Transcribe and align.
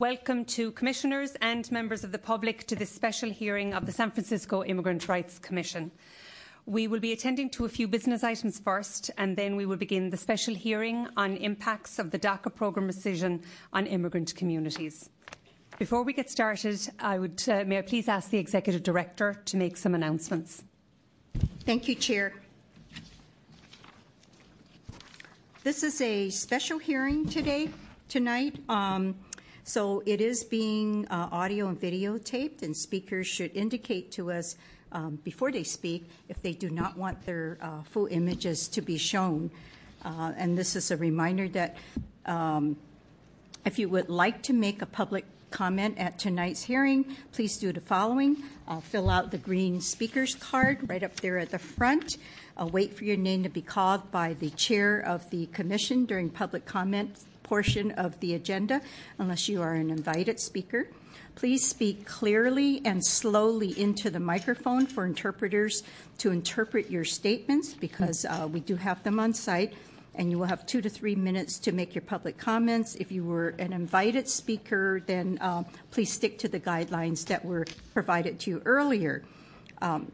Welcome 0.00 0.44
to 0.46 0.72
Commissioners 0.72 1.36
and 1.40 1.70
members 1.70 2.02
of 2.02 2.10
the 2.10 2.18
public 2.18 2.66
to 2.66 2.74
this 2.74 2.90
special 2.90 3.30
hearing 3.30 3.74
of 3.74 3.86
the 3.86 3.92
San 3.92 4.10
Francisco 4.10 4.64
Immigrant 4.64 5.08
Rights 5.08 5.38
Commission. 5.38 5.92
We 6.66 6.88
will 6.88 6.98
be 6.98 7.12
attending 7.12 7.48
to 7.50 7.64
a 7.64 7.68
few 7.68 7.86
business 7.86 8.24
items 8.24 8.58
first, 8.58 9.12
and 9.18 9.36
then 9.36 9.54
we 9.54 9.66
will 9.66 9.76
begin 9.76 10.10
the 10.10 10.16
special 10.16 10.52
hearing 10.52 11.06
on 11.16 11.36
impacts 11.36 12.00
of 12.00 12.10
the 12.10 12.18
DACA 12.18 12.52
programme 12.52 12.88
decision 12.88 13.40
on 13.72 13.86
immigrant 13.86 14.34
communities. 14.34 15.10
Before 15.78 16.02
we 16.02 16.12
get 16.12 16.28
started, 16.28 16.80
I 16.98 17.20
would, 17.20 17.40
uh, 17.48 17.62
may 17.64 17.78
I 17.78 17.82
please 17.82 18.08
ask 18.08 18.30
the 18.30 18.38
Executive 18.38 18.82
Director 18.82 19.40
to 19.44 19.56
make 19.56 19.76
some 19.76 19.94
announcements. 19.94 20.64
Thank 21.60 21.86
you, 21.86 21.94
Chair. 21.94 22.32
This 25.62 25.84
is 25.84 26.00
a 26.00 26.30
special 26.30 26.80
hearing 26.80 27.28
today, 27.28 27.70
tonight. 28.08 28.58
Um, 28.68 29.14
so 29.64 30.02
it 30.04 30.20
is 30.20 30.44
being 30.44 31.06
uh, 31.08 31.28
audio 31.32 31.68
and 31.68 31.80
videotaped, 31.80 32.62
and 32.62 32.76
speakers 32.76 33.26
should 33.26 33.50
indicate 33.56 34.12
to 34.12 34.30
us 34.30 34.56
um, 34.92 35.18
before 35.24 35.50
they 35.50 35.64
speak 35.64 36.06
if 36.28 36.40
they 36.42 36.52
do 36.52 36.68
not 36.68 36.98
want 36.98 37.24
their 37.24 37.56
uh, 37.62 37.82
full 37.82 38.06
images 38.06 38.68
to 38.68 38.82
be 38.82 38.98
shown. 38.98 39.50
Uh, 40.04 40.32
and 40.36 40.56
this 40.56 40.76
is 40.76 40.90
a 40.90 40.96
reminder 40.98 41.48
that 41.48 41.76
um, 42.26 42.76
if 43.64 43.78
you 43.78 43.88
would 43.88 44.10
like 44.10 44.42
to 44.42 44.52
make 44.52 44.82
a 44.82 44.86
public 44.86 45.24
comment 45.50 45.96
at 45.98 46.18
tonight's 46.18 46.62
hearing, 46.62 47.16
please 47.32 47.56
do 47.56 47.72
the 47.72 47.80
following. 47.80 48.36
Uh, 48.68 48.80
fill 48.80 49.08
out 49.08 49.30
the 49.30 49.38
green 49.38 49.80
speaker's 49.80 50.34
card 50.34 50.78
right 50.90 51.02
up 51.02 51.16
there 51.16 51.38
at 51.38 51.50
the 51.50 51.58
front. 51.58 52.18
Uh, 52.56 52.66
wait 52.66 52.94
for 52.94 53.04
your 53.04 53.16
name 53.16 53.42
to 53.42 53.48
be 53.48 53.62
called 53.62 54.10
by 54.10 54.34
the 54.34 54.50
chair 54.50 55.00
of 55.00 55.28
the 55.30 55.46
commission 55.46 56.04
during 56.04 56.28
public 56.28 56.66
comment 56.66 57.16
portion 57.54 57.92
of 57.92 58.18
the 58.18 58.34
agenda, 58.34 58.80
unless 59.16 59.48
you 59.48 59.62
are 59.62 59.74
an 59.74 59.88
invited 59.88 60.40
speaker. 60.40 60.88
Please 61.36 61.64
speak 61.64 62.04
clearly 62.04 62.82
and 62.84 63.06
slowly 63.06 63.80
into 63.80 64.10
the 64.10 64.18
microphone 64.18 64.86
for 64.86 65.06
interpreters 65.06 65.84
to 66.18 66.32
interpret 66.32 66.90
your 66.90 67.04
statements 67.04 67.72
because 67.72 68.24
uh, 68.24 68.48
we 68.50 68.58
do 68.58 68.74
have 68.74 69.00
them 69.04 69.20
on 69.20 69.32
site 69.32 69.72
and 70.16 70.32
you 70.32 70.36
will 70.36 70.46
have 70.46 70.66
two 70.66 70.80
to 70.80 70.88
three 70.88 71.14
minutes 71.14 71.60
to 71.60 71.70
make 71.70 71.94
your 71.94 72.02
public 72.02 72.38
comments. 72.38 72.96
If 72.96 73.12
you 73.12 73.22
were 73.22 73.50
an 73.60 73.72
invited 73.72 74.28
speaker, 74.28 75.00
then 75.06 75.38
uh, 75.40 75.62
please 75.92 76.12
stick 76.12 76.40
to 76.40 76.48
the 76.48 76.58
guidelines 76.58 77.24
that 77.26 77.44
were 77.44 77.66
provided 77.92 78.40
to 78.40 78.50
you 78.50 78.62
earlier. 78.64 79.22
Um, 79.80 80.10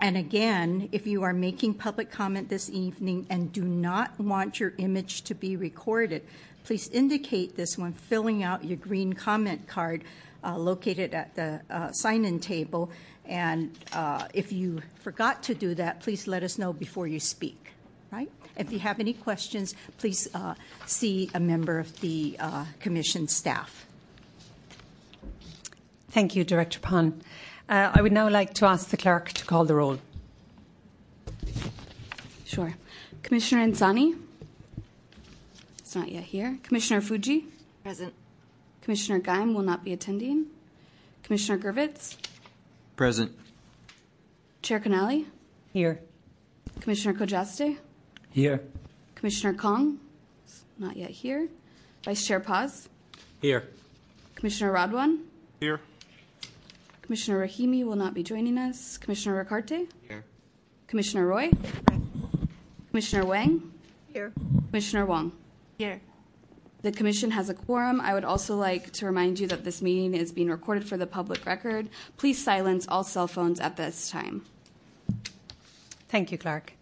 and 0.00 0.16
again, 0.16 0.90
if 0.92 1.06
you 1.06 1.22
are 1.22 1.32
making 1.32 1.74
public 1.74 2.10
comment 2.10 2.50
this 2.50 2.68
evening 2.68 3.26
and 3.30 3.50
do 3.50 3.62
not 3.62 4.18
want 4.20 4.60
your 4.60 4.74
image 4.76 5.22
to 5.22 5.34
be 5.34 5.56
recorded, 5.56 6.22
please 6.66 6.88
indicate 6.88 7.54
this 7.54 7.78
when 7.78 7.92
filling 7.92 8.42
out 8.42 8.64
your 8.64 8.76
green 8.76 9.12
comment 9.12 9.68
card 9.68 10.02
uh, 10.42 10.56
located 10.58 11.14
at 11.14 11.32
the 11.36 11.60
uh, 11.70 11.92
sign-in 11.92 12.40
table. 12.40 12.90
And 13.24 13.70
uh, 13.92 14.26
if 14.34 14.52
you 14.52 14.82
forgot 15.00 15.44
to 15.44 15.54
do 15.54 15.76
that, 15.76 16.00
please 16.00 16.26
let 16.26 16.42
us 16.42 16.58
know 16.58 16.72
before 16.72 17.06
you 17.06 17.20
speak, 17.20 17.72
right? 18.10 18.30
If 18.56 18.72
you 18.72 18.80
have 18.80 18.98
any 18.98 19.12
questions, 19.12 19.76
please 19.98 20.26
uh, 20.34 20.54
see 20.86 21.30
a 21.34 21.40
member 21.40 21.78
of 21.78 22.00
the 22.00 22.36
uh, 22.40 22.64
commission 22.80 23.28
staff. 23.28 23.86
Thank 26.10 26.34
you, 26.34 26.42
Director 26.42 26.80
Pon. 26.80 27.22
Uh, 27.68 27.92
I 27.94 28.02
would 28.02 28.12
now 28.12 28.28
like 28.28 28.54
to 28.54 28.66
ask 28.66 28.88
the 28.88 28.96
clerk 28.96 29.28
to 29.32 29.44
call 29.44 29.64
the 29.64 29.74
roll. 29.76 29.98
Sure. 32.44 32.74
Commissioner 33.22 33.66
Insani? 33.66 34.25
It's 35.86 35.94
not 35.94 36.10
yet 36.10 36.24
here. 36.24 36.58
Commissioner 36.64 37.00
Fuji? 37.00 37.46
Present. 37.84 38.12
Commissioner 38.82 39.20
Geim 39.20 39.54
will 39.54 39.62
not 39.62 39.84
be 39.84 39.92
attending. 39.92 40.46
Commissioner 41.22 41.58
Gervitz? 41.62 42.16
Present. 42.96 43.30
Chair 44.62 44.80
Kennelly? 44.80 45.26
Here. 45.72 46.00
Commissioner 46.80 47.16
Kojaste? 47.16 47.76
Here. 48.32 48.62
Commissioner 49.14 49.54
Kong? 49.54 50.00
Not 50.76 50.96
yet 50.96 51.10
here. 51.10 51.48
Vice 52.04 52.26
Chair 52.26 52.40
Paz? 52.40 52.88
Here. 53.40 53.68
Commissioner 54.34 54.72
Radwan? 54.72 55.20
Here. 55.60 55.80
Commissioner 57.02 57.46
Rahimi 57.46 57.84
will 57.84 57.94
not 57.94 58.12
be 58.12 58.24
joining 58.24 58.58
us. 58.58 58.98
Commissioner 58.98 59.44
Ricarte? 59.44 59.86
Here. 60.08 60.24
Commissioner 60.88 61.28
Roy? 61.28 61.48
Commissioner 62.90 63.24
Wang? 63.24 63.72
Here. 64.12 64.32
Commissioner 64.72 65.06
Wong? 65.06 65.30
Here. 65.78 66.00
The 66.82 66.92
Commission 66.92 67.32
has 67.32 67.48
a 67.50 67.54
quorum. 67.54 68.00
I 68.00 68.14
would 68.14 68.24
also 68.24 68.56
like 68.56 68.92
to 68.92 69.06
remind 69.06 69.38
you 69.38 69.46
that 69.48 69.64
this 69.64 69.82
meeting 69.82 70.14
is 70.14 70.32
being 70.32 70.48
recorded 70.48 70.88
for 70.88 70.96
the 70.96 71.06
public 71.06 71.44
record. 71.44 71.88
Please 72.16 72.42
silence 72.42 72.86
all 72.88 73.04
cell 73.04 73.26
phones 73.26 73.60
at 73.60 73.76
this 73.76 74.10
time. 74.10 74.44
Thank 76.08 76.32
you, 76.32 76.38
Clerk. 76.38 76.72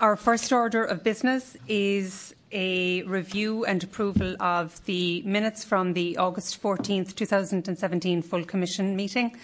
Our 0.00 0.16
first 0.16 0.52
order 0.52 0.84
of 0.84 1.02
business 1.02 1.56
is 1.66 2.34
a 2.52 3.02
review 3.02 3.64
and 3.64 3.82
approval 3.82 4.36
of 4.40 4.84
the 4.84 5.22
minutes 5.22 5.64
from 5.64 5.92
the 5.92 6.16
August 6.16 6.62
14th, 6.62 7.14
2017 7.16 8.22
full 8.22 8.44
Commission 8.44 8.94
meeting. 8.94 9.36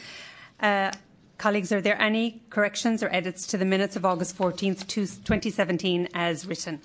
Uh, 0.61 0.93
colleagues, 1.38 1.72
are 1.72 1.81
there 1.81 2.00
any 2.00 2.41
corrections 2.50 3.03
or 3.03 3.12
edits 3.12 3.47
to 3.49 3.59
the 3.59 3.65
minutes 3.65 3.97
of 3.97 4.05
August 4.05 4.38
14th, 4.38 4.87
2017 4.87 6.09
as 6.15 6.47
written? 6.47 6.81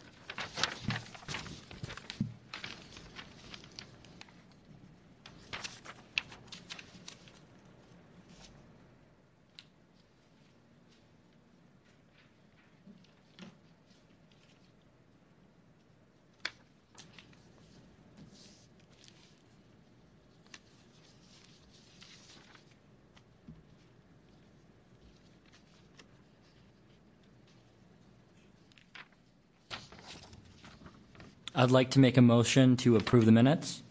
I'd 31.58 31.72
like 31.72 31.90
to 31.92 32.00
make 32.00 32.18
a 32.18 32.22
motion 32.22 32.78
to 32.78 32.96
approve 32.98 33.26
the 33.26 33.32
minutes. 33.32 33.82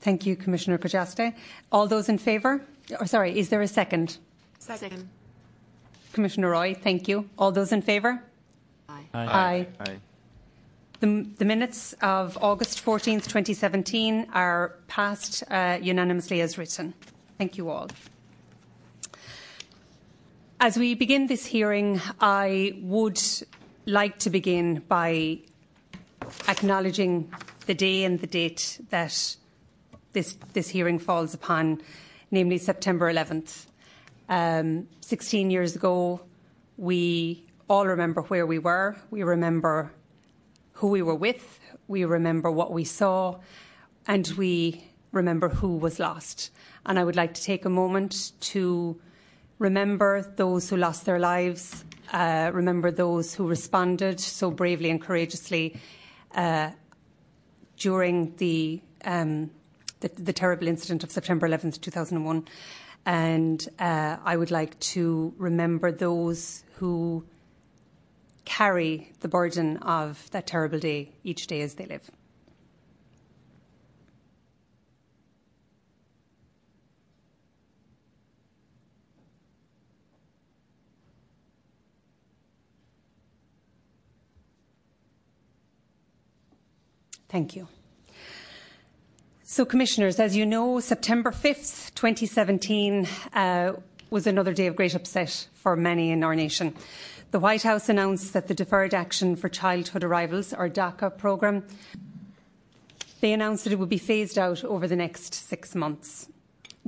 Thank 0.00 0.24
you, 0.24 0.36
Commissioner 0.36 0.78
Kojaste. 0.78 1.34
All 1.72 1.88
those 1.88 2.08
in 2.08 2.16
favour? 2.16 2.64
Or 3.00 3.06
sorry, 3.06 3.36
is 3.36 3.48
there 3.48 3.60
a 3.60 3.66
second? 3.66 4.18
Second. 4.60 5.08
Commissioner 6.12 6.50
Roy, 6.50 6.74
thank 6.74 7.08
you. 7.08 7.28
All 7.38 7.50
those 7.50 7.72
in 7.72 7.82
favour? 7.82 8.22
Aye. 8.88 9.04
Aye. 9.12 9.66
Aye. 9.80 9.96
The, 11.00 11.26
the 11.38 11.44
minutes 11.44 11.94
of 12.02 12.38
August 12.40 12.84
14th, 12.84 13.24
2017 13.24 14.28
are 14.32 14.76
passed 14.86 15.42
uh, 15.50 15.78
unanimously 15.82 16.40
as 16.40 16.56
written. 16.56 16.94
Thank 17.36 17.58
you 17.58 17.68
all. 17.68 17.88
As 20.60 20.76
we 20.76 20.94
begin 20.94 21.26
this 21.26 21.46
hearing, 21.46 22.00
I 22.20 22.78
would 22.80 23.20
like 23.86 24.20
to 24.20 24.30
begin 24.30 24.82
by 24.88 25.40
acknowledging 26.48 27.32
the 27.66 27.74
day 27.74 28.04
and 28.04 28.20
the 28.20 28.26
date 28.26 28.80
that 28.90 29.36
this, 30.12 30.38
this 30.52 30.68
hearing 30.68 30.98
falls 30.98 31.34
upon, 31.34 31.80
namely 32.30 32.58
September 32.58 33.12
11th. 33.12 33.66
Um, 34.28 34.88
16 35.00 35.50
years 35.50 35.76
ago, 35.76 36.20
we 36.76 37.44
all 37.68 37.86
remember 37.86 38.22
where 38.22 38.46
we 38.46 38.58
were. 38.58 38.96
We 39.10 39.22
remember 39.22 39.92
who 40.72 40.88
we 40.88 41.02
were 41.02 41.14
with. 41.14 41.60
We 41.86 42.04
remember 42.04 42.50
what 42.50 42.72
we 42.72 42.84
saw. 42.84 43.40
And 44.06 44.26
we 44.36 44.84
remember 45.12 45.48
who 45.48 45.76
was 45.76 45.98
lost. 45.98 46.50
And 46.86 46.98
I 46.98 47.04
would 47.04 47.16
like 47.16 47.34
to 47.34 47.42
take 47.42 47.64
a 47.64 47.70
moment 47.70 48.32
to 48.40 49.00
remember 49.58 50.22
those 50.36 50.70
who 50.70 50.76
lost 50.76 51.04
their 51.04 51.18
lives, 51.18 51.84
uh, 52.12 52.50
remember 52.54 52.90
those 52.90 53.34
who 53.34 53.46
responded 53.46 54.20
so 54.20 54.50
bravely 54.50 54.90
and 54.90 55.00
courageously 55.00 55.78
during 57.76 58.34
the, 58.36 58.82
um, 59.04 59.50
the, 60.00 60.08
the 60.08 60.32
terrible 60.32 60.68
incident 60.68 61.04
of 61.04 61.10
September 61.10 61.48
11th, 61.48 61.80
2001. 61.80 62.46
And 63.06 63.66
uh, 63.78 64.16
I 64.24 64.36
would 64.36 64.50
like 64.50 64.78
to 64.80 65.32
remember 65.38 65.92
those 65.92 66.64
who 66.74 67.24
carry 68.44 69.12
the 69.20 69.28
burden 69.28 69.76
of 69.78 70.30
that 70.30 70.46
terrible 70.46 70.78
day 70.78 71.12
each 71.22 71.46
day 71.46 71.60
as 71.60 71.74
they 71.74 71.86
live. 71.86 72.10
Thank 87.28 87.54
you. 87.54 87.68
So, 89.42 89.64
Commissioners, 89.64 90.18
as 90.18 90.36
you 90.36 90.46
know, 90.46 90.80
September 90.80 91.30
5th, 91.30 91.94
2017 91.94 93.06
uh, 93.32 93.72
was 94.10 94.26
another 94.26 94.52
day 94.52 94.66
of 94.66 94.76
great 94.76 94.94
upset 94.94 95.48
for 95.54 95.76
many 95.76 96.10
in 96.10 96.22
our 96.22 96.34
nation. 96.34 96.74
The 97.30 97.38
White 97.38 97.62
House 97.62 97.88
announced 97.88 98.32
that 98.32 98.48
the 98.48 98.54
Deferred 98.54 98.94
Action 98.94 99.36
for 99.36 99.48
Childhood 99.48 100.04
Arrivals, 100.04 100.54
or 100.54 100.68
DACA 100.68 101.16
programme, 101.18 101.64
they 103.20 103.32
announced 103.32 103.64
that 103.64 103.72
it 103.72 103.78
would 103.78 103.88
be 103.88 103.98
phased 103.98 104.38
out 104.38 104.64
over 104.64 104.86
the 104.86 104.96
next 104.96 105.34
six 105.34 105.74
months. 105.74 106.28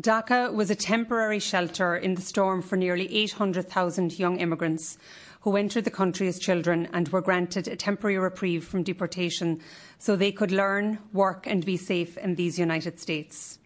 DACA 0.01 0.55
was 0.55 0.71
a 0.71 0.75
temporary 0.75 1.41
shelter 1.41 1.97
in 1.97 2.15
the 2.15 2.23
storm 2.23 2.63
for 2.63 2.77
nearly 2.77 3.15
800,000 3.15 4.19
young 4.19 4.39
immigrants 4.39 4.97
who 5.41 5.57
entered 5.57 5.85
the 5.85 5.91
country 5.91 6.29
as 6.29 6.39
children 6.39 6.89
and 6.93 7.09
were 7.09 7.21
granted 7.21 7.67
a 7.69 7.77
temporary 7.77 8.19
reprieve 8.19 8.65
from 8.65 8.83
deportation 8.83 9.61
so 10.01 10.17
they 10.17 10.33
could 10.33 10.51
learn, 10.51 10.99
work, 11.13 11.47
and 11.47 11.65
be 11.65 11.77
safe 11.77 12.17
in 12.17 12.35
these 12.35 12.59
United 12.59 12.99
States. 12.99 13.59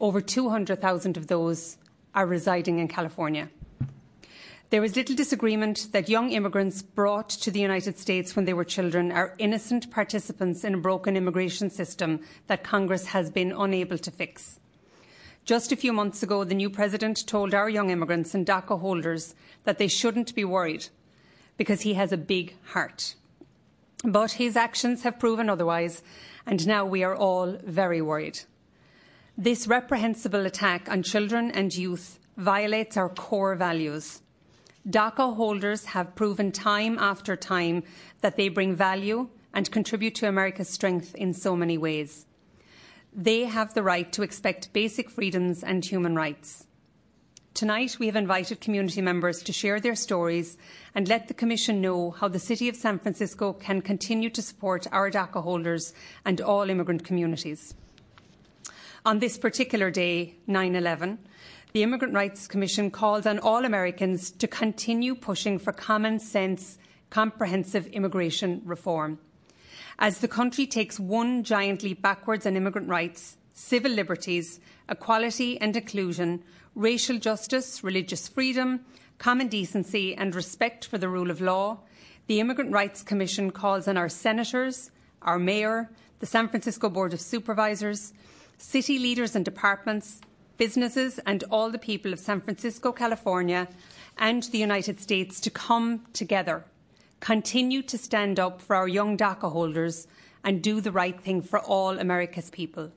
Over 0.00 0.20
200,000 0.20 1.16
of 1.16 1.28
those 1.28 1.78
are 2.14 2.26
residing 2.26 2.80
in 2.80 2.88
California. 2.88 3.48
There 4.70 4.82
is 4.82 4.96
little 4.96 5.14
disagreement 5.14 5.92
that 5.92 6.08
young 6.08 6.32
immigrants 6.32 6.82
brought 6.82 7.28
to 7.28 7.52
the 7.52 7.60
United 7.60 7.96
States 7.96 8.34
when 8.34 8.44
they 8.44 8.54
were 8.54 8.64
children 8.64 9.12
are 9.12 9.36
innocent 9.38 9.88
participants 9.92 10.64
in 10.64 10.74
a 10.74 10.78
broken 10.78 11.16
immigration 11.16 11.70
system 11.70 12.20
that 12.48 12.64
Congress 12.64 13.06
has 13.06 13.30
been 13.30 13.52
unable 13.52 13.98
to 13.98 14.10
fix. 14.10 14.58
Just 15.44 15.70
a 15.70 15.76
few 15.76 15.92
months 15.92 16.24
ago, 16.24 16.42
the 16.42 16.56
new 16.56 16.68
president 16.68 17.24
told 17.24 17.54
our 17.54 17.70
young 17.70 17.90
immigrants 17.90 18.34
and 18.34 18.44
DACA 18.44 18.80
holders 18.80 19.36
that 19.62 19.78
they 19.78 19.86
shouldn't 19.86 20.34
be 20.34 20.44
worried 20.44 20.88
because 21.56 21.82
he 21.82 21.94
has 21.94 22.10
a 22.10 22.16
big 22.16 22.56
heart. 22.64 23.14
But 24.04 24.32
his 24.32 24.56
actions 24.56 25.02
have 25.02 25.18
proven 25.18 25.48
otherwise, 25.48 26.02
and 26.46 26.66
now 26.66 26.84
we 26.84 27.02
are 27.02 27.16
all 27.16 27.58
very 27.64 28.00
worried. 28.00 28.40
This 29.38 29.66
reprehensible 29.66 30.46
attack 30.46 30.88
on 30.88 31.02
children 31.02 31.50
and 31.50 31.74
youth 31.74 32.18
violates 32.36 32.96
our 32.96 33.08
core 33.08 33.54
values. 33.54 34.22
DACA 34.88 35.34
holders 35.34 35.86
have 35.86 36.14
proven 36.14 36.52
time 36.52 36.96
after 36.98 37.34
time 37.34 37.82
that 38.20 38.36
they 38.36 38.48
bring 38.48 38.74
value 38.74 39.28
and 39.52 39.70
contribute 39.70 40.14
to 40.14 40.28
America's 40.28 40.68
strength 40.68 41.14
in 41.14 41.32
so 41.32 41.56
many 41.56 41.76
ways. 41.76 42.26
They 43.12 43.46
have 43.46 43.74
the 43.74 43.82
right 43.82 44.12
to 44.12 44.22
expect 44.22 44.72
basic 44.72 45.10
freedoms 45.10 45.64
and 45.64 45.84
human 45.84 46.14
rights. 46.14 46.66
Tonight, 47.56 47.96
we 47.98 48.04
have 48.04 48.16
invited 48.16 48.60
community 48.60 49.00
members 49.00 49.42
to 49.42 49.50
share 49.50 49.80
their 49.80 49.94
stories 49.94 50.58
and 50.94 51.08
let 51.08 51.26
the 51.26 51.32
Commission 51.32 51.80
know 51.80 52.10
how 52.10 52.28
the 52.28 52.38
City 52.38 52.68
of 52.68 52.76
San 52.76 52.98
Francisco 52.98 53.54
can 53.54 53.80
continue 53.80 54.28
to 54.28 54.42
support 54.42 54.86
our 54.92 55.10
DACA 55.10 55.42
holders 55.42 55.94
and 56.26 56.38
all 56.42 56.68
immigrant 56.68 57.02
communities. 57.02 57.74
On 59.06 59.20
this 59.20 59.38
particular 59.38 59.90
day, 59.90 60.34
9 60.46 60.76
11, 60.76 61.18
the 61.72 61.82
Immigrant 61.82 62.12
Rights 62.12 62.46
Commission 62.46 62.90
calls 62.90 63.24
on 63.24 63.38
all 63.38 63.64
Americans 63.64 64.30
to 64.32 64.46
continue 64.46 65.14
pushing 65.14 65.58
for 65.58 65.72
common 65.72 66.18
sense, 66.18 66.76
comprehensive 67.08 67.86
immigration 67.86 68.60
reform 68.66 69.18
as 69.98 70.18
the 70.18 70.28
country 70.28 70.66
takes 70.66 71.00
one 71.00 71.42
giant 71.42 71.82
leap 71.82 72.02
backwards 72.02 72.46
on 72.46 72.54
immigrant 72.54 72.88
rights, 72.88 73.38
civil 73.54 73.92
liberties, 73.92 74.60
equality 74.88 75.60
and 75.60 75.76
inclusion, 75.76 76.42
racial 76.74 77.18
justice, 77.18 77.82
religious 77.82 78.28
freedom, 78.28 78.80
common 79.18 79.48
decency, 79.48 80.14
and 80.14 80.34
respect 80.34 80.84
for 80.84 80.98
the 80.98 81.08
rule 81.08 81.30
of 81.30 81.40
law, 81.40 81.78
the 82.26 82.40
Immigrant 82.40 82.72
Rights 82.72 83.02
Commission 83.02 83.50
calls 83.50 83.88
on 83.88 83.96
our 83.96 84.08
senators, 84.08 84.90
our 85.22 85.38
mayor, 85.38 85.90
the 86.20 86.26
San 86.26 86.48
Francisco 86.48 86.88
Board 86.88 87.12
of 87.12 87.20
Supervisors, 87.20 88.12
city 88.58 88.98
leaders 88.98 89.36
and 89.36 89.44
departments, 89.44 90.20
businesses, 90.56 91.18
and 91.26 91.44
all 91.50 91.70
the 91.70 91.78
people 91.78 92.12
of 92.12 92.18
San 92.18 92.40
Francisco, 92.40 92.92
California, 92.92 93.68
and 94.18 94.44
the 94.44 94.58
United 94.58 95.00
States 95.00 95.40
to 95.40 95.50
come 95.50 96.04
together 96.12 96.64
continue 97.20 97.82
to 97.82 97.98
stand 97.98 98.38
up 98.38 98.60
for 98.60 98.76
our 98.76 98.88
young 98.88 99.16
DACA 99.16 99.50
holders 99.50 100.06
and 100.44 100.62
do 100.62 100.80
the 100.80 100.92
right 100.92 101.20
thing 101.20 101.42
for 101.42 101.58
all 101.58 101.98
America's 101.98 102.50
people. 102.50 102.92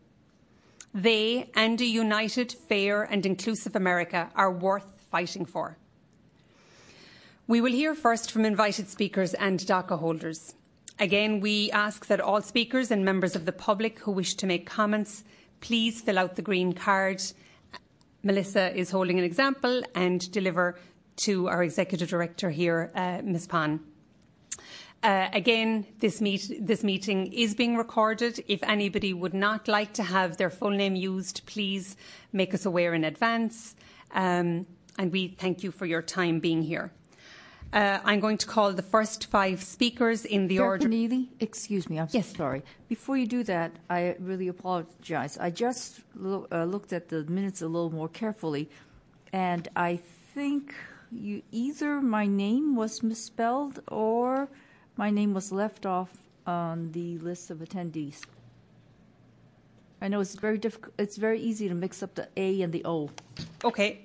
They 0.94 1.50
and 1.56 1.80
a 1.80 1.86
united, 1.86 2.51
fair, 2.51 3.03
and 3.03 3.25
inclusive 3.25 3.75
America 3.75 4.30
are 4.36 4.51
worth 4.51 4.88
fighting 5.12 5.45
for. 5.45 5.77
We 7.47 7.62
will 7.62 7.71
hear 7.71 7.95
first 7.95 8.31
from 8.31 8.45
invited 8.45 8.89
speakers 8.89 9.33
and 9.33 9.59
DACA 9.59 10.00
holders. 10.00 10.53
Again, 11.00 11.39
we 11.39 11.71
ask 11.71 12.07
that 12.07 12.19
all 12.19 12.41
speakers 12.41 12.91
and 12.91 13.06
members 13.06 13.36
of 13.36 13.45
the 13.45 13.51
public 13.51 14.00
who 14.00 14.12
wish 14.12 14.36
to 14.36 14.45
make 14.45 14.65
comments 14.65 15.24
please 15.62 16.01
fill 16.01 16.19
out 16.19 16.36
the 16.36 16.41
green 16.41 16.74
card. 16.74 17.21
Melissa 18.24 18.75
is 18.77 18.92
holding 18.92 19.18
an 19.18 19.25
example 19.25 19.81
and 19.95 20.31
deliver 20.31 20.80
to 21.18 21.47
our 21.47 21.63
Executive 21.63 22.09
Director 22.09 22.50
here, 22.50 22.92
uh, 22.95 23.21
Ms. 23.24 23.47
Pon. 23.47 23.80
Uh, 25.01 25.30
again, 25.31 25.86
this, 26.00 26.19
meet, 26.19 26.51
this, 26.60 26.84
meeting 26.84 27.31
is 27.31 27.56
being 27.56 27.78
recorded. 27.78 28.44
If 28.50 28.62
anybody 28.63 29.13
would 29.13 29.34
not 29.34 29.69
like 29.69 29.94
to 29.94 30.04
have 30.04 30.36
their 30.36 30.50
full 30.50 30.72
name 30.72 30.96
used, 30.96 31.46
please 31.46 31.96
make 32.34 32.54
us 32.54 32.66
aware 32.66 32.94
in 32.94 33.06
advance. 33.06 33.75
Um, 34.12 34.66
and 34.98 35.12
we 35.12 35.30
thank 35.30 35.63
you 35.63 35.72
for 35.72 35.86
your 35.86 36.01
time 36.01 36.42
being 36.42 36.62
here. 36.63 36.92
Uh, 37.72 38.00
I'm 38.04 38.19
going 38.19 38.38
to 38.40 38.46
call 38.48 38.74
the 38.74 38.81
first 38.81 39.28
five 39.28 39.63
speakers 39.63 40.25
in 40.25 40.48
the 40.48 40.60
order. 40.60 40.88
Kennelly, 40.90 41.28
excuse 41.40 41.90
me, 41.90 42.00
I'm 42.00 42.07
Yes. 42.12 42.31
so 42.31 42.38
sorry. 42.38 42.63
Before 42.90 43.16
you 43.16 43.28
do 43.28 43.44
that, 43.44 43.72
I 43.90 44.16
really 44.19 44.50
apologize. 44.50 45.38
I 45.38 45.52
just 45.52 46.02
lo- 46.16 46.48
uh, 46.52 46.66
looked 46.66 46.92
at 46.92 47.07
the 47.07 47.24
minutes 47.25 47.62
a 47.62 47.68
little 47.68 47.92
more 47.92 48.10
carefully, 48.10 48.69
and 49.31 49.68
I 49.75 49.98
think 50.34 50.74
you 51.12 51.44
either 51.52 52.02
my 52.02 52.25
name 52.25 52.75
was 52.75 53.02
misspelled 53.04 53.81
or 53.88 54.50
my 55.00 55.10
name 55.10 55.34
was 55.34 55.50
left 55.50 55.86
off 55.86 56.12
on 56.46 56.92
the 56.92 57.18
list 57.19 57.50
of 57.51 57.60
attendees. 57.60 58.19
I 60.01 60.10
know 60.10 60.19
it's 60.19 60.36
very 60.36 60.57
difficult. 60.57 60.94
It's 61.00 61.16
very 61.16 61.40
easy 61.40 61.69
to 61.69 61.74
mix 61.74 62.04
up 62.04 62.16
the 62.16 62.28
A 62.36 62.62
and 62.62 62.74
the 62.74 62.84
O. 62.84 63.10
Okay, 63.63 64.01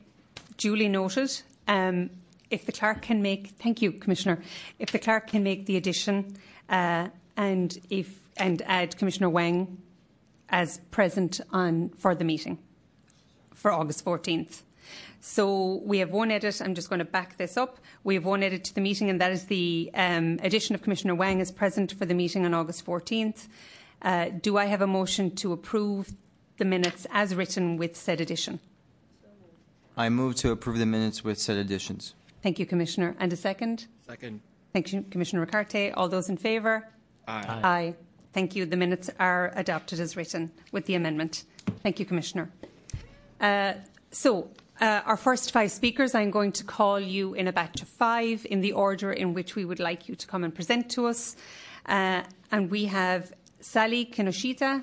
duly 0.56 0.88
noted. 0.88 1.42
Um, 1.66 2.10
if 2.48 2.64
the 2.64 2.70
clerk 2.70 3.02
can 3.02 3.20
make, 3.22 3.48
thank 3.58 3.82
you, 3.82 3.90
Commissioner. 3.90 4.40
If 4.78 4.92
the 4.92 5.00
clerk 5.00 5.26
can 5.26 5.42
make 5.42 5.66
the 5.66 5.76
addition 5.76 6.36
uh, 6.68 7.08
and 7.36 7.76
if 7.90 8.20
and 8.36 8.62
add 8.62 8.96
Commissioner 8.96 9.30
Wang 9.30 9.78
as 10.48 10.78
present 10.92 11.40
on 11.50 11.88
for 11.96 12.14
the 12.14 12.24
meeting 12.24 12.58
for 13.52 13.72
August 13.72 14.04
14th. 14.04 14.62
So 15.26 15.80
we 15.86 16.00
have 16.00 16.10
one 16.10 16.30
edit. 16.30 16.60
I'm 16.60 16.74
just 16.74 16.90
going 16.90 16.98
to 16.98 17.04
back 17.06 17.38
this 17.38 17.56
up. 17.56 17.78
We 18.04 18.12
have 18.12 18.26
one 18.26 18.42
edit 18.42 18.62
to 18.64 18.74
the 18.74 18.82
meeting, 18.82 19.08
and 19.08 19.18
that 19.22 19.32
is 19.32 19.46
the 19.46 19.90
um, 19.94 20.38
addition 20.42 20.74
of 20.74 20.82
Commissioner 20.82 21.14
Wang 21.14 21.40
as 21.40 21.50
present 21.50 21.92
for 21.92 22.04
the 22.04 22.12
meeting 22.12 22.44
on 22.44 22.52
August 22.52 22.84
14th. 22.84 23.48
Uh, 24.02 24.26
do 24.42 24.58
I 24.58 24.66
have 24.66 24.82
a 24.82 24.86
motion 24.86 25.34
to 25.36 25.54
approve 25.54 26.12
the 26.58 26.66
minutes 26.66 27.06
as 27.10 27.34
written 27.34 27.78
with 27.78 27.96
said 27.96 28.20
addition? 28.20 28.60
I 29.96 30.10
move 30.10 30.34
to 30.36 30.50
approve 30.50 30.76
the 30.76 30.84
minutes 30.84 31.24
with 31.24 31.40
said 31.40 31.56
additions. 31.56 32.12
Thank 32.42 32.58
you, 32.58 32.66
Commissioner. 32.66 33.16
And 33.18 33.32
a 33.32 33.36
second? 33.36 33.86
Second. 34.06 34.42
Thank 34.74 34.92
you, 34.92 35.06
Commissioner 35.10 35.46
Ricarte. 35.46 35.94
All 35.96 36.06
those 36.06 36.28
in 36.28 36.36
favour? 36.36 36.86
Aye. 37.26 37.60
Aye. 37.64 37.94
Thank 38.34 38.54
you. 38.54 38.66
The 38.66 38.76
minutes 38.76 39.08
are 39.18 39.52
adopted 39.56 40.00
as 40.00 40.18
written 40.18 40.52
with 40.70 40.84
the 40.84 40.96
amendment. 40.96 41.44
Thank 41.82 41.98
you, 41.98 42.04
Commissioner. 42.04 42.50
Uh, 43.40 43.72
so, 44.10 44.50
uh, 44.80 45.02
our 45.04 45.16
first 45.16 45.52
five 45.52 45.70
speakers, 45.70 46.14
I'm 46.14 46.30
going 46.30 46.52
to 46.52 46.64
call 46.64 46.98
you 46.98 47.34
in 47.34 47.46
a 47.46 47.52
batch 47.52 47.82
of 47.82 47.88
five 47.88 48.46
in 48.50 48.60
the 48.60 48.72
order 48.72 49.12
in 49.12 49.32
which 49.32 49.54
we 49.54 49.64
would 49.64 49.78
like 49.78 50.08
you 50.08 50.16
to 50.16 50.26
come 50.26 50.42
and 50.42 50.54
present 50.54 50.90
to 50.92 51.06
us. 51.06 51.36
Uh, 51.86 52.22
and 52.50 52.70
we 52.70 52.86
have 52.86 53.32
Sally 53.60 54.04
Kinoshita, 54.04 54.82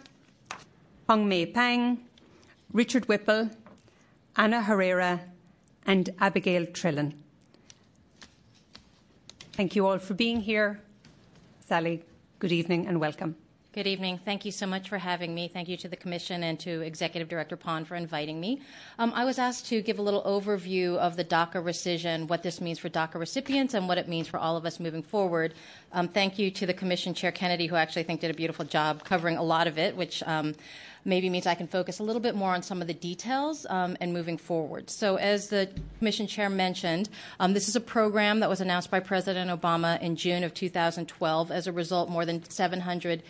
Hong 1.10 1.28
Mei 1.28 1.46
Pang, 1.46 2.00
Richard 2.72 3.08
Whipple, 3.08 3.50
Anna 4.38 4.62
Herrera, 4.62 5.22
and 5.86 6.10
Abigail 6.20 6.66
Trillin. 6.68 7.14
Thank 9.54 9.76
you 9.76 9.86
all 9.88 10.00
for 10.00 10.14
being 10.14 10.40
here. 10.40 10.80
Sally, 11.68 12.04
good 12.40 12.52
evening 12.52 12.88
and 12.88 13.00
welcome. 13.00 13.36
Good 13.74 13.88
evening. 13.88 14.20
Thank 14.26 14.44
you 14.44 14.52
so 14.52 14.68
much 14.68 14.90
for 14.90 14.98
having 14.98 15.34
me. 15.34 15.48
Thank 15.48 15.70
you 15.70 15.78
to 15.78 15.88
the 15.88 15.96
Commission 15.96 16.44
and 16.44 16.60
to 16.60 16.82
Executive 16.82 17.30
Director 17.30 17.56
Pon 17.56 17.86
for 17.86 17.96
inviting 17.96 18.38
me. 18.38 18.60
Um, 19.00 19.14
I 19.16 19.24
was 19.24 19.40
asked 19.40 19.66
to 19.68 19.82
give 19.82 19.98
a 19.98 20.02
little 20.02 20.22
overview 20.24 20.98
of 20.98 21.16
the 21.16 21.24
DACA 21.24 21.54
rescission, 21.54 22.28
what 22.28 22.44
this 22.44 22.60
means 22.60 22.80
for 22.80 22.90
DACA 22.90 23.16
recipients, 23.16 23.74
and 23.74 23.88
what 23.88 23.98
it 23.98 24.10
means 24.10 24.28
for 24.28 24.38
all 24.38 24.58
of 24.58 24.66
us 24.66 24.82
moving 24.82 25.02
forward. 25.02 25.54
Um, 25.94 26.10
thank 26.10 26.38
you 26.38 26.52
to 26.52 26.66
the 26.66 26.74
Commission 26.74 27.14
Chair 27.14 27.32
Kennedy, 27.32 27.68
who 27.68 27.78
actually 27.78 28.02
I 28.02 28.06
think 28.08 28.20
did 28.20 28.30
a 28.30 28.34
beautiful 28.34 28.66
job 28.66 29.06
covering 29.06 29.38
a 29.38 29.44
lot 29.44 29.68
of 29.68 29.78
it, 29.78 29.96
which 29.96 30.22
um, 30.24 30.54
maybe 31.06 31.30
means 31.30 31.48
I 31.48 31.56
can 31.56 31.68
focus 31.68 32.00
a 32.00 32.04
little 32.04 32.22
bit 32.22 32.36
more 32.36 32.54
on 32.54 32.62
some 32.62 32.82
of 32.82 32.88
the 32.88 32.94
details 32.94 33.66
um, 33.70 33.98
and 34.00 34.14
moving 34.14 34.38
forward. 34.38 34.90
So, 34.90 35.16
as 35.16 35.50
the 35.50 35.70
Commission 36.00 36.28
Chair 36.28 36.50
mentioned, 36.50 37.10
um, 37.40 37.54
this 37.54 37.68
is 37.68 37.76
a 37.76 37.82
program 37.82 38.40
that 38.40 38.50
was 38.50 38.62
announced 38.62 38.92
by 38.92 39.00
President 39.00 39.50
Obama 39.50 40.02
in 40.02 40.16
June 40.16 40.44
of 40.44 40.54
2012. 40.54 41.52
As 41.52 41.68
a 41.68 41.72
result, 41.72 42.10
more 42.10 42.26
than 42.26 42.44
700 42.50 43.24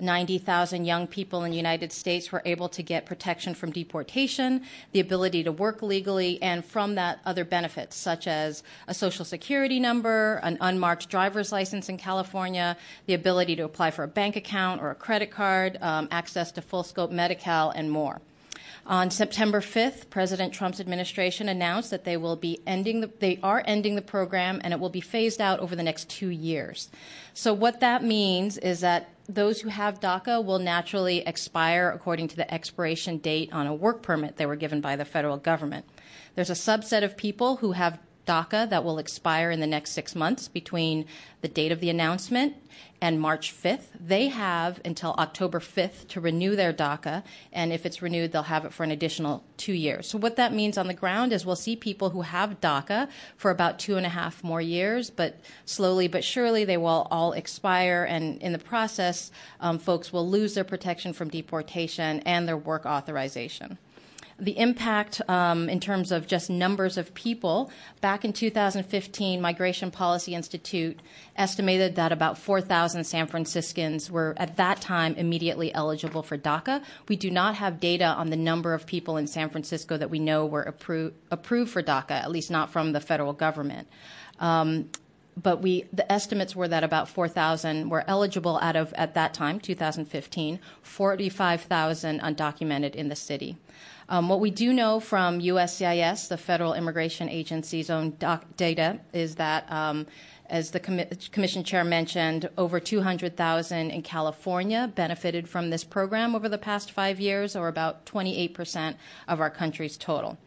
90,000 0.00 0.84
young 0.84 1.06
people 1.06 1.44
in 1.44 1.50
the 1.50 1.56
United 1.56 1.92
States 1.92 2.30
were 2.30 2.42
able 2.44 2.68
to 2.68 2.82
get 2.82 3.06
protection 3.06 3.54
from 3.54 3.70
deportation, 3.70 4.62
the 4.92 5.00
ability 5.00 5.42
to 5.44 5.52
work 5.52 5.82
legally, 5.82 6.40
and 6.42 6.64
from 6.64 6.94
that, 6.94 7.20
other 7.24 7.44
benefits 7.44 7.96
such 7.96 8.26
as 8.26 8.62
a 8.86 8.94
social 8.94 9.24
security 9.24 9.80
number, 9.80 10.40
an 10.42 10.56
unmarked 10.60 11.08
driver's 11.08 11.52
license 11.52 11.88
in 11.88 11.96
California, 11.96 12.76
the 13.06 13.14
ability 13.14 13.56
to 13.56 13.64
apply 13.64 13.90
for 13.90 14.04
a 14.04 14.08
bank 14.08 14.36
account 14.36 14.80
or 14.80 14.90
a 14.90 14.94
credit 14.94 15.30
card, 15.30 15.78
um, 15.80 16.08
access 16.10 16.52
to 16.52 16.62
full 16.62 16.82
scope 16.82 17.10
Medi-Cal, 17.18 17.70
and 17.70 17.90
more. 17.90 18.22
On 18.86 19.10
September 19.10 19.60
5th, 19.60 20.08
President 20.08 20.54
Trump's 20.54 20.80
administration 20.80 21.50
announced 21.50 21.90
that 21.90 22.04
they 22.04 22.16
will 22.16 22.36
be 22.36 22.58
ending 22.66 23.02
the, 23.02 23.10
they 23.18 23.38
are 23.42 23.62
ending 23.66 23.96
the 23.96 24.02
program 24.02 24.62
and 24.64 24.72
it 24.72 24.80
will 24.80 24.88
be 24.88 25.02
phased 25.02 25.42
out 25.42 25.60
over 25.60 25.76
the 25.76 25.82
next 25.82 26.08
two 26.08 26.30
years. 26.30 26.88
So 27.34 27.52
what 27.52 27.80
that 27.80 28.02
means 28.02 28.56
is 28.56 28.80
that 28.80 29.10
those 29.28 29.60
who 29.60 29.68
have 29.68 30.00
DACA 30.00 30.42
will 30.42 30.58
naturally 30.58 31.18
expire 31.18 31.90
according 31.90 32.28
to 32.28 32.36
the 32.36 32.52
expiration 32.52 33.18
date 33.18 33.52
on 33.52 33.66
a 33.66 33.74
work 33.74 34.00
permit 34.00 34.38
they 34.38 34.46
were 34.46 34.56
given 34.56 34.80
by 34.80 34.96
the 34.96 35.04
federal 35.04 35.36
government. 35.36 35.84
There's 36.34 36.48
a 36.48 36.54
subset 36.54 37.04
of 37.04 37.14
people 37.14 37.56
who 37.56 37.72
have 37.72 37.98
DACA 38.28 38.68
that 38.68 38.84
will 38.84 38.98
expire 38.98 39.50
in 39.50 39.60
the 39.60 39.66
next 39.66 39.92
six 39.92 40.14
months 40.14 40.48
between 40.48 41.06
the 41.40 41.48
date 41.48 41.72
of 41.72 41.80
the 41.80 41.88
announcement 41.88 42.54
and 43.00 43.20
March 43.20 43.54
5th. 43.54 43.86
They 43.98 44.28
have 44.28 44.80
until 44.84 45.14
October 45.18 45.60
5th 45.60 46.08
to 46.08 46.20
renew 46.20 46.56
their 46.56 46.72
DACA, 46.72 47.22
and 47.52 47.72
if 47.72 47.86
it's 47.86 48.02
renewed, 48.02 48.32
they'll 48.32 48.42
have 48.42 48.64
it 48.64 48.72
for 48.72 48.84
an 48.84 48.90
additional 48.90 49.44
two 49.56 49.72
years. 49.72 50.08
So, 50.08 50.18
what 50.18 50.36
that 50.36 50.52
means 50.52 50.76
on 50.76 50.88
the 50.88 50.94
ground 50.94 51.32
is 51.32 51.46
we'll 51.46 51.56
see 51.56 51.76
people 51.76 52.10
who 52.10 52.22
have 52.22 52.60
DACA 52.60 53.08
for 53.36 53.50
about 53.50 53.78
two 53.78 53.96
and 53.96 54.04
a 54.04 54.10
half 54.10 54.44
more 54.44 54.60
years, 54.60 55.10
but 55.10 55.40
slowly 55.64 56.08
but 56.08 56.24
surely 56.24 56.64
they 56.64 56.76
will 56.76 57.06
all 57.10 57.32
expire, 57.32 58.04
and 58.04 58.42
in 58.42 58.52
the 58.52 58.58
process, 58.58 59.30
um, 59.60 59.78
folks 59.78 60.12
will 60.12 60.28
lose 60.28 60.54
their 60.54 60.64
protection 60.64 61.12
from 61.12 61.28
deportation 61.30 62.20
and 62.20 62.46
their 62.46 62.56
work 62.56 62.84
authorization 62.84 63.78
the 64.40 64.56
impact 64.56 65.20
um, 65.28 65.68
in 65.68 65.80
terms 65.80 66.12
of 66.12 66.26
just 66.26 66.48
numbers 66.48 66.96
of 66.96 67.12
people. 67.14 67.70
Back 68.00 68.24
in 68.24 68.32
2015, 68.32 69.40
Migration 69.40 69.90
Policy 69.90 70.34
Institute 70.34 71.00
estimated 71.36 71.96
that 71.96 72.12
about 72.12 72.38
4,000 72.38 73.04
San 73.04 73.26
Franciscans 73.26 74.10
were 74.10 74.34
at 74.36 74.56
that 74.56 74.80
time 74.80 75.14
immediately 75.16 75.74
eligible 75.74 76.22
for 76.22 76.38
DACA. 76.38 76.82
We 77.08 77.16
do 77.16 77.30
not 77.30 77.56
have 77.56 77.80
data 77.80 78.04
on 78.04 78.30
the 78.30 78.36
number 78.36 78.74
of 78.74 78.86
people 78.86 79.16
in 79.16 79.26
San 79.26 79.50
Francisco 79.50 79.96
that 79.96 80.10
we 80.10 80.20
know 80.20 80.46
were 80.46 80.72
appro- 80.72 81.12
approved 81.32 81.72
for 81.72 81.82
DACA, 81.82 82.12
at 82.12 82.30
least 82.30 82.50
not 82.50 82.70
from 82.70 82.92
the 82.92 83.00
federal 83.00 83.32
government. 83.32 83.88
Um, 84.38 84.90
but 85.42 85.62
we 85.62 85.84
the 85.92 86.10
estimates 86.10 86.56
were 86.56 86.68
that 86.68 86.82
about 86.82 87.08
4,000 87.08 87.88
were 87.88 88.04
eligible 88.08 88.58
out 88.60 88.76
of 88.76 88.92
at 88.94 89.14
that 89.14 89.34
time 89.34 89.60
2015 89.60 90.58
45,000 90.82 92.20
undocumented 92.20 92.94
in 92.96 93.08
the 93.08 93.14
city 93.14 93.56
um, 94.08 94.28
what 94.28 94.40
we 94.40 94.50
do 94.50 94.72
know 94.72 95.00
from 95.00 95.40
USCIS, 95.40 96.28
the 96.28 96.38
Federal 96.38 96.72
Immigration 96.74 97.28
Agency's 97.28 97.90
own 97.90 98.16
data, 98.56 99.00
is 99.12 99.34
that, 99.34 99.70
um, 99.70 100.06
as 100.46 100.70
the 100.70 100.80
com- 100.80 101.04
Commission 101.30 101.62
Chair 101.62 101.84
mentioned, 101.84 102.48
over 102.56 102.80
200,000 102.80 103.90
in 103.90 104.02
California 104.02 104.90
benefited 104.94 105.46
from 105.46 105.68
this 105.68 105.84
program 105.84 106.34
over 106.34 106.48
the 106.48 106.56
past 106.56 106.90
five 106.90 107.20
years, 107.20 107.54
or 107.54 107.68
about 107.68 108.06
28% 108.06 108.94
of 109.28 109.40
our 109.40 109.50
country's 109.50 109.98
total. 109.98 110.38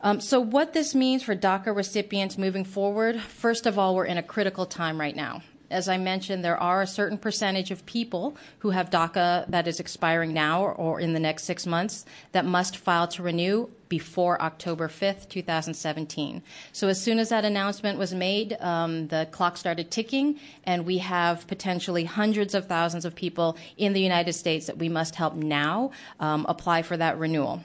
Um, 0.00 0.18
so, 0.18 0.40
what 0.40 0.72
this 0.72 0.94
means 0.94 1.22
for 1.22 1.36
DACA 1.36 1.76
recipients 1.76 2.38
moving 2.38 2.64
forward, 2.64 3.20
first 3.20 3.66
of 3.66 3.78
all, 3.78 3.94
we're 3.94 4.06
in 4.06 4.16
a 4.16 4.22
critical 4.22 4.64
time 4.64 4.98
right 4.98 5.14
now 5.14 5.42
as 5.70 5.88
I 5.88 5.98
mentioned, 5.98 6.44
there 6.44 6.60
are 6.60 6.82
a 6.82 6.86
certain 6.86 7.18
percentage 7.18 7.70
of 7.70 7.86
people 7.86 8.36
who 8.58 8.70
have 8.70 8.90
DACA 8.90 9.48
that 9.48 9.68
is 9.68 9.80
expiring 9.80 10.32
now 10.32 10.64
or, 10.64 11.00
in 11.00 11.12
the 11.12 11.20
next 11.20 11.44
six 11.44 11.66
months 11.66 12.04
that 12.32 12.44
must 12.44 12.76
file 12.76 13.08
to 13.08 13.22
renew 13.22 13.68
before 13.88 14.40
October 14.40 14.88
5th, 14.88 15.28
2017. 15.28 16.42
So 16.72 16.88
as 16.88 17.00
soon 17.00 17.18
as 17.18 17.28
that 17.30 17.44
announcement 17.44 17.98
was 17.98 18.14
made, 18.14 18.56
um, 18.60 19.08
the 19.08 19.28
clock 19.30 19.56
started 19.56 19.90
ticking, 19.90 20.38
and 20.64 20.86
we 20.86 20.98
have 20.98 21.46
potentially 21.46 22.04
hundreds 22.04 22.54
of 22.54 22.66
thousands 22.66 23.04
of 23.04 23.14
people 23.14 23.56
in 23.76 23.92
the 23.92 24.00
United 24.00 24.32
States 24.32 24.66
that 24.66 24.78
we 24.78 24.88
must 24.88 25.14
help 25.14 25.34
now 25.34 25.90
um, 26.20 26.46
apply 26.48 26.82
for 26.82 26.96
that 26.96 27.18
renewal. 27.18 27.62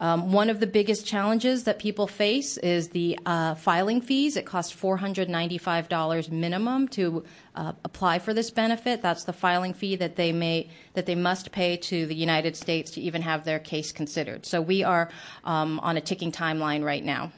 Um, 0.00 0.32
one 0.32 0.50
of 0.50 0.58
the 0.58 0.66
biggest 0.66 1.06
challenges 1.06 1.64
that 1.64 1.78
people 1.78 2.08
face 2.08 2.56
is 2.56 2.88
the 2.88 3.18
uh, 3.24 3.54
filing 3.54 4.00
fees. 4.00 4.36
It 4.36 4.44
costs 4.44 4.74
$495 4.74 6.30
minimum 6.30 6.88
to 6.88 7.24
uh, 7.54 7.72
apply 7.84 8.18
for 8.18 8.34
this 8.34 8.50
benefit. 8.50 9.02
That's 9.02 9.24
the 9.24 9.32
filing 9.32 9.72
fee 9.72 9.96
that 9.96 10.16
they 10.16 10.32
may 10.32 10.68
that 10.94 11.06
they 11.06 11.14
must 11.14 11.52
pay 11.52 11.76
to 11.76 12.06
the 12.06 12.14
United 12.14 12.56
States 12.56 12.90
to 12.92 13.00
even 13.00 13.22
have 13.22 13.44
their 13.44 13.60
case 13.60 13.92
considered. 13.92 14.46
So 14.46 14.60
we 14.60 14.82
are 14.82 15.10
um, 15.44 15.78
on 15.80 15.96
a 15.96 16.00
ticking 16.00 16.32
timeline 16.32 16.84
right 16.84 17.04
now. 17.04 17.32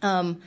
Um, 0.00 0.40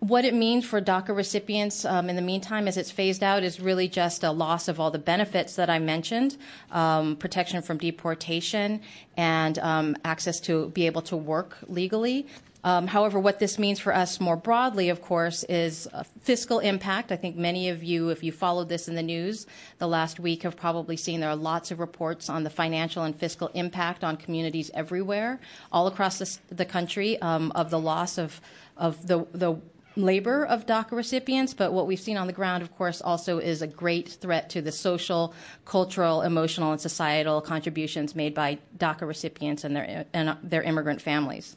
what 0.00 0.24
it 0.24 0.34
means 0.34 0.64
for 0.64 0.80
DACA 0.80 1.16
recipients 1.16 1.84
um, 1.84 2.10
in 2.10 2.16
the 2.16 2.22
meantime, 2.22 2.68
as 2.68 2.76
it's 2.76 2.90
phased 2.90 3.22
out, 3.22 3.42
is 3.42 3.60
really 3.60 3.88
just 3.88 4.24
a 4.24 4.30
loss 4.30 4.68
of 4.68 4.78
all 4.78 4.90
the 4.90 4.98
benefits 4.98 5.56
that 5.56 5.70
I 5.70 5.78
mentioned 5.78 6.36
um, 6.70 7.16
protection 7.16 7.62
from 7.62 7.78
deportation 7.78 8.82
and 9.16 9.58
um, 9.58 9.96
access 10.04 10.38
to 10.40 10.68
be 10.70 10.86
able 10.86 11.02
to 11.02 11.16
work 11.16 11.56
legally. 11.66 12.26
Um, 12.62 12.88
however, 12.88 13.20
what 13.20 13.38
this 13.38 13.60
means 13.60 13.78
for 13.78 13.94
us 13.94 14.18
more 14.18 14.36
broadly, 14.36 14.88
of 14.88 15.00
course, 15.00 15.44
is 15.44 15.86
fiscal 16.20 16.58
impact. 16.58 17.12
I 17.12 17.16
think 17.16 17.36
many 17.36 17.68
of 17.68 17.84
you, 17.84 18.08
if 18.08 18.24
you 18.24 18.32
followed 18.32 18.68
this 18.68 18.88
in 18.88 18.96
the 18.96 19.04
news 19.04 19.46
the 19.78 19.86
last 19.86 20.18
week, 20.18 20.42
have 20.42 20.56
probably 20.56 20.96
seen 20.96 21.20
there 21.20 21.30
are 21.30 21.36
lots 21.36 21.70
of 21.70 21.78
reports 21.78 22.28
on 22.28 22.42
the 22.42 22.50
financial 22.50 23.04
and 23.04 23.14
fiscal 23.14 23.48
impact 23.54 24.02
on 24.02 24.16
communities 24.16 24.70
everywhere, 24.74 25.38
all 25.70 25.86
across 25.86 26.18
the, 26.18 26.38
the 26.54 26.64
country, 26.64 27.22
um, 27.22 27.52
of 27.54 27.70
the 27.70 27.78
loss 27.78 28.18
of, 28.18 28.40
of 28.76 29.06
the, 29.06 29.24
the 29.32 29.56
labor 29.96 30.44
of 30.44 30.66
DACA 30.66 30.92
recipients, 30.92 31.54
but 31.54 31.72
what 31.72 31.86
we've 31.86 32.00
seen 32.00 32.16
on 32.16 32.26
the 32.26 32.32
ground, 32.32 32.62
of 32.62 32.74
course, 32.76 33.00
also 33.00 33.38
is 33.38 33.62
a 33.62 33.66
great 33.66 34.08
threat 34.08 34.50
to 34.50 34.60
the 34.60 34.72
social, 34.72 35.34
cultural, 35.64 36.22
emotional, 36.22 36.72
and 36.72 36.80
societal 36.80 37.40
contributions 37.40 38.14
made 38.14 38.34
by 38.34 38.58
DACA 38.76 39.06
recipients 39.06 39.64
and 39.64 39.74
their, 39.74 40.04
and 40.12 40.36
their 40.42 40.62
immigrant 40.62 41.00
families. 41.00 41.56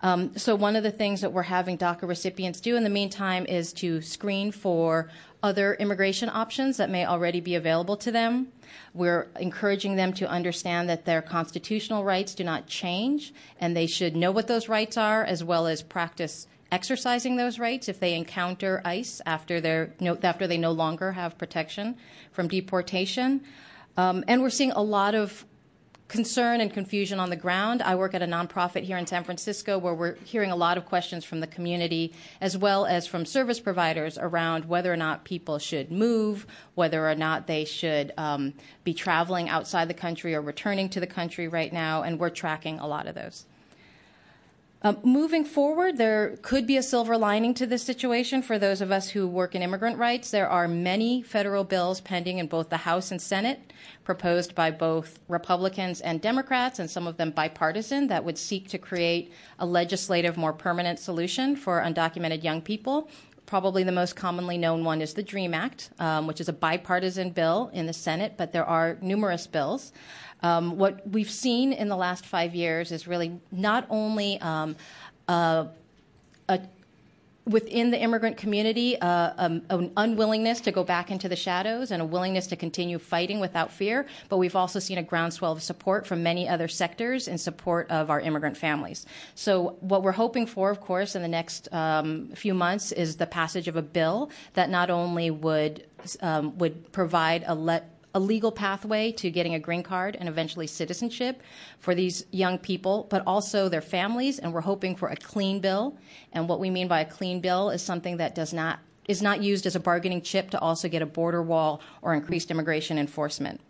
Um, 0.00 0.36
so, 0.36 0.54
one 0.54 0.76
of 0.76 0.82
the 0.82 0.90
things 0.90 1.20
that 1.20 1.32
we're 1.32 1.42
having 1.42 1.78
DACA 1.78 2.08
recipients 2.08 2.60
do 2.60 2.76
in 2.76 2.84
the 2.84 2.90
meantime 2.90 3.46
is 3.46 3.72
to 3.74 4.02
screen 4.02 4.52
for 4.52 5.08
other 5.42 5.74
immigration 5.74 6.30
options 6.30 6.78
that 6.78 6.90
may 6.90 7.06
already 7.06 7.40
be 7.40 7.54
available 7.54 7.96
to 7.98 8.10
them. 8.10 8.48
We're 8.92 9.28
encouraging 9.38 9.96
them 9.96 10.12
to 10.14 10.28
understand 10.28 10.88
that 10.88 11.04
their 11.04 11.22
constitutional 11.22 12.02
rights 12.02 12.34
do 12.34 12.44
not 12.44 12.66
change, 12.66 13.32
and 13.60 13.76
they 13.76 13.86
should 13.86 14.16
know 14.16 14.30
what 14.30 14.46
those 14.46 14.68
rights 14.68 14.96
are 14.96 15.22
as 15.22 15.44
well 15.44 15.66
as 15.66 15.82
practice 15.82 16.46
exercising 16.74 17.36
those 17.36 17.60
rights 17.60 17.88
if 17.88 18.00
they 18.00 18.14
encounter 18.14 18.82
ICE 18.84 19.22
after, 19.26 19.60
they're, 19.60 19.92
after 20.24 20.48
they 20.48 20.58
no 20.58 20.72
longer 20.72 21.12
have 21.12 21.38
protection 21.38 21.96
from 22.32 22.48
deportation. 22.48 23.40
Um, 23.96 24.24
and 24.26 24.42
we're 24.42 24.50
seeing 24.50 24.72
a 24.72 24.82
lot 24.82 25.14
of 25.14 25.46
concern 26.08 26.60
and 26.60 26.72
confusion 26.72 27.20
on 27.20 27.30
the 27.30 27.36
ground. 27.36 27.80
I 27.80 27.94
work 27.94 28.12
at 28.12 28.22
a 28.22 28.26
nonprofit 28.26 28.82
here 28.82 28.98
in 28.98 29.06
San 29.06 29.22
Francisco 29.22 29.78
where 29.78 29.94
we're 29.94 30.16
hearing 30.24 30.50
a 30.50 30.56
lot 30.56 30.76
of 30.76 30.84
questions 30.84 31.24
from 31.24 31.38
the 31.38 31.46
community 31.46 32.12
as 32.40 32.58
well 32.58 32.86
as 32.86 33.06
from 33.06 33.24
service 33.24 33.60
providers 33.60 34.18
around 34.18 34.64
whether 34.64 34.92
or 34.92 34.96
not 34.96 35.24
people 35.24 35.60
should 35.60 35.92
move, 35.92 36.44
whether 36.74 37.08
or 37.08 37.14
not 37.14 37.46
they 37.46 37.64
should 37.64 38.12
um, 38.18 38.52
be 38.82 38.92
traveling 38.92 39.48
outside 39.48 39.88
the 39.88 39.94
country 39.94 40.34
or 40.34 40.42
returning 40.42 40.88
to 40.88 40.98
the 40.98 41.06
country 41.06 41.46
right 41.46 41.72
now, 41.72 42.02
and 42.02 42.18
we're 42.18 42.30
tracking 42.30 42.80
a 42.80 42.86
lot 42.86 43.06
of 43.06 43.14
those. 43.14 43.46
Um, 44.86 44.98
moving 45.02 45.46
forward, 45.46 45.96
there 45.96 46.36
could 46.42 46.66
be 46.66 46.76
a 46.76 46.82
silver 46.82 47.16
lining 47.16 47.54
to 47.54 47.66
this 47.66 47.82
situation 47.82 48.42
for 48.42 48.58
those 48.58 48.82
of 48.82 48.92
us 48.92 49.08
who 49.08 49.26
work 49.26 49.54
in 49.54 49.62
immigrant 49.62 49.96
rights. 49.96 50.30
There 50.30 50.46
are 50.46 50.68
many 50.68 51.22
federal 51.22 51.64
bills 51.64 52.02
pending 52.02 52.36
in 52.36 52.48
both 52.48 52.68
the 52.68 52.76
House 52.76 53.10
and 53.10 53.20
Senate, 53.20 53.72
proposed 54.04 54.54
by 54.54 54.70
both 54.70 55.20
Republicans 55.26 56.02
and 56.02 56.20
Democrats, 56.20 56.80
and 56.80 56.90
some 56.90 57.06
of 57.06 57.16
them 57.16 57.30
bipartisan, 57.30 58.08
that 58.08 58.24
would 58.24 58.36
seek 58.36 58.68
to 58.68 58.78
create 58.78 59.32
a 59.58 59.64
legislative, 59.64 60.36
more 60.36 60.52
permanent 60.52 60.98
solution 60.98 61.56
for 61.56 61.80
undocumented 61.80 62.44
young 62.44 62.60
people. 62.60 63.08
Probably 63.46 63.84
the 63.84 63.92
most 63.92 64.16
commonly 64.16 64.58
known 64.58 64.84
one 64.84 65.00
is 65.00 65.14
the 65.14 65.22
DREAM 65.22 65.54
Act, 65.54 65.92
um, 65.98 66.26
which 66.26 66.42
is 66.42 66.50
a 66.50 66.52
bipartisan 66.52 67.30
bill 67.30 67.70
in 67.72 67.86
the 67.86 67.92
Senate, 67.94 68.34
but 68.36 68.52
there 68.52 68.66
are 68.66 68.98
numerous 69.00 69.46
bills. 69.46 69.92
Um, 70.42 70.76
what 70.76 71.06
we've 71.08 71.30
seen 71.30 71.72
in 71.72 71.88
the 71.88 71.96
last 71.96 72.26
five 72.26 72.54
years 72.54 72.92
is 72.92 73.06
really 73.06 73.40
not 73.50 73.86
only 73.88 74.40
um, 74.40 74.76
a, 75.28 75.68
a 76.48 76.60
within 77.46 77.90
the 77.90 78.00
immigrant 78.00 78.36
community 78.36 78.98
uh, 79.00 79.32
um, 79.36 79.62
an 79.68 79.92
unwillingness 79.96 80.60
to 80.62 80.72
go 80.72 80.82
back 80.82 81.10
into 81.10 81.28
the 81.28 81.36
shadows 81.36 81.90
and 81.90 82.00
a 82.00 82.04
willingness 82.04 82.46
to 82.46 82.56
continue 82.56 82.98
fighting 82.98 83.38
without 83.38 83.70
fear. 83.70 84.06
But 84.28 84.38
we've 84.38 84.56
also 84.56 84.78
seen 84.78 84.98
a 84.98 85.02
groundswell 85.02 85.52
of 85.52 85.62
support 85.62 86.06
from 86.06 86.22
many 86.22 86.48
other 86.48 86.68
sectors 86.68 87.28
in 87.28 87.36
support 87.36 87.90
of 87.90 88.08
our 88.08 88.20
immigrant 88.20 88.56
families. 88.56 89.04
So, 89.34 89.76
what 89.80 90.02
we're 90.02 90.12
hoping 90.12 90.46
for, 90.46 90.70
of 90.70 90.80
course, 90.80 91.14
in 91.14 91.22
the 91.22 91.28
next 91.28 91.72
um, 91.72 92.28
few 92.34 92.54
months 92.54 92.92
is 92.92 93.16
the 93.16 93.26
passage 93.26 93.68
of 93.68 93.76
a 93.76 93.82
bill 93.82 94.30
that 94.54 94.70
not 94.70 94.90
only 94.90 95.30
would 95.30 95.86
um, 96.20 96.56
would 96.58 96.92
provide 96.92 97.44
a 97.46 97.54
let 97.54 97.93
a 98.14 98.20
legal 98.20 98.52
pathway 98.52 99.10
to 99.12 99.30
getting 99.30 99.54
a 99.54 99.58
green 99.58 99.82
card 99.82 100.16
and 100.18 100.28
eventually 100.28 100.66
citizenship 100.66 101.42
for 101.80 101.94
these 101.94 102.24
young 102.30 102.58
people, 102.58 103.06
but 103.10 103.22
also 103.26 103.68
their 103.68 103.80
families. 103.80 104.38
And 104.38 104.52
we're 104.52 104.60
hoping 104.60 104.94
for 104.94 105.08
a 105.08 105.16
clean 105.16 105.60
bill. 105.60 105.98
And 106.32 106.48
what 106.48 106.60
we 106.60 106.70
mean 106.70 106.88
by 106.88 107.00
a 107.00 107.04
clean 107.04 107.40
bill 107.40 107.70
is 107.70 107.82
something 107.82 108.16
that 108.18 108.34
does 108.34 108.52
not 108.52 108.78
is 109.06 109.20
not 109.20 109.42
used 109.42 109.66
as 109.66 109.76
a 109.76 109.80
bargaining 109.80 110.22
chip 110.22 110.48
to 110.48 110.58
also 110.60 110.88
get 110.88 111.02
a 111.02 111.06
border 111.06 111.42
wall 111.42 111.82
or 112.00 112.14
increased 112.14 112.50
immigration 112.50 112.96
enforcement. 112.96 113.60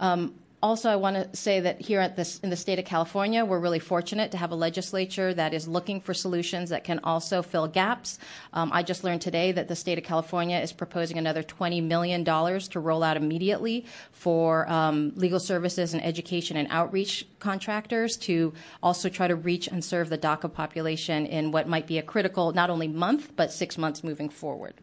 Um, 0.00 0.34
also, 0.62 0.88
I 0.88 0.96
want 0.96 1.16
to 1.16 1.36
say 1.36 1.58
that 1.58 1.80
here 1.80 1.98
at 1.98 2.14
this, 2.14 2.38
in 2.38 2.50
the 2.50 2.56
state 2.56 2.78
of 2.78 2.84
California, 2.84 3.44
we're 3.44 3.58
really 3.58 3.80
fortunate 3.80 4.30
to 4.30 4.36
have 4.36 4.52
a 4.52 4.54
legislature 4.54 5.34
that 5.34 5.52
is 5.52 5.66
looking 5.66 6.00
for 6.00 6.14
solutions 6.14 6.70
that 6.70 6.84
can 6.84 7.00
also 7.02 7.42
fill 7.42 7.66
gaps. 7.66 8.20
Um, 8.52 8.70
I 8.72 8.84
just 8.84 9.02
learned 9.02 9.22
today 9.22 9.50
that 9.50 9.66
the 9.66 9.74
state 9.74 9.98
of 9.98 10.04
California 10.04 10.56
is 10.58 10.72
proposing 10.72 11.18
another 11.18 11.42
$20 11.42 11.82
million 11.82 12.24
to 12.24 12.80
roll 12.80 13.02
out 13.02 13.16
immediately 13.16 13.86
for 14.12 14.70
um, 14.70 15.12
legal 15.16 15.40
services 15.40 15.94
and 15.94 16.04
education 16.04 16.56
and 16.56 16.68
outreach 16.70 17.26
contractors 17.40 18.16
to 18.18 18.52
also 18.84 19.08
try 19.08 19.26
to 19.26 19.34
reach 19.34 19.66
and 19.66 19.84
serve 19.84 20.10
the 20.10 20.18
DACA 20.18 20.52
population 20.52 21.26
in 21.26 21.50
what 21.50 21.66
might 21.66 21.88
be 21.88 21.98
a 21.98 22.02
critical 22.02 22.52
not 22.52 22.70
only 22.70 22.86
month, 22.86 23.34
but 23.34 23.50
six 23.50 23.76
months 23.76 24.04
moving 24.04 24.28
forward. 24.28 24.74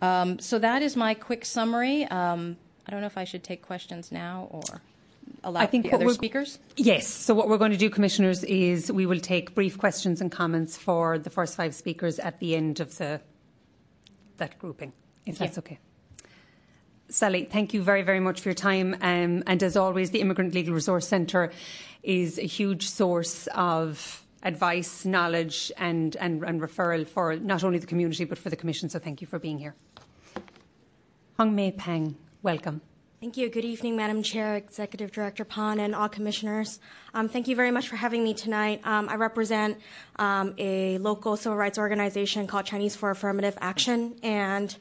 Um, 0.00 0.38
so 0.38 0.58
that 0.58 0.82
is 0.82 0.96
my 0.96 1.14
quick 1.14 1.44
summary. 1.44 2.04
Um, 2.04 2.58
I 2.86 2.90
don't 2.90 3.00
know 3.00 3.06
if 3.06 3.18
I 3.18 3.24
should 3.24 3.42
take 3.42 3.62
questions 3.62 4.12
now 4.12 4.48
or 4.50 4.62
allow 5.42 5.60
I 5.60 5.66
think 5.66 5.86
the 5.86 5.94
other 5.94 6.08
speakers. 6.10 6.58
Yes. 6.76 7.06
So 7.06 7.34
what 7.34 7.48
we're 7.48 7.58
going 7.58 7.72
to 7.72 7.78
do, 7.78 7.88
commissioners, 7.88 8.44
is 8.44 8.92
we 8.92 9.06
will 9.06 9.20
take 9.20 9.54
brief 9.54 9.78
questions 9.78 10.20
and 10.20 10.30
comments 10.30 10.76
for 10.76 11.18
the 11.18 11.30
first 11.30 11.56
five 11.56 11.74
speakers 11.74 12.18
at 12.18 12.40
the 12.40 12.54
end 12.56 12.80
of 12.80 12.96
the 12.98 13.20
that 14.36 14.58
grouping, 14.58 14.92
if 15.26 15.38
that's 15.38 15.56
Yeah. 15.56 15.60
okay. 15.60 15.78
Sally, 17.08 17.44
thank 17.44 17.72
you 17.74 17.82
very, 17.82 18.02
very 18.02 18.18
much 18.18 18.40
for 18.40 18.48
your 18.48 18.54
time. 18.54 18.94
Um, 19.00 19.44
and 19.46 19.62
as 19.62 19.76
always, 19.76 20.10
the 20.10 20.20
Immigrant 20.20 20.54
Legal 20.54 20.74
Resource 20.74 21.06
Centre 21.06 21.52
is 22.02 22.38
a 22.38 22.42
huge 22.42 22.88
source 22.88 23.46
of 23.54 24.24
advice, 24.42 25.04
knowledge, 25.04 25.70
and, 25.76 26.16
and, 26.16 26.42
and 26.42 26.60
referral 26.60 27.06
for 27.06 27.36
not 27.36 27.62
only 27.62 27.78
the 27.78 27.86
community 27.86 28.24
but 28.24 28.38
for 28.38 28.50
the 28.50 28.56
Commission. 28.56 28.88
So 28.88 28.98
thank 28.98 29.20
you 29.20 29.26
for 29.26 29.38
being 29.38 29.58
here. 29.58 29.74
Hong 31.38 31.54
Mei 31.54 31.72
Pang, 31.72 32.16
welcome. 32.44 32.82
Thank 33.20 33.38
you. 33.38 33.48
Good 33.48 33.64
evening, 33.64 33.96
Madam 33.96 34.22
Chair, 34.22 34.54
Executive 34.56 35.10
Director 35.10 35.46
Pon, 35.46 35.80
and 35.80 35.94
all 35.94 36.10
commissioners. 36.10 36.78
Um, 37.14 37.26
thank 37.26 37.48
you 37.48 37.56
very 37.56 37.70
much 37.70 37.88
for 37.88 37.96
having 37.96 38.22
me 38.22 38.34
tonight. 38.34 38.82
Um, 38.84 39.08
I 39.08 39.14
represent 39.14 39.78
um, 40.16 40.54
a 40.58 40.98
local 40.98 41.38
civil 41.38 41.56
rights 41.56 41.78
organization 41.78 42.46
called 42.46 42.66
Chinese 42.66 42.94
for 42.94 43.10
Affirmative 43.10 43.56
Action, 43.62 44.16
and 44.22 44.76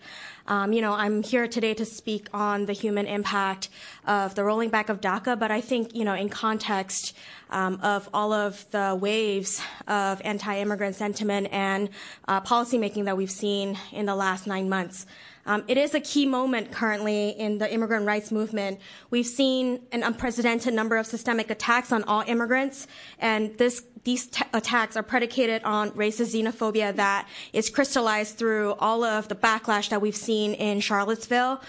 um, 0.48 0.74
you 0.74 0.82
know 0.82 0.92
I'm 0.92 1.24
here 1.24 1.48
today 1.48 1.74
to 1.76 1.86
speak 1.86 2.28
on 2.34 2.66
the 2.66 2.74
human 2.74 3.08
impact 3.08 3.70
of 4.06 4.36
the 4.36 4.44
rolling 4.44 4.70
back 4.70 4.90
of 4.90 5.00
DACA. 5.00 5.40
But 5.40 5.50
I 5.50 5.62
think 5.62 5.96
you 5.96 6.04
know 6.04 6.14
in 6.14 6.28
context 6.28 7.16
um, 7.50 7.80
of 7.82 8.10
all 8.14 8.34
of 8.34 8.70
the 8.72 8.98
waves 9.00 9.62
of 9.88 10.22
anti-immigrant 10.26 10.98
sentiment 10.98 11.48
and 11.52 11.90
uh, 12.28 12.42
policymaking 12.42 13.06
that 13.06 13.16
we've 13.16 13.32
seen 13.32 13.78
in 13.94 14.06
the 14.06 14.16
last 14.16 14.48
nine 14.48 14.68
months. 14.68 15.06
Um, 15.46 15.64
it 15.68 15.78
is 15.78 15.94
a 15.94 16.00
key 16.00 16.26
moment 16.26 16.72
currently 16.72 17.30
in 17.32 17.58
the 17.58 17.72
immigrant 17.72 18.06
rights 18.06 18.32
movement. 18.32 18.80
We've 19.10 19.28
seen 19.28 19.82
an 19.92 20.04
unprecedented 20.04 20.74
number 20.74 20.96
of 20.96 21.06
systemic 21.06 21.50
attacks 21.50 21.92
on 21.92 22.04
all 22.04 22.24
immigrants, 22.28 22.88
and 23.20 23.58
this, 23.58 23.84
these 24.06 24.28
t- 24.28 24.46
attacks 24.54 24.96
are 24.96 25.04
predicated 25.04 25.64
on 25.64 25.92
racist 25.92 26.34
xenophobia 26.34 26.96
that 26.96 27.28
is 27.52 27.70
crystallized 27.70 28.38
through 28.38 28.74
all 28.80 29.04
of 29.04 29.28
the 29.28 29.36
backlash 29.36 29.90
that 29.90 30.02
we've 30.02 30.16
seen 30.16 30.54
in 30.54 30.80
Charlottesville. 30.80 31.62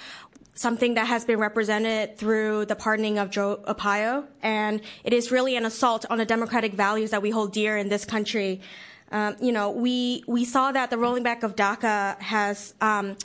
Something 0.57 0.95
that 0.95 1.09
has 1.09 1.25
been 1.25 1.40
represented 1.40 2.16
through 2.16 2.66
the 2.66 2.76
pardoning 2.76 3.19
of 3.19 3.28
Joe 3.28 3.61
Arpaio, 3.66 4.25
and 4.40 4.81
it 5.02 5.12
is 5.12 5.33
really 5.33 5.57
an 5.57 5.64
assault 5.64 6.07
on 6.11 6.19
the 6.19 6.25
democratic 6.25 6.75
values 6.75 7.11
that 7.11 7.22
we 7.22 7.31
hold 7.31 7.53
dear 7.53 7.77
in 7.77 7.88
this 7.88 8.05
country. 8.05 8.61
Um, 9.11 9.35
you 9.40 9.51
know, 9.51 9.70
we 9.70 10.22
we 10.29 10.44
saw 10.44 10.70
that 10.70 10.90
the 10.90 10.99
rolling 10.99 11.25
back 11.25 11.42
of 11.42 11.57
DACA 11.57 12.20
has 12.20 12.75
um, 12.81 13.16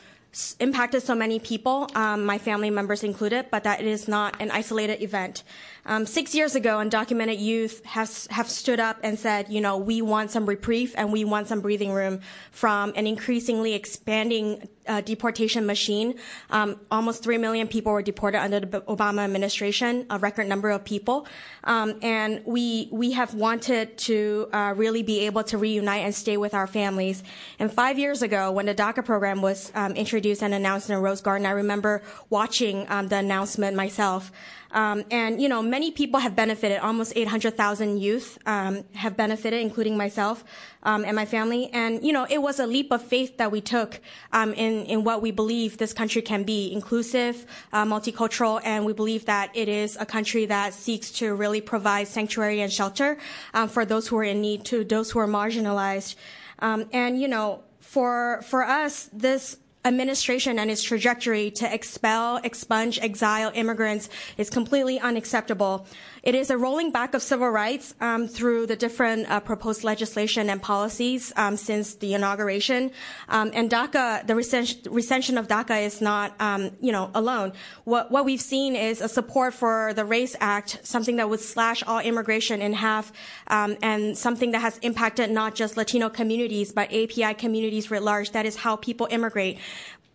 impacted 0.59 1.01
so 1.03 1.15
many 1.15 1.39
people, 1.39 1.89
um, 1.95 2.23
my 2.25 2.37
family 2.37 2.69
members 2.69 3.03
included, 3.03 3.47
but 3.49 3.63
that 3.63 3.81
it 3.81 3.87
is 3.87 4.07
not 4.07 4.39
an 4.39 4.51
isolated 4.51 5.01
event. 5.01 5.43
Um, 5.89 6.05
six 6.05 6.35
years 6.35 6.53
ago, 6.53 6.77
undocumented 6.77 7.39
youth 7.39 7.83
have 7.85 8.47
stood 8.47 8.79
up 8.79 8.99
and 9.01 9.17
said, 9.17 9.49
you 9.49 9.59
know, 9.59 9.75
we 9.75 10.03
want 10.03 10.29
some 10.29 10.45
reprieve 10.45 10.93
and 10.95 11.11
we 11.11 11.25
want 11.25 11.47
some 11.47 11.61
breathing 11.61 11.91
room 11.91 12.19
from 12.51 12.93
an 12.95 13.07
increasingly 13.07 13.73
expanding 13.73 14.69
uh, 14.89 15.01
deportation 15.01 15.65
machine. 15.65 16.13
Um, 16.51 16.79
almost 16.91 17.23
three 17.23 17.39
million 17.39 17.67
people 17.67 17.91
were 17.91 18.03
deported 18.03 18.39
under 18.39 18.59
the 18.59 18.81
Obama 18.81 19.23
administration, 19.23 20.05
a 20.11 20.19
record 20.19 20.47
number 20.47 20.69
of 20.69 20.83
people, 20.85 21.27
um, 21.63 21.97
and 22.03 22.43
we 22.45 22.89
we 22.91 23.11
have 23.13 23.33
wanted 23.33 23.97
to 23.99 24.47
uh, 24.53 24.73
really 24.75 25.03
be 25.03 25.21
able 25.21 25.43
to 25.43 25.57
reunite 25.57 26.03
and 26.03 26.13
stay 26.13 26.37
with 26.37 26.53
our 26.53 26.67
families. 26.67 27.23
And 27.59 27.71
five 27.71 27.97
years 27.97 28.21
ago, 28.21 28.51
when 28.51 28.65
the 28.67 28.75
DACA 28.75 29.05
program 29.05 29.41
was 29.41 29.71
um, 29.75 29.93
introduced 29.93 30.43
and 30.43 30.53
announced 30.53 30.89
in 30.89 30.97
Rose 30.97 31.21
Garden, 31.21 31.47
I 31.47 31.51
remember 31.51 32.01
watching 32.29 32.85
um, 32.89 33.07
the 33.07 33.17
announcement 33.17 33.75
myself. 33.75 34.31
Um, 34.71 35.03
and 35.09 35.41
you 35.41 35.49
know, 35.49 35.61
many 35.61 35.91
people 35.91 36.19
have 36.19 36.35
benefited. 36.35 36.79
Almost 36.79 37.13
800,000 37.15 37.97
youth 37.97 38.37
um, 38.45 38.83
have 38.93 39.17
benefited, 39.17 39.61
including 39.61 39.97
myself 39.97 40.43
um, 40.83 41.03
and 41.05 41.15
my 41.15 41.25
family. 41.25 41.69
And 41.73 42.03
you 42.03 42.13
know, 42.13 42.27
it 42.29 42.41
was 42.41 42.59
a 42.59 42.67
leap 42.67 42.91
of 42.91 43.01
faith 43.01 43.37
that 43.37 43.51
we 43.51 43.61
took 43.61 43.99
um, 44.31 44.53
in 44.53 44.85
in 44.85 45.03
what 45.03 45.21
we 45.21 45.31
believe 45.31 45.77
this 45.77 45.93
country 45.93 46.21
can 46.21 46.43
be: 46.43 46.71
inclusive, 46.71 47.45
uh, 47.73 47.85
multicultural, 47.85 48.61
and 48.63 48.85
we 48.85 48.93
believe 48.93 49.25
that 49.25 49.49
it 49.55 49.67
is 49.67 49.97
a 49.99 50.05
country 50.05 50.45
that 50.45 50.73
seeks 50.73 51.11
to 51.11 51.33
really 51.33 51.61
provide 51.61 52.07
sanctuary 52.07 52.61
and 52.61 52.71
shelter 52.71 53.17
um, 53.53 53.69
for 53.69 53.85
those 53.85 54.07
who 54.07 54.17
are 54.17 54.23
in 54.23 54.41
need, 54.41 54.65
to 54.65 54.83
those 54.83 55.11
who 55.11 55.19
are 55.19 55.27
marginalized. 55.27 56.15
Um, 56.59 56.85
and 56.93 57.19
you 57.19 57.27
know, 57.27 57.63
for 57.79 58.41
for 58.43 58.63
us, 58.63 59.09
this 59.11 59.57
administration 59.89 60.59
and 60.59 60.71
its 60.71 60.83
trajectory 60.83 61.51
to 61.51 61.73
expel, 61.73 62.37
expunge, 62.43 62.99
exile 63.01 63.51
immigrants 63.55 64.07
is 64.37 64.49
completely 64.49 64.99
unacceptable. 64.99 65.85
It 66.21 66.35
is 66.35 66.49
a 66.49 66.57
rolling 66.57 66.91
back 66.91 67.13
of 67.13 67.21
civil 67.21 67.49
rights 67.49 67.95
um, 68.01 68.27
through 68.27 68.67
the 68.67 68.75
different 68.75 69.29
uh, 69.29 69.39
proposed 69.39 69.83
legislation 69.83 70.49
and 70.49 70.61
policies 70.61 71.31
um, 71.35 71.55
since 71.55 71.95
the 71.95 72.13
inauguration. 72.13 72.91
Um, 73.29 73.51
and 73.53 73.69
DACA, 73.69 74.27
the 74.27 74.35
recension, 74.35 75.37
of 75.37 75.47
DACA 75.47 75.83
is 75.83 76.01
not, 76.01 76.39
um, 76.41 76.71
you 76.81 76.91
know, 76.91 77.11
alone. 77.15 77.53
What, 77.85 78.11
what 78.11 78.25
we've 78.25 78.41
seen 78.41 78.75
is 78.75 79.01
a 79.01 79.07
support 79.07 79.53
for 79.53 79.93
the 79.93 80.03
RAISE 80.03 80.35
Act, 80.39 80.79
something 80.83 81.15
that 81.17 81.29
would 81.29 81.39
slash 81.39 81.83
all 81.83 81.99
immigration 81.99 82.61
in 82.61 82.73
half, 82.73 83.11
um, 83.47 83.77
and 83.81 84.17
something 84.17 84.51
that 84.51 84.59
has 84.59 84.77
impacted 84.79 85.31
not 85.31 85.55
just 85.55 85.77
Latino 85.77 86.09
communities 86.09 86.71
but 86.71 86.91
API 86.93 87.33
communities 87.33 87.89
writ 87.91 88.03
large. 88.03 88.31
That 88.31 88.45
is 88.45 88.55
how 88.55 88.75
people 88.75 89.07
immigrate 89.09 89.59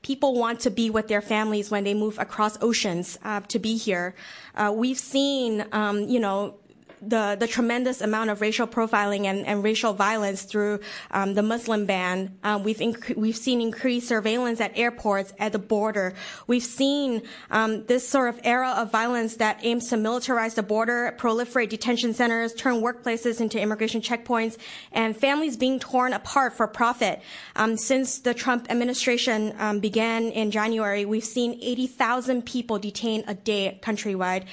people 0.05 0.35
want 0.35 0.61
to 0.61 0.71
be 0.71 0.91
with 0.91 1.09
their 1.09 1.23
families 1.23 1.71
when 1.71 1.83
they 1.83 1.95
move 1.95 2.19
across 2.19 2.63
oceans 2.63 3.19
uh, 3.25 3.41
to 3.49 3.59
be 3.59 3.75
here. 3.77 4.15
Uh, 4.55 4.71
we've 4.73 4.99
seen, 4.99 5.65
um, 5.73 6.01
you 6.03 6.21
know, 6.21 6.55
the, 7.09 7.49
tremendous 7.51 8.01
amount 8.01 8.31
of 8.31 8.41
racial 8.41 8.67
profiling 8.67 9.27
and, 9.27 9.63
racial 9.63 9.93
violence 9.93 10.43
through 10.43 10.81
um, 11.11 11.35
the 11.35 11.43
Muslim 11.43 11.87
ban. 11.87 12.37
Um, 12.43 12.65
we've 12.65 13.37
seen 13.37 13.61
increased 13.61 14.09
surveillance 14.09 14.61
at 14.61 14.77
airports, 14.77 15.33
at 15.39 15.53
the 15.53 15.59
border. 15.59 16.15
We've 16.47 16.65
seen 16.65 17.23
um, 17.51 17.87
this 17.87 18.09
sort 18.09 18.35
of 18.35 18.41
era 18.45 18.71
of 18.77 18.91
violence 18.91 19.37
that 19.37 19.61
aims 19.63 19.89
to 19.89 19.97
militarize 19.97 20.55
the 20.55 20.63
border, 20.63 21.15
proliferate 21.19 21.69
detention 21.69 22.15
centers, 22.15 22.53
turn 22.55 22.83
workplaces 22.83 23.41
into 23.41 23.61
immigration 23.61 24.01
checkpoints, 24.01 24.57
and 24.93 25.17
families 25.17 25.57
being 25.57 25.79
torn 25.79 26.13
apart 26.13 26.55
for 26.55 26.67
profit. 26.67 27.23
Um, 27.57 27.77
since 27.77 28.19
the 28.19 28.35
Trump 28.35 28.67
administration 28.71 29.55
um, 29.59 29.81
began 29.81 30.25
in 30.25 30.51
January, 30.51 31.05
we've 31.05 31.25
seen 31.25 31.59
80,000 31.63 32.45
people 32.45 32.79
detained 32.79 33.25
a 33.27 33.35
day 33.35 33.79
countrywide. 33.83 34.47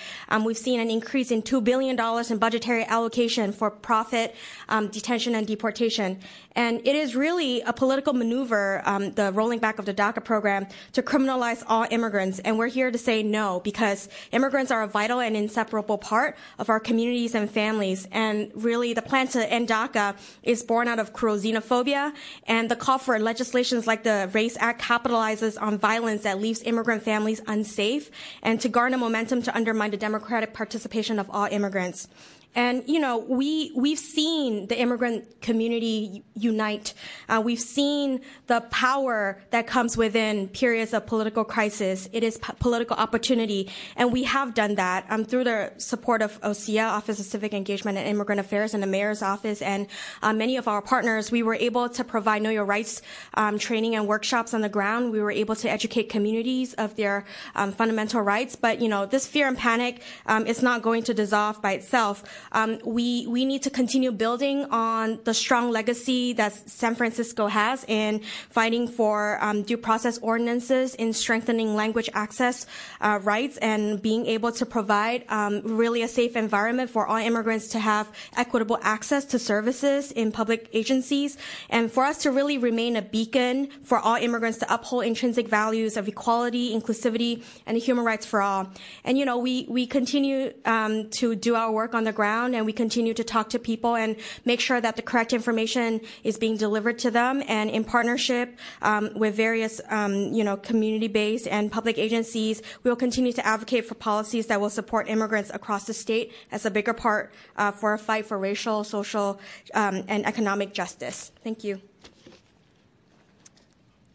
We've 0.43 0.57
seen 0.57 0.79
an 0.79 0.89
increase 0.89 1.31
in 1.31 1.41
$2 1.41 1.63
billion 1.63 1.97
in 2.29 2.37
budgetary 2.45 2.83
allocation 2.97 3.53
for 3.53 3.69
profit, 3.71 4.35
um, 4.67 4.89
detention, 4.89 5.35
and 5.35 5.45
deportation. 5.47 6.19
And 6.53 6.81
it 6.85 6.95
is 7.03 7.15
really 7.15 7.61
a 7.61 7.71
political 7.71 8.13
maneuver, 8.13 8.81
um, 8.85 9.03
the 9.13 9.31
rolling 9.31 9.59
back 9.59 9.79
of 9.79 9.85
the 9.85 9.93
DACA 9.93 10.21
program, 10.31 10.67
to 10.91 11.01
criminalize 11.01 11.63
all 11.67 11.85
immigrants. 11.91 12.39
And 12.39 12.57
we're 12.59 12.73
here 12.79 12.91
to 12.91 12.97
say 12.97 13.23
no, 13.23 13.61
because 13.63 14.09
immigrants 14.33 14.69
are 14.71 14.83
a 14.83 14.87
vital 14.87 15.19
and 15.21 15.37
inseparable 15.37 15.97
part 15.97 16.35
of 16.59 16.69
our 16.69 16.81
communities 16.89 17.35
and 17.35 17.49
families. 17.49 18.07
And 18.11 18.51
really, 18.53 18.91
the 18.93 19.05
plan 19.11 19.27
to 19.29 19.41
end 19.49 19.69
DACA 19.69 20.15
is 20.43 20.63
born 20.63 20.89
out 20.89 20.99
of 20.99 21.13
cruel 21.13 21.37
xenophobia, 21.37 22.13
and 22.47 22.69
the 22.69 22.75
call 22.75 22.97
for 22.97 23.17
legislations 23.19 23.87
like 23.87 24.03
the 24.03 24.29
RAISE 24.33 24.57
Act 24.59 24.81
capitalizes 24.81 25.61
on 25.61 25.77
violence 25.77 26.23
that 26.23 26.41
leaves 26.41 26.61
immigrant 26.63 27.03
families 27.03 27.39
unsafe, 27.47 28.09
and 28.41 28.59
to 28.59 28.67
garner 28.67 28.97
momentum 28.97 29.41
to 29.43 29.55
undermine 29.55 29.91
the 29.91 29.97
democratic 29.97 30.53
participation 30.53 31.19
of 31.19 31.29
all 31.29 31.45
immigrants. 31.45 32.07
And 32.55 32.83
you 32.87 32.99
know, 32.99 33.17
we 33.17 33.71
we've 33.75 33.99
seen 33.99 34.67
the 34.67 34.79
immigrant 34.79 35.41
community 35.41 36.23
unite. 36.35 36.93
Uh, 37.29 37.41
we've 37.43 37.59
seen 37.59 38.21
the 38.47 38.61
power 38.71 39.41
that 39.51 39.67
comes 39.67 39.95
within 39.95 40.49
periods 40.49 40.93
of 40.93 41.05
political 41.05 41.45
crisis. 41.45 42.09
It 42.11 42.23
is 42.23 42.37
political 42.59 42.97
opportunity, 42.97 43.69
and 43.95 44.11
we 44.11 44.23
have 44.23 44.53
done 44.53 44.75
that 44.75 45.05
um, 45.09 45.23
through 45.23 45.45
the 45.45 45.71
support 45.77 46.21
of 46.21 46.39
OCEIA, 46.41 46.87
Office 46.87 47.19
of 47.19 47.25
Civic 47.25 47.53
Engagement 47.53 47.97
and 47.97 48.07
Immigrant 48.07 48.41
Affairs, 48.41 48.73
and 48.73 48.83
the 48.83 48.87
Mayor's 48.87 49.21
Office, 49.21 49.61
and 49.61 49.87
uh, 50.21 50.33
many 50.33 50.57
of 50.57 50.67
our 50.67 50.81
partners. 50.81 51.31
We 51.31 51.43
were 51.43 51.55
able 51.55 51.87
to 51.87 52.03
provide 52.03 52.41
Know 52.41 52.49
Your 52.49 52.65
Rights 52.65 53.01
um, 53.35 53.57
training 53.59 53.95
and 53.95 54.07
workshops 54.07 54.53
on 54.53 54.59
the 54.59 54.69
ground. 54.69 55.11
We 55.11 55.21
were 55.21 55.31
able 55.31 55.55
to 55.55 55.69
educate 55.69 56.09
communities 56.09 56.73
of 56.73 56.97
their 56.97 57.25
um, 57.55 57.71
fundamental 57.71 58.21
rights. 58.21 58.57
But 58.57 58.81
you 58.81 58.89
know, 58.89 59.05
this 59.05 59.25
fear 59.25 59.47
and 59.47 59.57
panic 59.57 60.01
um, 60.25 60.45
is 60.45 60.61
not 60.61 60.81
going 60.81 61.03
to 61.03 61.13
dissolve 61.13 61.61
by 61.61 61.73
itself 61.73 62.23
um, 62.51 62.79
we 62.83 63.27
we 63.27 63.45
need 63.45 63.63
to 63.63 63.69
continue 63.69 64.11
building 64.11 64.65
on 64.65 65.19
the 65.23 65.33
strong 65.33 65.71
legacy 65.71 66.33
that 66.33 66.53
San 66.69 66.95
Francisco 66.95 67.47
has 67.47 67.85
in 67.87 68.21
fighting 68.49 68.87
for 68.87 69.37
um, 69.43 69.63
due 69.63 69.77
process 69.77 70.17
ordinances, 70.19 70.95
in 70.95 71.13
strengthening 71.13 71.75
language 71.75 72.09
access 72.13 72.65
uh, 72.99 73.19
rights, 73.23 73.57
and 73.57 74.01
being 74.01 74.25
able 74.25 74.51
to 74.51 74.65
provide 74.65 75.23
um, 75.29 75.61
really 75.63 76.01
a 76.01 76.07
safe 76.07 76.35
environment 76.35 76.89
for 76.89 77.07
all 77.07 77.17
immigrants 77.17 77.67
to 77.69 77.79
have 77.79 78.11
equitable 78.35 78.79
access 78.81 79.23
to 79.25 79.39
services 79.39 80.11
in 80.11 80.31
public 80.31 80.69
agencies, 80.73 81.37
and 81.69 81.91
for 81.91 82.03
us 82.03 82.17
to 82.17 82.31
really 82.31 82.57
remain 82.57 82.95
a 82.95 83.01
beacon 83.01 83.69
for 83.83 83.99
all 83.99 84.15
immigrants 84.15 84.57
to 84.57 84.73
uphold 84.73 85.05
intrinsic 85.05 85.47
values 85.47 85.95
of 85.95 86.07
equality, 86.07 86.73
inclusivity, 86.77 87.43
and 87.65 87.77
human 87.77 88.03
rights 88.03 88.25
for 88.25 88.41
all. 88.41 88.69
And 89.03 89.17
you 89.17 89.25
know, 89.25 89.37
we 89.37 89.65
we 89.69 89.85
continue 89.85 90.53
um, 90.65 91.09
to 91.11 91.35
do 91.35 91.55
our 91.55 91.71
work 91.71 91.93
on 91.93 92.03
the 92.03 92.11
ground 92.11 92.30
and 92.31 92.65
we 92.65 92.73
continue 92.73 93.13
to 93.13 93.23
talk 93.23 93.49
to 93.49 93.59
people 93.59 93.95
and 93.95 94.15
make 94.45 94.59
sure 94.59 94.81
that 94.81 94.95
the 94.95 95.01
correct 95.01 95.33
information 95.33 96.01
is 96.23 96.37
being 96.37 96.57
delivered 96.57 96.97
to 96.99 97.11
them. 97.11 97.43
And 97.47 97.69
in 97.69 97.83
partnership 97.83 98.57
um, 98.81 99.11
with 99.15 99.35
various, 99.35 99.81
um, 99.89 100.13
you 100.33 100.43
know, 100.43 100.57
community-based 100.57 101.47
and 101.47 101.71
public 101.71 101.97
agencies, 101.97 102.61
we 102.83 102.89
will 102.89 102.95
continue 102.95 103.33
to 103.33 103.45
advocate 103.45 103.85
for 103.85 103.95
policies 103.95 104.47
that 104.47 104.59
will 104.59 104.69
support 104.69 105.09
immigrants 105.09 105.51
across 105.53 105.85
the 105.85 105.93
state 105.93 106.33
as 106.51 106.65
a 106.65 106.71
bigger 106.71 106.93
part 106.93 107.33
uh, 107.57 107.71
for 107.71 107.93
a 107.93 107.99
fight 107.99 108.25
for 108.25 108.37
racial, 108.37 108.83
social, 108.83 109.39
um, 109.73 110.03
and 110.07 110.25
economic 110.25 110.73
justice. 110.73 111.31
Thank 111.43 111.63
you. 111.63 111.81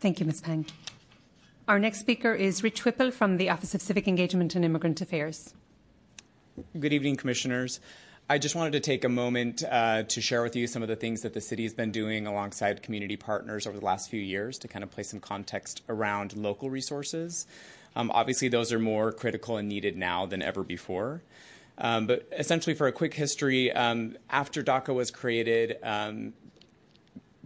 Thank 0.01 0.21
you, 0.21 0.27
Ms. 0.27 0.41
Pang. 0.41 0.67
Our 1.69 1.79
next 1.81 1.99
speaker 1.99 2.33
is 2.33 2.63
Rich 2.63 2.85
Whipple 2.85 3.11
from 3.11 3.39
the 3.39 3.51
Office 3.51 3.75
of 3.75 3.83
Civic 3.83 4.07
Engagement 4.07 4.55
and 4.55 4.65
Immigrant 4.65 5.01
Affairs. 5.01 5.53
Good 6.79 6.93
evening, 6.93 7.17
Commissioners. 7.17 7.81
I 8.29 8.39
just 8.39 8.57
wanted 8.57 8.73
to 8.73 8.81
take 8.81 9.05
a 9.05 9.09
moment 9.09 9.63
uh, 9.63 10.03
to 10.03 10.21
share 10.21 10.43
with 10.43 10.57
you 10.57 10.67
some 10.67 10.83
of 10.83 10.89
the 10.89 10.97
things 10.97 11.21
that 11.21 11.33
the 11.33 11.41
city 11.41 11.63
has 11.63 11.73
been 11.73 11.93
doing 11.93 12.27
alongside 12.27 12.83
community 12.83 13.17
partners 13.17 13.69
over 13.69 13.79
the 13.79 13.85
last 13.85 14.11
few 14.11 14.21
years 14.21 14.59
to 14.59 14.69
kind 14.69 14.83
of 14.83 14.91
place 14.91 15.11
some 15.11 15.21
context 15.21 15.83
around 15.89 16.37
local 16.37 16.69
resources. 16.69 17.47
Um, 17.95 18.11
obviously, 18.11 18.49
those 18.49 18.73
are 18.73 18.81
more 18.81 19.13
critical 19.13 19.59
and 19.59 19.69
needed 19.69 19.97
now 19.97 20.27
than 20.27 20.43
ever 20.43 20.65
before. 20.65 21.23
Um, 21.79 22.09
but 22.09 22.29
essentially, 22.37 22.75
for 22.75 22.89
a 22.89 22.93
quick 22.93 23.15
history, 23.15 23.71
um, 23.71 24.17
after 24.29 24.61
DACA 24.65 24.93
was 24.93 25.13
created, 25.13 25.77
um, 25.85 26.33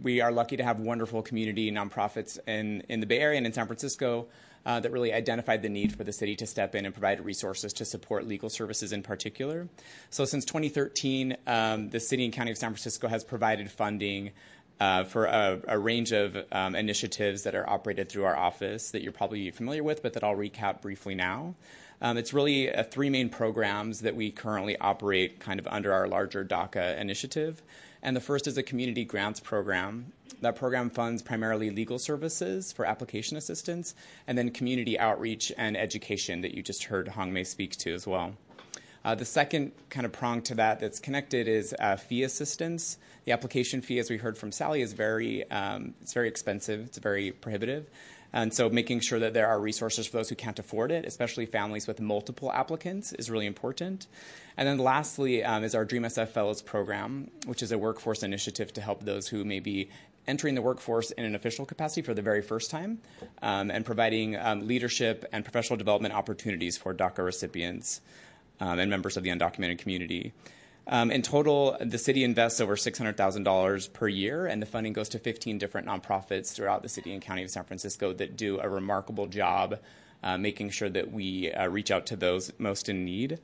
we 0.01 0.19
are 0.19 0.31
lucky 0.31 0.57
to 0.57 0.63
have 0.63 0.79
wonderful 0.79 1.21
community 1.21 1.71
nonprofits 1.71 2.39
in, 2.47 2.81
in 2.89 3.01
the 3.01 3.05
Bay 3.05 3.19
Area 3.19 3.37
and 3.37 3.45
in 3.45 3.53
San 3.53 3.67
Francisco 3.67 4.29
that 4.65 4.91
really 4.91 5.13
identified 5.13 5.61
the 5.61 5.69
need 5.69 5.95
for 5.95 6.03
the 6.03 6.13
city 6.13 6.35
to 6.35 6.47
step 6.47 6.75
in 6.75 6.85
and 6.85 6.93
provide 6.93 7.23
resources 7.23 7.73
to 7.73 7.85
support 7.85 8.27
legal 8.27 8.49
services 8.49 8.93
in 8.93 9.01
particular. 9.03 9.67
So 10.09 10.25
since 10.25 10.45
2013, 10.45 11.37
um, 11.47 11.89
the 11.89 11.99
city 11.99 12.25
and 12.25 12.33
county 12.33 12.51
of 12.51 12.57
San 12.57 12.69
Francisco 12.69 13.07
has 13.07 13.23
provided 13.23 13.71
funding 13.71 14.31
uh, 14.81 15.03
for 15.03 15.25
a, 15.25 15.61
a, 15.67 15.77
range 15.77 16.11
of 16.11 16.35
um, 16.51 16.73
initiatives 16.73 17.43
that 17.43 17.53
are 17.53 17.69
operated 17.69 18.09
through 18.09 18.23
our 18.23 18.35
office 18.35 18.89
that 18.89 19.03
you're 19.03 19.11
probably 19.11 19.51
familiar 19.51 19.83
with, 19.83 20.01
but 20.01 20.13
that 20.13 20.23
I'll 20.23 20.35
recap 20.35 20.81
briefly 20.81 21.13
now. 21.13 21.53
Um, 22.01 22.17
it's 22.17 22.33
really 22.33 22.73
uh, 22.73 22.81
three 22.81 23.11
main 23.11 23.29
programs 23.29 23.99
that 23.99 24.15
we 24.15 24.31
currently 24.31 24.75
operate 24.79 25.39
kind 25.39 25.59
of 25.59 25.67
under 25.67 25.93
our 25.93 26.07
larger 26.07 26.43
DACA 26.43 26.99
initiative. 26.99 27.61
And 28.03 28.15
the 28.15 28.21
first 28.21 28.47
is 28.47 28.57
a 28.57 28.63
community 28.63 29.05
grants 29.05 29.39
program. 29.39 30.11
That 30.41 30.55
program 30.55 30.89
funds 30.89 31.21
primarily 31.21 31.69
legal 31.69 31.99
services 31.99 32.71
for 32.71 32.85
application 32.85 33.37
assistance 33.37 33.93
and 34.27 34.37
then 34.37 34.49
community 34.49 34.97
outreach 34.97 35.51
and 35.57 35.77
education 35.77 36.41
that 36.41 36.55
you 36.55 36.63
just 36.63 36.85
heard 36.85 37.09
Hong 37.09 37.31
Mei 37.31 37.43
speak 37.43 37.75
to 37.77 37.93
as 37.93 38.07
well. 38.07 38.33
Uh, 39.03 39.15
the 39.15 39.25
second 39.25 39.71
kind 39.89 40.05
of 40.05 40.11
prong 40.11 40.41
to 40.43 40.55
that 40.55 40.79
that's 40.79 40.99
connected 40.99 41.47
is 41.47 41.75
uh, 41.79 41.95
fee 41.95 42.23
assistance. 42.23 42.97
The 43.25 43.31
application 43.31 43.81
fee, 43.81 43.99
as 43.99 44.09
we 44.09 44.17
heard 44.17 44.37
from 44.37 44.51
Sally, 44.51 44.81
is 44.81 44.93
very 44.93 45.49
um, 45.49 45.95
it's 46.01 46.13
very 46.13 46.27
expensive. 46.27 46.85
It's 46.85 46.99
very 46.99 47.31
prohibitive. 47.31 47.89
And 48.33 48.53
so 48.53 48.69
making 48.69 49.01
sure 49.01 49.19
that 49.19 49.33
there 49.33 49.47
are 49.47 49.59
resources 49.59 50.07
for 50.07 50.17
those 50.17 50.29
who 50.29 50.35
can't 50.35 50.57
afford 50.57 50.91
it, 50.91 51.05
especially 51.05 51.45
families 51.45 51.87
with 51.87 51.99
multiple 51.99 52.51
applicants, 52.51 53.11
is 53.13 53.29
really 53.29 53.45
important. 53.45 54.07
And 54.57 54.67
then 54.67 54.77
lastly 54.77 55.43
um, 55.43 55.63
is 55.63 55.75
our 55.75 55.85
Dream 55.85 56.03
SF 56.03 56.29
Fellows 56.29 56.61
program, 56.61 57.31
which 57.45 57.63
is 57.63 57.71
a 57.71 57.77
workforce 57.77 58.23
initiative 58.23 58.73
to 58.73 58.81
help 58.81 59.03
those 59.03 59.27
who 59.27 59.43
may 59.45 59.59
be 59.59 59.89
entering 60.27 60.55
the 60.55 60.61
workforce 60.61 61.11
in 61.11 61.25
an 61.25 61.35
official 61.35 61.65
capacity 61.65 62.01
for 62.01 62.13
the 62.13 62.21
very 62.21 62.41
first 62.41 62.69
time 62.69 62.99
um, 63.41 63.71
and 63.71 63.85
providing 63.85 64.35
um, 64.35 64.67
leadership 64.67 65.25
and 65.31 65.43
professional 65.43 65.77
development 65.77 66.13
opportunities 66.13 66.77
for 66.77 66.93
DACA 66.93 67.23
recipients 67.23 68.01
um, 68.59 68.79
and 68.79 68.89
members 68.89 69.17
of 69.17 69.23
the 69.23 69.29
undocumented 69.29 69.79
community. 69.79 70.33
Um, 70.87 71.11
in 71.11 71.21
total, 71.21 71.77
the 71.79 71.97
city 71.97 72.23
invests 72.23 72.59
over 72.59 72.75
$600,000 72.75 73.93
per 73.93 74.07
year, 74.07 74.47
and 74.47 74.61
the 74.61 74.65
funding 74.65 74.93
goes 74.93 75.09
to 75.09 75.19
15 75.19 75.57
different 75.57 75.87
nonprofits 75.87 76.53
throughout 76.53 76.81
the 76.81 76.89
city 76.89 77.13
and 77.13 77.21
county 77.21 77.43
of 77.43 77.51
San 77.51 77.63
Francisco 77.63 78.13
that 78.13 78.35
do 78.35 78.59
a 78.59 78.67
remarkable 78.67 79.27
job 79.27 79.79
uh, 80.23 80.37
making 80.37 80.69
sure 80.69 80.89
that 80.89 81.11
we 81.11 81.51
uh, 81.51 81.67
reach 81.67 81.91
out 81.91 82.05
to 82.07 82.15
those 82.15 82.51
most 82.57 82.89
in 82.89 83.05
need. 83.05 83.39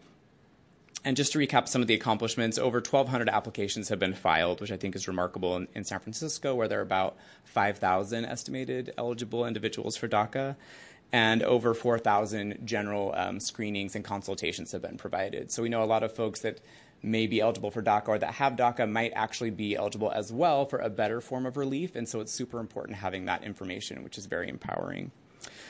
And 1.08 1.16
just 1.16 1.32
to 1.32 1.40
recap 1.40 1.70
some 1.70 1.82
of 1.82 1.88
the 1.88 1.94
accomplishments, 1.94 2.58
over 2.58 2.80
1,200 2.80 3.30
applications 3.30 3.88
have 3.88 3.98
been 3.98 4.14
filed, 4.14 4.60
which 4.60 4.74
I 4.74 4.76
think 4.76 4.94
is 4.94 5.08
remarkable 5.08 5.56
in, 5.56 5.70
in 5.74 5.86
San 5.86 6.02
Francisco, 6.02 6.54
where 6.54 6.68
there 6.68 6.80
are 6.80 6.82
about 6.82 7.16
5,000 7.46 8.26
estimated 8.26 8.94
eligible 8.98 9.46
individuals 9.46 9.96
for 9.96 10.10
DACA 10.10 10.58
and 11.14 11.44
over 11.44 11.74
4,000 11.74 12.60
general 12.66 13.14
um, 13.16 13.40
screenings 13.40 13.96
and 13.96 14.04
consultations 14.04 14.74
have 14.74 14.82
been 14.82 14.98
provided. 14.98 15.50
So 15.50 15.64
we 15.64 15.70
know 15.70 15.82
a 15.82 15.86
lot 15.86 16.04
of 16.04 16.12
folks 16.12 16.42
that 16.42 16.60
may 17.02 17.26
be 17.26 17.40
eligible 17.40 17.72
for 17.72 17.82
DACA 17.82 18.10
or 18.10 18.20
that 18.20 18.34
have 18.34 18.58
DACA 18.58 18.92
might 18.92 19.14
actually 19.16 19.52
be 19.52 19.78
eligible 19.78 20.12
as 20.12 20.34
well 20.34 20.66
for 20.66 20.80
a 20.80 20.90
better 20.90 21.22
form 21.22 21.46
of 21.46 21.56
relief. 21.56 21.96
And 21.96 22.10
so 22.10 22.20
it's 22.20 22.34
super 22.34 22.60
important 22.60 22.98
having 22.98 23.24
that 23.28 23.46
information, 23.46 24.04
which 24.04 24.18
is 24.18 24.26
very 24.26 24.50
empowering. 24.50 25.12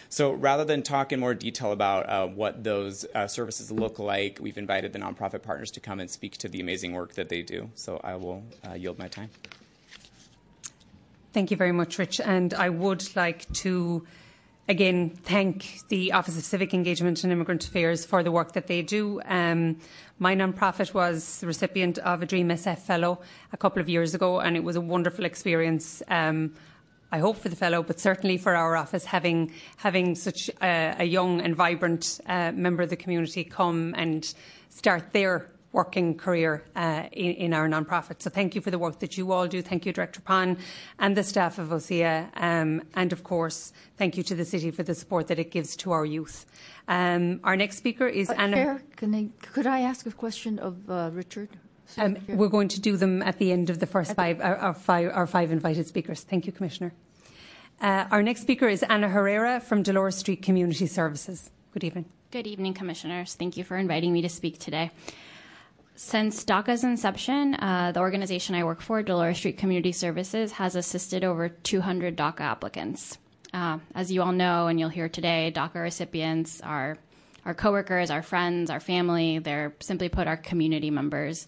So 0.09 0.31
rather 0.31 0.63
than 0.63 0.83
talk 0.83 1.11
in 1.11 1.19
more 1.19 1.33
detail 1.33 1.71
about 1.71 2.09
uh, 2.09 2.27
what 2.27 2.63
those 2.63 3.05
uh, 3.13 3.27
services 3.27 3.71
look 3.71 3.99
like, 3.99 4.39
we've 4.41 4.57
invited 4.57 4.93
the 4.93 4.99
nonprofit 4.99 5.43
partners 5.43 5.71
to 5.71 5.79
come 5.79 5.99
and 5.99 6.09
speak 6.09 6.37
to 6.37 6.47
the 6.47 6.61
amazing 6.61 6.93
work 6.93 7.13
that 7.13 7.29
they 7.29 7.41
do. 7.41 7.69
So 7.75 7.99
I 8.03 8.15
will 8.15 8.43
uh, 8.67 8.73
yield 8.73 8.97
my 8.97 9.07
time. 9.07 9.29
Thank 11.33 11.51
you 11.51 11.57
very 11.57 11.71
much, 11.71 11.99
Rich. 11.99 12.21
And 12.21 12.53
I 12.53 12.69
would 12.69 13.15
like 13.15 13.51
to 13.53 14.07
again 14.69 15.09
thank 15.09 15.79
the 15.87 16.11
Office 16.11 16.37
of 16.37 16.43
Civic 16.43 16.73
Engagement 16.73 17.23
and 17.23 17.31
Immigrant 17.31 17.65
Affairs 17.65 18.05
for 18.05 18.23
the 18.23 18.31
work 18.31 18.53
that 18.53 18.67
they 18.67 18.81
do. 18.81 19.21
Um, 19.25 19.77
my 20.19 20.35
nonprofit 20.35 20.93
was 20.93 21.39
the 21.39 21.47
recipient 21.47 21.99
of 21.99 22.21
a 22.21 22.25
Dream 22.25 22.49
SF 22.49 22.79
Fellow 22.79 23.19
a 23.53 23.57
couple 23.57 23.81
of 23.81 23.87
years 23.87 24.15
ago, 24.15 24.39
and 24.39 24.55
it 24.55 24.63
was 24.63 24.75
a 24.75 24.81
wonderful 24.81 25.25
experience. 25.25 26.01
Um, 26.07 26.53
I 27.11 27.19
hope 27.19 27.37
for 27.37 27.49
the 27.49 27.55
fellow, 27.55 27.83
but 27.83 27.99
certainly 27.99 28.37
for 28.37 28.55
our 28.55 28.75
office, 28.75 29.05
having 29.05 29.53
having 29.77 30.15
such 30.15 30.49
a, 30.61 30.95
a 30.99 31.03
young 31.05 31.41
and 31.41 31.55
vibrant 31.55 32.19
uh, 32.25 32.51
member 32.51 32.83
of 32.83 32.89
the 32.89 32.97
community 32.97 33.43
come 33.43 33.93
and 33.97 34.33
start 34.69 35.13
their 35.13 35.49
working 35.71 36.17
career 36.17 36.63
uh, 36.75 37.03
in, 37.11 37.33
in, 37.33 37.53
our 37.53 37.67
nonprofit. 37.67 38.21
So 38.21 38.29
thank 38.29 38.55
you 38.55 38.61
for 38.61 38.71
the 38.71 38.79
work 38.79 38.99
that 38.99 39.17
you 39.17 39.31
all 39.31 39.47
do. 39.47 39.61
Thank 39.61 39.85
you, 39.85 39.93
Director 39.93 40.21
Pon, 40.21 40.57
and 40.97 41.15
the 41.15 41.23
staff 41.23 41.59
of 41.59 41.69
OCEIA, 41.69 42.29
um, 42.35 42.81
and 42.95 43.13
of 43.13 43.23
course, 43.23 43.73
thank 43.97 44.17
you 44.17 44.23
to 44.23 44.35
the 44.35 44.45
city 44.45 44.71
for 44.71 44.83
the 44.83 44.95
support 44.95 45.27
that 45.27 45.39
it 45.39 45.51
gives 45.51 45.75
to 45.77 45.91
our 45.91 46.05
youth. 46.05 46.45
Um, 46.87 47.41
our 47.43 47.55
next 47.55 47.77
speaker 47.77 48.07
is 48.07 48.29
uh, 48.29 48.35
Anna. 48.37 48.55
Chair, 48.55 48.81
I, 49.01 49.29
could 49.41 49.67
I 49.67 49.81
ask 49.81 50.05
a 50.05 50.11
question 50.11 50.57
of 50.59 50.89
uh, 50.89 51.11
Richard? 51.13 51.49
Um, 51.97 52.17
we're 52.27 52.49
going 52.49 52.67
to 52.69 52.81
do 52.81 52.97
them 52.97 53.21
at 53.21 53.37
the 53.37 53.51
end 53.51 53.69
of 53.69 53.79
the 53.79 53.85
first 53.85 54.15
five 54.15 54.41
our, 54.41 54.57
our, 54.57 54.73
five, 54.73 55.11
our 55.13 55.27
five 55.27 55.51
invited 55.51 55.87
speakers. 55.87 56.21
Thank 56.21 56.45
you, 56.45 56.51
Commissioner. 56.51 56.93
Uh, 57.79 58.05
our 58.11 58.23
next 58.23 58.41
speaker 58.41 58.67
is 58.67 58.83
Anna 58.83 59.09
Herrera 59.09 59.59
from 59.59 59.83
Dolores 59.83 60.15
Street 60.15 60.41
Community 60.41 60.87
Services. 60.87 61.51
Good 61.71 61.83
evening. 61.83 62.05
Good 62.31 62.47
evening, 62.47 62.73
Commissioners. 62.73 63.35
Thank 63.35 63.55
you 63.55 63.63
for 63.63 63.77
inviting 63.77 64.11
me 64.11 64.21
to 64.21 64.29
speak 64.29 64.59
today. 64.59 64.91
Since 65.95 66.43
DACA's 66.45 66.83
inception, 66.83 67.55
uh, 67.55 67.91
the 67.93 67.99
organization 67.99 68.53
I 68.53 68.63
work 68.63 68.81
for, 68.81 69.01
Dolores 69.01 69.37
Street 69.37 69.57
Community 69.57 69.91
Services, 69.91 70.51
has 70.53 70.75
assisted 70.75 71.23
over 71.23 71.49
200 71.49 72.15
DACA 72.15 72.41
applicants. 72.41 73.17
Uh, 73.53 73.79
as 73.95 74.11
you 74.11 74.21
all 74.21 74.31
know, 74.31 74.67
and 74.67 74.79
you'll 74.79 74.89
hear 74.89 75.09
today, 75.09 75.51
DACA 75.55 75.81
recipients 75.81 76.61
are 76.61 76.97
our 77.47 77.53
coworkers, 77.53 78.11
our 78.11 78.21
friends, 78.21 78.69
our 78.69 78.81
family. 78.81 79.39
They're 79.39 79.73
simply 79.79 80.09
put, 80.09 80.27
our 80.27 80.35
community 80.35 80.91
members. 80.91 81.47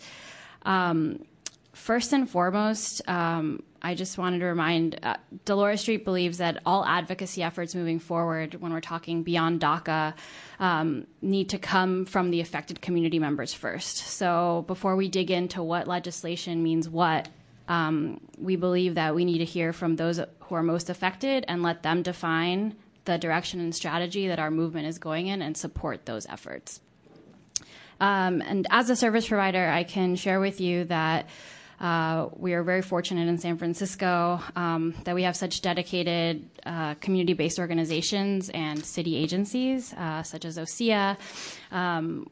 Um, 0.64 1.26
first 1.74 2.14
and 2.14 2.28
foremost, 2.28 3.02
um, 3.08 3.64
I 3.82 3.96
just 3.96 4.18
wanted 4.18 4.40
to 4.40 4.46
remind 4.46 4.98
uh, 5.04 5.18
Dolores 5.44 5.82
Street 5.82 6.06
believes 6.06 6.38
that 6.38 6.62
all 6.66 6.86
advocacy 6.86 7.44
efforts 7.44 7.76
moving 7.76 8.00
forward, 8.00 8.56
when 8.56 8.72
we're 8.72 8.80
talking 8.80 9.24
beyond 9.24 9.60
DACA, 9.60 10.14
um, 10.60 11.06
need 11.22 11.50
to 11.50 11.58
come 11.58 12.06
from 12.06 12.32
the 12.32 12.40
affected 12.40 12.82
community 12.82 13.20
members 13.20 13.54
first. 13.54 13.98
So 13.98 14.64
before 14.68 14.96
we 14.96 15.10
dig 15.10 15.32
into 15.32 15.62
what 15.62 15.86
legislation 15.86 16.64
means 16.64 16.88
what, 16.88 17.28
um, 17.68 18.22
we 18.38 18.56
believe 18.56 18.96
that 18.96 19.16
we 19.16 19.26
need 19.26 19.40
to 19.40 19.46
hear 19.46 19.74
from 19.74 19.98
those 19.98 20.20
who 20.40 20.56
are 20.56 20.64
most 20.64 20.90
affected 20.90 21.44
and 21.50 21.62
let 21.62 21.84
them 21.84 22.04
define 22.04 22.76
the 23.06 23.18
direction 23.18 23.60
and 23.60 23.74
strategy 23.74 24.28
that 24.28 24.40
our 24.40 24.52
movement 24.52 24.88
is 24.88 24.98
going 24.98 25.28
in 25.28 25.42
and 25.42 25.56
support 25.56 26.06
those 26.06 26.26
efforts. 26.28 26.82
Um, 28.00 28.42
and 28.42 28.66
as 28.70 28.90
a 28.90 28.96
service 28.96 29.28
provider, 29.28 29.68
I 29.68 29.84
can 29.84 30.16
share 30.16 30.40
with 30.40 30.62
you 30.62 30.86
that 30.86 31.28
uh, 31.80 32.28
we 32.36 32.54
are 32.54 32.64
very 32.64 32.82
fortunate 32.82 33.28
in 33.28 33.38
San 33.38 33.58
Francisco 33.58 34.42
um, 34.56 34.94
that 35.06 35.16
we 35.16 35.24
have 35.24 35.36
such 35.36 35.62
dedicated 35.62 36.50
uh, 36.66 36.96
community 36.96 37.34
based 37.34 37.58
organizations 37.60 38.50
and 38.50 38.84
city 38.86 39.16
agencies, 39.16 39.94
uh, 39.94 40.24
such 40.24 40.46
as 40.46 40.58
OCEIA. 40.58 41.18
Um, 41.72 42.30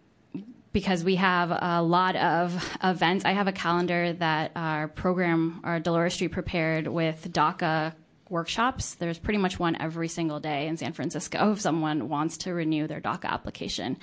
because 0.73 1.03
we 1.03 1.15
have 1.15 1.49
a 1.49 1.82
lot 1.82 2.15
of 2.15 2.53
events. 2.84 3.25
I 3.25 3.32
have 3.32 3.47
a 3.47 3.51
calendar 3.51 4.13
that 4.13 4.51
our 4.56 4.88
program, 4.88 5.62
our 5.63 5.80
Dolores 5.80 6.13
Street 6.13 6.27
prepared 6.27 6.88
with 6.88 7.32
DACA 7.32 7.93
workshops. 8.30 8.96
There's 8.96 9.20
pretty 9.20 9.40
much 9.40 9.60
one 9.60 9.76
every 9.80 10.08
single 10.08 10.40
day 10.40 10.68
in 10.68 10.78
San 10.78 10.94
Francisco 10.94 11.52
if 11.52 11.62
someone 11.62 12.10
wants 12.10 12.38
to 12.40 12.54
renew 12.54 12.88
their 12.88 13.02
DACA 13.02 13.26
application. 13.26 13.98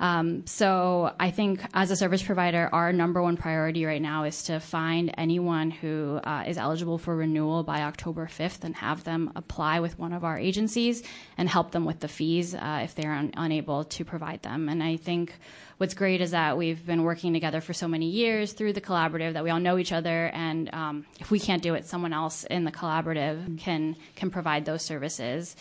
Um, 0.00 0.46
so 0.46 1.14
I 1.20 1.30
think 1.30 1.62
as 1.74 1.90
a 1.90 1.96
service 1.96 2.22
provider, 2.22 2.70
our 2.72 2.90
number 2.92 3.22
one 3.22 3.36
priority 3.36 3.84
right 3.84 4.00
now 4.00 4.24
is 4.24 4.44
to 4.44 4.58
find 4.58 5.14
anyone 5.18 5.70
who 5.70 6.18
uh, 6.24 6.44
is 6.46 6.56
eligible 6.56 6.96
for 6.96 7.14
renewal 7.14 7.62
by 7.62 7.82
October 7.82 8.26
5th 8.26 8.64
and 8.64 8.74
have 8.76 9.04
them 9.04 9.30
apply 9.36 9.80
with 9.80 9.98
one 9.98 10.14
of 10.14 10.24
our 10.24 10.38
agencies 10.38 11.02
and 11.36 11.50
help 11.50 11.72
them 11.72 11.84
with 11.84 12.00
the 12.00 12.08
fees 12.08 12.54
uh, 12.54 12.80
if 12.82 12.94
they're 12.94 13.12
un- 13.12 13.32
unable 13.36 13.84
to 13.84 14.04
provide 14.04 14.42
them. 14.42 14.70
And 14.70 14.82
I 14.82 14.96
think 14.96 15.34
what's 15.80 15.94
great 15.94 16.20
is 16.20 16.32
that 16.32 16.58
we've 16.58 16.84
been 16.84 17.04
working 17.04 17.32
together 17.32 17.62
for 17.62 17.72
so 17.72 17.88
many 17.88 18.04
years 18.04 18.52
through 18.52 18.74
the 18.74 18.82
collaborative 18.82 19.32
that 19.32 19.42
we 19.42 19.48
all 19.48 19.58
know 19.58 19.78
each 19.78 19.92
other 19.92 20.26
and 20.34 20.68
um, 20.74 21.06
if 21.18 21.30
we 21.30 21.40
can't 21.40 21.62
do 21.62 21.72
it 21.72 21.86
someone 21.86 22.12
else 22.12 22.44
in 22.44 22.64
the 22.64 22.70
collaborative 22.70 23.58
can 23.58 23.96
can 24.14 24.30
provide 24.30 24.66
those 24.66 24.82
services 24.82 25.56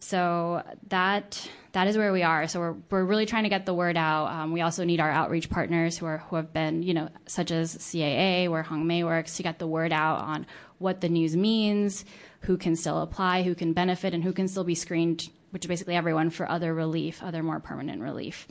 so 0.00 0.62
that 0.88 1.48
that 1.72 1.86
is 1.86 1.96
where 1.96 2.12
we 2.12 2.22
are. 2.22 2.46
So 2.46 2.60
we're 2.60 2.76
we're 2.90 3.04
really 3.04 3.24
trying 3.24 3.44
to 3.44 3.48
get 3.48 3.64
the 3.64 3.72
word 3.72 3.96
out. 3.96 4.26
Um, 4.26 4.52
we 4.52 4.60
also 4.60 4.84
need 4.84 5.00
our 5.00 5.10
outreach 5.10 5.48
partners 5.48 5.96
who 5.96 6.04
are 6.04 6.18
who 6.18 6.36
have 6.36 6.52
been 6.52 6.82
you 6.82 6.92
know 6.92 7.08
such 7.26 7.50
as 7.50 7.74
CAA, 7.76 8.50
where 8.50 8.62
Hong 8.62 8.86
Mei 8.86 9.02
works, 9.02 9.38
to 9.38 9.42
get 9.42 9.58
the 9.58 9.66
word 9.66 9.92
out 9.92 10.20
on 10.20 10.46
what 10.76 11.00
the 11.00 11.08
news 11.08 11.34
means, 11.36 12.04
who 12.40 12.58
can 12.58 12.76
still 12.76 13.00
apply, 13.00 13.44
who 13.44 13.54
can 13.54 13.72
benefit, 13.72 14.12
and 14.12 14.22
who 14.22 14.34
can 14.34 14.46
still 14.46 14.64
be 14.64 14.74
screened, 14.74 15.30
which 15.50 15.64
is 15.64 15.68
basically 15.68 15.96
everyone 15.96 16.28
for 16.28 16.48
other 16.50 16.74
relief, 16.74 17.22
other 17.22 17.42
more 17.42 17.60
permanent 17.60 18.02
relief. 18.02 18.46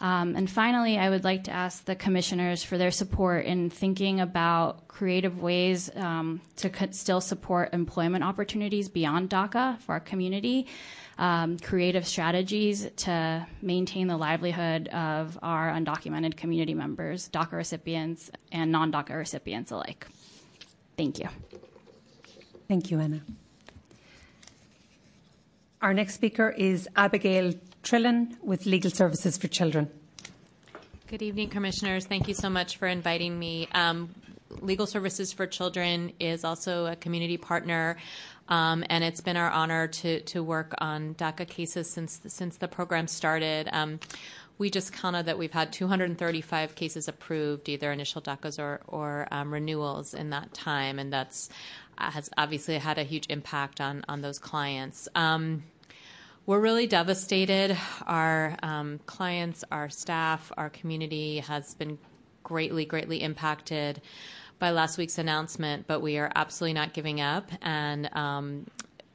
Um, 0.00 0.34
and 0.34 0.48
finally, 0.48 0.96
I 0.96 1.10
would 1.10 1.24
like 1.24 1.44
to 1.44 1.50
ask 1.50 1.84
the 1.84 1.94
commissioners 1.94 2.62
for 2.62 2.78
their 2.78 2.90
support 2.90 3.44
in 3.44 3.68
thinking 3.68 4.20
about 4.20 4.88
creative 4.88 5.42
ways 5.42 5.90
um, 5.94 6.40
to 6.56 6.70
still 6.92 7.20
support 7.20 7.74
employment 7.74 8.24
opportunities 8.24 8.88
beyond 8.88 9.28
DACA 9.28 9.78
for 9.80 9.92
our 9.92 10.00
community, 10.00 10.66
um, 11.18 11.58
creative 11.58 12.06
strategies 12.06 12.88
to 12.96 13.46
maintain 13.60 14.06
the 14.06 14.16
livelihood 14.16 14.88
of 14.88 15.38
our 15.42 15.70
undocumented 15.70 16.34
community 16.34 16.72
members, 16.72 17.28
DACA 17.28 17.52
recipients, 17.52 18.30
and 18.52 18.72
non 18.72 18.90
DACA 18.90 19.16
recipients 19.16 19.70
alike. 19.70 20.06
Thank 20.96 21.18
you. 21.18 21.28
Thank 22.68 22.90
you, 22.90 23.00
Anna. 23.00 23.20
Our 25.82 25.92
next 25.92 26.14
speaker 26.14 26.50
is 26.50 26.88
Abigail 26.96 27.54
Trillin 27.82 28.36
with 28.42 28.66
Legal 28.66 28.90
Services 28.90 29.36
for 29.36 29.48
Children. 29.48 29.90
Good 31.06 31.22
evening, 31.22 31.48
Commissioners. 31.48 32.06
Thank 32.06 32.28
you 32.28 32.34
so 32.34 32.50
much 32.50 32.76
for 32.76 32.86
inviting 32.86 33.38
me. 33.38 33.68
Um, 33.72 34.14
Legal 34.60 34.86
Services 34.86 35.32
for 35.32 35.46
Children 35.46 36.12
is 36.20 36.44
also 36.44 36.86
a 36.86 36.96
community 36.96 37.36
partner, 37.36 37.96
um, 38.48 38.84
and 38.90 39.02
it's 39.02 39.20
been 39.20 39.36
our 39.36 39.50
honor 39.50 39.88
to 39.88 40.20
to 40.20 40.42
work 40.42 40.74
on 40.78 41.14
DACA 41.14 41.48
cases 41.48 41.88
since 41.88 42.20
since 42.26 42.58
the 42.58 42.68
program 42.68 43.08
started. 43.08 43.68
Um, 43.72 44.00
we 44.58 44.68
just 44.70 44.92
counted 44.92 45.26
that 45.26 45.38
we've 45.38 45.52
had 45.52 45.72
235 45.72 46.74
cases 46.74 47.08
approved, 47.08 47.68
either 47.68 47.90
initial 47.90 48.20
DACAs 48.20 48.58
or, 48.58 48.80
or 48.86 49.26
um, 49.30 49.52
renewals 49.52 50.12
in 50.12 50.30
that 50.30 50.52
time, 50.52 50.98
and 50.98 51.12
that's 51.12 51.48
has 51.96 52.30
obviously 52.36 52.78
had 52.78 52.98
a 52.98 53.04
huge 53.04 53.26
impact 53.30 53.80
on 53.80 54.04
on 54.08 54.20
those 54.20 54.38
clients. 54.38 55.08
We're 56.46 56.60
really 56.60 56.86
devastated. 56.86 57.76
Our 58.06 58.56
um, 58.62 58.98
clients, 59.06 59.62
our 59.70 59.90
staff, 59.90 60.50
our 60.56 60.70
community 60.70 61.38
has 61.38 61.74
been 61.74 61.98
greatly, 62.42 62.84
greatly 62.84 63.22
impacted 63.22 64.00
by 64.58 64.70
last 64.70 64.98
week's 64.98 65.18
announcement, 65.18 65.86
but 65.86 66.00
we 66.00 66.18
are 66.18 66.32
absolutely 66.34 66.74
not 66.74 66.92
giving 66.92 67.20
up. 67.20 67.50
And 67.62 68.12
um, 68.16 68.66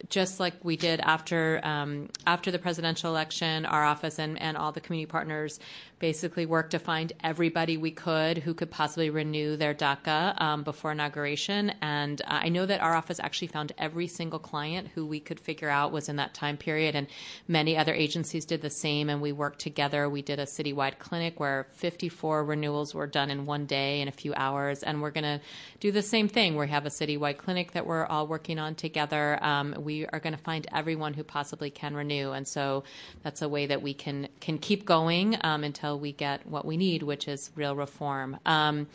just 0.10 0.40
like 0.40 0.54
we 0.64 0.76
did 0.76 1.00
after 1.00 1.60
um, 1.64 2.10
after 2.28 2.52
the 2.52 2.60
presidential 2.60 3.10
election, 3.10 3.66
our 3.66 3.84
office 3.84 4.20
and, 4.20 4.40
and 4.42 4.58
all 4.58 4.72
the 4.72 4.82
community 4.82 5.10
partners 5.10 5.60
basically 6.00 6.46
worked 6.46 6.72
to 6.72 6.80
find 6.80 7.14
everybody 7.24 7.78
we 7.78 7.92
could 7.92 8.38
who 8.38 8.54
could 8.54 8.70
possibly 8.70 9.10
renew 9.10 9.56
their 9.56 9.74
DACA 9.74 10.40
um, 10.42 10.64
before 10.64 10.92
inauguration. 10.92 11.72
And 11.82 12.22
uh, 12.22 12.26
I 12.44 12.50
know 12.50 12.66
that 12.66 12.82
our 12.82 12.94
office 12.94 13.20
actually 13.20 13.48
found 13.48 13.72
every 13.78 14.08
single 14.08 14.40
client 14.40 14.90
who 14.94 15.06
we 15.06 15.20
could 15.20 15.40
figure 15.40 15.70
out 15.70 15.92
was 15.92 16.10
in 16.10 16.18
that 16.18 16.34
time 16.34 16.58
period, 16.58 16.96
and 16.96 17.08
many 17.48 17.78
other 17.78 17.94
agencies 17.94 18.46
did 18.46 18.62
the 18.62 18.70
same. 18.70 19.10
And 19.10 19.22
we 19.22 19.32
worked 19.32 19.60
together. 19.60 20.10
We 20.10 20.22
did 20.22 20.40
a 20.40 20.46
citywide 20.46 21.00
clinic 21.00 21.40
where 21.40 21.68
54 21.72 22.44
renewals 22.44 22.94
were 22.94 23.08
done 23.08 23.32
in 23.32 23.46
one 23.46 23.66
day 23.66 24.02
in 24.02 24.08
a 24.08 24.12
few 24.12 24.34
hours, 24.36 24.84
and 24.84 25.02
we're 25.02 25.12
going 25.12 25.24
to 25.24 25.42
do 25.80 25.92
the 25.92 26.02
same 26.02 26.28
thing. 26.28 26.56
We 26.56 26.68
have 26.68 26.86
a 26.86 26.90
citywide 26.90 27.38
clinic 27.38 27.72
that 27.72 27.88
we're 27.88 28.06
all 28.06 28.28
working 28.28 28.60
on 28.60 28.76
together. 28.76 29.42
Um, 29.44 29.76
we 29.86 30.06
are 30.08 30.20
going 30.20 30.36
to 30.36 30.42
find 30.42 30.68
everyone 30.74 31.14
who 31.14 31.24
possibly 31.24 31.70
can 31.70 31.96
renew, 31.96 32.32
and 32.32 32.48
so 32.48 32.84
that's 33.24 33.42
a 33.42 33.48
way 33.48 33.68
that 33.68 33.82
we 33.82 33.94
can 33.94 34.28
can 34.42 34.58
keep 34.58 34.86
going 34.86 35.38
um, 35.42 35.64
until 35.64 36.00
we 36.00 36.12
get 36.12 36.46
what 36.48 36.66
we 36.66 36.76
need, 36.76 37.04
which 37.04 37.28
is 37.28 37.52
real 37.56 37.76
reform. 37.76 38.38
Um, 38.46 38.88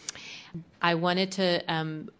I 0.82 0.96
wanted 0.96 1.32
to 1.32 1.72
um, 1.72 2.10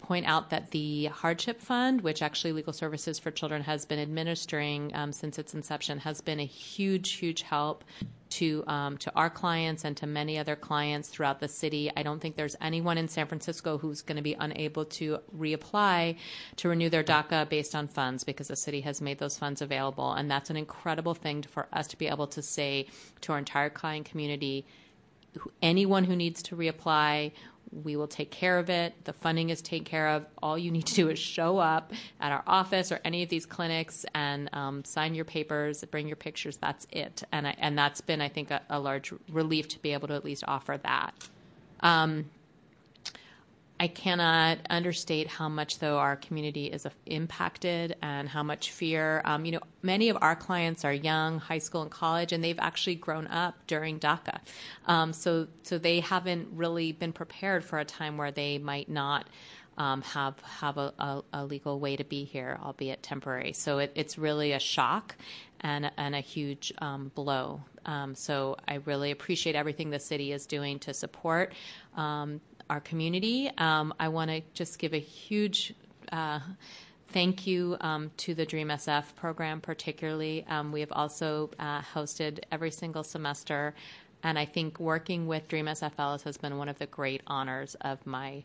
point 0.00 0.26
out 0.26 0.50
that 0.50 0.70
the 0.70 1.06
hardship 1.06 1.60
fund, 1.60 2.00
which 2.00 2.22
actually 2.22 2.52
Legal 2.52 2.72
Services 2.72 3.18
for 3.18 3.30
Children 3.30 3.62
has 3.62 3.84
been 3.84 3.98
administering 3.98 4.90
um, 4.94 5.12
since 5.12 5.38
its 5.38 5.54
inception, 5.54 5.98
has 5.98 6.20
been 6.20 6.40
a 6.40 6.44
huge, 6.46 7.12
huge 7.12 7.42
help 7.42 7.84
to 8.30 8.64
um, 8.66 8.96
to 8.98 9.12
our 9.14 9.30
clients 9.30 9.84
and 9.84 9.96
to 9.98 10.06
many 10.06 10.38
other 10.38 10.56
clients 10.56 11.08
throughout 11.08 11.40
the 11.40 11.48
city. 11.48 11.90
I 11.96 12.02
don't 12.02 12.20
think 12.20 12.36
there's 12.36 12.56
anyone 12.60 12.98
in 12.98 13.08
San 13.08 13.26
Francisco 13.26 13.78
who's 13.78 14.02
going 14.02 14.16
to 14.16 14.22
be 14.22 14.34
unable 14.38 14.84
to 14.86 15.18
reapply 15.36 16.16
to 16.56 16.68
renew 16.68 16.88
their 16.88 17.04
DACA 17.04 17.48
based 17.48 17.74
on 17.74 17.88
funds 17.88 18.24
because 18.24 18.48
the 18.48 18.56
city 18.56 18.80
has 18.82 19.00
made 19.00 19.18
those 19.18 19.36
funds 19.36 19.62
available, 19.62 20.12
and 20.12 20.30
that's 20.30 20.50
an 20.50 20.56
incredible 20.56 21.14
thing 21.14 21.42
for 21.42 21.66
us 21.72 21.86
to 21.88 21.98
be 21.98 22.06
able 22.06 22.26
to 22.28 22.42
say 22.42 22.86
to 23.20 23.32
our 23.32 23.38
entire 23.38 23.70
client 23.70 24.06
community. 24.06 24.66
Anyone 25.62 26.04
who 26.04 26.16
needs 26.16 26.42
to 26.44 26.56
reapply, 26.56 27.32
we 27.72 27.96
will 27.96 28.08
take 28.08 28.30
care 28.30 28.58
of 28.58 28.68
it. 28.68 28.94
The 29.04 29.12
funding 29.12 29.50
is 29.50 29.62
taken 29.62 29.84
care 29.84 30.08
of. 30.08 30.26
All 30.42 30.58
you 30.58 30.70
need 30.70 30.86
to 30.86 30.94
do 30.94 31.08
is 31.08 31.18
show 31.18 31.58
up 31.58 31.92
at 32.20 32.32
our 32.32 32.42
office 32.46 32.90
or 32.90 33.00
any 33.04 33.22
of 33.22 33.28
these 33.28 33.46
clinics 33.46 34.04
and 34.14 34.48
um, 34.52 34.84
sign 34.84 35.14
your 35.14 35.24
papers, 35.24 35.84
bring 35.84 36.08
your 36.08 36.16
pictures. 36.16 36.56
That's 36.56 36.86
it. 36.90 37.22
And 37.32 37.46
I, 37.46 37.54
and 37.58 37.78
that's 37.78 38.00
been, 38.00 38.20
I 38.20 38.28
think, 38.28 38.50
a, 38.50 38.60
a, 38.70 38.80
large 38.80 39.12
relief 39.30 39.68
to 39.68 39.78
be 39.78 39.92
able 39.92 40.08
to 40.08 40.14
at 40.14 40.24
least 40.24 40.42
offer 40.48 40.78
that. 40.82 41.14
Um, 41.80 42.30
I 43.80 43.88
cannot 43.88 44.58
understate 44.68 45.26
how 45.26 45.48
much, 45.48 45.78
though, 45.78 45.96
our 45.96 46.14
community 46.14 46.66
is 46.66 46.86
impacted 47.06 47.96
and 48.02 48.28
how 48.28 48.42
much 48.42 48.72
fear. 48.72 49.22
Um, 49.24 49.46
you 49.46 49.52
know, 49.52 49.60
many 49.80 50.10
of 50.10 50.18
our 50.20 50.36
clients 50.36 50.84
are 50.84 50.92
young, 50.92 51.38
high 51.38 51.58
school 51.58 51.80
and 51.80 51.90
college, 51.90 52.34
and 52.34 52.44
they've 52.44 52.58
actually 52.58 52.96
grown 52.96 53.26
up 53.28 53.54
during 53.66 53.98
DACA. 53.98 54.40
Um, 54.84 55.14
so, 55.14 55.48
so 55.62 55.78
they 55.78 56.00
haven't 56.00 56.48
really 56.52 56.92
been 56.92 57.14
prepared 57.14 57.64
for 57.64 57.78
a 57.78 57.84
time 57.86 58.18
where 58.18 58.30
they 58.30 58.58
might 58.58 58.90
not. 58.90 59.26
Um, 59.78 60.02
have 60.02 60.38
have 60.40 60.76
a, 60.76 60.92
a, 60.98 61.22
a, 61.32 61.44
legal 61.46 61.80
way 61.80 61.96
to 61.96 62.04
be 62.04 62.24
here, 62.24 62.58
albeit 62.62 63.02
temporary. 63.02 63.54
So 63.54 63.78
it, 63.78 63.92
it's 63.94 64.18
really 64.18 64.52
a 64.52 64.58
shock 64.58 65.16
and 65.60 65.90
and 65.96 66.14
a 66.14 66.20
huge 66.20 66.70
um, 66.78 67.10
blow. 67.14 67.62
Um, 67.86 68.14
so 68.14 68.56
I 68.68 68.74
really 68.84 69.10
appreciate 69.10 69.54
everything 69.54 69.88
the 69.88 70.00
city 70.00 70.32
is 70.32 70.44
doing 70.44 70.80
to 70.80 70.92
support 70.92 71.54
um, 71.96 72.42
our 72.70 72.80
community. 72.80 73.50
Um, 73.58 73.92
I 73.98 74.08
want 74.08 74.30
to 74.30 74.40
just 74.54 74.78
give 74.78 74.94
a 74.94 75.00
huge 75.00 75.74
uh, 76.12 76.38
thank 77.08 77.46
you 77.46 77.76
um, 77.80 78.10
to 78.18 78.34
the 78.34 78.46
Dream 78.46 78.68
SF 78.68 79.14
program, 79.16 79.60
particularly. 79.60 80.46
Um, 80.48 80.72
we 80.72 80.80
have 80.80 80.92
also 80.92 81.50
uh, 81.58 81.82
hosted 81.82 82.38
every 82.52 82.70
single 82.70 83.02
semester, 83.02 83.74
and 84.22 84.38
I 84.38 84.44
think 84.44 84.78
working 84.78 85.26
with 85.26 85.48
Dream 85.48 85.66
SF 85.66 85.92
Fellows 85.94 86.22
has 86.22 86.36
been 86.36 86.56
one 86.58 86.68
of 86.68 86.78
the 86.78 86.86
great 86.86 87.22
honors 87.26 87.74
of 87.80 88.04
my. 88.06 88.44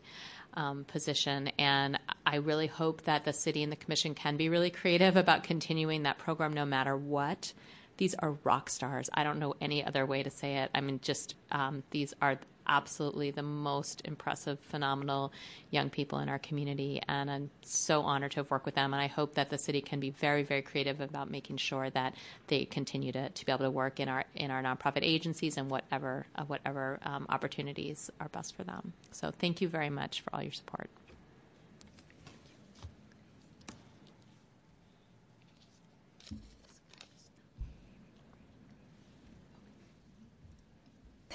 Um, 0.54 0.84
position. 0.84 1.48
And 1.58 1.98
I 2.24 2.36
really 2.36 2.66
hope 2.66 3.02
that 3.02 3.24
the 3.24 3.34
city 3.34 3.62
and 3.62 3.70
the 3.70 3.76
commission 3.76 4.14
can 4.14 4.38
be 4.38 4.48
really 4.48 4.70
creative 4.70 5.16
about 5.16 5.44
continuing 5.44 6.04
that 6.04 6.16
program 6.16 6.54
no 6.54 6.64
matter 6.64 6.96
what. 6.96 7.52
These 7.98 8.14
are 8.14 8.38
rock 8.42 8.70
stars. 8.70 9.10
I 9.12 9.22
don't 9.22 9.38
know 9.38 9.54
any 9.60 9.84
other 9.84 10.06
way 10.06 10.22
to 10.22 10.30
say 10.30 10.56
it. 10.56 10.70
I 10.74 10.80
mean, 10.80 11.00
just 11.02 11.34
um, 11.50 11.82
these 11.90 12.14
are 12.22 12.38
absolutely 12.68 13.30
the 13.30 13.42
most 13.42 14.02
impressive, 14.04 14.58
phenomenal 14.60 15.32
young 15.70 15.90
people 15.90 16.18
in 16.18 16.28
our 16.28 16.38
community, 16.38 17.00
and 17.08 17.30
I'm 17.30 17.50
so 17.62 18.02
honored 18.02 18.32
to 18.32 18.40
have 18.40 18.50
worked 18.50 18.66
with 18.66 18.74
them. 18.74 18.92
And 18.92 19.02
I 19.02 19.06
hope 19.06 19.34
that 19.34 19.50
the 19.50 19.58
city 19.58 19.80
can 19.80 20.00
be 20.00 20.10
very, 20.10 20.42
very 20.42 20.62
creative 20.62 21.00
about 21.00 21.30
making 21.30 21.56
sure 21.56 21.90
that 21.90 22.14
they 22.46 22.64
continue 22.64 23.12
to, 23.12 23.28
to 23.30 23.46
be 23.46 23.52
able 23.52 23.64
to 23.64 23.70
work 23.70 24.00
in 24.00 24.08
our 24.08 24.24
in 24.34 24.50
our 24.50 24.62
nonprofit 24.62 25.02
agencies 25.02 25.56
and 25.56 25.70
whatever 25.70 26.26
uh, 26.36 26.44
whatever 26.44 26.98
um, 27.02 27.26
opportunities 27.28 28.10
are 28.20 28.28
best 28.28 28.54
for 28.56 28.64
them. 28.64 28.92
So 29.12 29.32
thank 29.38 29.60
you 29.60 29.68
very 29.68 29.90
much 29.90 30.20
for 30.20 30.34
all 30.34 30.42
your 30.42 30.52
support. 30.52 30.90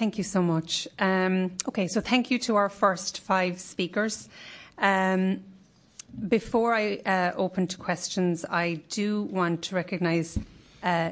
Thank 0.01 0.17
you 0.17 0.23
so 0.23 0.41
much. 0.41 0.87
Um, 0.97 1.51
okay, 1.67 1.87
so 1.87 2.01
thank 2.01 2.31
you 2.31 2.39
to 2.39 2.55
our 2.55 2.69
first 2.69 3.19
five 3.19 3.59
speakers. 3.59 4.29
Um, 4.79 5.43
before 6.27 6.73
I 6.73 6.95
uh, 7.05 7.33
open 7.35 7.67
to 7.67 7.77
questions, 7.77 8.43
I 8.49 8.81
do 8.89 9.21
want 9.21 9.61
to 9.65 9.75
recognise 9.75 10.39
uh, 10.81 11.11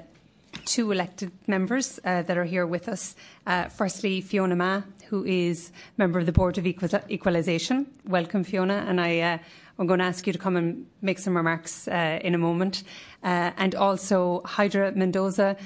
two 0.65 0.91
elected 0.91 1.32
members 1.45 1.99
uh, 2.04 2.23
that 2.23 2.36
are 2.36 2.45
here 2.45 2.65
with 2.65 2.89
us. 2.89 3.15
Uh, 3.45 3.65
firstly, 3.65 4.21
Fiona 4.21 4.56
Ma, 4.56 4.82
who 5.10 5.23
is 5.23 5.71
member 5.99 6.17
of 6.17 6.25
the 6.25 6.32
Board 6.32 6.58
of 6.58 6.65
Equalisation. 6.65 7.86
Welcome, 8.08 8.43
Fiona, 8.43 8.86
and 8.88 8.99
I. 8.99 9.19
Uh, 9.19 9.38
I'm 9.78 9.86
going 9.86 9.99
to 9.99 10.06
ask 10.06 10.25
you 10.25 10.34
to 10.34 10.39
come 10.39 10.58
and 10.58 10.88
make 11.04 11.19
some 11.19 11.38
remarks 11.38 11.88
uh, 11.88 12.19
in 12.23 12.34
a 12.34 12.39
moment. 12.39 12.84
and 13.21 13.75
also 13.75 14.41
Hydra 14.45 14.93
Mendoza, 14.93 15.58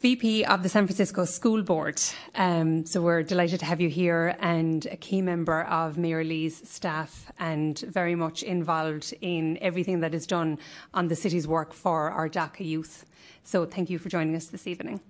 VP 0.00 0.44
of 0.44 0.62
the 0.62 0.68
San 0.68 0.86
Francisco 0.86 1.24
School 1.24 1.62
Board. 1.62 2.00
Um, 2.34 2.84
so 2.84 3.00
we're 3.00 3.22
delighted 3.22 3.60
to 3.60 3.66
have 3.66 3.80
you 3.80 3.88
here 3.88 4.36
and 4.40 4.84
a 4.86 4.96
key 4.96 5.22
member 5.22 5.62
of 5.64 5.96
Mayor 5.96 6.22
Lee's 6.22 6.68
staff 6.68 7.32
and 7.38 7.78
very 7.78 8.14
much 8.14 8.42
involved 8.42 9.14
in 9.22 9.58
everything 9.62 10.00
that 10.00 10.14
is 10.14 10.26
done 10.26 10.58
on 10.92 11.08
the 11.08 11.16
city's 11.16 11.48
work 11.48 11.72
for 11.72 12.10
our 12.10 12.28
DACA 12.28 12.66
youth. 12.66 13.06
So 13.42 13.64
thank 13.64 13.88
you 13.88 13.98
for 13.98 14.10
joining 14.10 14.36
us 14.36 14.46
this 14.46 14.66
evening. 14.66 15.00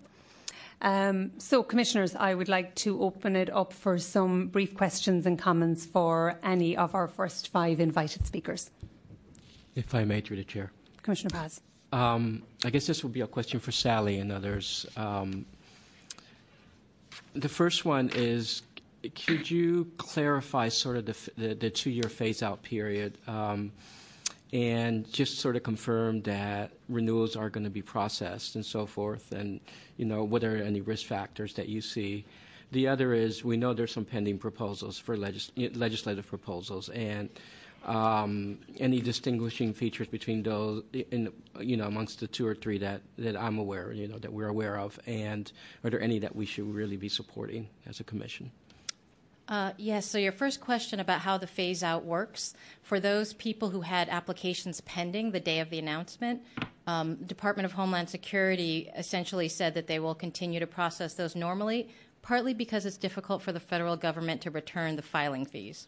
Um, 0.83 1.33
so, 1.38 1.62
Commissioners, 1.62 2.14
I 2.14 2.35
would 2.35 2.49
like 2.49 2.75
to 2.77 3.03
open 3.03 3.35
it 3.35 3.51
up 3.51 3.72
for 3.72 3.99
some 3.99 4.49
brief 4.49 4.75
questions 4.75 5.27
and 5.27 5.38
comments 5.38 5.87
for 5.87 6.38
any 6.42 6.77
of 6.77 6.94
our 6.94 7.09
first 7.09 7.49
five 7.49 7.81
invited 7.81 8.27
speakers. 8.27 8.70
If 9.75 9.94
I 9.94 10.05
may, 10.05 10.20
through 10.20 10.37
the 10.37 10.44
Chair. 10.44 10.70
Commissioner 11.03 11.31
Paz. 11.31 11.62
Um, 11.92 12.42
I 12.66 12.70
guess 12.70 12.85
this 12.85 13.05
will 13.05 13.11
be 13.11 13.20
a 13.20 13.29
question 13.29 13.61
for 13.61 13.70
Sally 13.70 14.18
and 14.18 14.33
others. 14.33 14.87
Um, 14.96 15.46
the 17.33 17.48
first 17.48 17.85
one 17.85 18.11
is 18.12 18.62
could 19.14 19.48
you 19.48 19.88
clarify 19.98 20.68
sort 20.68 20.96
of 20.96 21.07
the, 21.07 21.31
the, 21.38 21.55
the 21.55 21.70
two 21.70 21.90
year 21.90 22.09
phase 22.09 22.42
out 22.42 22.64
period 22.64 23.18
um, 23.29 23.70
and 24.52 25.09
just 25.12 25.38
sort 25.38 25.55
of 25.55 25.62
confirm 25.62 26.22
that 26.22 26.72
renewals 26.88 27.37
are 27.37 27.48
going 27.50 27.62
to 27.62 27.70
be 27.70 27.83
processed 27.83 28.57
and 28.57 28.66
so 28.66 28.85
forth 28.85 29.31
and 29.31 29.61
you 29.96 30.05
know 30.05 30.24
what 30.24 30.42
are 30.42 30.57
any 30.57 30.81
risk 30.81 31.07
factors 31.07 31.55
that 31.55 31.68
you 31.68 31.81
see 31.81 32.24
the 32.72 32.88
other 32.88 33.14
is 33.14 33.44
we 33.44 33.57
know 33.57 33.74
there's 33.74 33.92
some 33.92 34.05
pending 34.05 34.38
proposals 34.38 34.98
for 34.98 35.16
legis- 35.16 35.52
legislative 35.76 36.26
proposals 36.26 36.88
and 36.88 37.29
um, 37.87 38.59
any 38.79 39.01
distinguishing 39.01 39.72
features 39.72 40.09
between 40.09 40.42
those, 40.42 40.83
in, 40.92 41.33
you 41.61 41.77
know, 41.77 41.87
amongst 41.87 42.20
the 42.20 42.27
two 42.27 42.46
or 42.46 42.55
three 42.55 42.79
that, 42.79 43.01
that 43.18 43.37
I'm 43.37 43.59
aware, 43.59 43.92
you 43.92 44.09
know, 44.09 44.18
that 44.18 44.33
we're 44.33 44.49
aware 44.49 44.79
of, 44.79 44.99
and 45.07 45.51
are 45.85 45.90
there 45.90 46.01
any 46.01 46.18
that 46.18 46.35
we 46.35 46.46
should 46.46 46.66
really 46.72 46.96
be 46.96 47.09
supporting 47.09 47.68
as 47.87 48.01
a 48.01 48.05
commission? 48.05 48.51
Uh, 49.49 49.70
yes, 49.77 50.05
so 50.05 50.18
your 50.18 50.33
first 50.33 50.61
question 50.61 50.99
about 50.99 51.20
how 51.20 51.38
the 51.38 51.46
phase 51.46 51.85
out 51.85 52.05
works 52.05 52.55
for 52.83 52.99
those 52.99 53.33
people 53.35 53.70
who 53.70 53.81
had 53.81 54.09
applications 54.09 54.81
pending 54.81 55.31
the 55.31 55.38
day 55.38 55.61
of 55.61 55.70
the 55.70 55.79
announcement, 55.79 56.42
um, 56.88 57.14
Department 57.14 57.64
of 57.64 57.72
Homeland 57.72 58.11
Security 58.11 58.90
essentially 58.96 59.49
said 59.49 59.75
that 59.75 59.87
they 59.87 60.01
will 60.01 60.16
continue 60.16 60.59
to 60.59 60.66
process 60.66 61.14
those 61.14 61.37
normally 61.37 61.88
partly 62.27 62.53
because 62.53 62.85
it's 62.85 62.97
difficult 62.97 63.41
for 63.41 63.53
the 63.53 63.61
federal 63.61 63.97
government 63.97 64.41
to 64.41 64.51
return 64.51 64.97
the 64.97 65.03
filing 65.03 65.47
fees. 65.47 65.87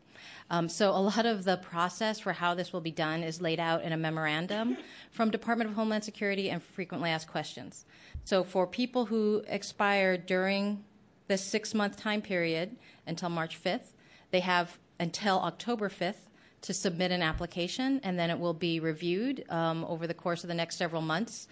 Um, 0.51 0.68
so 0.68 0.90
a 0.90 0.92
lot 0.92 1.27
of 1.27 1.42
the 1.42 1.57
process 1.57 2.20
for 2.20 2.33
how 2.33 2.55
this 2.55 2.72
will 2.72 2.81
be 2.81 2.92
done 2.92 3.24
is 3.24 3.40
laid 3.40 3.59
out 3.59 3.83
in 3.83 3.90
a 3.90 3.96
memorandum 3.96 4.77
from 5.11 5.33
Department 5.33 5.68
of 5.68 5.74
Homeland 5.74 6.05
Security 6.05 6.51
and 6.51 6.62
frequently 6.62 7.11
asked 7.11 7.27
questions. 7.27 7.87
So 8.24 8.44
for 8.44 8.68
people 8.68 9.07
who 9.07 9.42
expire 9.48 10.16
during 10.16 10.85
this 11.27 11.42
six-month 11.42 11.96
time 11.96 12.22
period 12.22 12.77
until 13.05 13.31
March 13.31 13.61
5th, 13.61 13.94
they 14.31 14.40
have 14.40 14.79
until 15.01 15.40
October 15.40 15.88
5th 15.88 16.29
to 16.61 16.72
submit 16.72 17.11
an 17.11 17.22
application, 17.22 18.01
and 18.05 18.16
then 18.18 18.31
it 18.31 18.38
will 18.38 18.55
be 18.55 18.79
reviewed 18.79 19.44
um, 19.48 19.85
over 19.85 20.07
the 20.07 20.14
course 20.14 20.44
of 20.44 20.48
the 20.48 20.55
next 20.55 20.77
several 20.77 21.03
months 21.03 21.48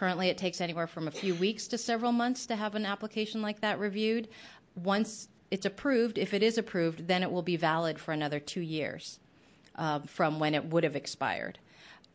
Currently, 0.00 0.30
it 0.30 0.38
takes 0.38 0.62
anywhere 0.62 0.86
from 0.86 1.08
a 1.08 1.10
few 1.10 1.34
weeks 1.34 1.66
to 1.68 1.76
several 1.76 2.10
months 2.10 2.46
to 2.46 2.56
have 2.56 2.74
an 2.74 2.86
application 2.86 3.42
like 3.42 3.60
that 3.60 3.78
reviewed. 3.78 4.28
Once 4.74 5.28
it's 5.50 5.66
approved, 5.66 6.16
if 6.16 6.32
it 6.32 6.42
is 6.42 6.56
approved, 6.56 7.06
then 7.06 7.22
it 7.22 7.30
will 7.30 7.42
be 7.42 7.56
valid 7.56 7.98
for 7.98 8.12
another 8.12 8.40
two 8.40 8.62
years 8.62 9.20
uh, 9.76 9.98
from 9.98 10.38
when 10.38 10.54
it 10.54 10.64
would 10.64 10.84
have 10.84 10.96
expired. 10.96 11.58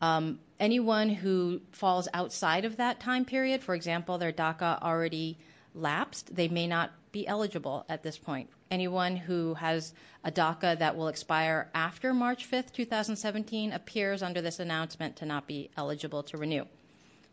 Um, 0.00 0.40
anyone 0.58 1.10
who 1.10 1.60
falls 1.70 2.08
outside 2.12 2.64
of 2.64 2.76
that 2.78 2.98
time 2.98 3.24
period, 3.24 3.62
for 3.62 3.76
example, 3.76 4.18
their 4.18 4.32
DACA 4.32 4.82
already 4.82 5.38
lapsed, 5.72 6.34
they 6.34 6.48
may 6.48 6.66
not 6.66 6.90
be 7.12 7.24
eligible 7.28 7.86
at 7.88 8.02
this 8.02 8.18
point. 8.18 8.50
Anyone 8.68 9.14
who 9.14 9.54
has 9.54 9.94
a 10.24 10.32
DACA 10.32 10.76
that 10.80 10.96
will 10.96 11.06
expire 11.06 11.70
after 11.72 12.12
March 12.12 12.50
5th, 12.50 12.72
2017, 12.72 13.70
appears 13.72 14.24
under 14.24 14.40
this 14.40 14.58
announcement 14.58 15.14
to 15.14 15.24
not 15.24 15.46
be 15.46 15.70
eligible 15.76 16.24
to 16.24 16.36
renew. 16.36 16.64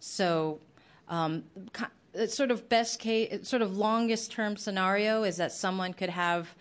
So, 0.04 0.60
um, 1.08 1.46
sort 2.28 2.52
of 2.52 2.68
best 2.68 3.00
case, 3.00 3.48
sort 3.48 3.62
of 3.62 3.78
longest 3.78 4.34
term 4.34 4.58
scenario 4.58 5.24
is 5.24 5.38
that 5.38 5.54
someone 5.54 5.94
could 5.94 6.10
have 6.10 6.54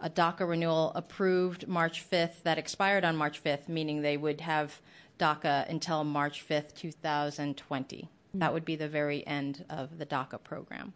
a 0.00 0.10
DACA 0.10 0.48
renewal 0.48 0.90
approved 0.96 1.68
March 1.68 2.04
5th 2.10 2.42
that 2.42 2.58
expired 2.58 3.04
on 3.04 3.14
March 3.14 3.42
5th, 3.42 3.68
meaning 3.68 4.02
they 4.02 4.16
would 4.16 4.40
have 4.40 4.80
DACA 5.20 5.68
until 5.70 6.02
March 6.02 6.44
5th, 6.46 6.74
2020. 6.74 7.96
Mm-hmm. 7.96 8.38
That 8.40 8.52
would 8.52 8.64
be 8.64 8.74
the 8.74 8.88
very 8.88 9.24
end 9.28 9.64
of 9.70 9.98
the 9.98 10.06
DACA 10.06 10.42
program. 10.42 10.92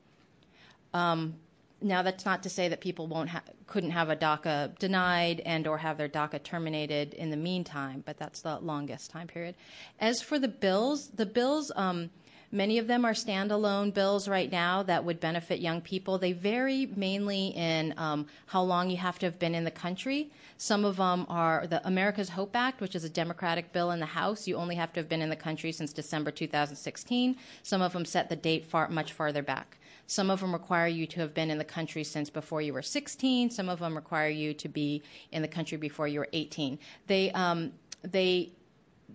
Um, 0.93 1.37
now, 1.83 2.03
that's 2.03 2.25
not 2.25 2.43
to 2.45 2.51
say 2.51 2.69
that 2.69 2.81
people 2.81 3.07
won't 3.07 3.31
ha- 3.31 3.43
couldn't 3.67 3.91
have 3.91 4.09
a 4.09 4.17
DACA 4.17 4.79
denied 4.79 5.41
and 5.41 5.67
or 5.67 5.79
have 5.79 5.99
their 5.99 6.09
DACA 6.09 6.43
terminated 6.43 7.15
in 7.15 7.31
the 7.31 7.37
meantime, 7.37 8.03
but 8.07 8.19
that's 8.19 8.43
the 8.43 8.59
longest 8.59 9.11
time 9.11 9.27
period. 9.27 9.55
As 10.01 10.23
for 10.23 10.39
the 10.39 10.49
bills, 10.49 11.09
the 11.09 11.27
bills 11.27 11.73
um, 11.77 12.11
Many 12.55 12.77
of 12.77 12.87
them 12.87 13.07
are 13.07 13.15
standalone 13.15 13.95
bills 13.95 14.29
right 14.29 14.53
now 14.53 14.83
that 14.83 15.07
would 15.07 15.21
benefit 15.21 15.61
young 15.61 15.81
people. 15.81 16.19
They 16.19 16.33
vary 16.33 16.85
mainly 16.85 17.47
in 17.47 17.95
um, 17.97 18.27
how 18.45 18.63
long 18.63 18.91
you 18.91 18.99
have 18.99 19.19
to 19.21 19.27
have 19.27 19.39
been 19.39 19.55
in 19.55 19.65
the 19.65 19.71
country. 19.71 20.31
Some 20.59 20.85
of 20.85 20.99
them 20.99 21.25
are 21.31 21.67
the 21.67 21.85
America's 21.87 22.29
Hope 22.29 22.55
Act, 22.55 22.83
which 22.83 22.95
is 22.95 23.05
a 23.05 23.09
Democratic 23.09 23.73
bill 23.73 23.91
in 23.93 24.01
the 24.01 24.07
House. 24.07 24.47
You 24.47 24.57
only 24.57 24.75
have 24.75 24.93
to 24.93 25.01
have 25.01 25.09
been 25.09 25.23
in 25.23 25.31
the 25.31 25.35
country 25.35 25.73
since 25.73 25.95
December 25.95 26.31
2016. 26.31 27.37
Some 27.63 27.81
of 27.81 27.95
them 27.95 28.05
set 28.05 28.29
the 28.29 28.37
date 28.37 28.67
far, 28.67 28.87
much 28.91 29.15
farther 29.15 29.43
back. 29.43 29.79
Some 30.13 30.29
of 30.29 30.41
them 30.41 30.53
require 30.53 30.87
you 30.87 31.07
to 31.07 31.21
have 31.21 31.33
been 31.33 31.51
in 31.51 31.57
the 31.57 31.65
country 31.65 32.05
since 32.05 32.29
before 32.29 32.61
you 32.61 32.75
were 32.75 32.83
16. 32.83 33.49
Some 33.49 33.71
of 33.71 33.79
them 33.79 33.97
require 33.97 34.29
you 34.29 34.53
to 34.53 34.69
be 34.69 35.03
in 35.31 35.41
the 35.41 35.49
country 35.49 35.79
before 35.79 36.07
you 36.07 36.19
were 36.19 36.29
18. 36.35 36.79
They 37.07 37.31
um, 37.33 37.73
they 38.03 38.53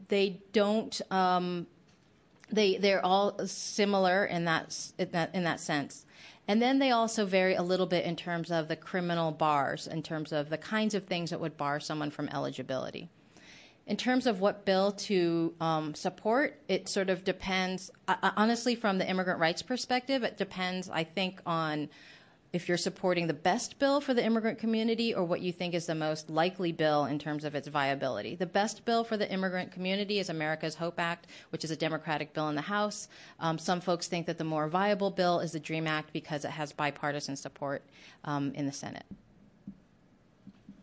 they 0.08 0.42
don't 0.54 1.00
um, 1.12 1.68
they 2.52 2.78
they're 2.78 3.06
all 3.06 3.38
similar 3.46 4.26
in 4.26 4.46
that 4.46 4.76
in 4.98 5.12
that 5.12 5.36
in 5.36 5.44
that 5.44 5.60
sense. 5.60 6.04
And 6.48 6.60
then 6.60 6.80
they 6.80 6.90
also 6.90 7.28
vary 7.28 7.54
a 7.54 7.62
little 7.62 7.86
bit 7.86 8.04
in 8.04 8.16
terms 8.16 8.50
of 8.50 8.68
the 8.68 8.76
criminal 8.76 9.32
bars, 9.32 9.86
in 9.86 10.02
terms 10.02 10.32
of 10.32 10.50
the 10.50 10.58
kinds 10.58 10.96
of 10.96 11.04
things 11.04 11.30
that 11.30 11.40
would 11.40 11.58
bar 11.58 11.80
someone 11.80 12.10
from 12.10 12.28
eligibility. 12.30 13.10
In 13.88 13.96
terms 13.96 14.28
of 14.28 14.42
what 14.42 14.66
bill 14.66 14.92
to 14.92 15.54
um, 15.62 15.96
support, 15.96 16.60
it 16.68 16.90
sort 16.90 17.10
of 17.10 17.24
depends. 17.24 17.90
Uh, 18.08 18.32
honestly, 18.36 18.76
from 18.76 18.98
the 18.98 19.10
immigrant 19.10 19.40
rights 19.40 19.62
perspective, 19.62 20.24
it 20.24 20.38
depends, 20.38 20.90
I 20.90 21.06
think, 21.06 21.42
on 21.46 21.88
if 22.52 22.68
you're 22.68 22.78
supporting 22.78 23.28
the 23.28 23.34
best 23.34 23.80
bill 23.80 24.02
for 24.02 24.14
the 24.14 24.24
immigrant 24.24 24.60
community 24.60 25.14
or 25.14 25.24
what 25.24 25.40
you 25.40 25.54
think 25.54 25.74
is 25.74 25.86
the 25.86 25.96
most 25.96 26.30
likely 26.30 26.74
bill 26.74 27.06
in 27.06 27.18
terms 27.18 27.46
of 27.46 27.56
its 27.56 27.70
viability. 27.70 28.36
The 28.36 28.46
best 28.46 28.84
bill 28.84 29.06
for 29.06 29.16
the 29.16 29.30
immigrant 29.32 29.72
community 29.72 30.20
is 30.20 30.30
America's 30.30 30.76
Hope 30.76 31.00
Act, 31.00 31.28
which 31.52 31.64
is 31.64 31.72
a 31.72 31.76
Democratic 31.78 32.34
bill 32.34 32.50
in 32.50 32.56
the 32.56 32.62
House. 32.62 33.08
Um, 33.40 33.58
some 33.58 33.80
folks 33.80 34.08
think 34.08 34.26
that 34.26 34.38
the 34.38 34.44
more 34.44 34.68
viable 34.68 35.12
bill 35.12 35.40
is 35.40 35.54
the 35.54 35.60
DREAM 35.62 35.88
Act 35.88 36.12
because 36.12 36.44
it 36.44 36.52
has 36.52 36.74
bipartisan 36.74 37.38
support 37.38 37.84
um, 38.26 38.52
in 38.54 38.66
the 38.66 38.74
Senate. 38.74 39.06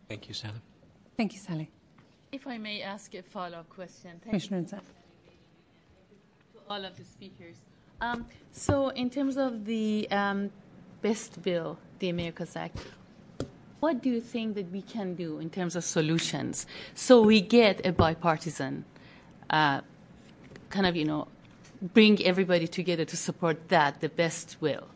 Thank 0.07 0.27
you, 0.27 0.33
Sally. 0.33 0.61
Thank 1.17 1.33
you, 1.33 1.39
Sally. 1.39 1.69
If 2.35 2.47
I 2.47 2.57
may 2.57 2.81
ask 2.81 3.15
a 3.15 3.23
follow-up 3.23 3.69
question. 3.69 4.11
Thank 4.19 4.23
Commissioner 4.23 4.57
you. 4.57 4.65
Insaf. 4.65 4.81
To 6.51 6.59
all 6.69 6.83
of 6.83 6.97
the 6.97 7.05
speakers. 7.05 7.55
Um, 8.01 8.25
so 8.51 8.89
in 8.89 9.09
terms 9.09 9.37
of 9.37 9.63
the 9.63 10.05
um, 10.11 10.51
best 11.01 11.41
bill, 11.41 11.77
the 11.99 12.09
America's 12.09 12.57
Act, 12.57 12.77
what 13.79 14.03
do 14.03 14.09
you 14.09 14.19
think 14.19 14.55
that 14.55 14.69
we 14.69 14.81
can 14.81 15.15
do 15.15 15.39
in 15.39 15.49
terms 15.49 15.77
of 15.77 15.85
solutions 15.85 16.67
so 16.93 17.21
we 17.21 17.39
get 17.39 17.85
a 17.85 17.93
bipartisan 17.93 18.83
uh, 19.49 19.79
kind 20.69 20.85
of, 20.85 20.97
you 20.97 21.05
know, 21.05 21.29
bring 21.93 22.21
everybody 22.21 22.67
together 22.67 23.05
to 23.05 23.15
support 23.15 23.69
that, 23.69 24.01
the 24.01 24.09
best 24.09 24.57
will? 24.59 24.87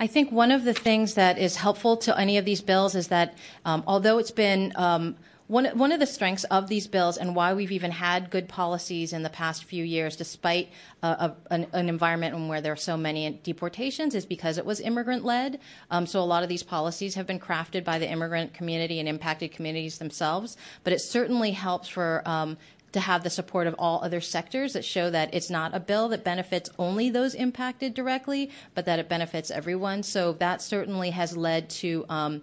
I 0.00 0.06
think 0.06 0.32
one 0.32 0.50
of 0.50 0.64
the 0.64 0.72
things 0.72 1.12
that 1.12 1.36
is 1.36 1.56
helpful 1.56 1.98
to 1.98 2.18
any 2.18 2.38
of 2.38 2.46
these 2.46 2.62
bills 2.62 2.94
is 2.94 3.08
that 3.08 3.36
um, 3.66 3.84
although 3.86 4.16
it's 4.16 4.30
been 4.30 4.72
um, 4.76 5.16
one, 5.54 5.66
one 5.78 5.92
of 5.92 6.00
the 6.00 6.06
strengths 6.06 6.42
of 6.44 6.66
these 6.66 6.88
bills 6.88 7.16
and 7.16 7.36
why 7.36 7.54
we've 7.54 7.70
even 7.70 7.92
had 7.92 8.28
good 8.28 8.48
policies 8.48 9.12
in 9.12 9.22
the 9.22 9.30
past 9.30 9.62
few 9.62 9.84
years, 9.84 10.16
despite 10.16 10.68
uh, 11.00 11.28
a, 11.48 11.54
an, 11.54 11.68
an, 11.72 11.88
environment 11.88 12.48
where 12.48 12.60
there 12.60 12.72
are 12.72 12.76
so 12.76 12.96
many 12.96 13.38
deportations, 13.44 14.16
is 14.16 14.26
because 14.26 14.58
it 14.58 14.66
was 14.66 14.80
immigrant 14.80 15.24
led. 15.24 15.60
Um, 15.92 16.06
so 16.06 16.18
a 16.18 16.26
lot 16.26 16.42
of 16.42 16.48
these 16.48 16.64
policies 16.64 17.14
have 17.14 17.28
been 17.28 17.38
crafted 17.38 17.84
by 17.84 18.00
the 18.00 18.10
immigrant 18.10 18.52
community 18.52 18.98
and 18.98 19.08
impacted 19.08 19.52
communities 19.52 19.98
themselves. 19.98 20.56
But 20.82 20.92
it 20.92 20.98
certainly 20.98 21.52
helps 21.52 21.86
for 21.86 22.22
um, 22.26 22.56
to 22.90 22.98
have 22.98 23.22
the 23.22 23.30
support 23.30 23.68
of 23.68 23.76
all 23.78 24.02
other 24.02 24.20
sectors 24.20 24.72
that 24.72 24.84
show 24.84 25.08
that 25.10 25.32
it's 25.32 25.50
not 25.50 25.72
a 25.72 25.78
bill 25.78 26.08
that 26.08 26.24
benefits 26.24 26.68
only 26.80 27.10
those 27.10 27.32
impacted 27.32 27.94
directly, 27.94 28.50
but 28.74 28.86
that 28.86 28.98
it 28.98 29.08
benefits 29.08 29.52
everyone. 29.52 30.02
So 30.02 30.32
that 30.32 30.62
certainly 30.62 31.10
has 31.10 31.36
led 31.36 31.70
to 31.70 32.04
um, 32.08 32.42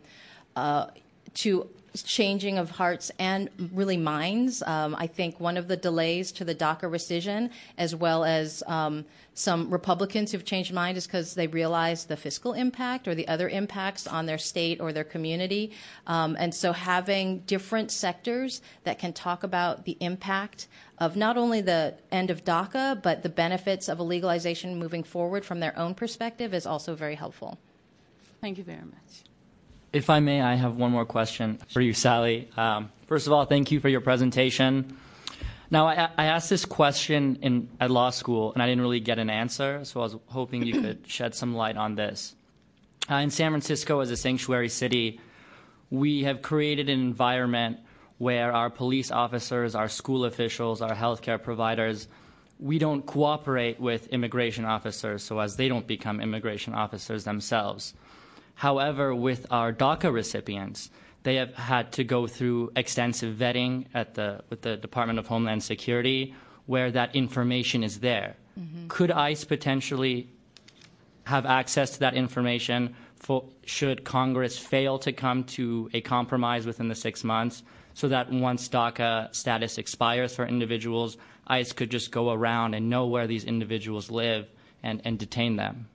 uh, 0.56 0.88
to 1.34 1.70
changing 1.96 2.58
of 2.58 2.70
hearts 2.70 3.12
and 3.20 3.50
really 3.74 3.98
minds. 3.98 4.64
Um, 4.64 4.96
I 4.98 5.08
think 5.08 5.40
one 5.40 5.58
of 5.58 5.68
the 5.68 5.76
delays 5.76 6.32
to 6.34 6.46
the 6.46 6.56
DACA 6.56 6.84
rescission, 6.84 7.50
as 7.78 7.96
well 7.96 8.24
as 8.24 8.64
um, 8.68 9.06
some 9.34 9.70
Republicans 9.70 10.32
who've 10.32 10.46
changed 10.46 10.74
mind, 10.74 10.98
is 10.98 11.06
because 11.06 11.34
they 11.34 11.48
realize 11.48 12.06
the 12.06 12.16
fiscal 12.16 12.54
impact 12.54 13.08
or 13.08 13.16
the 13.16 13.28
other 13.28 13.50
impacts 13.50 14.08
on 14.08 14.26
their 14.26 14.38
state 14.38 14.80
or 14.80 14.94
their 14.94 15.04
community. 15.04 15.72
Um, 16.08 16.38
and 16.40 16.54
so 16.56 16.72
having 16.72 17.40
different 17.40 17.92
sectors 17.92 18.62
that 18.84 18.98
can 18.98 19.12
talk 19.12 19.44
about 19.44 19.84
the 19.84 19.98
impact 20.00 20.68
of 21.00 21.16
not 21.16 21.36
only 21.36 21.62
the 21.62 21.96
end 22.12 22.30
of 22.30 22.46
DACA, 22.46 23.02
but 23.02 23.24
the 23.24 23.30
benefits 23.30 23.90
of 23.90 24.00
a 24.00 24.04
legalization 24.04 24.80
moving 24.80 25.04
forward 25.04 25.44
from 25.44 25.60
their 25.60 25.78
own 25.78 25.94
perspective 25.94 26.54
is 26.54 26.66
also 26.66 26.96
very 26.96 27.16
helpful. 27.16 27.58
Thank 28.40 28.58
you 28.58 28.64
very 28.64 28.86
much. 28.86 29.31
If 29.94 30.10
I 30.10 30.22
may, 30.22 30.42
I 30.42 30.56
have 30.56 30.78
one 30.78 30.92
more 30.92 31.06
question 31.06 31.60
for 31.68 31.82
you, 31.82 31.92
Sally. 31.92 32.50
Um, 32.56 32.90
first 33.08 33.28
of 33.28 33.34
all, 33.34 33.44
thank 33.44 33.72
you 33.72 33.82
for 33.82 33.90
your 33.90 34.00
presentation. 34.00 34.98
Now, 35.70 35.88
I, 35.88 36.10
I, 36.18 36.26
asked 36.26 36.50
this 36.50 36.64
question 36.64 37.40
in, 37.42 37.70
at 37.78 37.92
law 37.92 38.10
school, 38.10 38.54
and 38.54 38.64
I 38.64 38.68
didn't 38.68 38.82
really 38.84 39.02
get 39.02 39.20
an 39.20 39.30
answer, 39.30 39.84
so 39.84 40.00
I 40.00 40.04
was 40.04 40.16
hoping 40.28 40.66
you 40.66 40.82
could 40.82 41.00
shed 41.08 41.36
some 41.36 41.56
light 41.56 41.76
on 41.76 41.96
this. 41.96 42.36
Uh, 43.10 43.16
in 43.16 43.30
San 43.32 43.52
Francisco, 43.52 44.00
as 44.00 44.12
a 44.12 44.18
sanctuary 44.18 44.70
city, 44.70 45.20
we 45.90 46.24
have 46.24 46.42
created 46.42 46.88
an 46.88 47.00
environment 47.02 47.80
where 48.18 48.54
our 48.54 48.70
police 48.70 49.12
officers, 49.12 49.76
our 49.76 49.90
school 49.90 50.24
officials, 50.24 50.82
our 50.82 50.96
healthcare 50.96 51.42
providers, 51.42 52.08
we 52.60 52.80
don't 52.80 53.06
cooperate 53.06 53.78
with 53.78 54.08
immigration 54.08 54.64
officers 54.64 55.22
so 55.22 55.40
as 55.40 55.58
they 55.58 55.68
don't 55.68 55.88
become 55.88 56.22
immigration 56.22 56.74
officers 56.74 57.26
themselves. 57.26 57.94
However, 58.62 59.16
with 59.16 59.48
our 59.50 59.74
DACA 59.74 60.14
recipients, 60.14 60.92
they 61.24 61.38
have 61.38 61.56
had 61.56 61.92
to 61.94 62.04
go 62.04 62.28
through 62.28 62.72
extensive 62.76 63.36
vetting 63.36 63.88
at 63.96 64.14
the, 64.14 64.44
with 64.52 64.62
the 64.62 64.78
Department 64.78 65.18
of 65.18 65.26
Homeland 65.26 65.64
Security 65.64 66.36
where 66.68 66.92
that 66.92 67.16
information 67.16 67.84
is 67.84 68.02
there. 68.02 68.36
Mm-hmm. 68.60 68.88
Could 68.88 69.10
ICE 69.10 69.44
potentially 69.46 70.30
have 71.24 71.48
access 71.48 71.90
to 71.94 72.00
that 72.02 72.14
information 72.14 72.94
for, 73.16 73.46
should 73.66 74.04
Congress 74.04 74.60
fail 74.60 75.00
to 75.00 75.12
come 75.12 75.44
to 75.58 75.90
a 75.96 76.02
compromise 76.02 76.68
within 76.68 76.88
the 76.88 76.94
six 76.94 77.24
months 77.24 77.64
so 77.96 78.10
that 78.10 78.32
once 78.32 78.70
DACA 78.70 79.34
status 79.34 79.80
expires 79.80 80.36
for 80.36 80.46
individuals, 80.46 81.18
ICE 81.48 81.74
could 81.74 81.90
just 81.90 82.12
go 82.12 82.32
around 82.32 82.76
and 82.76 82.92
know 82.92 83.08
where 83.08 83.26
these 83.26 83.44
individuals 83.44 84.12
live 84.12 84.48
and, 84.84 85.02
and 85.04 85.18
detain 85.18 85.56
them? 85.56 85.88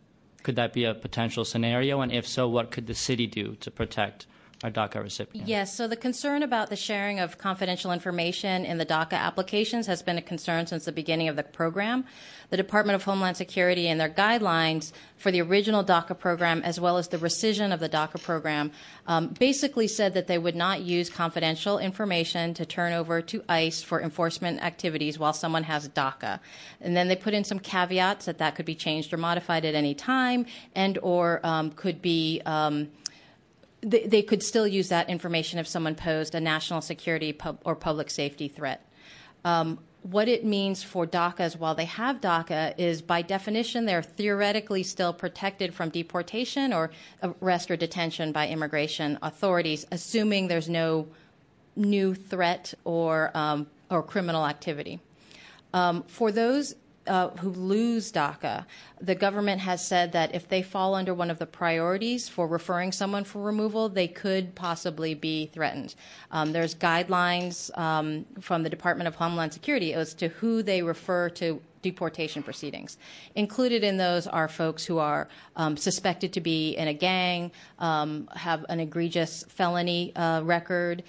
Could 0.46 0.54
that 0.54 0.72
be 0.72 0.84
a 0.84 0.94
potential 0.94 1.44
scenario? 1.44 2.00
And 2.00 2.12
if 2.12 2.24
so, 2.24 2.48
what 2.48 2.70
could 2.70 2.86
the 2.86 2.94
city 2.94 3.26
do 3.26 3.56
to 3.56 3.68
protect 3.68 4.26
DACA 4.70 5.02
recipients? 5.02 5.48
Yes, 5.48 5.74
so 5.74 5.88
the 5.88 5.96
concern 5.96 6.42
about 6.42 6.70
the 6.70 6.76
sharing 6.76 7.20
of 7.20 7.38
confidential 7.38 7.92
information 7.92 8.64
in 8.64 8.78
the 8.78 8.86
DACA 8.86 9.12
applications 9.12 9.86
has 9.86 10.02
been 10.02 10.18
a 10.18 10.22
concern 10.22 10.66
since 10.66 10.84
the 10.84 10.92
beginning 10.92 11.28
of 11.28 11.36
the 11.36 11.42
program. 11.42 12.04
The 12.50 12.56
Department 12.56 12.94
of 12.94 13.02
Homeland 13.02 13.36
Security 13.36 13.88
and 13.88 14.00
their 14.00 14.08
guidelines 14.08 14.92
for 15.16 15.32
the 15.32 15.42
original 15.42 15.82
DACA 15.82 16.16
program, 16.18 16.62
as 16.62 16.78
well 16.78 16.96
as 16.96 17.08
the 17.08 17.18
rescission 17.18 17.72
of 17.72 17.80
the 17.80 17.88
DACA 17.88 18.22
program, 18.22 18.70
um, 19.06 19.28
basically 19.28 19.88
said 19.88 20.14
that 20.14 20.26
they 20.28 20.38
would 20.38 20.54
not 20.54 20.82
use 20.82 21.10
confidential 21.10 21.78
information 21.78 22.54
to 22.54 22.64
turn 22.64 22.92
over 22.92 23.20
to 23.22 23.42
ICE 23.48 23.82
for 23.82 24.00
enforcement 24.00 24.62
activities 24.62 25.18
while 25.18 25.32
someone 25.32 25.64
has 25.64 25.88
DACA. 25.88 26.38
And 26.80 26.96
then 26.96 27.08
they 27.08 27.16
put 27.16 27.34
in 27.34 27.42
some 27.42 27.58
caveats 27.58 28.26
that 28.26 28.38
that 28.38 28.54
could 28.54 28.66
be 28.66 28.74
changed 28.74 29.12
or 29.12 29.16
modified 29.16 29.64
at 29.64 29.74
any 29.74 29.94
time, 29.94 30.46
and 30.74 30.98
or 31.02 31.40
um, 31.42 31.70
could 31.72 32.00
be 32.00 32.42
um, 32.46 32.88
they, 33.82 34.22
could 34.22 34.42
still 34.42 34.66
use 34.66 34.88
that 34.88 35.08
information 35.08 35.58
if 35.58 35.66
someone 35.66 35.94
posed 35.94 36.34
a 36.34 36.40
national 36.40 36.80
security 36.80 37.32
pub, 37.32 37.58
or 37.64 37.74
public 37.74 38.10
safety 38.10 38.48
threat. 38.48 38.86
Um, 39.44 39.78
what 40.02 40.28
it 40.28 40.44
means 40.44 40.82
for 40.82 41.06
DACAs 41.06 41.58
while 41.58 41.74
they 41.74 41.84
have 41.84 42.20
DACA 42.20 42.74
is 42.78 43.02
by 43.02 43.22
definition 43.22 43.86
they're 43.86 44.02
theoretically 44.02 44.82
still 44.82 45.12
protected 45.12 45.74
from 45.74 45.88
deportation 45.90 46.72
or 46.72 46.90
arrest 47.22 47.70
or 47.70 47.76
detention 47.76 48.32
by 48.32 48.48
immigration 48.48 49.18
authorities, 49.22 49.84
assuming 49.90 50.46
there's 50.48 50.68
no 50.68 51.08
new 51.74 52.14
threat 52.14 52.72
or, 52.84 53.36
um, 53.36 53.66
or 53.90 54.02
criminal 54.02 54.46
activity. 54.46 55.00
Um, 55.74 56.04
for 56.06 56.30
those 56.30 56.74
uh, 57.06 57.30
who 57.30 57.50
lose 57.50 58.12
DACA, 58.12 58.64
the 59.00 59.14
government 59.14 59.60
has 59.60 59.86
said 59.86 60.12
that 60.12 60.34
if 60.34 60.48
they 60.48 60.62
fall 60.62 60.94
under 60.94 61.14
one 61.14 61.30
of 61.30 61.38
the 61.38 61.46
priorities 61.46 62.28
for 62.28 62.46
referring 62.46 62.92
someone 62.92 63.24
for 63.24 63.42
removal, 63.42 63.88
they 63.88 64.08
could 64.08 64.54
possibly 64.54 65.14
be 65.14 65.46
threatened. 65.46 65.94
Um, 66.30 66.52
there's 66.52 66.74
guidelines 66.74 67.76
um, 67.78 68.24
from 68.40 68.62
the 68.62 68.70
Department 68.70 69.08
of 69.08 69.14
Homeland 69.14 69.52
Security 69.52 69.92
as 69.94 70.14
to 70.14 70.28
who 70.28 70.62
they 70.62 70.82
refer 70.82 71.28
to 71.30 71.60
deportation 71.82 72.42
proceedings. 72.42 72.98
Included 73.36 73.84
in 73.84 73.96
those 73.96 74.26
are 74.26 74.48
folks 74.48 74.84
who 74.84 74.98
are 74.98 75.28
um, 75.54 75.76
suspected 75.76 76.32
to 76.32 76.40
be 76.40 76.70
in 76.76 76.88
a 76.88 76.94
gang, 76.94 77.52
um, 77.78 78.28
have 78.34 78.66
an 78.68 78.80
egregious 78.80 79.44
felony 79.48 80.14
uh, 80.16 80.42
record, 80.42 81.04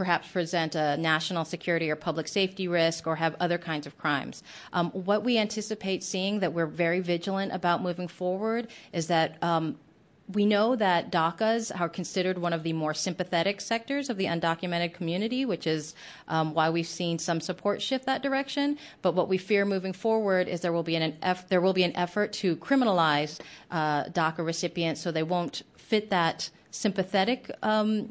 perhaps 0.00 0.28
present 0.28 0.74
a 0.74 0.96
national 0.96 1.44
security 1.44 1.90
or 1.90 1.94
public 1.94 2.26
safety 2.26 2.66
risk 2.66 3.06
or 3.06 3.16
have 3.16 3.36
other 3.38 3.58
kinds 3.58 3.86
of 3.86 3.98
crimes. 3.98 4.42
Um, 4.72 4.90
what 4.92 5.24
we 5.24 5.36
anticipate 5.36 6.02
seeing 6.02 6.40
that 6.40 6.54
we're 6.54 6.64
very 6.64 7.00
vigilant 7.00 7.52
about 7.52 7.82
moving 7.82 8.08
forward 8.08 8.68
is 8.94 9.08
that 9.08 9.36
um, 9.42 9.76
we 10.32 10.46
know 10.46 10.74
that 10.74 11.12
DACAs 11.12 11.70
are 11.78 11.90
considered 11.90 12.38
one 12.38 12.54
of 12.54 12.62
the 12.62 12.72
more 12.72 12.94
sympathetic 12.94 13.60
sectors 13.60 14.08
of 14.08 14.16
the 14.16 14.24
undocumented 14.24 14.94
community, 14.94 15.44
which 15.44 15.66
is 15.66 15.94
um, 16.28 16.54
why 16.54 16.70
we've 16.70 16.86
seen 16.86 17.18
some 17.18 17.38
support 17.38 17.82
shift 17.82 18.06
that 18.06 18.22
direction. 18.22 18.78
But 19.02 19.14
what 19.14 19.28
we 19.28 19.36
fear 19.36 19.66
moving 19.66 19.92
forward 19.92 20.48
is 20.48 20.62
there 20.62 20.72
will 20.72 20.82
be 20.82 20.96
an, 20.96 21.14
eff- 21.20 21.46
there 21.50 21.60
will 21.60 21.74
be 21.74 21.84
an 21.84 21.94
effort 21.94 22.32
to 22.40 22.56
criminalize 22.56 23.38
uh, 23.70 24.04
DACA 24.04 24.46
recipients 24.46 25.02
so 25.02 25.12
they 25.12 25.22
won't 25.22 25.60
fit 25.76 26.08
that 26.08 26.48
sympathetic 26.70 27.50
um, 27.62 28.10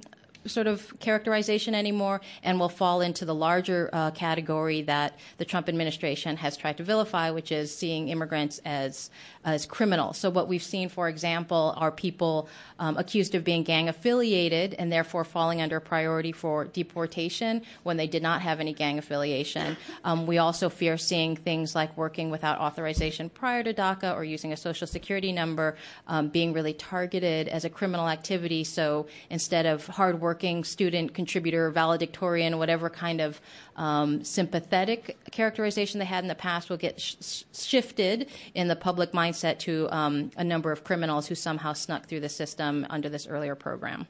sort 0.49 0.67
of 0.67 0.97
characterization 0.99 1.73
anymore 1.75 2.21
and 2.43 2.59
will 2.59 2.69
fall 2.69 3.01
into 3.01 3.25
the 3.25 3.35
larger 3.35 3.89
uh, 3.93 4.11
category 4.11 4.81
that 4.83 5.17
the 5.37 5.45
Trump 5.45 5.69
administration 5.69 6.35
has 6.37 6.57
tried 6.57 6.77
to 6.77 6.83
vilify, 6.83 7.31
which 7.31 7.51
is 7.51 7.75
seeing 7.75 8.09
immigrants 8.09 8.59
as 8.65 9.09
as 9.53 9.65
criminals. 9.65 10.17
So 10.17 10.29
what 10.29 10.47
we've 10.47 10.63
seen, 10.63 10.89
for 10.89 11.09
example, 11.09 11.73
are 11.77 11.91
people 11.91 12.49
um, 12.79 12.97
accused 12.97 13.35
of 13.35 13.43
being 13.43 13.63
gang 13.63 13.89
affiliated 13.89 14.75
and 14.79 14.91
therefore 14.91 15.23
falling 15.23 15.61
under 15.61 15.79
priority 15.79 16.31
for 16.31 16.65
deportation 16.65 17.61
when 17.83 17.97
they 17.97 18.07
did 18.07 18.23
not 18.23 18.41
have 18.41 18.59
any 18.59 18.73
gang 18.73 18.97
affiliation. 18.97 19.77
Um, 20.03 20.27
we 20.27 20.37
also 20.37 20.69
fear 20.69 20.97
seeing 20.97 21.35
things 21.35 21.75
like 21.75 21.95
working 21.97 22.29
without 22.29 22.59
authorization 22.59 23.29
prior 23.29 23.63
to 23.63 23.73
DACA 23.73 24.15
or 24.15 24.23
using 24.23 24.53
a 24.53 24.57
social 24.57 24.87
security 24.87 25.31
number 25.31 25.75
um, 26.07 26.29
being 26.29 26.53
really 26.53 26.73
targeted 26.73 27.47
as 27.47 27.65
a 27.65 27.69
criminal 27.69 28.07
activity. 28.07 28.63
So 28.63 29.07
instead 29.29 29.65
of 29.65 29.85
hardworking 29.87 30.63
student, 30.63 31.13
contributor, 31.13 31.69
valedictorian, 31.71 32.57
whatever 32.57 32.89
kind 32.89 33.21
of 33.21 33.41
um, 33.79 34.23
sympathetic 34.25 35.17
characterization 35.31 35.99
they 35.99 36.05
had 36.05 36.23
in 36.23 36.27
the 36.27 36.35
past 36.35 36.69
will 36.69 36.77
get 36.77 36.99
sh- 36.99 37.43
shifted 37.53 38.27
in 38.53 38.67
the 38.67 38.75
public 38.75 39.13
mindset 39.13 39.57
to 39.59 39.87
um, 39.89 40.31
a 40.35 40.43
number 40.43 40.71
of 40.71 40.83
criminals 40.83 41.27
who 41.27 41.33
somehow 41.33 41.71
snuck 41.71 42.05
through 42.05 42.19
the 42.19 42.29
system 42.29 42.85
under 42.89 43.07
this 43.07 43.25
earlier 43.25 43.55
program. 43.55 44.05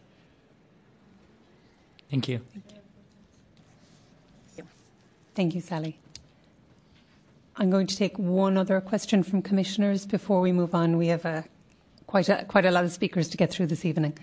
Thank 2.10 2.28
you. 2.28 2.42
Thank 5.36 5.54
you, 5.54 5.62
Sally. 5.62 6.00
I'm 7.56 7.70
going 7.70 7.88
to 7.88 7.96
take 7.96 8.18
one 8.18 8.58
other 8.58 8.82
question 8.82 9.22
from 9.22 9.44
commissioners 9.44 10.06
before 10.06 10.42
we 10.42 10.52
move 10.52 10.74
on. 10.74 10.98
We 10.98 11.08
have 11.08 11.26
a, 11.26 11.46
quite, 12.08 12.28
a, 12.28 12.44
quite 12.46 12.66
a 12.66 12.72
lot 12.72 12.86
of 12.86 12.92
speakers 12.92 13.30
to 13.30 13.38
get 13.38 13.52
through 13.52 13.68
this 13.68 13.86
evening. 13.86 14.18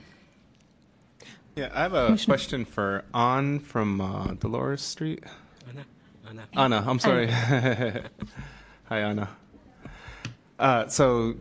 Yeah, 1.56 1.70
I 1.72 1.80
have 1.80 1.94
a 1.94 2.18
question 2.22 2.66
for 2.66 3.02
An 3.14 3.60
from 3.60 3.98
uh, 3.98 4.34
Dolores 4.34 4.82
Street. 4.82 5.24
Anna. 5.66 5.86
Anna. 6.28 6.48
Anna, 6.54 6.84
I'm 6.86 6.98
sorry. 6.98 7.28
Hi, 7.30 9.00
Anna. 9.00 9.30
Uh, 10.58 10.86
so, 10.88 11.34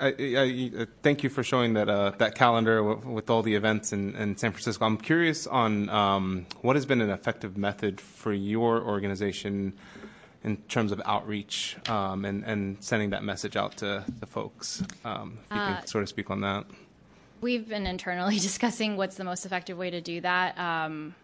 I, 0.00 0.06
I, 0.08 0.12
I, 0.80 0.86
thank 1.04 1.22
you 1.22 1.30
for 1.30 1.44
showing 1.44 1.74
that 1.74 1.88
uh, 1.88 2.10
that 2.18 2.34
calendar 2.34 2.78
w- 2.78 3.08
with 3.14 3.30
all 3.30 3.42
the 3.42 3.54
events 3.54 3.92
in, 3.92 4.16
in, 4.16 4.36
San 4.36 4.50
Francisco. 4.50 4.84
I'm 4.84 4.96
curious 4.96 5.46
on 5.46 5.88
um, 5.90 6.46
what 6.62 6.74
has 6.74 6.84
been 6.84 7.00
an 7.00 7.10
effective 7.10 7.56
method 7.56 8.00
for 8.00 8.32
your 8.32 8.82
organization 8.82 9.74
in 10.42 10.56
terms 10.68 10.90
of 10.90 11.00
outreach 11.04 11.76
um, 11.88 12.24
and, 12.24 12.42
and 12.42 12.82
sending 12.82 13.10
that 13.10 13.22
message 13.22 13.54
out 13.54 13.76
to 13.76 14.04
the 14.18 14.26
folks. 14.26 14.82
Um, 15.04 15.38
if 15.50 15.56
you 15.56 15.62
Uh, 15.62 15.78
can 15.78 15.86
sort 15.86 16.02
of 16.02 16.08
speak 16.08 16.30
on 16.32 16.40
that. 16.40 16.66
We've 17.46 17.68
been 17.68 17.86
internally 17.86 18.38
discussing 18.40 18.96
what's 18.96 19.14
the 19.14 19.22
most 19.22 19.46
effective 19.46 19.78
way 19.78 19.88
to 19.90 20.00
do 20.00 20.20
that. 20.22 20.58
Um, 20.58 21.14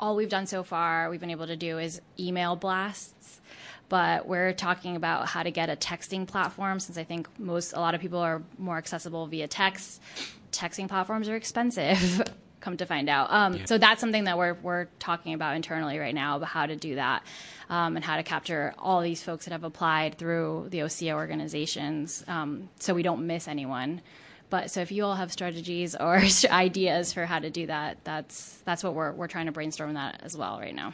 all 0.00 0.16
we've 0.16 0.28
done 0.28 0.48
so 0.48 0.64
far, 0.64 1.08
we've 1.08 1.20
been 1.20 1.30
able 1.30 1.46
to 1.46 1.54
do 1.54 1.78
is 1.78 2.00
email 2.18 2.56
blasts, 2.56 3.40
but 3.88 4.26
we're 4.26 4.52
talking 4.52 4.96
about 4.96 5.28
how 5.28 5.44
to 5.44 5.52
get 5.52 5.70
a 5.70 5.76
texting 5.76 6.26
platform 6.26 6.80
since 6.80 6.98
I 6.98 7.04
think 7.04 7.28
most, 7.38 7.74
a 7.74 7.78
lot 7.78 7.94
of 7.94 8.00
people 8.00 8.18
are 8.18 8.42
more 8.58 8.76
accessible 8.76 9.28
via 9.28 9.46
text. 9.46 10.02
Texting 10.50 10.88
platforms 10.88 11.28
are 11.28 11.36
expensive. 11.36 12.22
Come 12.60 12.76
to 12.78 12.84
find 12.84 13.08
out, 13.08 13.30
um, 13.30 13.54
Yeah. 13.54 13.64
so 13.66 13.78
that's 13.78 14.00
something 14.00 14.24
that 14.24 14.36
we're 14.36 14.54
we're 14.54 14.86
talking 14.98 15.32
about 15.32 15.54
internally 15.54 15.98
right 16.00 16.14
now 16.14 16.38
about 16.38 16.48
how 16.48 16.66
to 16.66 16.74
do 16.74 16.96
that, 16.96 17.22
um, 17.70 17.94
and 17.94 18.04
how 18.04 18.16
to 18.16 18.24
capture 18.24 18.74
all 18.80 19.00
these 19.00 19.22
folks 19.22 19.44
that 19.44 19.52
have 19.52 19.62
applied 19.64 20.18
through 20.18 20.66
the 20.70 20.82
OCA 20.82 21.12
organizations, 21.14 22.24
um, 22.26 22.68
so 22.80 22.94
we 22.94 23.02
don't 23.04 23.24
miss 23.28 23.46
anyone. 23.46 24.02
But 24.50 24.70
so 24.70 24.80
if 24.80 24.90
you 24.92 25.04
all 25.04 25.14
have 25.14 25.32
strategies 25.32 25.94
or 25.94 26.20
ideas 26.50 27.12
for 27.12 27.24
how 27.24 27.38
to 27.38 27.50
do 27.50 27.66
that, 27.66 27.98
that's 28.04 28.58
that's 28.64 28.84
what 28.84 28.94
we're 28.94 29.12
we're 29.12 29.28
trying 29.28 29.46
to 29.46 29.52
brainstorm 29.52 29.94
that 29.94 30.20
as 30.24 30.36
well 30.36 30.58
right 30.60 30.74
now. 30.74 30.92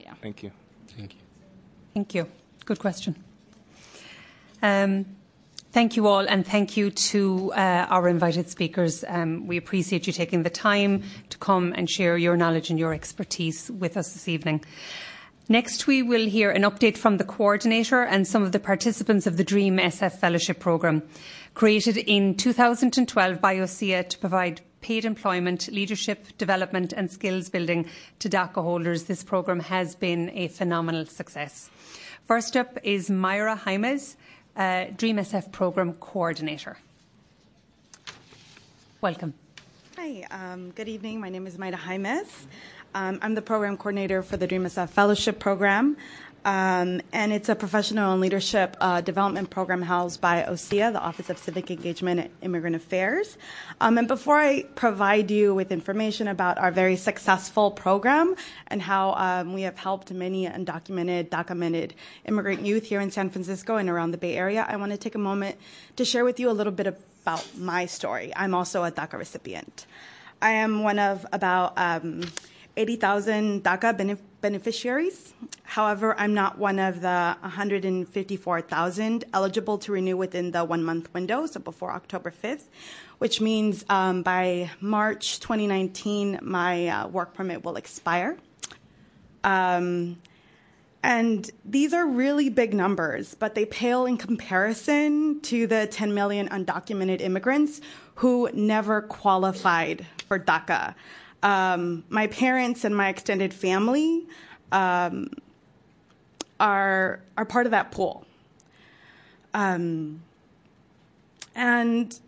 Yeah. 0.00 0.14
Thank 0.20 0.42
you. 0.42 0.50
Thank 0.96 1.14
you. 1.14 1.20
Thank 1.94 2.14
you. 2.14 2.26
Good 2.64 2.78
question. 2.78 3.14
Um, 4.62 5.06
thank 5.70 5.96
you 5.96 6.08
all, 6.08 6.26
and 6.26 6.44
thank 6.44 6.76
you 6.76 6.90
to 6.90 7.52
uh, 7.52 7.86
our 7.88 8.08
invited 8.08 8.48
speakers. 8.48 9.04
Um, 9.06 9.46
we 9.46 9.56
appreciate 9.56 10.06
you 10.06 10.12
taking 10.12 10.42
the 10.42 10.50
time 10.50 11.02
to 11.30 11.38
come 11.38 11.72
and 11.76 11.88
share 11.88 12.16
your 12.16 12.36
knowledge 12.36 12.70
and 12.70 12.78
your 12.78 12.92
expertise 12.92 13.70
with 13.70 13.96
us 13.96 14.12
this 14.12 14.26
evening. 14.26 14.64
Next, 15.48 15.86
we 15.86 16.02
will 16.02 16.26
hear 16.26 16.50
an 16.50 16.62
update 16.62 16.96
from 16.96 17.18
the 17.18 17.24
coordinator 17.24 18.02
and 18.02 18.26
some 18.26 18.42
of 18.42 18.50
the 18.50 18.58
participants 18.58 19.28
of 19.28 19.36
the 19.36 19.44
DREAM 19.44 19.76
SF 19.76 20.18
Fellowship 20.18 20.58
Programme, 20.58 21.04
created 21.54 21.96
in 21.96 22.34
2012 22.34 23.40
by 23.40 23.54
OCEIA 23.54 24.08
to 24.08 24.18
provide 24.18 24.60
paid 24.80 25.04
employment, 25.04 25.68
leadership, 25.68 26.36
development 26.36 26.92
and 26.92 27.12
skills 27.12 27.48
building 27.48 27.88
to 28.18 28.28
DACA 28.28 28.60
holders. 28.60 29.04
This 29.04 29.22
programme 29.22 29.60
has 29.60 29.94
been 29.94 30.30
a 30.30 30.48
phenomenal 30.48 31.06
success. 31.06 31.70
First 32.26 32.56
up 32.56 32.78
is 32.82 33.08
Myra 33.08 33.56
Jaimes, 33.64 34.16
uh, 34.56 34.86
DREAM 34.96 35.18
SF 35.18 35.52
Programme 35.52 35.92
Coordinator. 35.94 36.76
Welcome. 39.00 39.34
Hi, 39.96 40.26
um, 40.30 40.72
good 40.72 40.88
evening. 40.88 41.20
My 41.20 41.30
name 41.30 41.46
is 41.46 41.56
Maida 41.56 41.76
Jaimes. 41.76 42.46
Um, 42.96 43.18
I'm 43.20 43.34
the 43.34 43.42
program 43.42 43.76
coordinator 43.76 44.22
for 44.22 44.38
the 44.38 44.46
Dream 44.46 44.64
SF 44.64 44.88
Fellowship 44.88 45.38
Program. 45.38 45.98
Um, 46.46 47.02
and 47.12 47.30
it's 47.30 47.50
a 47.50 47.54
professional 47.54 48.12
and 48.12 48.22
leadership 48.22 48.74
uh, 48.80 49.02
development 49.02 49.50
program 49.50 49.82
housed 49.82 50.22
by 50.22 50.44
OCEIA, 50.44 50.94
the 50.94 51.00
Office 51.00 51.28
of 51.28 51.36
Civic 51.36 51.70
Engagement 51.70 52.20
and 52.20 52.30
Immigrant 52.40 52.74
Affairs. 52.74 53.36
Um, 53.82 53.98
and 53.98 54.08
before 54.08 54.38
I 54.38 54.62
provide 54.76 55.30
you 55.30 55.54
with 55.54 55.72
information 55.72 56.26
about 56.26 56.56
our 56.56 56.70
very 56.70 56.96
successful 56.96 57.70
program 57.70 58.34
and 58.68 58.80
how 58.80 59.12
um, 59.12 59.52
we 59.52 59.60
have 59.62 59.76
helped 59.76 60.10
many 60.10 60.46
undocumented, 60.46 61.28
documented 61.28 61.92
immigrant 62.24 62.64
youth 62.64 62.86
here 62.86 63.02
in 63.02 63.10
San 63.10 63.28
Francisco 63.28 63.76
and 63.76 63.90
around 63.90 64.12
the 64.12 64.18
Bay 64.18 64.36
Area, 64.36 64.64
I 64.66 64.76
want 64.76 64.92
to 64.92 64.98
take 64.98 65.14
a 65.14 65.18
moment 65.18 65.58
to 65.96 66.06
share 66.06 66.24
with 66.24 66.40
you 66.40 66.48
a 66.48 66.56
little 66.56 66.72
bit 66.72 66.86
about 66.86 67.46
my 67.58 67.84
story. 67.84 68.32
I'm 68.34 68.54
also 68.54 68.84
a 68.84 68.90
DACA 68.90 69.18
recipient. 69.18 69.84
I 70.40 70.52
am 70.52 70.82
one 70.82 70.98
of 70.98 71.26
about 71.32 71.74
um, 71.76 72.22
80,000 72.76 73.64
DACA 73.64 73.96
benef- 73.96 74.20
beneficiaries. 74.40 75.32
However, 75.62 76.14
I'm 76.18 76.34
not 76.34 76.58
one 76.58 76.78
of 76.78 77.00
the 77.00 77.36
154,000 77.40 79.24
eligible 79.32 79.78
to 79.78 79.92
renew 79.92 80.16
within 80.16 80.50
the 80.50 80.64
one 80.64 80.84
month 80.84 81.12
window, 81.14 81.46
so 81.46 81.60
before 81.60 81.92
October 81.92 82.30
5th, 82.30 82.64
which 83.18 83.40
means 83.40 83.84
um, 83.88 84.22
by 84.22 84.70
March 84.80 85.40
2019, 85.40 86.40
my 86.42 86.88
uh, 86.88 87.08
work 87.08 87.34
permit 87.34 87.64
will 87.64 87.76
expire. 87.76 88.36
Um, 89.42 90.18
and 91.02 91.48
these 91.64 91.92
are 91.94 92.04
really 92.04 92.48
big 92.48 92.74
numbers, 92.74 93.34
but 93.36 93.54
they 93.54 93.64
pale 93.64 94.06
in 94.06 94.16
comparison 94.16 95.40
to 95.42 95.66
the 95.68 95.86
10 95.86 96.14
million 96.14 96.48
undocumented 96.48 97.20
immigrants 97.20 97.80
who 98.16 98.50
never 98.52 99.02
qualified 99.02 100.04
for 100.26 100.38
DACA. 100.38 100.94
Um, 101.46 102.02
my 102.08 102.26
parents 102.26 102.82
and 102.82 102.94
my 102.94 103.08
extended 103.08 103.54
family 103.54 104.26
um, 104.72 105.30
are 106.58 107.20
are 107.38 107.44
part 107.44 107.66
of 107.66 107.70
that 107.70 107.92
pool. 107.92 108.26
Um, 109.54 110.22
and 111.54 112.18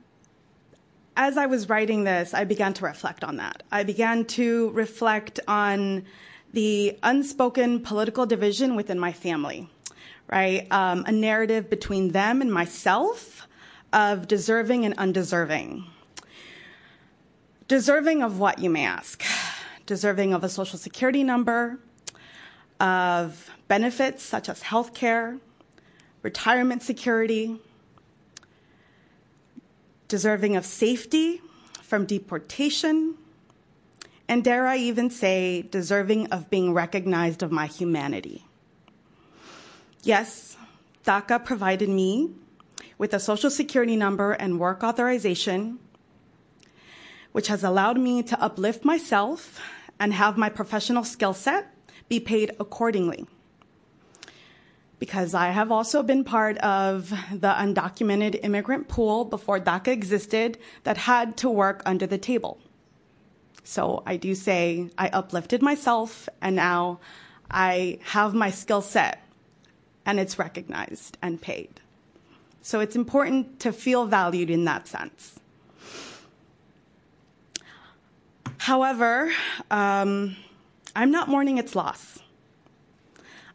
as 1.16 1.36
I 1.36 1.46
was 1.46 1.68
writing 1.68 2.04
this, 2.04 2.32
I 2.32 2.44
began 2.44 2.74
to 2.74 2.84
reflect 2.84 3.24
on 3.24 3.38
that. 3.38 3.64
I 3.72 3.82
began 3.82 4.24
to 4.26 4.70
reflect 4.70 5.40
on 5.48 6.04
the 6.52 6.96
unspoken 7.02 7.80
political 7.80 8.24
division 8.24 8.76
within 8.76 9.00
my 9.00 9.10
family, 9.10 9.68
right? 10.28 10.70
Um, 10.70 11.02
a 11.08 11.12
narrative 11.12 11.68
between 11.68 12.12
them 12.12 12.40
and 12.40 12.52
myself 12.52 13.48
of 13.92 14.28
deserving 14.28 14.84
and 14.84 14.94
undeserving. 14.96 15.86
Deserving 17.68 18.22
of 18.22 18.38
what, 18.38 18.58
you 18.58 18.70
may 18.70 18.86
ask? 18.86 19.22
Deserving 19.84 20.32
of 20.32 20.42
a 20.42 20.48
social 20.48 20.78
security 20.78 21.22
number, 21.22 21.78
of 22.80 23.50
benefits 23.68 24.22
such 24.22 24.48
as 24.48 24.62
health 24.62 24.94
care, 24.94 25.36
retirement 26.22 26.82
security, 26.82 27.58
deserving 30.08 30.56
of 30.56 30.64
safety 30.64 31.42
from 31.82 32.06
deportation, 32.06 33.14
and 34.28 34.42
dare 34.42 34.66
I 34.66 34.78
even 34.78 35.10
say, 35.10 35.62
deserving 35.62 36.28
of 36.28 36.48
being 36.48 36.72
recognized 36.72 37.42
of 37.42 37.52
my 37.52 37.66
humanity. 37.66 38.44
Yes, 40.02 40.56
DACA 41.04 41.44
provided 41.44 41.90
me 41.90 42.30
with 42.96 43.12
a 43.12 43.20
social 43.20 43.50
security 43.50 43.96
number 43.96 44.32
and 44.32 44.58
work 44.58 44.82
authorization, 44.82 45.78
which 47.38 47.46
has 47.46 47.62
allowed 47.62 47.96
me 47.96 48.20
to 48.20 48.42
uplift 48.42 48.84
myself 48.84 49.60
and 50.00 50.12
have 50.12 50.36
my 50.36 50.48
professional 50.48 51.04
skill 51.04 51.32
set 51.32 51.72
be 52.08 52.18
paid 52.18 52.50
accordingly. 52.58 53.28
Because 54.98 55.34
I 55.34 55.50
have 55.50 55.70
also 55.70 56.02
been 56.02 56.24
part 56.24 56.58
of 56.58 57.10
the 57.30 57.54
undocumented 57.64 58.40
immigrant 58.42 58.88
pool 58.88 59.24
before 59.24 59.60
DACA 59.60 59.92
existed 59.92 60.58
that 60.82 60.96
had 60.96 61.36
to 61.36 61.48
work 61.48 61.80
under 61.86 62.08
the 62.08 62.18
table. 62.18 62.58
So 63.62 64.02
I 64.04 64.16
do 64.16 64.34
say 64.34 64.90
I 64.98 65.06
uplifted 65.06 65.62
myself 65.62 66.28
and 66.42 66.56
now 66.56 66.98
I 67.48 68.00
have 68.02 68.34
my 68.34 68.50
skill 68.50 68.82
set 68.82 69.22
and 70.04 70.18
it's 70.18 70.40
recognized 70.40 71.16
and 71.22 71.40
paid. 71.40 71.80
So 72.62 72.80
it's 72.80 72.96
important 72.96 73.60
to 73.60 73.72
feel 73.72 74.06
valued 74.06 74.50
in 74.50 74.64
that 74.64 74.88
sense. 74.88 75.37
However, 78.58 79.32
um, 79.70 80.36
I'm 80.94 81.10
not 81.10 81.28
mourning 81.28 81.58
its 81.58 81.74
loss. 81.74 82.18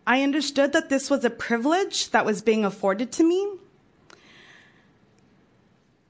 I 0.06 0.24
understood 0.24 0.74
that 0.74 0.90
this 0.90 1.10
was 1.10 1.24
a 1.24 1.30
privilege 1.30 2.10
that 2.12 2.26
was 2.26 2.42
being 2.42 2.66
afforded 2.66 3.12
to 3.14 3.24
me, 3.24 3.48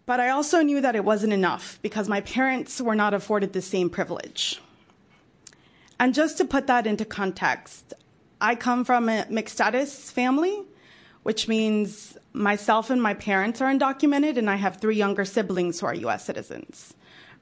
but 0.06 0.20
I 0.20 0.30
also 0.30 0.62
knew 0.62 0.82
that 0.82 0.96
it 0.96 1.06
wasn't 1.06 1.34
enough 1.34 1.80
because 1.82 2.10
my 2.10 2.22
parents 2.22 2.82
were 2.82 2.96
not 2.96 3.14
afforded 3.14 3.54
the 3.54 3.62
same 3.62 3.90
privilege. 3.90 4.62
And 6.00 6.14
just 6.14 6.38
to 6.38 6.46
put 6.46 6.68
that 6.68 6.88
into 6.88 7.06
context, 7.06 7.94
I 8.42 8.56
come 8.56 8.84
from 8.84 9.08
a 9.10 9.26
mixed 9.30 9.56
status 9.56 10.12
family, 10.12 10.64
which 11.22 11.48
means 11.48 12.18
myself 12.34 12.90
and 12.90 13.02
my 13.02 13.14
parents 13.14 13.62
are 13.62 13.72
undocumented, 13.72 14.38
and 14.38 14.50
I 14.50 14.56
have 14.56 14.78
three 14.78 14.98
younger 14.98 15.24
siblings 15.24 15.80
who 15.80 15.86
are 15.86 15.94
US 15.94 16.26
citizens, 16.26 16.94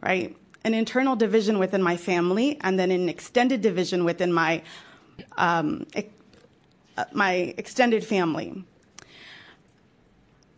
right? 0.01 0.35
An 0.63 0.73
internal 0.73 1.15
division 1.15 1.57
within 1.59 1.81
my 1.81 1.97
family, 1.97 2.57
and 2.61 2.77
then 2.77 2.91
an 2.91 3.09
extended 3.09 3.61
division 3.61 4.05
within 4.05 4.31
my 4.31 4.61
um, 5.37 5.85
my 7.13 7.53
extended 7.57 8.05
family. 8.05 8.63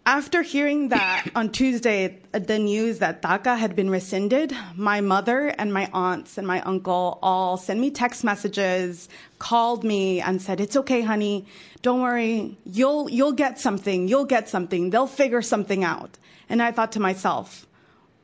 After 0.05 0.41
hearing 0.41 0.89
that 0.89 1.27
on 1.35 1.49
Tuesday, 1.49 2.19
the 2.33 2.59
news 2.59 2.99
that 2.99 3.21
DACA 3.21 3.57
had 3.57 3.75
been 3.75 3.89
rescinded, 3.89 4.53
my 4.75 4.99
mother 4.99 5.47
and 5.57 5.73
my 5.73 5.89
aunts 5.93 6.37
and 6.37 6.45
my 6.45 6.61
uncle 6.61 7.19
all 7.21 7.55
sent 7.55 7.79
me 7.79 7.89
text 7.89 8.23
messages, 8.23 9.07
called 9.39 9.83
me, 9.83 10.19
and 10.19 10.41
said, 10.41 10.59
"It's 10.59 10.75
okay, 10.75 11.01
honey. 11.01 11.45
Don't 11.81 12.01
worry. 12.01 12.57
You'll 12.65 13.09
you'll 13.09 13.31
get 13.31 13.59
something. 13.59 14.07
You'll 14.09 14.25
get 14.25 14.49
something. 14.49 14.89
They'll 14.89 15.07
figure 15.07 15.41
something 15.41 15.83
out." 15.83 16.17
And 16.49 16.61
I 16.61 16.71
thought 16.71 16.91
to 16.93 16.99
myself, 16.99 17.65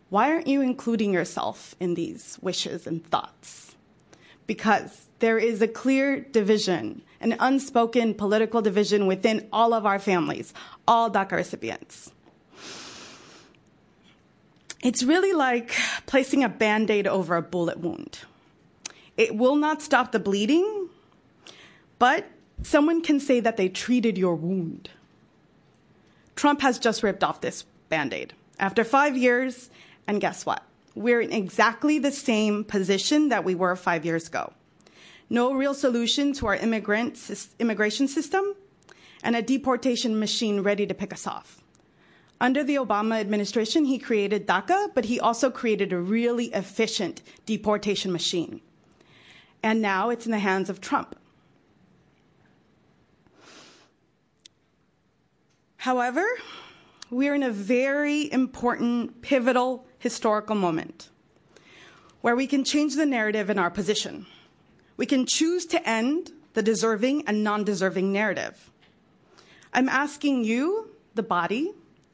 why 0.09 0.31
aren't 0.31 0.47
you 0.47 0.61
including 0.61 1.13
yourself 1.13 1.75
in 1.79 1.93
these 1.95 2.37
wishes 2.41 2.87
and 2.87 3.05
thoughts? 3.09 3.75
Because 4.47 5.07
there 5.19 5.37
is 5.37 5.61
a 5.61 5.67
clear 5.67 6.19
division 6.19 7.03
an 7.21 7.35
unspoken 7.39 8.13
political 8.13 8.61
division 8.61 9.05
within 9.07 9.47
all 9.51 9.73
of 9.73 9.85
our 9.85 9.99
families, 9.99 10.53
all 10.87 11.11
DACA 11.11 11.33
recipients. 11.33 12.11
It's 14.81 15.03
really 15.03 15.33
like 15.33 15.75
placing 16.05 16.43
a 16.43 16.49
band 16.49 16.89
aid 16.89 17.07
over 17.07 17.35
a 17.35 17.41
bullet 17.41 17.79
wound. 17.79 18.19
It 19.17 19.35
will 19.35 19.57
not 19.57 19.81
stop 19.81 20.13
the 20.13 20.19
bleeding, 20.19 20.87
but 21.97 22.25
someone 22.63 23.01
can 23.01 23.19
say 23.19 23.41
that 23.41 23.57
they 23.57 23.67
treated 23.67 24.17
your 24.17 24.35
wound. 24.35 24.89
Trump 26.37 26.61
has 26.61 26.79
just 26.79 27.03
ripped 27.03 27.23
off 27.23 27.41
this 27.41 27.65
band 27.89 28.13
aid. 28.13 28.33
After 28.57 28.85
five 28.85 29.17
years, 29.17 29.69
and 30.07 30.19
guess 30.21 30.45
what? 30.45 30.63
We're 30.95 31.21
in 31.21 31.31
exactly 31.31 31.99
the 31.99 32.11
same 32.11 32.63
position 32.63 33.29
that 33.29 33.43
we 33.43 33.55
were 33.55 33.75
five 33.75 34.05
years 34.05 34.27
ago 34.27 34.53
no 35.29 35.53
real 35.53 35.73
solution 35.73 36.33
to 36.33 36.47
our 36.47 36.55
immigration 36.55 38.07
system, 38.07 38.55
and 39.23 39.35
a 39.35 39.41
deportation 39.41 40.19
machine 40.19 40.61
ready 40.61 40.87
to 40.87 40.93
pick 40.93 41.13
us 41.13 41.27
off. 41.27 41.61
Under 42.41 42.63
the 42.63 42.75
Obama 42.75 43.19
administration, 43.19 43.85
he 43.85 43.99
created 43.99 44.47
DACA, 44.47 44.93
but 44.95 45.05
he 45.05 45.19
also 45.19 45.51
created 45.51 45.91
a 45.91 45.99
really 45.99 46.45
efficient 46.45 47.21
deportation 47.45 48.11
machine. 48.11 48.61
And 49.61 49.81
now 49.81 50.09
it's 50.09 50.25
in 50.25 50.31
the 50.31 50.39
hands 50.39 50.69
of 50.69 50.79
Trump. 50.79 51.15
However, 55.77 56.25
we're 57.11 57.33
in 57.33 57.43
a 57.43 57.51
very 57.51 58.31
important, 58.31 59.21
pivotal 59.21 59.85
historical 59.97 60.55
moment 60.55 61.09
where 62.21 62.35
we 62.35 62.47
can 62.47 62.63
change 62.63 62.95
the 62.95 63.05
narrative 63.05 63.49
in 63.49 63.57
our 63.57 63.69
position. 63.71 64.25
We 64.97 65.05
can 65.05 65.25
choose 65.25 65.65
to 65.67 65.89
end 65.89 66.31
the 66.53 66.61
deserving 66.61 67.27
and 67.27 67.43
non 67.43 67.63
deserving 67.63 68.11
narrative. 68.11 68.71
I'm 69.73 69.89
asking 69.89 70.43
you, 70.43 70.89
the 71.15 71.23
body, 71.23 71.71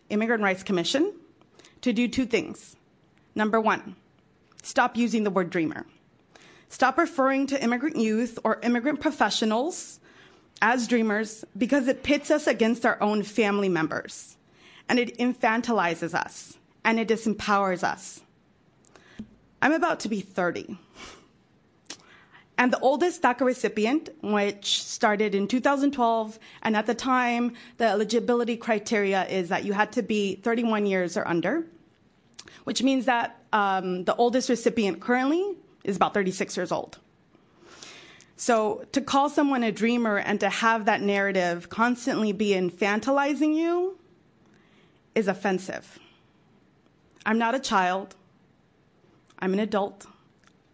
Immigrant 0.10 0.44
Rights 0.44 0.64
Commission, 0.64 1.14
to 1.82 1.92
do 1.92 2.08
two 2.08 2.26
things. 2.26 2.76
Number 3.34 3.60
one, 3.60 3.96
stop 4.64 4.96
using 4.96 5.24
the 5.24 5.30
word 5.30 5.50
dreamer. 5.50 5.86
Stop 6.70 6.98
referring 6.98 7.48
to 7.48 7.64
immigrant 7.64 7.98
youth 7.98 8.40
or 8.44 8.60
immigrant 8.62 9.00
professionals 9.00 10.00
as 10.62 10.88
dreamers 10.88 11.44
because 11.58 11.88
it 11.88 12.04
pits 12.04 12.32
us 12.32 12.48
against 12.48 12.86
our 12.86 13.02
own 13.02 13.24
family 13.24 13.70
members 13.70 14.38
and 14.90 15.00
it 15.00 15.18
infantilizes 15.18 16.14
us 16.14 16.58
and 16.84 17.00
it 17.00 17.08
disempowers 17.08 17.84
us. 17.84 18.22
I'm 19.62 19.74
about 19.74 20.00
to 20.02 20.10
be 20.10 20.22
30. 20.22 20.78
And 22.58 22.72
the 22.72 22.80
oldest 22.80 23.22
DACA 23.22 23.42
recipient, 23.42 24.10
which 24.22 24.84
started 24.84 25.36
in 25.36 25.48
2012, 25.48 26.40
and 26.62 26.76
at 26.78 26.86
the 26.86 26.94
time, 26.94 27.54
the 27.78 27.86
eligibility 27.86 28.56
criteria 28.56 29.26
is 29.26 29.50
that 29.50 29.66
you 29.66 29.74
had 29.74 29.92
to 29.94 30.02
be 30.02 30.36
31 30.36 30.86
years 30.86 31.18
or 31.18 31.28
under, 31.28 31.66
which 32.64 32.82
means 32.82 33.06
that 33.06 33.42
um, 33.52 34.06
the 34.06 34.16
oldest 34.16 34.50
recipient 34.50 35.02
currently 35.02 35.56
is 35.84 35.98
about 35.98 36.14
36 36.14 36.56
years 36.56 36.72
old. 36.72 36.98
So 38.38 38.86
to 38.92 39.02
call 39.02 39.30
someone 39.30 39.64
a 39.64 39.72
dreamer 39.72 40.18
and 40.18 40.40
to 40.42 40.50
have 40.50 40.86
that 40.86 41.02
narrative 41.02 41.70
constantly 41.70 42.32
be 42.32 42.50
infantilizing 42.50 43.56
you 43.56 43.98
is 45.16 45.28
offensive. 45.28 45.98
I'm 47.26 47.40
not 47.40 47.56
a 47.56 47.60
child. 47.60 48.16
I'm 49.40 49.54
an 49.54 49.60
adult. 49.60 50.06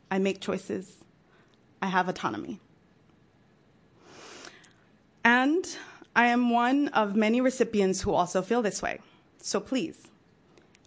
I 0.09 0.19
make 0.19 0.41
choices. 0.41 0.97
I 1.81 1.87
have 1.87 2.09
autonomy. 2.09 2.59
And 5.23 5.65
I 6.15 6.27
am 6.27 6.49
one 6.49 6.89
of 6.89 7.15
many 7.15 7.39
recipients 7.39 8.01
who 8.01 8.11
also 8.13 8.41
feel 8.41 8.61
this 8.61 8.81
way. 8.81 8.99
So 9.37 9.59
please, 9.59 10.07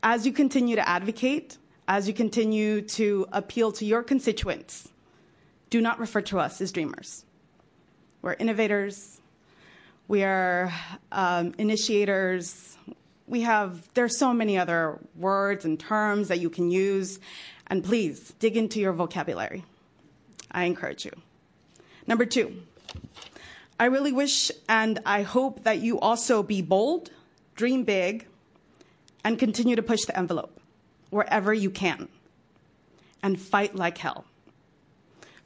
as 0.02 0.26
you 0.26 0.32
continue 0.32 0.76
to 0.76 0.86
advocate, 0.86 1.56
as 1.88 2.06
you 2.06 2.14
continue 2.14 2.82
to 2.82 3.26
appeal 3.32 3.72
to 3.72 3.84
your 3.84 4.02
constituents, 4.02 4.88
do 5.70 5.80
not 5.80 5.98
refer 5.98 6.20
to 6.22 6.38
us 6.38 6.60
as 6.60 6.72
dreamers. 6.72 7.24
We're 8.22 8.34
innovators, 8.34 9.20
we 10.08 10.22
are 10.22 10.72
um, 11.12 11.54
initiators. 11.58 12.76
We 13.26 13.40
have, 13.42 13.88
there's 13.94 14.18
so 14.18 14.34
many 14.34 14.58
other 14.58 14.98
words 15.16 15.64
and 15.64 15.80
terms 15.80 16.28
that 16.28 16.40
you 16.40 16.50
can 16.50 16.70
use, 16.70 17.18
and 17.68 17.82
please 17.82 18.34
dig 18.38 18.56
into 18.56 18.80
your 18.80 18.92
vocabulary. 18.92 19.64
I 20.50 20.64
encourage 20.64 21.04
you. 21.04 21.12
Number 22.06 22.26
two, 22.26 22.62
I 23.80 23.86
really 23.86 24.12
wish 24.12 24.52
and 24.68 25.00
I 25.06 25.22
hope 25.22 25.64
that 25.64 25.80
you 25.80 25.98
also 25.98 26.42
be 26.42 26.62
bold, 26.62 27.10
dream 27.56 27.84
big, 27.84 28.26
and 29.24 29.38
continue 29.38 29.74
to 29.74 29.82
push 29.82 30.04
the 30.04 30.16
envelope 30.16 30.60
wherever 31.10 31.52
you 31.52 31.70
can 31.70 32.08
and 33.22 33.40
fight 33.40 33.74
like 33.74 33.98
hell. 33.98 34.26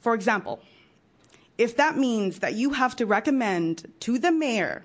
For 0.01 0.13
example, 0.13 0.61
if 1.57 1.77
that 1.77 1.97
means 1.97 2.39
that 2.39 2.53
you 2.53 2.71
have 2.71 2.95
to 2.97 3.05
recommend 3.05 3.91
to 4.01 4.19
the 4.19 4.31
mayor 4.31 4.83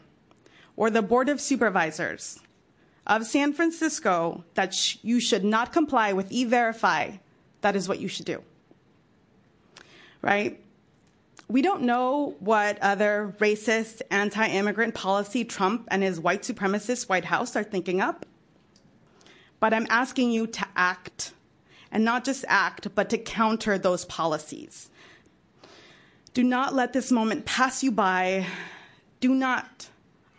or 0.76 0.90
the 0.90 1.02
board 1.02 1.28
of 1.28 1.40
supervisors 1.40 2.40
of 3.06 3.26
San 3.26 3.52
Francisco 3.52 4.44
that 4.54 4.74
sh- 4.74 4.96
you 5.02 5.20
should 5.20 5.44
not 5.44 5.72
comply 5.72 6.12
with 6.12 6.30
e 6.32 6.44
verify, 6.44 7.12
that 7.60 7.76
is 7.76 7.88
what 7.88 8.00
you 8.00 8.08
should 8.08 8.26
do 8.26 8.42
right? 10.24 10.58
We 11.48 11.60
don't 11.60 11.82
know 11.82 12.34
what 12.40 12.78
other 12.78 13.34
racist, 13.38 14.00
anti 14.10 14.46
immigrant 14.46 14.94
policy 14.94 15.44
Trump 15.44 15.86
and 15.90 16.02
his 16.02 16.18
white 16.18 16.42
supremacist 16.42 17.10
White 17.10 17.26
House 17.26 17.54
are 17.54 17.62
thinking 17.62 18.00
up. 18.00 18.24
But 19.60 19.74
I'm 19.74 19.86
asking 19.90 20.32
you 20.32 20.46
to 20.46 20.66
act 20.74 21.34
and 21.92 22.04
not 22.04 22.24
just 22.24 22.44
act, 22.48 22.94
but 22.94 23.10
to 23.10 23.18
counter 23.18 23.76
those 23.76 24.06
policies. 24.06 24.88
Do 26.32 26.42
not 26.42 26.74
let 26.74 26.94
this 26.94 27.12
moment 27.12 27.44
pass 27.44 27.84
you 27.84 27.92
by. 27.92 28.46
Do 29.20 29.34
not 29.34 29.90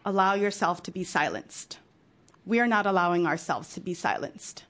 allow 0.03 0.33
yourself 0.33 0.81
to 0.83 0.91
be 0.91 1.03
silenced. 1.03 1.77
We 2.45 2.59
are 2.59 2.67
not 2.67 2.85
allowing 2.85 3.25
ourselves 3.25 3.73
to 3.73 3.79
be 3.79 3.93
silenced. 3.93 4.65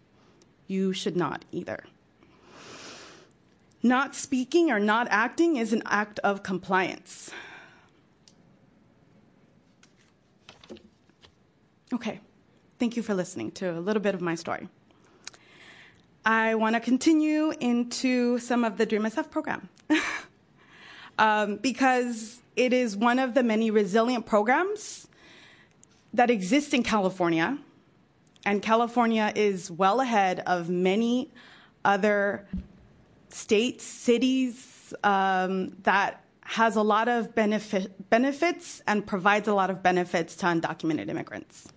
You 0.68 0.94
should 0.94 1.16
not 1.16 1.46
either. 1.52 1.84
Not 3.84 4.16
speaking 4.16 4.72
or 4.72 4.80
not 4.80 5.08
acting 5.12 5.58
is 5.58 5.74
an 5.74 5.84
act 5.86 6.20
of 6.20 6.42
compliance. 6.42 7.30
Okay, 11.94 12.20
thank 12.80 12.98
you 12.98 13.04
for 13.04 13.14
listening 13.14 13.52
to 13.52 13.78
a 13.78 13.80
little 13.80 14.02
bit 14.02 14.16
of 14.16 14.22
my 14.22 14.34
story. 14.34 14.68
I 16.26 16.56
want 16.56 16.76
to 16.76 16.80
continue 16.80 17.54
into 17.60 18.40
some 18.40 18.64
of 18.64 18.78
the 18.78 18.88
Dream 18.88 19.04
SF 19.04 19.30
program 19.30 19.70
um, 21.20 21.58
because 21.58 22.42
it 22.56 22.74
is 22.74 22.98
one 22.98 23.20
of 23.20 23.36
the 23.36 23.44
many 23.44 23.70
resilient 23.70 24.26
programs 24.26 25.08
that 26.16 26.30
exist 26.30 26.74
in 26.74 26.82
California, 26.82 27.58
and 28.46 28.62
California 28.62 29.34
is 29.36 29.70
well 29.70 30.00
ahead 30.00 30.42
of 30.46 30.70
many 30.70 31.32
other 31.84 32.48
states, 33.30 33.84
cities 33.84 34.94
um, 35.04 35.76
that 35.84 36.24
has 36.42 36.76
a 36.76 36.82
lot 36.82 37.10
of 37.10 37.36
benefit, 37.36 38.10
benefits 38.10 38.82
and 38.88 39.06
provides 39.06 39.48
a 39.48 39.54
lot 39.54 39.70
of 39.70 39.84
benefits 39.84 40.36
to 40.38 40.46
undocumented 40.46 41.10
immigrants. 41.10 41.68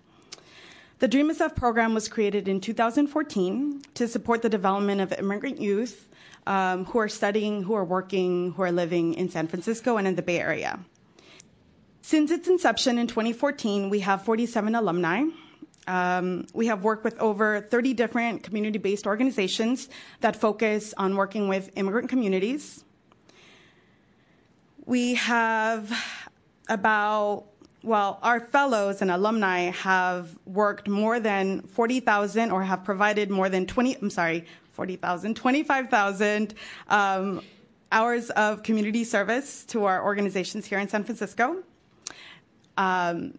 The 0.99 1.07
Dream 1.07 1.31
SF 1.31 1.55
program 1.55 1.93
was 1.93 2.07
created 2.07 2.47
in 2.47 2.61
2014 2.61 3.81
to 3.95 4.07
support 4.07 4.41
the 4.41 4.49
development 4.49 5.01
of 5.01 5.11
immigrant 5.13 5.59
youth 5.59 6.07
um, 6.45 6.85
who 6.85 6.99
are 6.99 7.09
studying, 7.09 7.63
who 7.63 7.73
are 7.73 7.85
working, 7.85 8.51
who 8.51 8.61
are 8.63 8.71
living 8.71 9.15
in 9.15 9.29
San 9.29 9.47
Francisco 9.47 9.97
and 9.97 10.07
in 10.07 10.15
the 10.15 10.21
Bay 10.21 10.39
Area. 10.39 10.79
Since 12.01 12.31
its 12.31 12.47
inception 12.47 12.97
in 12.97 13.07
2014, 13.07 13.89
we 13.89 13.99
have 13.99 14.23
47 14.23 14.73
alumni. 14.75 15.25
Um, 15.87 16.45
we 16.53 16.67
have 16.67 16.83
worked 16.83 17.03
with 17.03 17.17
over 17.19 17.61
30 17.61 17.93
different 17.93 18.43
community 18.43 18.77
based 18.77 19.07
organizations 19.07 19.89
that 20.21 20.35
focus 20.35 20.93
on 20.97 21.15
working 21.15 21.47
with 21.47 21.71
immigrant 21.75 22.09
communities. 22.09 22.83
We 24.85 25.15
have 25.15 25.91
about, 26.67 27.45
well, 27.83 28.19
our 28.21 28.39
fellows 28.39 29.01
and 29.01 29.11
alumni 29.11 29.71
have 29.71 30.37
worked 30.45 30.87
more 30.87 31.19
than 31.19 31.61
40,000 31.61 32.51
or 32.51 32.63
have 32.63 32.83
provided 32.83 33.29
more 33.29 33.49
than 33.49 33.65
20, 33.65 33.97
I'm 33.97 34.09
sorry, 34.09 34.45
40,000, 34.73 35.35
25,000 35.35 36.53
um, 36.87 37.41
hours 37.91 38.29
of 38.31 38.63
community 38.63 39.03
service 39.03 39.65
to 39.65 39.85
our 39.85 40.03
organizations 40.03 40.65
here 40.65 40.79
in 40.79 40.87
San 40.87 41.03
Francisco. 41.03 41.63
Um, 42.79 43.33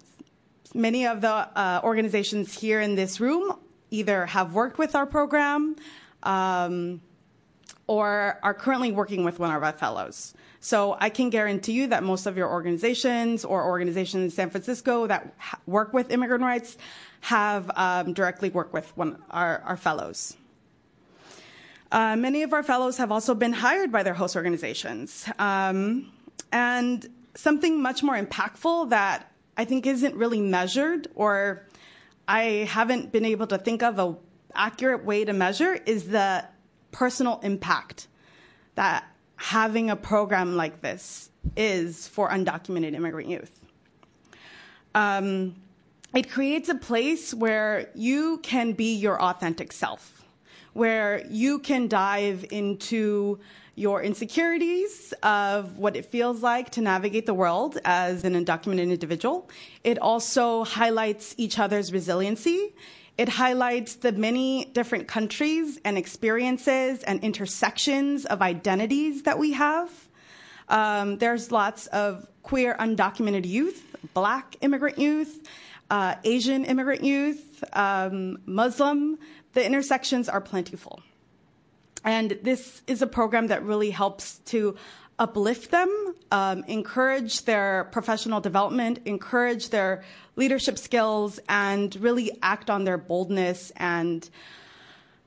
many 0.75 1.07
of 1.07 1.23
the 1.23 1.33
uh, 1.33 1.81
organizations 1.83 2.53
here 2.53 2.81
in 2.83 2.95
this 2.95 3.21
room 3.21 3.59
either 3.91 4.27
have 4.27 4.53
worked 4.53 4.79
with 4.79 4.95
our 4.95 5.07
program 5.07 5.77
um, 6.23 7.01
or 7.87 8.39
are 8.43 8.53
currently 8.53 8.93
working 8.93 9.25
with 9.25 9.39
one 9.39 9.51
of 9.53 9.63
our 9.63 9.73
fellows. 9.73 10.35
So 10.61 10.99
I 11.01 11.09
can 11.09 11.31
guarantee 11.31 11.73
you 11.73 11.87
that 11.87 12.03
most 12.03 12.27
of 12.27 12.37
your 12.37 12.51
organizations 12.51 13.47
or 13.47 13.65
organizations 13.65 14.25
in 14.25 14.31
San 14.31 14.51
Francisco 14.51 15.07
that 15.07 15.35
work 15.67 15.95
with 15.95 16.11
immigrant 16.11 16.45
rights 16.45 16.77
have 17.23 17.71
um, 17.77 18.13
directly 18.13 18.51
worked 18.51 18.75
with 18.75 18.95
one 18.95 19.17
our, 19.31 19.63
our 19.65 19.77
fellows. 19.79 20.37
Uh, 21.91 22.15
many 22.15 22.43
of 22.43 22.53
our 22.53 22.63
fellows 22.63 22.99
have 22.99 23.11
also 23.11 23.35
been 23.35 23.55
hired 23.55 23.91
by 23.91 24.03
their 24.03 24.15
host 24.15 24.37
organizations. 24.37 25.27
Um, 25.39 26.13
and 26.53 27.09
something 27.35 27.81
much 27.81 28.03
more 28.03 28.17
impactful 28.17 28.91
that 28.91 29.30
I 29.61 29.67
think 29.67 29.87
isn't 29.87 30.15
really 30.15 30.41
measured 30.41 31.09
or 31.15 31.67
I 32.27 32.67
haven't 32.67 33.13
been 33.13 33.27
able 33.27 33.47
to 33.49 33.59
think 33.59 33.83
of 33.83 33.99
a 33.99 34.17
accurate 34.55 35.05
way 35.05 35.23
to 35.27 35.35
measure 35.35 35.75
is 35.75 36.09
the 36.09 36.47
personal 36.93 37.41
impact 37.43 38.09
that 38.77 39.05
having 39.37 39.91
a 39.91 39.97
program 39.97 40.57
like 40.57 40.81
this 40.81 41.29
is 41.59 42.09
for 42.09 42.31
undocumented 42.31 42.95
immigrant 42.95 43.29
youth. 43.29 43.61
Um, 44.95 45.57
it 46.15 46.31
creates 46.31 46.71
a 46.71 46.75
place 46.75 47.35
where 47.35 47.91
you 47.95 48.39
can 48.39 48.73
be 48.73 48.95
your 48.95 49.21
authentic 49.21 49.73
self, 49.73 50.25
where 50.73 51.23
you 51.29 51.59
can 51.59 51.87
dive 51.87 52.47
into 52.51 53.39
your 53.81 54.03
insecurities 54.03 55.15
of 55.23 55.79
what 55.79 55.97
it 55.97 56.05
feels 56.05 56.43
like 56.43 56.69
to 56.71 56.83
navigate 56.83 57.25
the 57.25 57.33
world 57.33 57.79
as 57.85 58.25
an 58.25 58.35
undocumented 58.35 58.91
individual. 58.91 59.49
It 59.83 59.99
also 59.99 60.65
highlights 60.65 61.35
each 61.39 61.59
other's 61.59 61.91
resiliency. 61.91 62.75
It 63.17 63.31
highlights 63.31 63.95
the 63.97 64.13
many 64.13 64.67
different 64.67 65.09
countries 65.09 65.81
and 65.85 65.97
experiences 65.97 67.03
and 67.05 67.25
intersections 67.25 68.27
of 68.27 68.43
identities 68.43 69.23
that 69.23 69.39
we 69.39 69.53
have. 69.53 69.91
Um, 70.69 71.17
there's 71.19 71.51
lots 71.51 71.87
of 71.89 72.27
queer 72.43 72.77
undocumented 72.79 73.47
youth, 73.47 73.97
black 74.15 74.57
immigrant 74.61 74.99
youth, 74.99 75.49
uh, 75.91 76.17
Asian 76.25 76.65
immigrant 76.65 77.03
youth, 77.03 77.65
um, 77.73 78.39
Muslim. 78.47 79.19
The 79.55 79.65
intersections 79.65 80.29
are 80.29 80.41
plentiful. 80.41 81.03
And 82.05 82.39
this 82.43 82.83
is 82.87 83.03
a 83.03 83.07
program 83.07 83.49
that 83.49 83.63
really 83.63 83.91
helps 83.91 84.39
to 84.47 84.77
uplift 85.19 85.71
them, 85.71 86.15
um, 86.33 86.65
encourage 86.65 87.45
their 87.45 87.89
professional 87.93 88.41
development, 88.41 89.01
encourage 89.05 89.69
their 89.69 90.03
leadership 90.37 90.79
skills, 90.79 91.39
and 91.49 91.95
really 91.97 92.31
act 92.43 92.71
on 92.71 92.85
their 92.85 92.97
boldness 92.97 93.71
and 93.77 94.31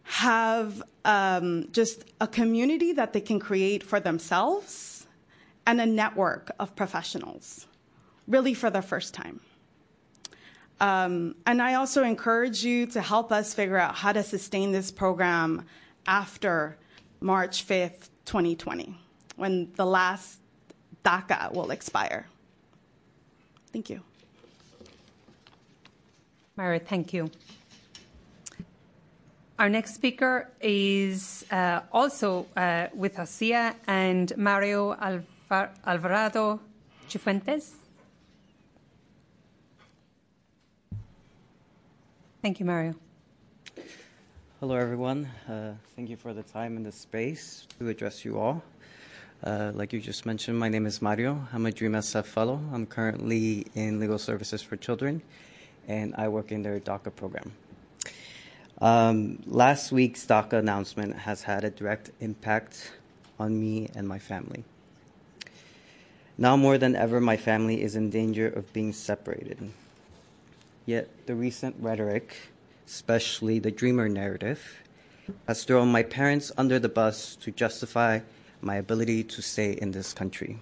have 0.04 0.82
um, 1.06 1.68
just 1.72 2.06
a 2.20 2.28
community 2.28 2.94
that 2.94 3.14
they 3.14 3.22
can 3.22 3.40
create 3.40 3.84
for 3.84 4.00
themselves 4.00 5.06
and 5.66 5.80
a 5.80 5.86
network 5.86 6.52
of 6.60 6.76
professionals, 6.76 7.68
really 8.28 8.54
for 8.54 8.70
the 8.70 8.82
first 8.82 9.14
time. 9.14 9.40
Um, 10.80 11.36
and 11.46 11.62
I 11.62 11.76
also 11.76 12.04
encourage 12.04 12.64
you 12.64 12.88
to 12.88 13.02
help 13.02 13.32
us 13.32 13.54
figure 13.54 13.78
out 13.78 13.96
how 13.96 14.12
to 14.12 14.24
sustain 14.24 14.72
this 14.72 14.92
program 14.92 15.66
after 16.06 16.78
March 17.20 17.66
5th, 17.68 18.10
2020, 18.26 18.98
when 19.36 19.72
the 19.76 19.86
last 19.86 20.40
DACA 21.04 21.52
will 21.54 21.72
expire. 21.72 22.28
Thank 23.72 23.90
you. 23.90 24.02
Mara, 26.56 26.80
thank 26.80 27.14
you. 27.14 27.32
Our 29.58 29.70
next 29.70 29.96
speaker 29.96 30.50
is 30.62 31.46
uh, 31.52 31.82
also 31.92 32.48
uh, 32.56 32.88
with 32.94 33.16
OCEIA 33.18 33.76
and 33.88 34.36
Mario 34.38 34.94
Alvar- 34.94 35.74
Alvarado 35.86 36.60
Cifuentes. 37.08 37.72
Thank 42.42 42.60
you, 42.60 42.66
Mario. 42.66 43.03
Hello, 44.64 44.78
everyone. 44.78 45.30
Uh, 45.50 45.74
thank 45.98 46.10
you 46.10 46.16
for 46.16 46.34
the 46.34 46.42
time 46.42 46.78
and 46.78 46.86
the 46.86 46.92
space 46.94 47.68
to 47.80 47.90
address 47.90 48.24
you 48.24 48.40
all. 48.40 48.64
Uh, 49.44 49.74
like 49.76 49.92
you 49.92 50.00
just 50.00 50.26
mentioned, 50.26 50.58
my 50.58 50.70
name 50.70 50.86
is 50.86 51.02
Mario. 51.02 51.46
I'm 51.52 51.66
a 51.66 51.72
Dream 51.74 51.92
SF 51.92 52.24
fellow. 52.24 52.62
I'm 52.72 52.86
currently 52.86 53.68
in 53.76 54.00
Legal 54.00 54.18
Services 54.18 54.62
for 54.62 54.78
Children, 54.78 55.22
and 55.90 56.16
I 56.18 56.30
work 56.30 56.54
in 56.54 56.64
their 56.64 56.80
DACA 56.80 57.14
program. 57.14 57.52
Um, 58.80 59.44
last 59.48 59.92
week's 59.92 60.26
DACA 60.26 60.54
announcement 60.54 61.18
has 61.18 61.44
had 61.44 61.66
a 61.66 61.70
direct 61.70 62.12
impact 62.22 62.94
on 63.38 63.60
me 63.60 63.90
and 63.94 64.08
my 64.08 64.18
family. 64.18 64.64
Now 66.38 66.56
more 66.56 66.78
than 66.78 66.96
ever, 66.96 67.20
my 67.20 67.36
family 67.36 67.82
is 67.82 67.98
in 67.98 68.10
danger 68.10 68.48
of 68.48 68.72
being 68.72 68.94
separated. 68.94 69.72
Yet 70.86 71.10
the 71.28 71.36
recent 71.36 71.76
rhetoric 71.82 72.53
especially 72.86 73.60
the 73.60 73.72
dreamer 73.72 74.10
narrative, 74.10 74.84
has 75.48 75.64
thrown 75.64 75.92
my 75.92 76.04
parents 76.04 76.52
under 76.58 76.80
the 76.80 76.90
bus 76.90 77.36
to 77.38 77.52
justify 77.52 78.20
my 78.62 78.76
ability 78.76 79.24
to 79.24 79.42
stay 79.42 79.74
in 79.74 79.92
this 79.92 80.14
country. 80.14 80.60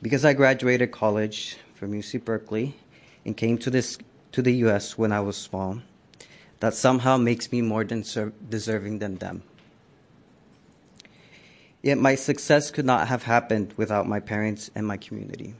Because 0.00 0.24
I 0.24 0.32
graduated 0.32 0.92
college 0.92 1.56
from 1.74 1.92
UC 1.92 2.24
Berkeley 2.24 2.76
and 3.24 3.36
came 3.36 3.58
to, 3.58 3.70
this, 3.70 3.98
to 4.32 4.42
the 4.42 4.52
US 4.64 4.96
when 4.96 5.12
I 5.12 5.20
was 5.20 5.36
small, 5.36 5.80
that 6.60 6.74
somehow 6.74 7.16
makes 7.16 7.50
me 7.52 7.62
more 7.62 7.84
deserving 7.84 8.98
than 8.98 9.16
them. 9.16 9.42
Yet 11.82 11.98
my 11.98 12.16
success 12.16 12.70
could 12.70 12.84
not 12.84 13.08
have 13.08 13.22
happened 13.22 13.74
without 13.76 14.08
my 14.08 14.20
parents 14.20 14.70
and 14.74 14.86
my 14.86 14.96
community. 14.96 15.54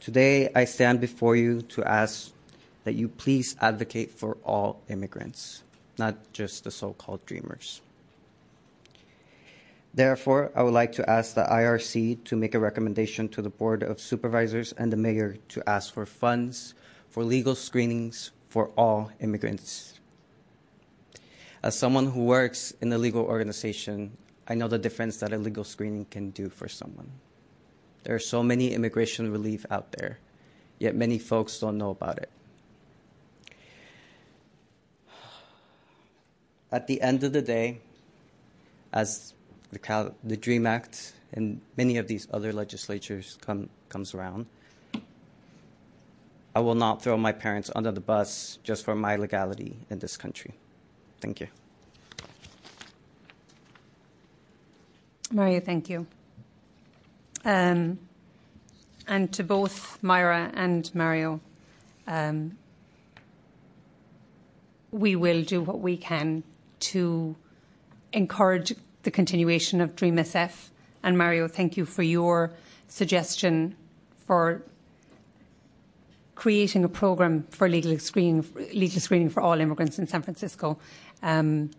Today, 0.00 0.48
I 0.54 0.64
stand 0.64 1.00
before 1.00 1.34
you 1.34 1.62
to 1.62 1.84
ask 1.84 2.30
that 2.88 2.94
you 2.94 3.06
please 3.06 3.54
advocate 3.60 4.10
for 4.10 4.38
all 4.46 4.80
immigrants, 4.88 5.62
not 5.98 6.16
just 6.32 6.64
the 6.64 6.70
so 6.70 6.94
called 6.94 7.20
dreamers. 7.26 7.82
Therefore, 9.92 10.50
I 10.56 10.62
would 10.62 10.72
like 10.72 10.92
to 10.92 11.10
ask 11.10 11.34
the 11.34 11.44
IRC 11.44 12.24
to 12.24 12.34
make 12.34 12.54
a 12.54 12.58
recommendation 12.58 13.28
to 13.28 13.42
the 13.42 13.50
Board 13.50 13.82
of 13.82 14.00
Supervisors 14.00 14.72
and 14.72 14.90
the 14.90 14.96
Mayor 14.96 15.36
to 15.48 15.68
ask 15.68 15.92
for 15.92 16.06
funds 16.06 16.72
for 17.10 17.22
legal 17.22 17.54
screenings 17.54 18.30
for 18.48 18.70
all 18.74 19.12
immigrants. 19.20 20.00
As 21.62 21.78
someone 21.78 22.06
who 22.06 22.24
works 22.24 22.72
in 22.80 22.90
a 22.90 22.96
legal 22.96 23.26
organization, 23.26 24.16
I 24.48 24.54
know 24.54 24.66
the 24.66 24.78
difference 24.78 25.18
that 25.18 25.34
a 25.34 25.36
legal 25.36 25.64
screening 25.64 26.06
can 26.06 26.30
do 26.30 26.48
for 26.48 26.68
someone. 26.68 27.10
There 28.04 28.14
are 28.14 28.18
so 28.18 28.42
many 28.42 28.72
immigration 28.72 29.30
relief 29.30 29.66
out 29.70 29.92
there, 29.92 30.20
yet 30.78 30.96
many 30.96 31.18
folks 31.18 31.58
don't 31.58 31.76
know 31.76 31.90
about 31.90 32.16
it. 32.16 32.30
At 36.70 36.86
the 36.86 37.00
end 37.00 37.24
of 37.24 37.32
the 37.32 37.42
day, 37.42 37.80
as 38.92 39.34
the, 39.72 39.78
Cal- 39.78 40.14
the 40.22 40.36
DREAM 40.36 40.66
Act 40.66 41.14
and 41.32 41.60
many 41.76 41.96
of 41.96 42.08
these 42.08 42.28
other 42.32 42.52
legislatures 42.52 43.38
come 43.40 43.68
comes 43.88 44.14
around, 44.14 44.46
I 46.54 46.60
will 46.60 46.74
not 46.74 47.02
throw 47.02 47.16
my 47.16 47.32
parents 47.32 47.70
under 47.74 47.92
the 47.92 48.00
bus 48.00 48.58
just 48.62 48.84
for 48.84 48.94
my 48.94 49.16
legality 49.16 49.78
in 49.88 49.98
this 49.98 50.16
country. 50.16 50.54
Thank 51.20 51.40
you. 51.40 51.48
Mario, 55.30 55.60
thank 55.60 55.88
you. 55.88 56.06
Um, 57.44 57.98
and 59.06 59.32
to 59.32 59.44
both 59.44 60.02
Myra 60.02 60.50
and 60.54 60.94
Mario, 60.94 61.40
um, 62.06 62.56
we 64.90 65.16
will 65.16 65.42
do 65.42 65.60
what 65.62 65.80
we 65.80 65.96
can 65.96 66.42
to 66.80 67.36
encourage 68.12 68.74
the 69.02 69.10
continuation 69.10 69.80
of 69.80 69.96
Dream 69.96 70.16
SF. 70.16 70.68
And 71.02 71.16
Mario, 71.16 71.48
thank 71.48 71.76
you 71.76 71.84
for 71.84 72.02
your 72.02 72.52
suggestion 72.88 73.76
for 74.26 74.62
creating 76.34 76.84
a 76.84 76.88
program 76.88 77.44
for 77.50 77.68
legal 77.68 77.98
screening, 77.98 78.44
legal 78.72 79.00
screening 79.00 79.28
for 79.28 79.40
all 79.40 79.60
immigrants 79.60 79.98
in 79.98 80.06
San 80.06 80.22
Francisco. 80.22 80.78
Um, 81.22 81.70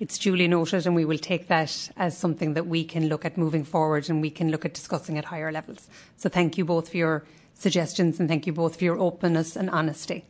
it's 0.00 0.18
duly 0.18 0.48
noted, 0.48 0.86
and 0.86 0.94
we 0.94 1.04
will 1.04 1.18
take 1.18 1.48
that 1.48 1.90
as 1.96 2.18
something 2.18 2.54
that 2.54 2.66
we 2.66 2.84
can 2.84 3.08
look 3.08 3.24
at 3.24 3.38
moving 3.38 3.64
forward 3.64 4.10
and 4.10 4.20
we 4.20 4.30
can 4.30 4.50
look 4.50 4.64
at 4.64 4.74
discussing 4.74 5.16
at 5.16 5.24
higher 5.24 5.52
levels. 5.52 5.88
So, 6.16 6.28
thank 6.28 6.58
you 6.58 6.64
both 6.64 6.90
for 6.90 6.96
your 6.96 7.24
suggestions 7.54 8.20
and 8.20 8.28
thank 8.28 8.46
you 8.46 8.52
both 8.52 8.76
for 8.76 8.84
your 8.84 8.98
openness 8.98 9.56
and 9.56 9.70
honesty. 9.70 10.24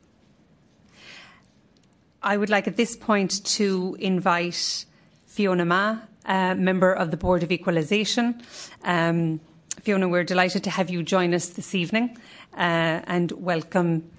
I 2.25 2.39
would 2.39 2.49
like 2.49 2.67
at 2.67 2.77
this 2.77 2.97
point 2.97 3.45
to 3.57 3.99
invite 4.01 4.87
Fiona 5.27 5.67
Ma, 5.67 5.99
uh, 6.25 6.55
member 6.55 6.91
of 6.91 7.11
the 7.11 7.19
Board 7.19 7.43
of 7.43 7.53
Equalisation. 7.53 8.41
Um, 8.83 9.41
Fiona, 9.83 10.09
we're 10.09 10.25
delighted 10.25 10.65
to 10.65 10.71
have 10.71 10.89
you 10.89 11.03
join 11.03 11.35
us 11.35 11.51
this 11.51 11.75
evening 11.75 12.17
uh, 12.55 13.03
and 13.07 13.31
welcome 13.33 14.11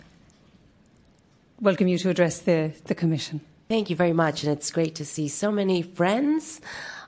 welcome 1.60 1.88
you 1.88 1.97
to 1.97 2.10
address 2.12 2.41
the, 2.41 2.72
the 2.86 2.93
Commission. 2.93 3.41
Thank 3.70 3.89
you 3.89 3.95
very 3.95 4.14
much, 4.14 4.43
and 4.43 4.53
it's 4.53 4.70
great 4.70 4.93
to 4.95 5.06
see 5.06 5.28
so 5.28 5.51
many 5.51 5.82
friends 5.82 6.62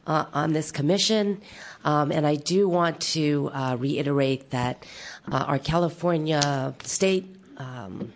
uh, 0.07 0.25
on 0.33 0.53
this 0.53 0.71
commission. 0.71 1.41
Um, 1.85 2.11
and 2.11 2.25
I 2.25 2.37
do 2.37 2.67
want 2.67 3.01
to 3.13 3.51
uh, 3.53 3.75
reiterate 3.77 4.49
that 4.49 4.83
uh, 5.31 5.45
our 5.47 5.59
California 5.59 6.73
state 6.81 7.35
um, 7.57 8.13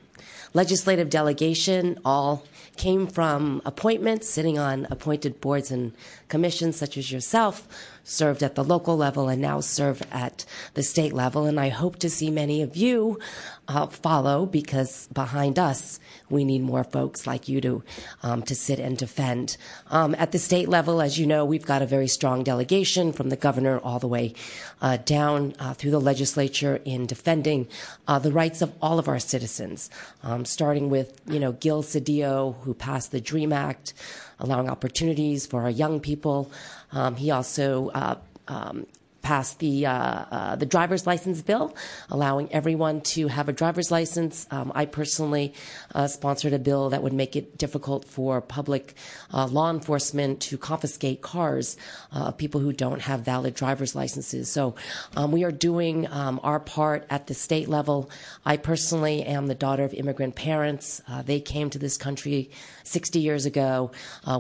legislative 0.56 1.12
delegation 1.12 2.00
all 2.04 2.44
came 2.78 3.08
from 3.08 3.62
appointments, 3.66 4.28
sitting 4.28 4.58
on 4.58 4.88
appointed 4.90 5.40
boards 5.42 5.72
and 5.72 5.94
commissions 6.30 6.76
such 6.76 6.98
as 6.98 7.12
yourself, 7.12 7.68
served 8.04 8.44
at 8.44 8.56
the 8.56 8.64
local 8.64 8.98
level, 8.98 9.30
and 9.30 9.42
now 9.42 9.60
serve 9.60 10.02
at 10.12 10.46
the 10.74 10.84
state 10.84 11.14
level. 11.14 11.46
And 11.46 11.60
I 11.60 11.70
hope 11.70 11.98
to 12.00 12.10
see 12.10 12.30
many 12.30 12.62
of 12.62 12.76
you 12.76 13.20
uh, 13.68 13.88
follow 13.88 14.46
because 14.46 15.08
behind 15.14 15.58
us, 15.58 16.00
we 16.30 16.44
need 16.44 16.62
more 16.62 16.84
folks 16.84 17.28
like 17.28 17.48
you 17.48 17.62
to 17.62 17.84
um, 18.24 18.42
to 18.44 18.56
sit 18.56 18.80
and 18.80 18.98
defend. 18.98 19.58
Um, 19.90 20.16
at 20.18 20.32
the 20.32 20.40
state 20.40 20.70
level, 20.70 21.02
as 21.02 21.20
you 21.20 21.26
know, 21.26 21.46
we've 21.46 21.66
got 21.66 21.82
a 21.82 21.86
very 21.86 22.08
strong 22.08 22.44
delegation 22.44 23.14
from 23.14 23.30
the 23.30 23.36
governor 23.36 23.80
all 23.80 24.00
the 24.00 24.08
way 24.08 24.34
uh, 24.82 24.98
down 24.98 25.54
uh, 25.60 25.74
through 25.74 25.92
the 25.92 26.02
legislature 26.02 26.82
in 26.86 27.06
defending 27.06 27.68
uh, 28.08 28.20
the 28.20 28.32
rights 28.32 28.62
of 28.62 28.74
all 28.82 29.00
of 29.00 29.08
our 29.08 29.20
citizens, 29.20 29.90
um, 30.24 30.46
starting 30.46 30.90
with 30.90 31.20
you 31.28 31.40
know 31.40 31.52
Gil 31.54 31.84
Cedillo, 31.84 32.56
who 32.62 32.74
passed 32.74 33.12
the 33.12 33.22
Dream 33.22 33.54
Act, 33.54 33.94
allowing 34.42 34.70
opportunities 34.70 35.46
for 35.46 35.62
our 35.62 35.70
young 35.70 36.00
people. 36.00 36.52
Um, 36.92 37.16
he 37.16 37.32
also 37.32 37.90
uh, 37.90 38.16
um, 38.48 38.86
passed 39.22 39.60
the 39.60 39.86
uh, 39.86 39.94
uh, 39.94 40.56
the 40.56 40.66
driver's 40.66 41.06
license 41.06 41.42
bill, 41.42 41.76
allowing 42.10 42.52
everyone 42.52 43.02
to 43.02 43.28
have 43.28 43.50
a 43.50 43.54
driver's 43.54 43.92
license. 43.92 44.48
Um, 44.52 44.72
I 44.76 44.86
personally 44.86 45.54
uh, 45.94 46.08
sponsored 46.08 46.54
a 46.54 46.60
bill 46.60 46.90
that 46.90 47.04
would 47.04 47.14
make 47.14 47.36
it 47.36 47.58
difficult 47.58 48.06
for 48.06 48.42
public 48.42 48.96
uh, 49.34 49.48
law 49.48 49.70
enforcement 49.70 50.42
to 50.42 50.58
confiscate 50.58 51.22
cars 51.22 51.78
uh, 52.14 52.26
of 52.26 52.38
people 52.38 52.62
who 52.62 52.74
don't 52.74 53.02
have 53.02 53.22
valid 53.22 53.54
driver's 53.54 53.96
licenses. 53.96 54.52
So 54.52 54.76
um, 55.16 55.32
we 55.32 55.44
are 55.44 55.52
doing 55.52 56.08
um, 56.12 56.40
our 56.44 56.60
part 56.60 57.06
at 57.10 57.28
the 57.28 57.34
state 57.34 57.68
level. 57.68 58.10
I 58.46 58.58
personally 58.58 59.24
am 59.24 59.48
the 59.48 59.56
daughter 59.56 59.84
of 59.84 59.94
immigrant 59.94 60.36
parents. 60.36 61.02
Uh, 61.08 61.22
they 61.22 61.40
came 61.40 61.70
to 61.70 61.80
this 61.80 61.98
country 61.98 62.50
60 62.84 63.20
years 63.20 63.46
ago, 63.46 63.92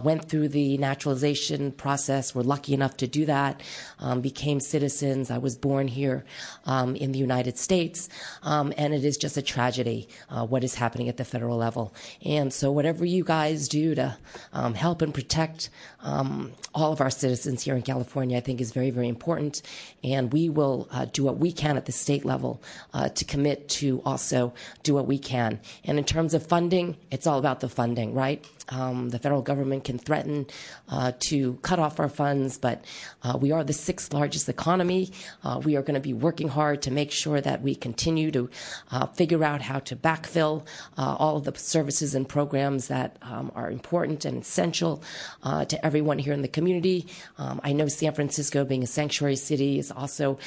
went 0.04 0.26
through 0.26 0.50
the 0.50 0.78
naturalization 0.78 1.72
process. 1.72 2.34
Were 2.34 2.44
lucky 2.44 2.74
enough 2.74 2.98
to 2.98 3.08
do 3.08 3.26
that. 3.26 3.62
Um, 4.00 4.22
became 4.22 4.60
citizens. 4.72 5.30
I 5.30 5.38
was 5.38 5.56
born 5.56 5.88
here 5.88 6.24
um, 6.66 6.96
in 6.96 7.12
the 7.12 7.20
United 7.20 7.58
States, 7.58 8.10
um, 8.44 8.74
and 8.78 8.94
it 8.94 9.04
is 9.04 9.18
just 9.18 9.38
a 9.38 9.42
tragedy 9.42 10.08
uh, 10.30 10.46
what 10.46 10.64
is 10.64 10.76
happening 10.76 11.10
at 11.10 11.18
the 11.18 11.26
federal 11.26 11.58
level. 11.58 11.94
And 12.26 12.54
so, 12.54 12.72
whatever 12.72 13.06
you 13.06 13.24
guys 13.24 13.68
do 13.68 13.94
to 13.96 14.18
um, 14.54 14.74
help 14.74 15.02
and 15.02 15.14
protect 15.14 15.70
um, 16.04 16.52
all 16.74 16.92
of 16.92 17.02
our 17.02 17.10
citizens 17.10 17.64
here 17.64 17.76
in 17.76 17.82
California, 17.82 18.38
I 18.38 18.42
think 18.42 18.62
is 18.62 18.72
very, 18.72 18.90
very 18.90 19.08
important. 19.08 19.62
And 20.04 20.32
we 20.32 20.50
will 20.50 20.88
uh, 20.92 21.06
do 21.06 21.24
what 21.24 21.38
we 21.38 21.52
can 21.52 21.78
at 21.78 21.86
the 21.86 21.92
state 21.92 22.26
level 22.26 22.62
uh, 22.94 23.10
to 23.10 23.26
commit 23.26 23.70
to 23.70 24.02
also 24.06 24.54
do 24.84 24.94
what 24.94 25.08
we 25.08 25.20
can. 25.20 25.60
And 25.84 25.98
in 25.98 26.06
terms 26.06 26.34
of 26.34 26.46
funding, 26.46 26.98
it's 27.12 27.28
all 27.28 27.40
about 27.40 27.60
the 27.60 27.70
funding, 27.70 28.14
right? 28.14 28.46
Um, 28.70 29.10
the 29.10 29.20
federal 29.20 29.42
government 29.42 29.84
can 29.84 30.00
threaten 30.00 30.48
uh, 30.88 31.12
to 31.20 31.56
cut 31.62 31.80
off 31.80 32.00
our 32.00 32.08
funds, 32.08 32.58
but 32.58 32.86
uh, 33.24 33.38
we 33.40 33.52
are 33.52 33.64
the 33.64 33.74
sixth 33.74 34.14
largest 34.14 34.48
economy. 34.48 35.12
Uh, 35.44 35.62
we 35.64 35.76
are 35.76 35.82
going 35.82 35.96
to 35.96 36.00
be 36.00 36.14
working 36.14 36.48
hard 36.48 36.82
to 36.84 36.92
make 36.92 37.12
sure 37.12 37.42
that 37.42 37.62
we 37.62 37.76
continue 37.76 38.32
to 38.32 38.50
uh, 38.92 39.08
figure 39.08 39.44
out 39.44 39.62
how 39.62 39.80
to 39.80 39.96
backfill 39.96 40.66
uh, 40.98 41.16
all 41.20 41.36
of 41.36 41.44
the 41.44 41.58
services 41.58 42.16
and 42.16 42.30
programs 42.30 42.88
that 42.88 43.18
um, 43.24 43.52
are 43.56 43.70
important 43.70 44.24
and 44.24 44.42
essential 44.42 45.04
uh, 45.44 45.66
to 45.66 45.86
everyone 45.92 46.18
here 46.18 46.32
in 46.32 46.42
the 46.42 46.48
community. 46.48 47.06
Um, 47.38 47.60
I 47.66 47.74
know 47.74 47.88
San 47.90 48.14
Francisco, 48.14 48.64
being 48.64 48.82
a 48.82 48.88
sanctuary 48.88 49.36
city, 49.36 49.78
is 49.78 49.92
also 49.92 50.40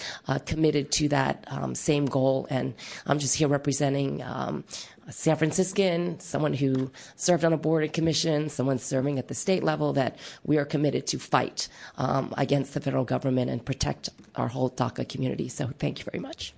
committed 0.47 0.91
to 0.93 1.09
that 1.09 1.45
um, 1.49 1.75
same 1.75 2.07
goal, 2.07 2.47
and 2.49 2.73
I'm 3.07 3.19
just 3.19 3.37
here 3.37 3.49
representing 3.49 4.23
um, 4.23 4.65
a 5.07 5.13
San 5.13 5.37
Franciscan, 5.37 6.19
someone 6.19 6.55
who 6.55 6.91
served 7.17 7.45
on 7.45 7.53
a 7.53 7.59
board 7.59 7.85
and 7.85 7.93
commission, 7.93 8.49
someone 8.49 8.79
serving 8.79 9.19
at 9.19 9.29
the 9.29 9.35
state 9.35 9.63
level, 9.63 9.93
that 9.93 10.17
we 10.45 10.57
are 10.57 10.65
committed 10.65 11.07
to 11.09 11.19
fight 11.19 11.69
um, 11.99 12.33
against 12.39 12.73
the 12.73 12.81
federal 12.81 13.05
government 13.05 13.51
and 13.51 13.65
protect 13.67 14.09
our 14.37 14.49
whole 14.49 14.71
DACA 14.71 15.07
community. 15.07 15.49
So 15.49 15.71
thank 15.79 15.99
you 15.99 16.07
very 16.11 16.21
much. 16.21 16.55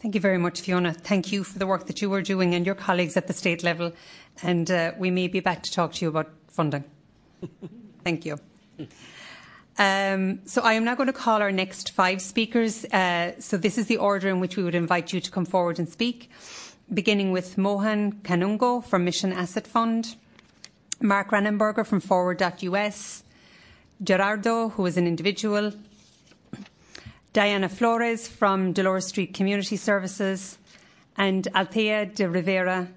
Thank 0.00 0.14
you 0.14 0.20
very 0.20 0.38
much, 0.38 0.60
Fiona. 0.60 0.92
Thank 0.92 1.32
you 1.32 1.42
for 1.42 1.58
the 1.58 1.66
work 1.66 1.86
that 1.86 2.02
you 2.02 2.12
are 2.12 2.22
doing 2.22 2.54
and 2.54 2.66
your 2.66 2.74
colleagues 2.74 3.16
at 3.16 3.28
the 3.28 3.32
state 3.32 3.64
level. 3.64 3.92
And 4.42 4.70
uh, 4.70 4.92
we 4.98 5.10
may 5.10 5.26
be 5.26 5.40
back 5.40 5.62
to 5.62 5.72
talk 5.72 5.94
to 5.94 6.04
you 6.04 6.08
about 6.10 6.30
funding. 6.48 6.84
Thank 8.04 8.24
you. 8.26 8.38
Um, 9.78 10.40
so 10.44 10.62
I 10.62 10.72
am 10.74 10.84
now 10.84 10.94
going 10.94 11.06
to 11.06 11.12
call 11.12 11.40
our 11.40 11.52
next 11.52 11.92
five 11.92 12.20
speakers. 12.20 12.84
Uh, 12.86 13.32
so 13.38 13.56
this 13.56 13.78
is 13.78 13.86
the 13.86 13.98
order 13.98 14.28
in 14.28 14.40
which 14.40 14.56
we 14.56 14.64
would 14.64 14.74
invite 14.74 15.12
you 15.12 15.20
to 15.20 15.30
come 15.30 15.44
forward 15.44 15.78
and 15.78 15.88
speak 15.88 16.30
beginning 16.92 17.32
with 17.32 17.58
Mohan 17.58 18.12
Kanungo 18.22 18.82
from 18.82 19.04
Mission 19.04 19.32
Asset 19.32 19.66
Fund, 19.66 20.16
Mark 21.00 21.30
Rannenberger 21.30 21.86
from 21.86 22.00
Forward.us, 22.00 23.22
Gerardo, 24.02 24.70
who 24.70 24.86
is 24.86 24.96
an 24.96 25.06
individual, 25.06 25.72
Diana 27.32 27.68
Flores 27.68 28.26
from 28.26 28.72
Dolores 28.72 29.06
Street 29.06 29.34
Community 29.34 29.76
Services, 29.76 30.58
and 31.16 31.46
Althea 31.54 32.06
de 32.06 32.28
Rivera, 32.28 32.88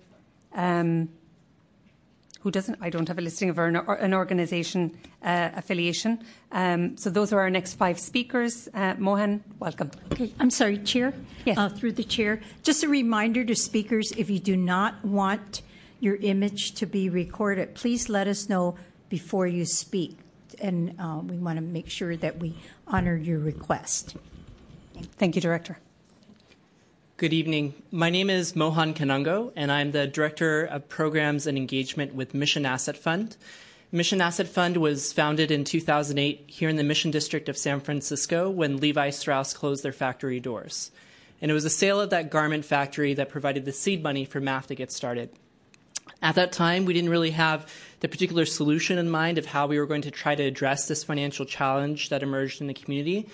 um, 0.53 1.09
who 2.41 2.51
doesn't, 2.51 2.77
I 2.81 2.89
don't 2.89 3.07
have 3.07 3.17
a 3.17 3.21
listing 3.21 3.49
of 3.49 3.55
her, 3.57 3.67
an 3.67 4.13
organisation 4.13 4.97
uh, 5.23 5.49
affiliation. 5.55 6.23
Um, 6.51 6.97
so 6.97 7.09
those 7.09 7.31
are 7.31 7.39
our 7.39 7.49
next 7.49 7.75
five 7.75 7.99
speakers. 7.99 8.67
Uh, 8.73 8.95
Mohan, 8.97 9.43
welcome. 9.59 9.91
Okay, 10.11 10.33
I'm 10.39 10.49
sorry, 10.49 10.79
Chair. 10.79 11.13
Yes. 11.45 11.57
Uh, 11.57 11.69
through 11.69 11.93
the 11.93 12.03
Chair, 12.03 12.41
just 12.63 12.83
a 12.83 12.87
reminder 12.87 13.43
to 13.45 13.55
speakers: 13.55 14.11
if 14.17 14.29
you 14.29 14.39
do 14.39 14.57
not 14.57 15.03
want 15.05 15.61
your 15.99 16.15
image 16.15 16.73
to 16.73 16.85
be 16.85 17.09
recorded, 17.09 17.75
please 17.75 18.09
let 18.09 18.27
us 18.27 18.49
know 18.49 18.75
before 19.09 19.45
you 19.45 19.65
speak. 19.65 20.17
And 20.59 20.95
uh, 20.99 21.21
we 21.23 21.37
want 21.37 21.57
to 21.57 21.61
make 21.61 21.89
sure 21.89 22.15
that 22.17 22.39
we 22.39 22.55
honor 22.87 23.15
your 23.15 23.39
request. 23.39 24.15
Thank 25.17 25.35
you, 25.35 25.41
Director. 25.41 25.77
Good 27.21 27.33
evening. 27.33 27.75
My 27.91 28.09
name 28.09 28.31
is 28.31 28.55
Mohan 28.55 28.95
Kanungo, 28.95 29.53
and 29.55 29.71
I'm 29.71 29.91
the 29.91 30.07
Director 30.07 30.63
of 30.63 30.89
Programs 30.89 31.45
and 31.45 31.55
Engagement 31.55 32.15
with 32.15 32.33
Mission 32.33 32.65
Asset 32.65 32.97
Fund. 32.97 33.37
Mission 33.91 34.21
Asset 34.21 34.47
Fund 34.47 34.77
was 34.77 35.13
founded 35.13 35.51
in 35.51 35.63
2008 35.63 36.45
here 36.47 36.67
in 36.67 36.77
the 36.77 36.83
Mission 36.83 37.11
District 37.11 37.47
of 37.47 37.59
San 37.59 37.79
Francisco 37.79 38.49
when 38.49 38.77
Levi 38.77 39.11
Strauss 39.11 39.53
closed 39.53 39.83
their 39.83 39.91
factory 39.91 40.39
doors. 40.39 40.89
And 41.43 41.51
it 41.51 41.53
was 41.53 41.63
the 41.63 41.69
sale 41.69 42.01
of 42.01 42.09
that 42.09 42.31
garment 42.31 42.65
factory 42.65 43.13
that 43.13 43.29
provided 43.29 43.65
the 43.65 43.71
seed 43.71 44.01
money 44.01 44.25
for 44.25 44.41
MAF 44.41 44.65
to 44.65 44.73
get 44.73 44.91
started. 44.91 45.29
At 46.23 46.33
that 46.33 46.51
time, 46.51 46.85
we 46.85 46.93
didn't 46.95 47.11
really 47.11 47.29
have 47.29 47.71
the 47.99 48.09
particular 48.09 48.47
solution 48.47 48.97
in 48.97 49.11
mind 49.11 49.37
of 49.37 49.45
how 49.45 49.67
we 49.67 49.77
were 49.77 49.85
going 49.85 50.01
to 50.01 50.11
try 50.11 50.33
to 50.33 50.41
address 50.41 50.87
this 50.87 51.03
financial 51.03 51.45
challenge 51.45 52.09
that 52.09 52.23
emerged 52.23 52.61
in 52.61 52.67
the 52.67 52.73
community, 52.73 53.29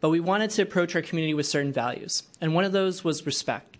but 0.00 0.10
we 0.10 0.20
wanted 0.20 0.50
to 0.50 0.62
approach 0.62 0.94
our 0.94 1.02
community 1.02 1.34
with 1.34 1.46
certain 1.46 1.72
values. 1.72 2.22
And 2.40 2.54
one 2.54 2.64
of 2.64 2.72
those 2.72 3.04
was 3.04 3.26
respect 3.26 3.70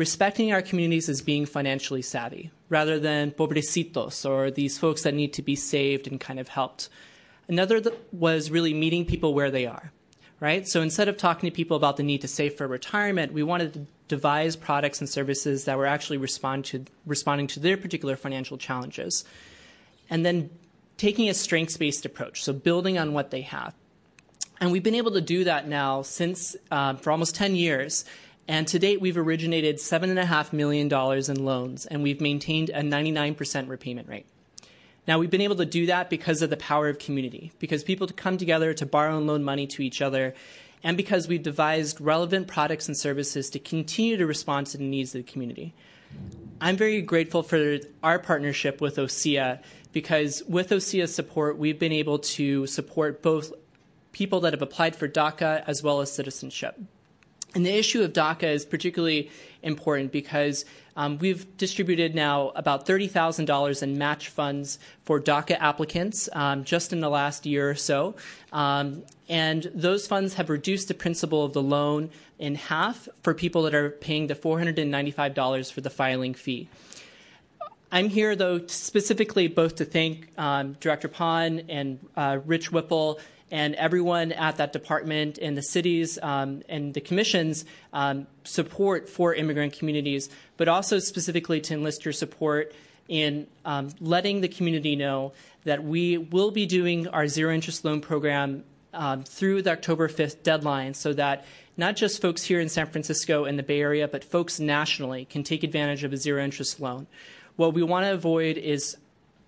respecting 0.00 0.50
our 0.50 0.62
communities 0.62 1.10
as 1.10 1.20
being 1.20 1.44
financially 1.44 2.00
savvy 2.00 2.50
rather 2.70 2.98
than 2.98 3.30
pobrecitos 3.32 4.28
or 4.28 4.50
these 4.50 4.78
folks 4.78 5.02
that 5.02 5.12
need 5.12 5.34
to 5.34 5.42
be 5.42 5.54
saved 5.54 6.06
and 6.06 6.18
kind 6.18 6.40
of 6.40 6.48
helped. 6.48 6.88
Another 7.48 7.82
was 8.10 8.50
really 8.50 8.72
meeting 8.72 9.04
people 9.04 9.34
where 9.34 9.50
they 9.50 9.66
are, 9.66 9.92
right? 10.40 10.66
So 10.66 10.80
instead 10.80 11.08
of 11.08 11.18
talking 11.18 11.50
to 11.50 11.54
people 11.54 11.76
about 11.76 11.98
the 11.98 12.02
need 12.02 12.22
to 12.22 12.28
save 12.28 12.54
for 12.54 12.66
retirement, 12.66 13.34
we 13.34 13.42
wanted 13.42 13.74
to 13.74 13.86
devise 14.08 14.56
products 14.56 15.00
and 15.00 15.08
services 15.08 15.66
that 15.66 15.76
were 15.76 15.84
actually 15.84 16.16
respond 16.16 16.64
to, 16.66 16.86
responding 17.04 17.46
to 17.48 17.60
their 17.60 17.76
particular 17.76 18.16
financial 18.16 18.56
challenges. 18.56 19.22
And 20.08 20.24
then 20.24 20.48
taking 20.96 21.28
a 21.28 21.34
strengths 21.34 21.76
based 21.76 22.06
approach, 22.06 22.42
so 22.42 22.54
building 22.54 22.96
on 22.96 23.12
what 23.12 23.30
they 23.30 23.42
have. 23.42 23.74
And 24.60 24.70
we've 24.70 24.82
been 24.82 24.94
able 24.94 25.12
to 25.12 25.20
do 25.22 25.44
that 25.44 25.66
now 25.66 26.02
since 26.02 26.54
uh, 26.70 26.94
for 26.94 27.10
almost 27.10 27.34
10 27.34 27.56
years. 27.56 28.04
And 28.46 28.66
to 28.68 28.78
date, 28.78 29.00
we've 29.00 29.16
originated 29.16 29.76
$7.5 29.76 30.52
million 30.52 30.92
in 30.92 31.44
loans, 31.44 31.86
and 31.86 32.02
we've 32.02 32.20
maintained 32.20 32.70
a 32.70 32.82
99% 32.82 33.68
repayment 33.68 34.08
rate. 34.08 34.26
Now, 35.06 35.18
we've 35.18 35.30
been 35.30 35.40
able 35.40 35.56
to 35.56 35.66
do 35.66 35.86
that 35.86 36.10
because 36.10 36.42
of 36.42 36.50
the 36.50 36.56
power 36.56 36.88
of 36.88 36.98
community, 36.98 37.52
because 37.58 37.84
people 37.84 38.06
come 38.08 38.38
together 38.38 38.74
to 38.74 38.84
borrow 38.84 39.16
and 39.16 39.26
loan 39.26 39.44
money 39.44 39.66
to 39.68 39.82
each 39.82 40.02
other, 40.02 40.34
and 40.82 40.96
because 40.96 41.28
we've 41.28 41.42
devised 41.42 42.00
relevant 42.00 42.48
products 42.48 42.86
and 42.88 42.96
services 42.96 43.50
to 43.50 43.58
continue 43.58 44.16
to 44.16 44.26
respond 44.26 44.66
to 44.68 44.78
the 44.78 44.84
needs 44.84 45.14
of 45.14 45.24
the 45.24 45.32
community. 45.32 45.74
I'm 46.60 46.76
very 46.76 47.00
grateful 47.02 47.42
for 47.42 47.78
our 48.02 48.18
partnership 48.18 48.80
with 48.80 48.96
OSEA 48.96 49.62
because 49.92 50.42
with 50.48 50.70
OSEA's 50.70 51.14
support, 51.14 51.56
we've 51.56 51.78
been 51.78 51.92
able 51.92 52.18
to 52.18 52.66
support 52.66 53.22
both 53.22 53.52
people 54.12 54.40
that 54.40 54.52
have 54.52 54.62
applied 54.62 54.96
for 54.96 55.08
DACA 55.08 55.64
as 55.66 55.82
well 55.82 56.00
as 56.00 56.12
citizenship. 56.12 56.78
And 57.54 57.66
the 57.66 57.76
issue 57.76 58.02
of 58.02 58.12
DACA 58.12 58.44
is 58.44 58.64
particularly 58.64 59.30
important 59.62 60.12
because 60.12 60.64
um, 60.96 61.18
we've 61.18 61.56
distributed 61.56 62.14
now 62.14 62.52
about 62.54 62.86
$30,000 62.86 63.82
in 63.82 63.98
match 63.98 64.28
funds 64.28 64.78
for 65.04 65.20
DACA 65.20 65.58
applicants 65.58 66.28
um, 66.32 66.62
just 66.64 66.92
in 66.92 67.00
the 67.00 67.10
last 67.10 67.46
year 67.46 67.68
or 67.70 67.74
so. 67.74 68.14
Um, 68.52 69.02
and 69.28 69.70
those 69.74 70.06
funds 70.06 70.34
have 70.34 70.48
reduced 70.48 70.88
the 70.88 70.94
principal 70.94 71.44
of 71.44 71.52
the 71.52 71.62
loan 71.62 72.10
in 72.38 72.54
half 72.54 73.08
for 73.22 73.34
people 73.34 73.62
that 73.62 73.74
are 73.74 73.90
paying 73.90 74.28
the 74.28 74.34
$495 74.34 75.72
for 75.72 75.80
the 75.80 75.90
filing 75.90 76.34
fee. 76.34 76.68
I'm 77.92 78.08
here, 78.08 78.36
though, 78.36 78.64
specifically 78.66 79.48
both 79.48 79.76
to 79.76 79.84
thank 79.84 80.28
um, 80.38 80.76
Director 80.78 81.08
Pon 81.08 81.62
and 81.68 81.98
uh, 82.16 82.38
Rich 82.46 82.70
Whipple 82.70 83.18
and 83.50 83.74
everyone 83.74 84.32
at 84.32 84.56
that 84.56 84.72
department 84.72 85.38
and 85.38 85.56
the 85.56 85.62
cities 85.62 86.18
um, 86.22 86.62
and 86.68 86.94
the 86.94 87.00
commission's 87.00 87.64
um, 87.92 88.26
support 88.44 89.08
for 89.08 89.34
immigrant 89.34 89.72
communities, 89.72 90.28
but 90.56 90.68
also 90.68 90.98
specifically 90.98 91.60
to 91.60 91.74
enlist 91.74 92.04
your 92.04 92.12
support 92.12 92.72
in 93.08 93.46
um, 93.64 93.90
letting 94.00 94.40
the 94.40 94.48
community 94.48 94.94
know 94.94 95.32
that 95.64 95.82
we 95.82 96.16
will 96.16 96.52
be 96.52 96.64
doing 96.64 97.08
our 97.08 97.26
zero 97.26 97.52
interest 97.52 97.84
loan 97.84 98.00
program 98.00 98.64
um, 98.94 99.24
through 99.24 99.62
the 99.62 99.70
October 99.72 100.08
5th 100.08 100.42
deadline 100.42 100.94
so 100.94 101.12
that 101.12 101.44
not 101.76 101.96
just 101.96 102.20
folks 102.20 102.42
here 102.42 102.60
in 102.60 102.68
San 102.68 102.86
Francisco 102.86 103.44
and 103.44 103.58
the 103.58 103.62
Bay 103.62 103.80
Area, 103.80 104.06
but 104.06 104.22
folks 104.22 104.60
nationally 104.60 105.24
can 105.24 105.42
take 105.42 105.62
advantage 105.64 106.04
of 106.04 106.12
a 106.12 106.16
zero 106.16 106.42
interest 106.42 106.80
loan. 106.80 107.06
What 107.56 107.74
we 107.74 107.82
want 107.82 108.06
to 108.06 108.12
avoid 108.12 108.58
is 108.58 108.96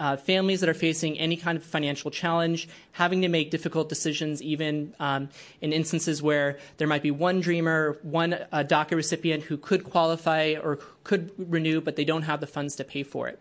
uh, 0.02 0.16
families 0.16 0.58
that 0.58 0.68
are 0.68 0.74
facing 0.74 1.16
any 1.16 1.36
kind 1.36 1.56
of 1.56 1.62
financial 1.62 2.10
challenge, 2.10 2.68
having 2.90 3.22
to 3.22 3.28
make 3.28 3.52
difficult 3.52 3.88
decisions, 3.88 4.42
even 4.42 4.92
um, 4.98 5.28
in 5.60 5.72
instances 5.72 6.20
where 6.20 6.58
there 6.78 6.88
might 6.88 7.04
be 7.04 7.12
one 7.12 7.40
dreamer, 7.40 7.96
one 8.02 8.34
uh, 8.34 8.64
DACA 8.66 8.96
recipient 8.96 9.44
who 9.44 9.56
could 9.56 9.84
qualify 9.84 10.56
or 10.60 10.80
could 11.04 11.30
renew, 11.38 11.80
but 11.80 11.94
they 11.94 12.04
don't 12.04 12.22
have 12.22 12.40
the 12.40 12.48
funds 12.48 12.74
to 12.74 12.82
pay 12.82 13.04
for 13.04 13.28
it. 13.28 13.38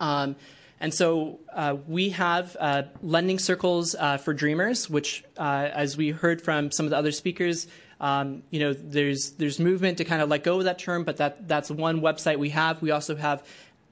Um, 0.00 0.36
and 0.80 0.94
so 0.94 1.40
uh, 1.52 1.76
we 1.86 2.10
have 2.10 2.56
uh, 2.58 2.84
lending 3.02 3.38
circles 3.38 3.94
uh, 3.94 4.16
for 4.16 4.32
dreamers, 4.32 4.88
which, 4.88 5.22
uh, 5.36 5.68
as 5.70 5.98
we 5.98 6.12
heard 6.12 6.40
from 6.40 6.70
some 6.70 6.86
of 6.86 6.90
the 6.90 6.96
other 6.96 7.12
speakers, 7.12 7.66
um, 8.00 8.42
you 8.50 8.60
know, 8.60 8.72
there's 8.72 9.32
there's 9.32 9.60
movement 9.60 9.98
to 9.98 10.04
kind 10.04 10.20
of 10.20 10.28
let 10.28 10.44
go 10.44 10.58
of 10.58 10.64
that 10.64 10.78
term, 10.78 11.04
but 11.04 11.18
that 11.18 11.46
that's 11.46 11.70
one 11.70 12.00
website 12.00 12.38
we 12.38 12.50
have. 12.50 12.82
We 12.82 12.90
also 12.90 13.16
have 13.16 13.46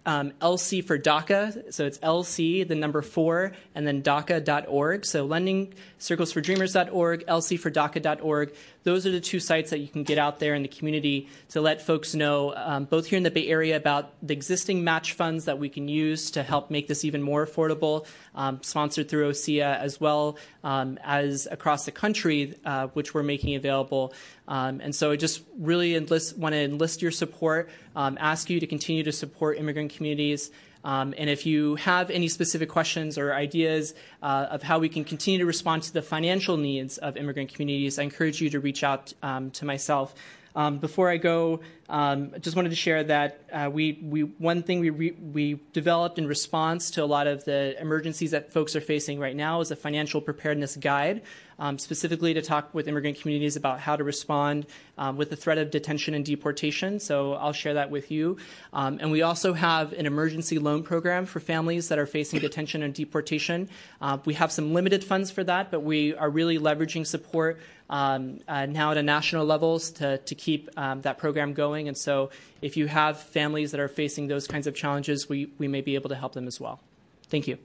um, 0.04 0.32
LC 0.40 0.84
for 0.84 0.98
DACA. 0.98 1.72
So 1.72 1.86
it's 1.86 1.98
LC, 1.98 2.66
the 2.66 2.74
number 2.74 3.02
four, 3.02 3.52
and 3.74 3.86
then 3.86 4.02
DACA.org. 4.02 5.04
So 5.04 5.24
lending 5.24 5.74
circles 5.98 6.32
for 6.32 6.40
dreamers.org, 6.40 7.26
LC 7.26 7.58
for 7.58 7.70
DACA.org. 7.70 8.54
Those 8.84 9.06
are 9.06 9.12
the 9.12 9.20
two 9.20 9.38
sites 9.38 9.70
that 9.70 9.78
you 9.78 9.86
can 9.86 10.02
get 10.02 10.18
out 10.18 10.40
there 10.40 10.54
in 10.54 10.62
the 10.62 10.68
community 10.68 11.28
to 11.50 11.60
let 11.60 11.82
folks 11.82 12.14
know, 12.14 12.52
um, 12.56 12.84
both 12.84 13.06
here 13.06 13.16
in 13.16 13.22
the 13.22 13.30
Bay 13.30 13.46
Area, 13.46 13.76
about 13.76 14.12
the 14.22 14.34
existing 14.34 14.82
match 14.82 15.12
funds 15.12 15.44
that 15.44 15.58
we 15.58 15.68
can 15.68 15.86
use 15.86 16.32
to 16.32 16.42
help 16.42 16.70
make 16.70 16.88
this 16.88 17.04
even 17.04 17.22
more 17.22 17.46
affordable, 17.46 18.06
um, 18.34 18.60
sponsored 18.62 19.08
through 19.08 19.30
OCEIA, 19.30 19.78
as 19.78 20.00
well 20.00 20.36
um, 20.64 20.98
as 21.04 21.46
across 21.50 21.84
the 21.84 21.92
country, 21.92 22.54
uh, 22.64 22.88
which 22.88 23.14
we're 23.14 23.22
making 23.22 23.54
available. 23.54 24.12
Um, 24.52 24.82
and 24.82 24.94
so 24.94 25.10
I 25.10 25.16
just 25.16 25.42
really 25.58 25.94
enlist, 25.94 26.36
want 26.36 26.52
to 26.52 26.60
enlist 26.60 27.00
your 27.00 27.10
support, 27.10 27.70
um, 27.96 28.18
ask 28.20 28.50
you 28.50 28.60
to 28.60 28.66
continue 28.66 29.02
to 29.02 29.10
support 29.10 29.56
immigrant 29.56 29.94
communities. 29.94 30.50
Um, 30.84 31.14
and 31.16 31.30
if 31.30 31.46
you 31.46 31.76
have 31.76 32.10
any 32.10 32.28
specific 32.28 32.68
questions 32.68 33.16
or 33.16 33.32
ideas 33.32 33.94
uh, 34.22 34.48
of 34.50 34.62
how 34.62 34.78
we 34.78 34.90
can 34.90 35.04
continue 35.04 35.38
to 35.38 35.46
respond 35.46 35.84
to 35.84 35.92
the 35.94 36.02
financial 36.02 36.58
needs 36.58 36.98
of 36.98 37.16
immigrant 37.16 37.54
communities, 37.54 37.98
I 37.98 38.02
encourage 38.02 38.42
you 38.42 38.50
to 38.50 38.60
reach 38.60 38.84
out 38.84 39.14
um, 39.22 39.52
to 39.52 39.64
myself. 39.64 40.14
Um, 40.54 40.76
before 40.80 41.08
I 41.08 41.16
go, 41.16 41.60
um, 41.88 42.32
I 42.34 42.38
just 42.38 42.54
wanted 42.54 42.68
to 42.70 42.76
share 42.76 43.04
that 43.04 43.40
uh, 43.50 43.70
we, 43.72 43.98
we 44.02 44.20
one 44.20 44.62
thing 44.62 44.80
we 44.80 44.90
re, 44.90 45.10
we 45.12 45.60
developed 45.72 46.18
in 46.18 46.26
response 46.26 46.90
to 46.92 47.02
a 47.02 47.06
lot 47.06 47.26
of 47.26 47.46
the 47.46 47.80
emergencies 47.80 48.32
that 48.32 48.52
folks 48.52 48.76
are 48.76 48.82
facing 48.82 49.18
right 49.18 49.34
now 49.34 49.62
is 49.62 49.70
a 49.70 49.76
financial 49.76 50.20
preparedness 50.20 50.76
guide 50.76 51.22
um, 51.62 51.78
specifically 51.78 52.34
to 52.34 52.42
talk 52.42 52.74
with 52.74 52.88
immigrant 52.88 53.20
communities 53.20 53.54
about 53.54 53.78
how 53.78 53.94
to 53.94 54.02
respond 54.02 54.66
um, 54.98 55.16
with 55.16 55.30
the 55.30 55.36
threat 55.36 55.58
of 55.58 55.70
detention 55.70 56.12
and 56.12 56.24
deportation. 56.24 56.98
So 56.98 57.34
I'll 57.34 57.52
share 57.52 57.74
that 57.74 57.88
with 57.88 58.10
you. 58.10 58.36
Um, 58.72 58.98
and 59.00 59.12
we 59.12 59.22
also 59.22 59.52
have 59.52 59.92
an 59.92 60.04
emergency 60.04 60.58
loan 60.58 60.82
program 60.82 61.24
for 61.24 61.38
families 61.38 61.88
that 61.88 62.00
are 62.00 62.06
facing 62.06 62.40
detention 62.40 62.82
and 62.82 62.92
deportation. 62.92 63.68
Uh, 64.00 64.18
we 64.24 64.34
have 64.34 64.50
some 64.50 64.74
limited 64.74 65.04
funds 65.04 65.30
for 65.30 65.44
that, 65.44 65.70
but 65.70 65.84
we 65.84 66.16
are 66.16 66.28
really 66.28 66.58
leveraging 66.58 67.06
support 67.06 67.60
um, 67.88 68.40
uh, 68.48 68.66
now 68.66 68.90
at 68.90 68.96
a 68.96 69.02
national 69.02 69.46
levels 69.46 69.92
to, 69.92 70.18
to 70.18 70.34
keep 70.34 70.68
um, 70.76 71.02
that 71.02 71.18
program 71.18 71.52
going. 71.52 71.86
And 71.86 71.96
so 71.96 72.30
if 72.60 72.76
you 72.76 72.88
have 72.88 73.20
families 73.20 73.70
that 73.70 73.78
are 73.78 73.86
facing 73.86 74.26
those 74.26 74.48
kinds 74.48 74.66
of 74.66 74.74
challenges, 74.74 75.28
we, 75.28 75.52
we 75.58 75.68
may 75.68 75.80
be 75.80 75.94
able 75.94 76.08
to 76.08 76.16
help 76.16 76.32
them 76.32 76.48
as 76.48 76.58
well. 76.58 76.80
Thank 77.28 77.46
you. 77.46 77.58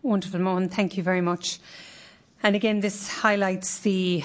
Wonderful, 0.00 0.40
Mohan. 0.40 0.70
Thank 0.70 0.96
you 0.96 1.02
very 1.02 1.20
much. 1.20 1.58
And 2.42 2.56
again, 2.56 2.80
this 2.80 3.08
highlights 3.08 3.80
the 3.80 4.24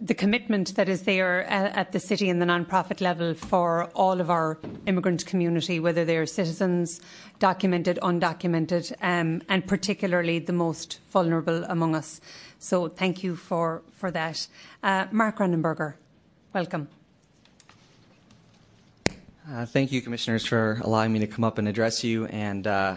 the 0.00 0.14
commitment 0.14 0.74
that 0.74 0.90
is 0.90 1.02
there 1.02 1.44
at 1.44 1.92
the 1.92 1.98
city 1.98 2.28
and 2.28 2.40
the 2.40 2.44
non-profit 2.44 3.00
level 3.00 3.32
for 3.34 3.84
all 3.94 4.20
of 4.20 4.30
our 4.30 4.58
immigrant 4.84 5.24
community, 5.24 5.80
whether 5.80 6.04
they're 6.04 6.26
citizens, 6.26 7.00
documented, 7.38 7.98
undocumented, 8.02 8.92
um, 9.00 9.42
and 9.48 9.66
particularly 9.66 10.38
the 10.38 10.52
most 10.52 11.00
vulnerable 11.10 11.64
among 11.64 11.94
us. 11.94 12.20
So 12.58 12.88
thank 12.88 13.22
you 13.22 13.36
for, 13.36 13.82
for 13.92 14.10
that. 14.10 14.46
Uh, 14.82 15.06
Mark 15.10 15.38
Rennenberger, 15.38 15.94
welcome. 16.52 16.88
Uh, 19.50 19.64
thank 19.64 19.92
you, 19.92 20.02
Commissioners, 20.02 20.44
for 20.44 20.78
allowing 20.82 21.12
me 21.12 21.20
to 21.20 21.26
come 21.26 21.44
up 21.44 21.56
and 21.56 21.68
address 21.68 22.04
you. 22.04 22.26
And 22.26 22.66
uh, 22.66 22.96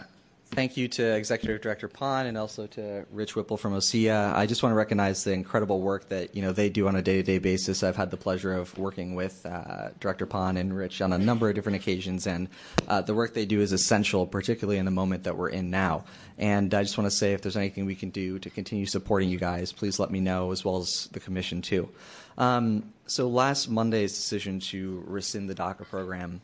Thank 0.51 0.77
you 0.77 0.87
to 0.89 1.15
Executive 1.15 1.61
Director 1.61 1.87
Pon 1.87 2.25
and 2.25 2.35
also 2.35 2.65
to 2.67 3.05
Rich 3.11 3.35
Whipple 3.35 3.55
from 3.55 3.73
OCEIA. 3.73 4.33
I 4.33 4.47
just 4.47 4.63
want 4.63 4.71
to 4.71 4.77
recognize 4.77 5.23
the 5.23 5.31
incredible 5.31 5.79
work 5.79 6.09
that 6.09 6.35
you 6.35 6.41
know 6.41 6.51
they 6.51 6.69
do 6.69 6.87
on 6.87 6.95
a 6.95 7.03
day-to-day 7.03 7.37
basis. 7.37 7.83
I've 7.83 7.95
had 7.95 8.09
the 8.09 8.17
pleasure 8.17 8.53
of 8.53 8.75
working 8.75 9.13
with 9.13 9.45
uh, 9.45 9.89
Director 9.99 10.25
Pon 10.25 10.57
and 10.57 10.75
Rich 10.75 11.01
on 11.01 11.13
a 11.13 11.19
number 11.19 11.49
of 11.49 11.55
different 11.55 11.75
occasions, 11.75 12.25
and 12.25 12.49
uh, 12.87 13.01
the 13.01 13.13
work 13.13 13.35
they 13.35 13.45
do 13.45 13.61
is 13.61 13.71
essential, 13.71 14.25
particularly 14.25 14.79
in 14.79 14.85
the 14.85 14.91
moment 14.91 15.23
that 15.25 15.37
we're 15.37 15.49
in 15.49 15.69
now. 15.69 16.03
And 16.39 16.73
I 16.73 16.81
just 16.81 16.97
want 16.97 17.09
to 17.09 17.15
say, 17.15 17.33
if 17.33 17.43
there's 17.43 17.57
anything 17.57 17.85
we 17.85 17.95
can 17.95 18.09
do 18.09 18.39
to 18.39 18.49
continue 18.49 18.87
supporting 18.87 19.29
you 19.29 19.37
guys, 19.37 19.71
please 19.71 19.99
let 19.99 20.09
me 20.09 20.19
know, 20.19 20.51
as 20.51 20.65
well 20.65 20.77
as 20.77 21.09
the 21.11 21.19
Commission 21.19 21.61
too. 21.61 21.89
Um, 22.39 22.91
so 23.05 23.29
last 23.29 23.69
Monday's 23.69 24.13
decision 24.13 24.59
to 24.61 25.03
rescind 25.05 25.47
the 25.47 25.55
DACA 25.55 25.87
program 25.87 26.41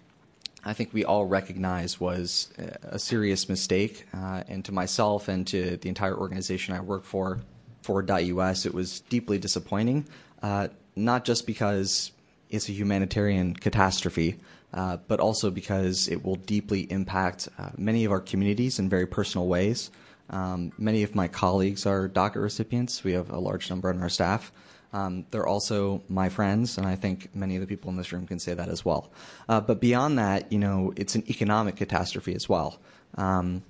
I 0.65 0.73
think 0.73 0.93
we 0.93 1.05
all 1.05 1.25
recognize 1.25 1.99
was 1.99 2.51
a 2.83 2.97
serious 2.97 3.47
mistake. 3.47 4.07
Uh, 4.13 4.43
and 4.47 4.65
to 4.65 4.71
myself 4.71 5.27
and 5.27 5.45
to 5.47 5.77
the 5.77 5.89
entire 5.89 6.17
organization 6.17 6.73
I 6.73 6.81
work 6.81 7.05
for, 7.05 7.39
Forward.us, 7.83 8.65
it 8.65 8.73
was 8.73 9.01
deeply 9.01 9.37
disappointing, 9.37 10.07
uh, 10.41 10.69
not 10.95 11.23
just 11.23 11.45
because 11.45 12.11
it's 12.49 12.67
a 12.67 12.71
humanitarian 12.71 13.53
catastrophe, 13.53 14.39
uh, 14.73 14.97
but 15.07 15.19
also 15.19 15.51
because 15.51 16.07
it 16.07 16.25
will 16.25 16.35
deeply 16.35 16.91
impact 16.91 17.47
uh, 17.59 17.69
many 17.77 18.03
of 18.03 18.11
our 18.11 18.19
communities 18.19 18.79
in 18.79 18.89
very 18.89 19.05
personal 19.05 19.47
ways. 19.47 19.91
Um, 20.31 20.71
many 20.79 21.03
of 21.03 21.13
my 21.13 21.27
colleagues 21.27 21.85
are 21.85 22.09
DACA 22.09 22.41
recipients. 22.41 23.03
We 23.03 23.13
have 23.13 23.29
a 23.29 23.37
large 23.37 23.69
number 23.69 23.89
on 23.89 24.01
our 24.01 24.09
staff. 24.09 24.51
Um, 24.93 25.25
they're 25.31 25.47
also 25.47 26.01
my 26.07 26.29
friends, 26.29 26.77
and 26.77 26.87
I 26.87 26.95
think 26.95 27.35
many 27.35 27.55
of 27.55 27.61
the 27.61 27.67
people 27.67 27.89
in 27.89 27.97
this 27.97 28.11
room 28.11 28.27
can 28.27 28.39
say 28.39 28.53
that 28.53 28.69
as 28.69 28.85
well. 28.85 29.11
Uh, 29.49 29.61
but 29.61 29.81
beyond 29.81 30.19
that, 30.19 30.51
you 30.51 30.59
know, 30.59 30.93
it's 30.95 31.15
an 31.15 31.23
economic 31.29 31.75
catastrophe 31.75 32.33
as 32.33 32.47
well. 32.47 32.79
Um, 33.15 33.63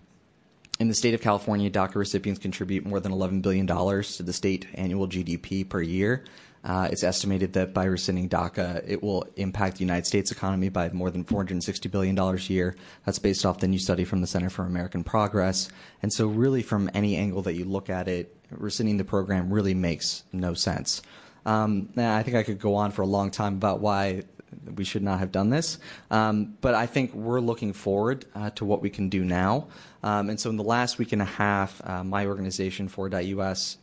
in 0.80 0.88
the 0.88 0.93
state 0.93 1.13
of 1.13 1.22
California, 1.22 1.70
DACA 1.70 1.95
recipients 1.95 2.39
contribute 2.39 2.86
more 2.86 2.99
than 2.99 3.11
$11 3.11 3.41
billion 3.41 3.66
to 3.66 4.24
the 4.24 4.34
state 4.34 4.68
annual 4.74 5.07
GDP 5.07 5.68
per 5.68 5.82
year. 5.82 6.26
Uh, 6.66 6.89
it's 6.91 7.03
estimated 7.03 7.53
that 7.53 7.76
by 7.76 7.86
rescinding 7.86 8.28
DACA, 8.28 8.84
it 8.88 9.03
will 9.03 9.24
impact 9.36 9.76
the 9.78 9.82
United 9.82 10.07
States 10.07 10.32
economy 10.32 10.70
by 10.70 10.89
more 10.89 11.11
than 11.11 11.24
$460 11.24 11.91
billion 11.91 12.18
a 12.18 12.36
year. 12.38 12.76
That's 13.05 13.20
based 13.20 13.45
off 13.45 13.59
the 13.59 13.68
new 13.68 13.78
study 13.78 14.03
from 14.03 14.22
the 14.22 14.28
Center 14.28 14.49
for 14.49 14.66
American 14.66 15.03
Progress. 15.03 15.70
And 16.01 16.11
so, 16.11 16.26
really, 16.26 16.63
from 16.63 16.89
any 16.95 17.18
angle 17.18 17.43
that 17.43 17.53
you 17.53 17.66
look 17.66 17.91
at 17.91 18.07
it, 18.07 18.36
rescinding 18.49 18.97
the 18.97 19.05
program 19.05 19.53
really 19.53 19.76
makes 19.76 20.24
no 20.34 20.55
sense. 20.55 21.03
Um, 21.45 21.89
I 21.95 22.24
think 22.24 22.36
I 22.36 22.41
could 22.41 22.59
go 22.59 22.74
on 22.74 22.91
for 22.91 23.03
a 23.03 23.07
long 23.07 23.30
time 23.30 23.53
about 23.53 23.80
why 23.80 24.24
we 24.76 24.84
should 24.84 25.03
not 25.03 25.20
have 25.20 25.32
done 25.32 25.51
this, 25.51 25.78
um, 26.09 26.57
but 26.61 26.74
I 26.74 26.88
think 26.88 27.13
we're 27.13 27.41
looking 27.41 27.74
forward 27.74 28.26
uh, 28.34 28.49
to 28.51 28.66
what 28.66 28.82
we 28.82 28.89
can 28.89 29.09
do 29.09 29.24
now. 29.24 29.68
Um, 30.01 30.30
and 30.30 30.39
so, 30.39 30.49
in 30.49 30.57
the 30.57 30.63
last 30.63 30.97
week 30.97 31.11
and 31.11 31.22
a 31.22 31.26
half, 31.26 31.80
uh, 31.88 32.03
my 32.03 32.26
organization, 32.26 32.88
Forward.us, 32.88 33.78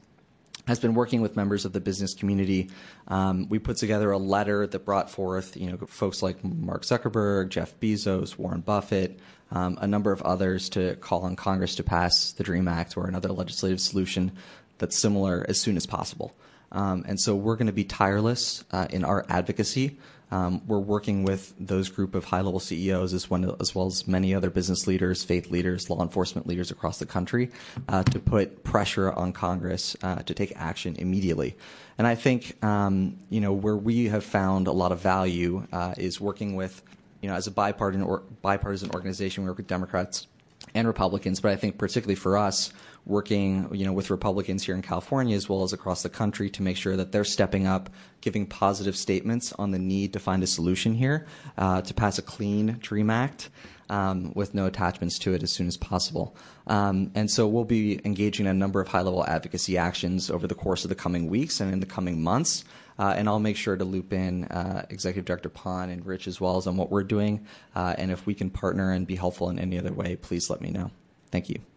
has 0.66 0.78
been 0.78 0.94
working 0.94 1.20
with 1.20 1.36
members 1.36 1.64
of 1.64 1.72
the 1.72 1.80
business 1.80 2.14
community. 2.14 2.70
Um, 3.08 3.48
we 3.48 3.58
put 3.58 3.76
together 3.76 4.10
a 4.12 4.18
letter 4.18 4.66
that 4.66 4.84
brought 4.84 5.10
forth, 5.10 5.56
you 5.56 5.70
know, 5.70 5.76
folks 5.86 6.22
like 6.22 6.44
Mark 6.44 6.82
Zuckerberg, 6.82 7.48
Jeff 7.48 7.78
Bezos, 7.80 8.38
Warren 8.38 8.60
Buffett, 8.60 9.18
um, 9.50 9.76
a 9.80 9.86
number 9.86 10.12
of 10.12 10.22
others 10.22 10.68
to 10.70 10.96
call 10.96 11.22
on 11.22 11.36
Congress 11.36 11.74
to 11.76 11.82
pass 11.82 12.32
the 12.32 12.44
DREAM 12.44 12.68
Act 12.68 12.96
or 12.96 13.06
another 13.06 13.30
legislative 13.30 13.80
solution 13.80 14.32
that's 14.78 14.98
similar 14.98 15.44
as 15.48 15.60
soon 15.60 15.76
as 15.76 15.86
possible. 15.86 16.34
Um, 16.70 17.04
and 17.06 17.20
so 17.20 17.34
we're 17.34 17.56
going 17.56 17.66
to 17.66 17.72
be 17.72 17.84
tireless 17.84 18.64
uh, 18.72 18.86
in 18.88 19.04
our 19.04 19.26
advocacy. 19.28 19.98
Um, 20.32 20.62
we're 20.66 20.78
working 20.78 21.24
with 21.24 21.54
those 21.60 21.90
group 21.90 22.14
of 22.14 22.24
high-level 22.24 22.58
CEOs 22.58 23.12
as, 23.12 23.28
well 23.30 23.86
as 23.86 24.08
many 24.08 24.34
other 24.34 24.48
business 24.48 24.86
leaders, 24.86 25.22
faith 25.22 25.50
leaders, 25.50 25.90
law 25.90 26.02
enforcement 26.02 26.46
leaders 26.46 26.70
across 26.70 26.98
the 26.98 27.06
country 27.06 27.50
uh, 27.88 28.02
to 28.04 28.18
put 28.18 28.64
pressure 28.64 29.12
on 29.12 29.32
Congress 29.32 29.94
uh, 30.02 30.16
to 30.22 30.32
take 30.32 30.54
action 30.56 30.96
immediately. 30.98 31.54
And 31.98 32.06
I 32.06 32.14
think 32.14 32.56
um, 32.64 33.18
you 33.28 33.40
know 33.40 33.52
where 33.52 33.76
we 33.76 34.06
have 34.06 34.24
found 34.24 34.66
a 34.66 34.72
lot 34.72 34.90
of 34.90 35.00
value 35.00 35.66
uh, 35.70 35.94
is 35.98 36.20
working 36.20 36.56
with 36.56 36.82
you 37.20 37.28
know 37.28 37.34
as 37.34 37.46
a 37.46 37.50
bipartisan 37.50 38.90
organization. 38.94 39.44
We 39.44 39.50
work 39.50 39.58
with 39.58 39.66
Democrats 39.66 40.26
and 40.74 40.86
Republicans, 40.86 41.40
but 41.40 41.52
I 41.52 41.56
think 41.56 41.76
particularly 41.76 42.14
for 42.14 42.38
us, 42.38 42.72
working 43.04 43.68
you 43.72 43.84
know 43.84 43.92
with 43.92 44.10
Republicans 44.10 44.62
here 44.62 44.74
in 44.74 44.82
California 44.82 45.36
as 45.36 45.48
well 45.48 45.62
as 45.62 45.72
across 45.72 46.02
the 46.02 46.08
country 46.08 46.48
to 46.50 46.62
make 46.62 46.76
sure 46.76 46.96
that 46.96 47.12
they're 47.12 47.24
stepping 47.24 47.66
up, 47.66 47.90
giving 48.20 48.46
positive 48.46 48.96
statements 48.96 49.52
on 49.54 49.70
the 49.70 49.78
need 49.78 50.12
to 50.12 50.18
find 50.18 50.42
a 50.42 50.46
solution 50.46 50.94
here 50.94 51.26
uh, 51.58 51.82
to 51.82 51.94
pass 51.94 52.18
a 52.18 52.22
clean 52.22 52.78
Dream 52.80 53.10
Act. 53.10 53.50
Um, 53.90 54.32
with 54.34 54.54
no 54.54 54.64
attachments 54.64 55.18
to 55.18 55.34
it 55.34 55.42
as 55.42 55.52
soon 55.52 55.66
as 55.66 55.76
possible. 55.76 56.34
Um, 56.66 57.10
and 57.14 57.30
so 57.30 57.46
we'll 57.46 57.66
be 57.66 58.00
engaging 58.06 58.46
in 58.46 58.52
a 58.52 58.54
number 58.54 58.80
of 58.80 58.88
high 58.88 59.02
level 59.02 59.22
advocacy 59.26 59.76
actions 59.76 60.30
over 60.30 60.46
the 60.46 60.54
course 60.54 60.84
of 60.86 60.88
the 60.88 60.94
coming 60.94 61.28
weeks 61.28 61.60
and 61.60 61.70
in 61.70 61.80
the 61.80 61.84
coming 61.84 62.22
months. 62.22 62.64
Uh, 62.98 63.14
and 63.16 63.28
I'll 63.28 63.40
make 63.40 63.56
sure 63.56 63.76
to 63.76 63.84
loop 63.84 64.12
in 64.12 64.44
uh, 64.44 64.86
Executive 64.88 65.26
Director 65.26 65.48
Pon 65.48 65.90
and 65.90 66.06
Rich 66.06 66.26
as 66.26 66.40
well 66.40 66.56
as 66.56 66.66
on 66.66 66.76
what 66.76 66.90
we're 66.90 67.02
doing. 67.02 67.46
Uh, 67.74 67.94
and 67.98 68.10
if 68.10 68.24
we 68.24 68.34
can 68.34 68.48
partner 68.48 68.92
and 68.92 69.06
be 69.06 69.16
helpful 69.16 69.50
in 69.50 69.58
any 69.58 69.78
other 69.78 69.92
way, 69.92 70.16
please 70.16 70.48
let 70.48 70.62
me 70.62 70.70
know. 70.70 70.90
Thank 71.30 71.50
you. 71.50 71.71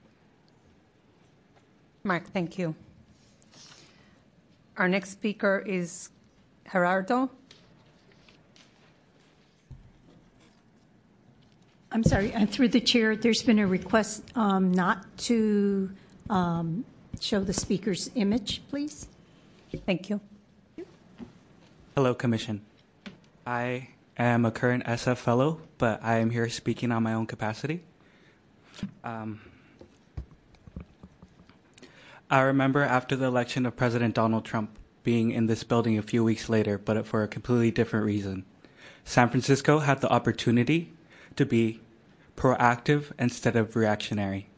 Mark, 2.05 2.31
thank 2.31 2.59
you. 2.59 2.75
Our 4.77 4.87
next 4.87 5.09
speaker 5.09 5.63
is 5.65 6.09
Gerardo. 6.71 7.31
I'm 11.91 12.03
sorry, 12.03 12.31
and 12.31 12.47
through 12.47 12.67
the 12.67 12.79
chair, 12.79 13.15
there's 13.15 13.41
been 13.41 13.57
a 13.57 13.65
request 13.65 14.23
um, 14.35 14.71
not 14.71 15.17
to 15.29 15.89
um, 16.29 16.85
show 17.19 17.39
the 17.39 17.53
speaker's 17.53 18.11
image, 18.13 18.61
please. 18.69 19.07
Thank 19.87 20.11
you. 20.11 20.21
Hello, 21.95 22.13
Commission. 22.13 22.61
I 23.47 23.89
am 24.15 24.45
a 24.45 24.51
current 24.51 24.83
SF 24.85 25.17
fellow, 25.17 25.59
but 25.79 26.03
I 26.03 26.17
am 26.17 26.29
here 26.29 26.49
speaking 26.49 26.91
on 26.91 27.01
my 27.01 27.13
own 27.13 27.25
capacity. 27.25 27.81
Um, 29.03 29.41
I 32.29 32.41
remember 32.41 32.81
after 32.81 33.15
the 33.15 33.25
election 33.25 33.65
of 33.65 33.75
President 33.75 34.15
Donald 34.15 34.45
Trump 34.45 34.79
being 35.03 35.29
in 35.29 35.45
this 35.45 35.63
building 35.63 35.97
a 35.97 36.01
few 36.01 36.23
weeks 36.23 36.49
later, 36.49 36.79
but 36.79 37.05
for 37.05 37.21
a 37.21 37.27
completely 37.27 37.69
different 37.69 38.05
reason. 38.05 38.45
San 39.03 39.29
Francisco 39.29 39.79
had 39.79 40.01
the 40.01 40.09
opportunity 40.09 40.91
to 41.35 41.45
be 41.45 41.81
proactive 42.35 43.11
instead 43.19 43.55
of 43.55 43.75
reactionary. 43.75 44.49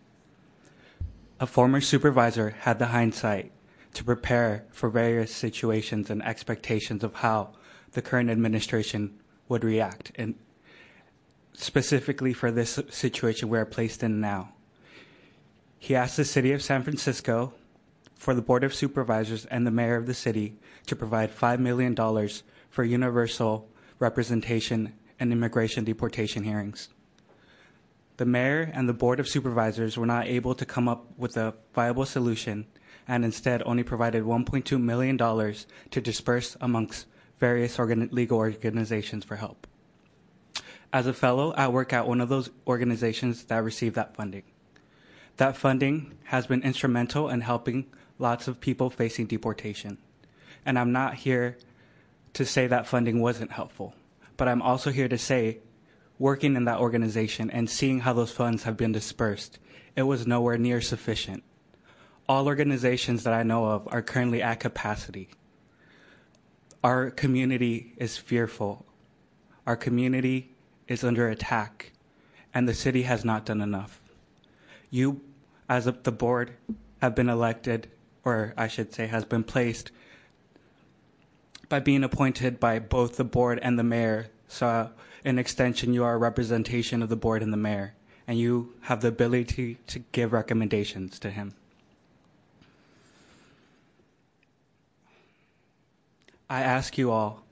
A 1.41 1.45
former 1.45 1.81
supervisor 1.81 2.51
had 2.61 2.79
the 2.79 2.87
hindsight 2.87 3.51
to 3.93 4.03
prepare 4.03 4.63
for 4.71 4.89
various 4.89 5.35
situations 5.35 6.09
and 6.09 6.23
expectations 6.23 7.03
of 7.03 7.15
how 7.15 7.49
the 7.91 8.01
current 8.01 8.29
administration 8.29 9.19
would 9.49 9.65
react, 9.65 10.13
and 10.15 10.35
specifically 11.53 12.31
for 12.31 12.49
this 12.49 12.79
situation 12.89 13.49
we're 13.49 13.65
placed 13.65 14.03
in 14.03 14.21
now. 14.21 14.53
He 15.79 15.95
asked 15.95 16.17
the 16.17 16.25
city 16.25 16.51
of 16.51 16.61
San 16.61 16.83
Francisco 16.83 17.53
for 18.15 18.33
the 18.33 18.41
Board 18.41 18.63
of 18.63 18.73
Supervisors 18.73 19.45
and 19.45 19.65
the 19.65 19.71
mayor 19.71 19.95
of 19.95 20.07
the 20.07 20.13
city 20.13 20.57
to 20.87 20.95
provide 20.95 21.35
$5 21.35 21.59
million 21.59 21.95
for 22.69 22.83
universal 22.83 23.69
representation 23.99 24.93
and 25.19 25.31
immigration 25.31 25.83
deportation 25.83 26.43
hearings. 26.43 26.89
The 28.17 28.25
mayor 28.25 28.71
and 28.73 28.89
the 28.89 28.93
Board 28.93 29.19
of 29.19 29.27
Supervisors 29.27 29.97
were 29.97 30.05
not 30.07 30.27
able 30.27 30.55
to 30.55 30.65
come 30.65 30.87
up 30.87 31.05
with 31.17 31.37
a 31.37 31.53
viable 31.73 32.05
solution 32.05 32.65
and 33.07 33.23
instead 33.23 33.61
only 33.65 33.83
provided 33.83 34.23
$1.2 34.23 34.81
million 34.81 35.17
to 35.17 36.01
disperse 36.01 36.57
amongst 36.59 37.05
various 37.39 37.77
organ- 37.77 38.09
legal 38.11 38.39
organizations 38.39 39.23
for 39.23 39.35
help. 39.35 39.67
As 40.91 41.05
a 41.05 41.13
fellow, 41.13 41.51
I 41.51 41.67
work 41.67 41.93
at 41.93 42.07
one 42.07 42.21
of 42.21 42.29
those 42.29 42.49
organizations 42.65 43.43
that 43.45 43.63
received 43.63 43.95
that 43.95 44.15
funding. 44.15 44.43
That 45.37 45.57
funding 45.57 46.17
has 46.25 46.47
been 46.47 46.63
instrumental 46.63 47.29
in 47.29 47.41
helping 47.41 47.85
lots 48.19 48.47
of 48.47 48.59
people 48.59 48.89
facing 48.89 49.27
deportation. 49.27 49.97
And 50.65 50.77
I'm 50.77 50.91
not 50.91 51.15
here 51.15 51.57
to 52.33 52.45
say 52.45 52.67
that 52.67 52.87
funding 52.87 53.21
wasn't 53.21 53.51
helpful, 53.51 53.95
but 54.35 54.47
I'm 54.47 54.61
also 54.61 54.91
here 54.91 55.07
to 55.07 55.17
say, 55.17 55.59
working 56.19 56.55
in 56.55 56.65
that 56.65 56.79
organization 56.79 57.49
and 57.51 57.69
seeing 57.69 57.99
how 57.99 58.13
those 58.13 58.31
funds 58.31 58.63
have 58.63 58.75
been 58.75 58.91
dispersed, 58.91 59.59
it 59.95 60.03
was 60.03 60.27
nowhere 60.27 60.57
near 60.57 60.81
sufficient 60.81 61.43
all 62.29 62.47
organizations 62.47 63.23
that 63.23 63.33
I 63.33 63.43
know 63.43 63.65
of 63.65 63.87
are 63.91 64.01
currently 64.01 64.41
at 64.41 64.59
capacity. 64.59 65.29
Our 66.83 67.09
community 67.09 67.93
is 67.97 68.17
fearful. 68.17 68.85
Our 69.65 69.75
community 69.75 70.55
is 70.87 71.03
under 71.03 71.29
attack, 71.29 71.91
and 72.53 72.67
the 72.67 72.73
city 72.73 73.03
has 73.03 73.23
not 73.23 73.45
done 73.45 73.61
enough. 73.61 74.01
You, 74.89 75.21
as 75.69 75.85
the 75.85 76.11
board, 76.11 76.51
have 77.01 77.15
been 77.15 77.29
elected, 77.29 77.89
or 78.23 78.53
I 78.57 78.67
should 78.67 78.93
say, 78.93 79.07
has 79.07 79.25
been 79.25 79.43
placed 79.43 79.91
by 81.69 81.79
being 81.79 82.03
appointed 82.03 82.59
by 82.59 82.79
both 82.79 83.17
the 83.17 83.23
board 83.23 83.59
and 83.61 83.77
the 83.77 83.83
mayor. 83.83 84.27
So, 84.47 84.91
in 85.23 85.37
extension, 85.37 85.93
you 85.93 86.03
are 86.03 86.15
a 86.15 86.17
representation 86.17 87.03
of 87.03 87.09
the 87.09 87.15
board 87.15 87.43
and 87.43 87.51
the 87.51 87.57
mayor. 87.57 87.93
and 88.27 88.37
you 88.37 88.73
have 88.81 88.99
the 88.99 89.07
ability 89.07 89.77
to 89.87 89.99
give 90.11 90.33
recommendations 90.33 91.17
to 91.19 91.31
him. 91.31 91.53
I 96.49 96.61
ask 96.61 96.97
you 96.97 97.09
all 97.11 97.43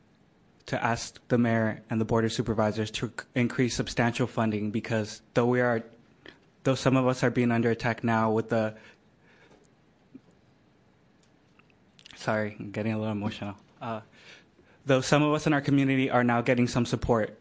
to 0.65 0.83
ask 0.83 1.19
the 1.27 1.37
mayor 1.37 1.81
and 1.89 2.01
the 2.01 2.05
board 2.05 2.25
of 2.25 2.33
supervisors 2.33 2.91
to 2.91 3.11
increase 3.35 3.75
substantial 3.75 4.27
funding 4.27 4.71
because 4.71 5.21
though 5.33 5.45
we 5.45 5.61
are 5.61 5.83
though 6.65 6.75
some 6.75 6.97
of 6.97 7.07
us 7.07 7.23
are 7.23 7.29
being 7.29 7.51
under 7.51 7.71
attack 7.71 8.03
now 8.03 8.29
with 8.29 8.49
the 8.49 8.75
sorry 12.15 12.57
i'm 12.59 12.71
getting 12.71 12.91
a 12.91 12.97
little 12.97 13.13
emotional 13.13 13.55
uh, 13.81 14.01
though 14.85 14.99
some 14.99 15.23
of 15.23 15.33
us 15.33 15.47
in 15.47 15.53
our 15.53 15.61
community 15.61 16.09
are 16.09 16.23
now 16.23 16.41
getting 16.41 16.67
some 16.67 16.85
support 16.85 17.39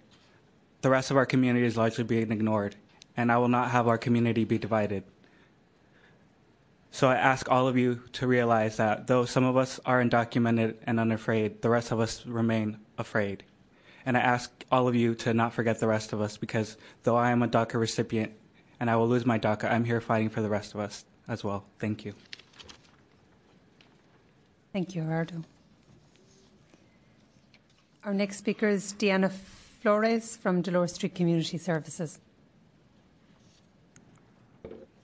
the 0.83 0.91
rest 0.91 1.11
of 1.11 1.17
our 1.17 1.27
community 1.27 1.67
is 1.67 1.77
largely 1.77 2.05
being 2.05 2.31
ignored 2.31 2.77
and 3.17 3.33
i 3.33 3.37
will 3.37 3.49
not 3.49 3.71
have 3.71 3.89
our 3.89 3.99
community 3.99 4.45
be 4.45 4.59
divided 4.59 5.03
so 6.95 7.09
I 7.09 7.17
ask 7.17 7.51
all 7.51 7.67
of 7.67 7.77
you 7.77 8.03
to 8.13 8.29
realize 8.29 8.77
that 8.77 9.09
though 9.09 9.25
some 9.25 9.43
of 9.43 9.57
us 9.57 9.81
are 9.85 10.01
undocumented 10.01 10.77
and 10.87 11.01
unafraid, 11.01 11.61
the 11.61 11.69
rest 11.69 11.91
of 11.91 11.99
us 11.99 12.25
remain 12.25 12.79
afraid. 12.97 13.43
And 14.07 14.17
I 14.17 14.21
ask 14.21 14.65
all 14.71 14.87
of 14.87 14.95
you 14.95 15.17
to 15.17 15.35
not 15.35 15.53
forget 15.53 15.81
the 15.81 15.89
rest 15.89 16.13
of 16.13 16.21
us 16.21 16.37
because 16.37 16.77
though 17.03 17.17
I 17.17 17.33
am 17.33 17.43
a 17.43 17.49
DACA 17.49 17.81
recipient 17.81 18.35
and 18.85 18.91
I 18.91 18.97
will 18.97 19.09
lose 19.09 19.25
my 19.25 19.39
DACA, 19.39 19.73
I'm 19.73 19.85
here 19.85 20.03
fighting 20.03 20.29
for 20.29 20.43
the 20.43 20.51
rest 20.51 20.75
of 20.75 20.81
us 20.81 21.07
as 21.27 21.43
well. 21.43 21.65
Thank 21.79 22.05
you. 22.05 22.13
Thank 24.75 24.95
you, 24.95 25.01
Gerardo. 25.01 25.43
Our 28.05 28.13
next 28.13 28.37
speaker 28.37 28.69
is 28.69 28.93
Deanna 28.93 29.33
Flores 29.81 30.37
from 30.37 30.61
Dolores 30.61 30.93
Street 30.93 31.15
Community 31.15 31.57
Services. 31.57 32.19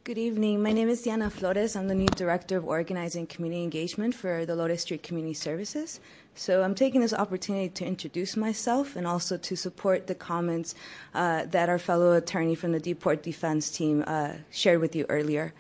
Good 0.03 0.17
evening. 0.17 0.63
My 0.63 0.73
name 0.73 0.89
is 0.89 1.03
Diana 1.03 1.29
Flores. 1.29 1.77
I'm 1.77 1.87
the 1.87 1.95
new 1.95 2.07
Director 2.07 2.57
of 2.57 2.65
Organizing 2.65 3.27
Community 3.27 3.63
Engagement 3.63 4.15
for 4.15 4.47
the 4.47 4.55
Dolores 4.55 4.81
Street 4.81 5.03
Community 5.03 5.35
Services. 5.35 6.01
So 6.35 6.63
I'm 6.63 6.75
taking 6.75 7.03
this 7.03 7.13
opportunity 7.13 7.69
to 7.69 7.85
introduce 7.85 8.35
myself 8.35 8.97
and 8.97 9.07
also 9.07 9.37
to 9.37 9.57
support 9.57 10.07
the 10.07 10.15
comments 10.15 10.75
uh, 11.15 11.45
that 11.51 11.69
our 11.69 11.79
fellow 11.79 12.15
attorney 12.15 12.55
from 12.55 12.73
the 12.73 12.81
Deport 12.81 13.23
Defense 13.23 13.69
team 13.71 14.03
uh, 14.07 14.37
shared 14.51 14.81
with 14.81 14.97
you 14.97 15.05
earlier. 15.11 15.53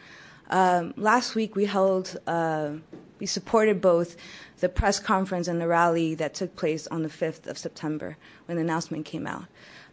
Um, 0.48 0.94
last 0.96 1.34
week 1.34 1.54
we 1.54 1.66
held, 1.66 2.18
uh, 2.26 2.70
we 3.18 3.26
supported 3.26 3.82
both 3.82 4.16
the 4.60 4.70
press 4.70 4.98
conference 4.98 5.48
and 5.48 5.60
the 5.60 5.68
rally 5.68 6.14
that 6.14 6.32
took 6.32 6.56
place 6.56 6.86
on 6.86 7.02
the 7.02 7.10
5th 7.10 7.46
of 7.46 7.58
September 7.58 8.16
when 8.46 8.56
the 8.56 8.62
announcement 8.62 9.04
came 9.04 9.26
out. 9.26 9.44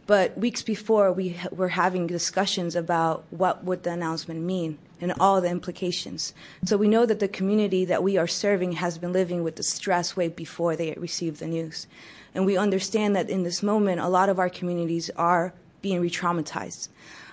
But 0.08 0.38
weeks 0.38 0.62
before, 0.62 1.12
we 1.12 1.36
were 1.52 1.68
having 1.68 2.06
discussions 2.06 2.74
about 2.74 3.26
what 3.28 3.62
would 3.64 3.82
the 3.82 3.92
announcement 3.92 4.40
mean 4.40 4.78
and 5.02 5.12
all 5.20 5.42
the 5.42 5.50
implications. 5.50 6.32
So 6.64 6.78
we 6.78 6.88
know 6.88 7.04
that 7.04 7.20
the 7.20 7.28
community 7.28 7.84
that 7.84 8.02
we 8.02 8.16
are 8.16 8.26
serving 8.26 8.72
has 8.72 8.96
been 8.96 9.12
living 9.12 9.44
with 9.44 9.56
the 9.56 9.62
stress 9.62 10.16
way 10.16 10.28
before 10.28 10.76
they 10.76 10.94
received 10.94 11.40
the 11.40 11.46
news. 11.46 11.86
And 12.34 12.46
we 12.46 12.56
understand 12.56 13.14
that 13.16 13.28
in 13.28 13.42
this 13.42 13.62
moment, 13.62 14.00
a 14.00 14.08
lot 14.08 14.30
of 14.30 14.38
our 14.38 14.48
communities 14.48 15.10
are 15.10 15.52
being 15.82 16.00
re 16.00 16.08
traumatized. 16.08 16.88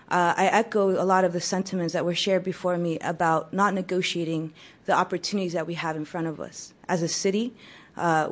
Uh, 0.10 0.34
I 0.36 0.48
echo 0.48 1.02
a 1.02 1.08
lot 1.08 1.24
of 1.24 1.32
the 1.32 1.40
sentiments 1.40 1.94
that 1.94 2.04
were 2.04 2.14
shared 2.14 2.44
before 2.44 2.78
me 2.78 3.00
about 3.00 3.54
not 3.54 3.74
negotiating 3.74 4.52
the 4.86 4.92
opportunities 4.92 5.54
that 5.54 5.66
we 5.66 5.76
have 5.76 5.96
in 5.96 6.04
front 6.04 6.28
of 6.28 6.42
us. 6.42 6.74
As 6.90 7.02
a 7.02 7.08
city, 7.08 7.54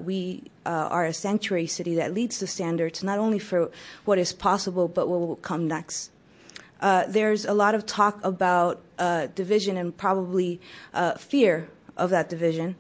we 0.04 0.44
uh, 0.66 0.70
are 0.70 1.06
a 1.06 1.14
sanctuary 1.14 1.68
city 1.68 1.96
that 1.96 2.14
leads 2.14 2.40
the 2.40 2.48
standards 2.48 3.04
not 3.04 3.20
only 3.20 3.40
for 3.40 3.72
what 4.06 4.18
is 4.18 4.34
possible 4.34 4.88
but 4.88 5.08
what 5.08 5.20
will 5.20 5.36
come 5.38 5.68
next. 5.68 6.12
Uh, 6.82 7.06
there's 7.08 7.46
a 7.46 7.54
lot 7.54 7.76
of 7.76 7.86
talk 7.86 8.20
about 8.24 8.82
uh, 9.00 9.28
division 9.36 9.78
and 9.78 9.96
probably 9.96 10.60
uh, 10.94 11.14
fear 11.14 11.70
of 11.96 12.10
that 12.10 12.30
division. 12.30 12.76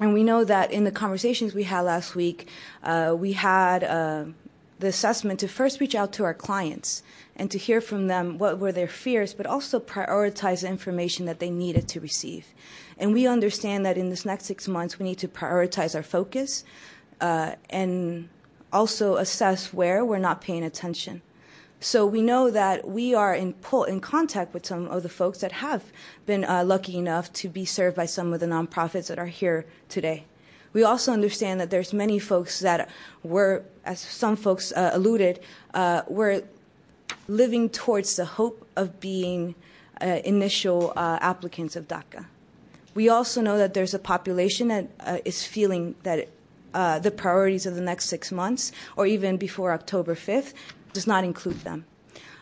And 0.00 0.14
we 0.14 0.22
know 0.22 0.44
that 0.44 0.70
in 0.70 0.84
the 0.84 0.92
conversations 0.92 1.54
we 1.54 1.64
had 1.64 1.82
last 1.82 2.14
week, 2.14 2.48
uh, 2.82 3.14
we 3.16 3.32
had 3.32 3.82
the 4.78 4.88
assessment 4.88 5.40
to 5.40 5.48
first 5.48 5.80
reach 5.80 5.94
out 5.94 6.12
to 6.12 6.24
our 6.24 6.34
clients 6.34 7.02
and 7.36 7.50
to 7.50 7.58
hear 7.58 7.80
from 7.80 8.06
them 8.06 8.38
what 8.38 8.58
were 8.58 8.72
their 8.72 8.88
fears, 8.88 9.34
but 9.34 9.46
also 9.46 9.80
prioritize 9.80 10.60
the 10.60 10.68
information 10.68 11.26
that 11.26 11.40
they 11.40 11.50
needed 11.50 11.88
to 11.88 12.00
receive. 12.00 12.46
And 12.98 13.12
we 13.12 13.26
understand 13.26 13.84
that 13.86 13.98
in 13.98 14.10
this 14.10 14.24
next 14.24 14.44
six 14.44 14.68
months, 14.68 14.98
we 14.98 15.04
need 15.04 15.18
to 15.18 15.28
prioritize 15.28 15.94
our 15.94 16.02
focus 16.02 16.64
uh, 17.20 17.54
and 17.70 18.28
also 18.72 19.16
assess 19.16 19.72
where 19.72 20.04
we're 20.04 20.18
not 20.18 20.40
paying 20.40 20.64
attention. 20.64 21.22
So 21.80 22.06
we 22.06 22.22
know 22.22 22.50
that 22.50 22.88
we 22.88 23.14
are 23.14 23.34
in 23.34 23.52
pull, 23.52 23.84
in 23.84 24.00
contact 24.00 24.54
with 24.54 24.64
some 24.64 24.88
of 24.88 25.02
the 25.02 25.08
folks 25.08 25.38
that 25.40 25.52
have 25.52 25.84
been 26.24 26.44
uh, 26.44 26.64
lucky 26.64 26.96
enough 26.96 27.32
to 27.34 27.48
be 27.48 27.64
served 27.64 27.96
by 27.96 28.06
some 28.06 28.32
of 28.32 28.40
the 28.40 28.46
nonprofits 28.46 29.08
that 29.08 29.18
are 29.18 29.26
here 29.26 29.66
today. 29.88 30.24
We 30.72 30.82
also 30.82 31.12
understand 31.12 31.60
that 31.60 31.70
there's 31.70 31.92
many 31.92 32.18
folks 32.18 32.60
that 32.60 32.88
were, 33.22 33.64
as 33.84 34.00
some 34.00 34.34
folks 34.34 34.72
uh, 34.72 34.90
alluded, 34.92 35.40
uh, 35.74 36.02
were 36.08 36.42
living 37.28 37.68
towards 37.68 38.16
the 38.16 38.24
hope 38.24 38.66
of 38.76 38.98
being 38.98 39.54
uh, 40.00 40.20
initial 40.24 40.92
uh, 40.96 41.18
applicants 41.20 41.76
of 41.76 41.86
DACA. 41.86 42.26
We 42.94 43.08
also 43.08 43.40
know 43.40 43.58
that 43.58 43.74
there's 43.74 43.94
a 43.94 43.98
population 43.98 44.68
that 44.68 44.88
uh, 45.00 45.18
is 45.24 45.44
feeling 45.44 45.96
that 46.04 46.28
uh, 46.72 46.98
the 46.98 47.10
priorities 47.10 47.66
of 47.66 47.74
the 47.74 47.80
next 47.80 48.06
six 48.06 48.32
months, 48.32 48.72
or 48.96 49.06
even 49.06 49.36
before 49.36 49.72
October 49.72 50.14
5th, 50.14 50.54
does 50.92 51.06
not 51.06 51.24
include 51.24 51.60
them. 51.60 51.84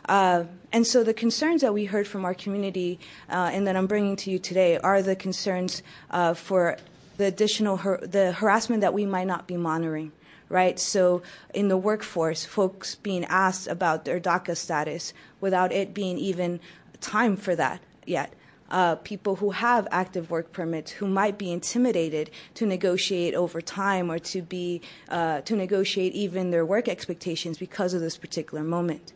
Uh, 0.09 0.45
and 0.73 0.87
so 0.87 1.05
the 1.05 1.15
concerns 1.15 1.61
that 1.61 1.73
we 1.73 1.85
heard 1.85 2.09
from 2.09 2.25
our 2.25 2.35
community 2.35 2.99
uh, 3.31 3.51
and 3.53 3.67
that 3.67 3.77
I'm 3.77 3.87
bringing 3.87 4.17
to 4.17 4.31
you 4.31 4.39
today 4.39 4.79
are 4.79 5.01
the 5.01 5.15
concerns 5.15 5.83
uh, 6.11 6.35
for 6.35 6.77
the 7.19 7.27
additional 7.27 7.79
har- 7.79 8.01
the 8.03 8.33
harassment 8.33 8.81
that 8.81 8.93
we 8.93 9.07
might 9.07 9.27
not 9.27 9.47
be 9.47 9.57
monitoring 9.57 10.13
right? 10.49 10.79
So 10.79 11.23
in 11.55 11.69
the 11.69 11.79
workforce, 11.79 12.45
folks 12.45 12.95
being 12.95 13.25
asked 13.25 13.67
about 13.67 14.05
their 14.05 14.21
DACA 14.21 14.55
status 14.55 15.15
without 15.41 15.73
it 15.73 15.95
being 15.95 16.19
even 16.19 16.61
time 17.01 17.39
for 17.39 17.57
that 17.57 17.81
yet 18.05 18.35
uh, 18.73 18.97
people 18.97 19.37
who 19.37 19.51
have 19.51 19.87
active 19.91 20.31
work 20.31 20.51
permits 20.53 20.91
who 20.91 21.07
might 21.07 21.39
be 21.39 21.53
intimidated 21.53 22.31
to 22.55 22.67
negotiate 22.67 23.35
over 23.35 23.61
time 23.61 24.11
or 24.11 24.19
to 24.19 24.43
be 24.43 24.81
uh, 25.11 25.43
to 25.43 25.55
negotiate 25.55 26.15
even 26.15 26.51
their 26.51 26.67
work 26.67 26.89
expectations 26.89 27.59
because 27.59 27.95
of 27.95 28.01
this 28.01 28.17
particular 28.17 28.65
moment. 28.65 29.13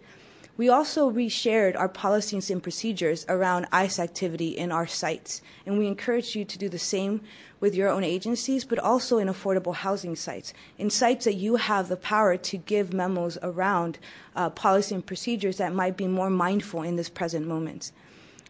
We 0.59 0.71
also 0.71 1.11
reshared 1.11 1.77
our 1.77 1.89
policies 1.89 2.51
and 2.51 2.63
procedures 2.63 3.27
around 3.29 3.67
ICE 3.73 3.99
activity 3.99 4.57
in 4.57 4.73
our 4.73 4.87
sites, 4.87 5.43
and 5.67 5.77
we 5.77 5.87
encourage 5.87 6.35
you 6.35 6.47
to 6.47 6.59
do 6.59 6.71
the 6.71 6.79
same 6.79 7.21
with 7.61 7.75
your 7.75 7.91
own 7.91 8.05
agencies, 8.05 8.65
but 8.65 8.79
also 8.79 9.19
in 9.19 9.29
affordable 9.29 9.75
housing 9.75 10.17
sites, 10.17 10.55
in 10.79 10.89
sites 10.89 11.27
that 11.27 11.35
you 11.35 11.57
have 11.57 11.89
the 11.89 11.97
power 11.97 12.39
to 12.39 12.57
give 12.57 12.95
memos 12.95 13.37
around 13.43 13.99
uh, 14.35 14.49
policy 14.49 14.95
and 14.95 15.05
procedures 15.05 15.59
that 15.59 15.75
might 15.75 15.97
be 15.97 16.07
more 16.07 16.31
mindful 16.31 16.83
in 16.83 16.97
this 16.97 17.11
present 17.11 17.47
moment. 17.47 17.93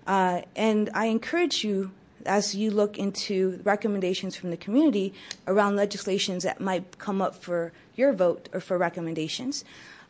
Uh, 0.06 0.42
and 0.54 0.90
I 0.94 1.06
encourage 1.06 1.64
you, 1.64 1.90
as 2.24 2.54
you 2.54 2.70
look 2.70 2.98
into 2.98 3.60
recommendations 3.64 4.36
from 4.36 4.50
the 4.50 4.56
community 4.56 5.14
around 5.46 5.76
legislations 5.76 6.42
that 6.42 6.60
might 6.60 6.98
come 6.98 7.20
up 7.20 7.34
for 7.34 7.72
your 7.94 8.12
vote 8.12 8.48
or 8.52 8.60
for 8.60 8.78
recommendations, 8.78 9.64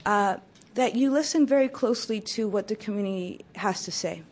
uh, 0.05 0.37
that 0.75 0.95
you 0.95 1.11
listen 1.11 1.47
very 1.47 1.69
closely 1.69 2.21
to 2.21 2.47
what 2.47 2.69
the 2.69 2.77
community 2.77 3.45
has 3.57 3.85
to 3.85 3.93
say. 3.93 4.23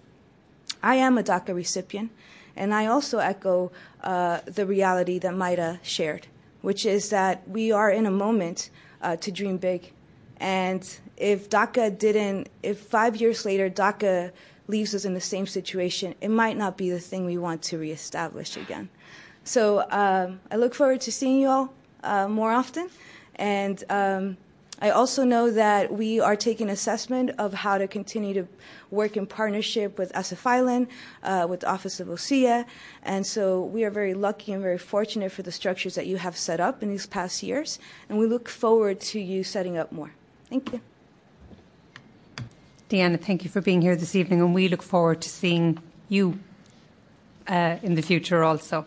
I 0.82 0.96
am 0.96 1.16
a 1.16 1.22
DACA 1.22 1.54
recipient, 1.54 2.10
and 2.54 2.74
I 2.74 2.86
also 2.86 3.18
echo 3.18 3.72
uh, 4.02 4.40
the 4.44 4.66
reality 4.66 5.18
that 5.20 5.34
Maida 5.34 5.80
shared, 5.82 6.26
which 6.60 6.84
is 6.84 7.08
that 7.08 7.48
we 7.48 7.72
are 7.72 7.90
in 7.90 8.04
a 8.04 8.10
moment 8.10 8.68
uh, 9.00 9.16
to 9.16 9.32
dream 9.32 9.56
big. 9.56 9.92
And 10.38 10.86
if 11.16 11.48
DACA 11.48 11.98
didn't, 11.98 12.48
if 12.62 12.80
five 12.80 13.16
years 13.16 13.46
later 13.46 13.70
DACA 13.70 14.32
leaves 14.66 14.94
us 14.94 15.04
in 15.04 15.14
the 15.14 15.20
same 15.20 15.46
situation, 15.46 16.14
it 16.20 16.28
might 16.28 16.56
not 16.56 16.76
be 16.76 16.90
the 16.90 17.00
thing 17.00 17.24
we 17.24 17.38
want 17.38 17.62
to 17.62 17.78
reestablish 17.78 18.56
again. 18.56 18.88
So 19.44 19.84
um, 19.90 20.40
I 20.50 20.56
look 20.56 20.74
forward 20.74 21.02
to 21.02 21.12
seeing 21.12 21.40
you 21.40 21.48
all 21.48 21.74
uh, 22.02 22.28
more 22.28 22.50
often. 22.50 22.88
And 23.36 23.82
um, 23.90 24.36
I 24.80 24.90
also 24.90 25.24
know 25.24 25.50
that 25.50 25.92
we 25.92 26.18
are 26.20 26.36
taking 26.36 26.68
assessment 26.68 27.30
of 27.38 27.54
how 27.54 27.78
to 27.78 27.86
continue 27.86 28.34
to 28.34 28.48
work 28.90 29.16
in 29.16 29.26
partnership 29.26 29.98
with 29.98 30.12
SF 30.12 30.88
uh, 31.22 31.46
with 31.48 31.60
the 31.60 31.70
Office 31.70 32.00
of 32.00 32.08
OCEIA. 32.08 32.64
And 33.02 33.26
so 33.26 33.62
we 33.62 33.84
are 33.84 33.90
very 33.90 34.14
lucky 34.14 34.52
and 34.52 34.62
very 34.62 34.78
fortunate 34.78 35.32
for 35.32 35.42
the 35.42 35.52
structures 35.52 35.94
that 35.94 36.06
you 36.06 36.16
have 36.16 36.36
set 36.36 36.60
up 36.60 36.82
in 36.82 36.88
these 36.88 37.06
past 37.06 37.42
years. 37.42 37.78
And 38.08 38.18
we 38.18 38.26
look 38.26 38.48
forward 38.48 39.00
to 39.00 39.20
you 39.20 39.44
setting 39.44 39.76
up 39.76 39.92
more. 39.92 40.12
Thank 40.48 40.72
you. 40.72 40.80
Deanna, 42.94 43.20
thank 43.20 43.42
you 43.42 43.50
for 43.50 43.60
being 43.60 43.82
here 43.82 43.96
this 43.96 44.14
evening, 44.14 44.40
and 44.40 44.54
we 44.54 44.68
look 44.68 44.80
forward 44.80 45.20
to 45.22 45.28
seeing 45.28 45.80
you 46.08 46.38
uh, 47.48 47.76
in 47.82 47.96
the 47.96 48.02
future 48.02 48.44
also. 48.44 48.86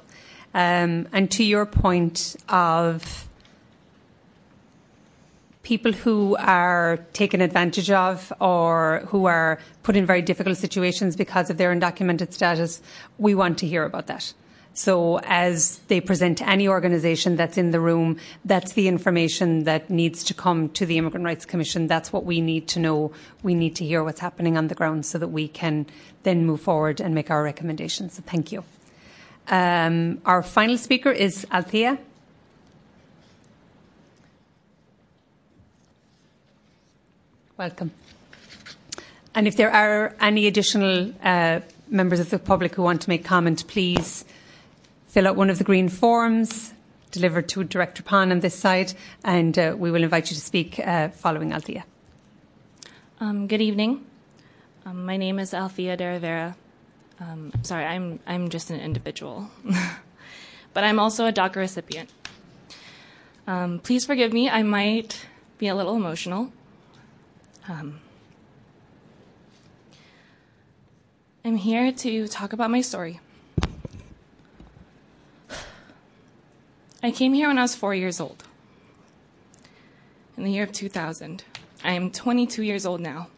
Um, 0.54 1.10
and 1.12 1.30
to 1.32 1.44
your 1.44 1.66
point 1.66 2.38
of 2.48 3.28
people 5.62 5.92
who 5.92 6.38
are 6.40 7.06
taken 7.12 7.42
advantage 7.42 7.92
of 7.92 8.32
or 8.40 9.02
who 9.08 9.26
are 9.26 9.60
put 9.84 9.98
in 9.98 10.06
very 10.06 10.22
difficult 10.22 10.56
situations 10.56 11.18
because 11.18 11.50
of 11.50 11.58
their 11.58 11.76
undocumented 11.76 12.32
status, 12.32 12.82
we 13.18 13.36
want 13.36 13.58
to 13.58 13.68
hear 13.68 13.84
about 13.84 14.08
that. 14.08 14.34
So, 14.78 15.18
as 15.24 15.80
they 15.88 16.00
present 16.00 16.38
to 16.38 16.48
any 16.48 16.68
organisation 16.68 17.36
that's 17.36 17.58
in 17.58 17.72
the 17.72 17.80
room, 17.80 18.18
that's 18.46 18.74
the 18.74 18.88
information 18.88 19.64
that 19.64 19.90
needs 19.90 20.24
to 20.26 20.36
come 20.36 20.70
to 20.70 20.86
the 20.86 21.00
Immigrant 21.00 21.26
Rights 21.26 21.46
Commission. 21.46 21.88
That's 21.88 22.14
what 22.14 22.26
we 22.26 22.42
need 22.42 22.68
to 22.68 22.80
know. 22.80 23.12
We 23.42 23.56
need 23.56 23.76
to 23.78 23.86
hear 23.86 24.04
what's 24.04 24.20
happening 24.20 24.56
on 24.56 24.68
the 24.68 24.76
ground 24.76 25.04
so 25.08 25.18
that 25.18 25.30
we 25.30 25.48
can 25.48 25.88
then 26.22 26.46
move 26.46 26.62
forward 26.62 27.02
and 27.02 27.16
make 27.16 27.32
our 27.32 27.42
recommendations. 27.42 28.14
So, 28.14 28.24
thank 28.28 28.52
you. 28.52 28.64
Um, 29.48 30.22
our 30.26 30.44
final 30.44 30.78
speaker 30.78 31.10
is 31.10 31.48
Althea. 31.52 31.98
Welcome. 37.58 37.90
And 39.34 39.48
if 39.48 39.58
there 39.58 39.72
are 39.72 40.16
any 40.22 40.46
additional 40.46 41.16
uh, 41.24 41.62
members 41.90 42.20
of 42.20 42.30
the 42.30 42.38
public 42.38 42.76
who 42.76 42.84
want 42.84 43.02
to 43.02 43.10
make 43.10 43.26
comment, 43.26 43.68
please 43.68 44.24
fill 45.18 45.28
out 45.28 45.36
one 45.36 45.50
of 45.50 45.58
the 45.58 45.64
green 45.64 45.90
forms 45.90 46.76
delivered 47.10 47.50
to 47.50 47.64
Director 47.64 48.04
Pon 48.04 48.32
on 48.32 48.40
this 48.42 48.54
side, 48.54 48.94
and 49.24 49.58
uh, 49.58 49.76
we 49.76 49.90
will 49.90 50.04
invite 50.04 50.30
you 50.30 50.36
to 50.36 50.42
speak 50.42 50.78
uh, 50.78 51.10
following 51.10 51.54
Althea. 51.54 51.86
Um, 53.20 53.48
good 53.48 53.60
evening. 53.60 54.06
Um, 54.86 55.08
my 55.08 55.18
name 55.18 55.40
is 55.40 55.56
Althea 55.56 55.98
de 55.98 56.06
Rivera. 56.08 56.56
Um, 57.20 57.52
sorry, 57.64 57.86
I'm 57.86 58.20
I'm 58.28 58.50
just 58.50 58.70
an 58.70 58.80
individual, 58.80 59.50
but 60.76 60.84
I'm 60.84 61.00
also 61.00 61.26
a 61.26 61.34
DACA 61.34 61.56
recipient. 61.56 62.12
Um, 63.48 63.80
please 63.80 64.06
forgive 64.06 64.32
me. 64.32 64.52
I 64.52 64.62
might 64.62 65.26
be 65.58 65.68
a 65.68 65.74
little 65.74 65.96
emotional. 65.96 66.54
Um, 67.68 68.02
I'm 71.44 71.56
here 71.56 71.92
to 71.92 72.28
talk 72.28 72.54
about 72.54 72.70
my 72.70 72.82
story. 72.82 73.20
I 77.08 77.12
came 77.12 77.34
here 77.34 77.48
when 77.48 77.58
I 77.58 77.62
was 77.62 77.74
four 77.74 77.96
years 77.96 78.20
old, 78.20 78.44
in 80.36 80.44
the 80.44 80.52
year 80.52 80.64
of 80.64 80.74
2000. 80.74 81.42
I 81.82 81.94
am 81.94 82.12
22 82.12 82.64
years 82.64 82.86
old 82.86 83.00
now. 83.00 83.30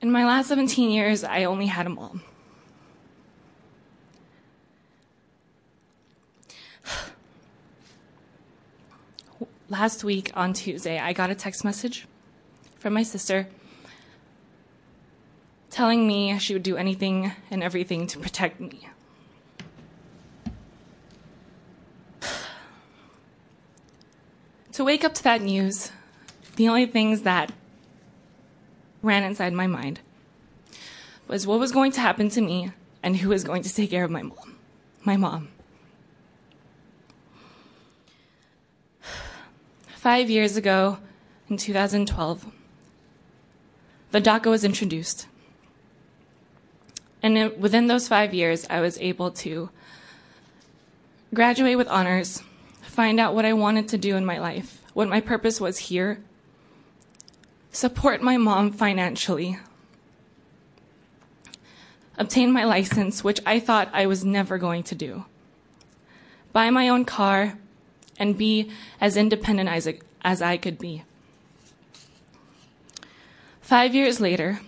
In 0.00 0.12
my 0.12 0.24
last 0.24 0.46
17 0.46 0.92
years, 0.92 1.24
I 1.24 1.42
only 1.42 1.66
had 1.66 1.86
a 1.86 1.88
mom. 1.88 2.22
Last 9.68 10.04
week 10.04 10.30
on 10.34 10.52
Tuesday, 10.52 11.00
I 11.00 11.12
got 11.12 11.30
a 11.30 11.34
text 11.34 11.64
message 11.64 12.06
from 12.78 12.92
my 12.92 13.02
sister 13.02 13.48
telling 15.68 16.06
me 16.06 16.38
she 16.38 16.52
would 16.52 16.62
do 16.62 16.76
anything 16.76 17.32
and 17.50 17.60
everything 17.60 18.06
to 18.06 18.20
protect 18.20 18.60
me. 18.60 18.89
To 24.72 24.84
wake 24.84 25.04
up 25.04 25.14
to 25.14 25.22
that 25.24 25.42
news, 25.42 25.90
the 26.56 26.68
only 26.68 26.86
things 26.86 27.22
that 27.22 27.52
ran 29.02 29.24
inside 29.24 29.52
my 29.52 29.66
mind 29.66 30.00
was 31.26 31.46
what 31.46 31.58
was 31.58 31.72
going 31.72 31.92
to 31.92 32.00
happen 32.00 32.28
to 32.28 32.40
me 32.40 32.72
and 33.02 33.16
who 33.16 33.28
was 33.28 33.44
going 33.44 33.62
to 33.62 33.74
take 33.74 33.90
care 33.90 34.04
of 34.04 34.10
my 34.10 34.22
mom. 34.22 34.56
My 35.04 35.16
mom. 35.16 35.48
Five 39.96 40.30
years 40.30 40.56
ago, 40.56 40.98
in 41.48 41.56
2012, 41.56 42.46
the 44.12 44.20
DACA 44.20 44.46
was 44.46 44.64
introduced. 44.64 45.26
And 47.22 47.56
within 47.60 47.86
those 47.86 48.08
five 48.08 48.32
years, 48.32 48.66
I 48.70 48.80
was 48.80 48.98
able 48.98 49.30
to 49.32 49.70
graduate 51.34 51.76
with 51.76 51.88
honors, 51.88 52.42
find 52.82 53.20
out 53.20 53.34
what 53.34 53.44
I 53.44 53.52
wanted 53.52 53.88
to 53.88 53.98
do 53.98 54.16
in 54.16 54.24
my 54.24 54.38
life, 54.38 54.82
what 54.94 55.08
my 55.08 55.20
purpose 55.20 55.60
was 55.60 55.78
here, 55.78 56.20
support 57.72 58.22
my 58.22 58.36
mom 58.36 58.72
financially, 58.72 59.58
obtain 62.18 62.52
my 62.52 62.64
license, 62.64 63.22
which 63.24 63.40
I 63.46 63.60
thought 63.60 63.88
I 63.92 64.06
was 64.06 64.24
never 64.24 64.58
going 64.58 64.82
to 64.84 64.94
do, 64.94 65.24
buy 66.52 66.70
my 66.70 66.88
own 66.88 67.04
car, 67.04 67.58
and 68.18 68.36
be 68.36 68.70
as 69.00 69.16
independent 69.16 69.68
as, 69.68 69.88
as 70.22 70.42
I 70.42 70.56
could 70.56 70.78
be. 70.78 71.04
Five 73.60 73.94
years 73.94 74.20
later, 74.20 74.60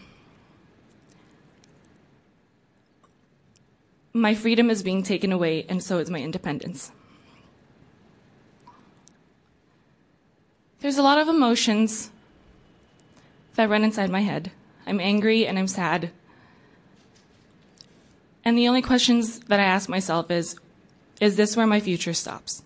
my 4.12 4.34
freedom 4.34 4.70
is 4.70 4.82
being 4.82 5.02
taken 5.02 5.32
away, 5.32 5.66
and 5.68 5.82
so 5.82 5.98
is 5.98 6.08
my 6.08 6.20
independence. 6.20 6.92
There's 10.82 10.98
a 10.98 11.02
lot 11.02 11.18
of 11.18 11.28
emotions 11.28 12.10
that 13.54 13.70
run 13.70 13.84
inside 13.84 14.10
my 14.10 14.22
head. 14.22 14.50
I'm 14.84 14.98
angry 14.98 15.46
and 15.46 15.56
I'm 15.56 15.68
sad. 15.68 16.10
And 18.44 18.58
the 18.58 18.66
only 18.66 18.82
questions 18.82 19.38
that 19.46 19.60
I 19.60 19.62
ask 19.62 19.88
myself 19.88 20.28
is 20.28 20.56
Is 21.20 21.36
this 21.36 21.56
where 21.56 21.68
my 21.68 21.78
future 21.78 22.12
stops? 22.12 22.64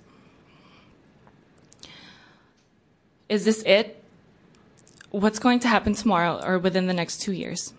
Is 3.29 3.45
this 3.45 3.63
it? 3.65 4.03
What's 5.11 5.39
going 5.39 5.59
to 5.61 5.69
happen 5.69 5.93
tomorrow 5.93 6.41
or 6.43 6.59
within 6.59 6.87
the 6.87 6.95
next 6.95 7.21
two 7.21 7.33
years? 7.33 7.75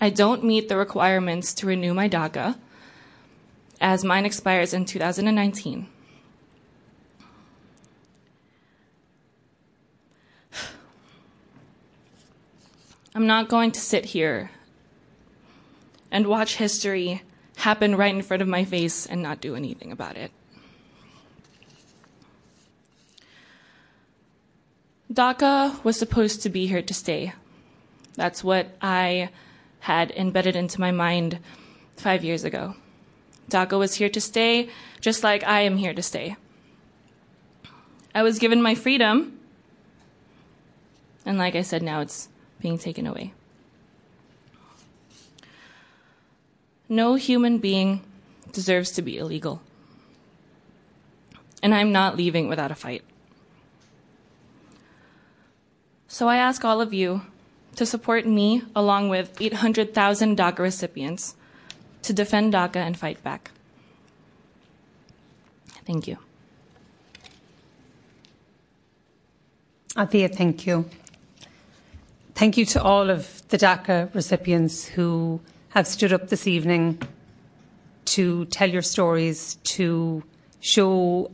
I 0.00 0.10
don't 0.10 0.44
meet 0.44 0.68
the 0.68 0.76
requirements 0.76 1.52
to 1.54 1.66
renew 1.66 1.92
my 1.92 2.08
DACA 2.08 2.56
as 3.80 4.04
mine 4.04 4.24
expires 4.24 4.72
in 4.72 4.84
2019. 4.84 5.88
I'm 13.14 13.26
not 13.26 13.48
going 13.48 13.72
to 13.72 13.80
sit 13.80 14.04
here 14.04 14.50
and 16.10 16.26
watch 16.26 16.56
history 16.56 17.22
happen 17.56 17.96
right 17.96 18.14
in 18.14 18.22
front 18.22 18.42
of 18.42 18.48
my 18.48 18.64
face 18.64 19.04
and 19.06 19.22
not 19.22 19.40
do 19.40 19.56
anything 19.56 19.90
about 19.90 20.16
it. 20.16 20.30
DACA 25.12 25.82
was 25.82 25.98
supposed 25.98 26.42
to 26.42 26.48
be 26.48 26.68
here 26.68 26.82
to 26.82 26.94
stay. 26.94 27.32
That's 28.14 28.44
what 28.44 28.68
I 28.80 29.30
had 29.80 30.12
embedded 30.12 30.54
into 30.54 30.80
my 30.80 30.92
mind 30.92 31.40
five 31.96 32.22
years 32.22 32.44
ago. 32.44 32.76
DACA 33.48 33.76
was 33.76 33.94
here 33.94 34.08
to 34.08 34.20
stay, 34.20 34.70
just 35.00 35.24
like 35.24 35.42
I 35.42 35.62
am 35.62 35.78
here 35.78 35.94
to 35.94 36.02
stay. 36.02 36.36
I 38.14 38.22
was 38.22 38.38
given 38.38 38.62
my 38.62 38.76
freedom, 38.76 39.38
and 41.26 41.38
like 41.38 41.56
I 41.56 41.62
said, 41.62 41.82
now 41.82 42.00
it's 42.00 42.28
being 42.60 42.78
taken 42.78 43.06
away. 43.06 43.32
No 46.88 47.14
human 47.14 47.58
being 47.58 48.02
deserves 48.52 48.90
to 48.92 49.02
be 49.02 49.16
illegal. 49.16 49.62
And 51.62 51.74
I'm 51.74 51.92
not 51.92 52.16
leaving 52.16 52.48
without 52.48 52.70
a 52.70 52.74
fight. 52.74 53.02
So 56.08 56.26
I 56.28 56.36
ask 56.36 56.64
all 56.64 56.80
of 56.80 56.92
you 56.92 57.22
to 57.76 57.86
support 57.86 58.26
me 58.26 58.62
along 58.74 59.08
with 59.08 59.40
800,000 59.40 60.36
DACA 60.36 60.58
recipients 60.58 61.36
to 62.02 62.12
defend 62.12 62.52
DACA 62.52 62.76
and 62.76 62.98
fight 62.98 63.22
back. 63.22 63.52
Thank 65.86 66.08
you. 66.08 66.18
Althea, 69.96 70.28
thank 70.28 70.66
you. 70.66 70.88
Thank 72.40 72.56
you 72.56 72.64
to 72.64 72.82
all 72.82 73.10
of 73.10 73.46
the 73.48 73.58
DACA 73.58 74.14
recipients 74.14 74.86
who 74.86 75.42
have 75.68 75.86
stood 75.86 76.10
up 76.10 76.28
this 76.28 76.46
evening 76.46 76.98
to 78.06 78.46
tell 78.46 78.70
your 78.70 78.80
stories, 78.80 79.56
to 79.64 80.24
show 80.60 81.30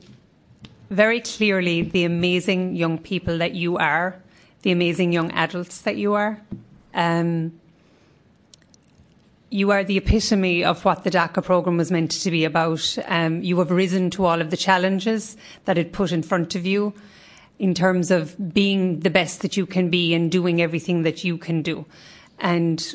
very 0.91 1.21
clearly 1.21 1.83
the 1.83 2.03
amazing 2.03 2.75
young 2.75 2.99
people 2.99 3.39
that 3.39 3.55
you 3.55 3.79
are 3.79 4.21
the 4.63 4.73
amazing 4.73 5.13
young 5.13 5.31
adults 5.31 5.83
that 5.83 5.97
you 5.97 6.15
are. 6.15 6.41
Um, 6.93 7.53
you 9.49 9.71
are 9.71 9.85
the 9.85 9.99
epitome 9.99 10.65
of 10.65 10.85
what 10.85 11.05
the 11.05 11.11
DACA 11.11 11.45
programme 11.45 11.77
was 11.77 11.93
meant 11.93 12.11
to 12.11 12.33
be 12.33 12.45
about. 12.45 12.99
Um, 13.07 13.45
you 13.45 13.61
have 13.61 13.71
risen 13.71 14.11
to 14.11 14.25
all 14.25 14.41
of 14.41 14.51
the 14.51 14.57
challenges 14.57 15.37
that 15.67 15.79
it 15.79 15.93
put 15.93 16.11
in 16.11 16.25
front 16.25 16.57
of 16.57 16.67
you 16.67 16.95
in 17.59 17.75
terms 17.75 18.11
of 18.11 18.53
being 18.53 19.01
the 19.01 19.11
best 19.11 19.41
that 19.43 19.57
you 19.57 19.67
can 19.67 19.89
be 19.91 20.15
and 20.15 20.31
doing 20.31 20.61
everything 20.61 21.03
that 21.03 21.25
you 21.25 21.39
can 21.39 21.63
do. 21.63 21.87
And 22.39 22.95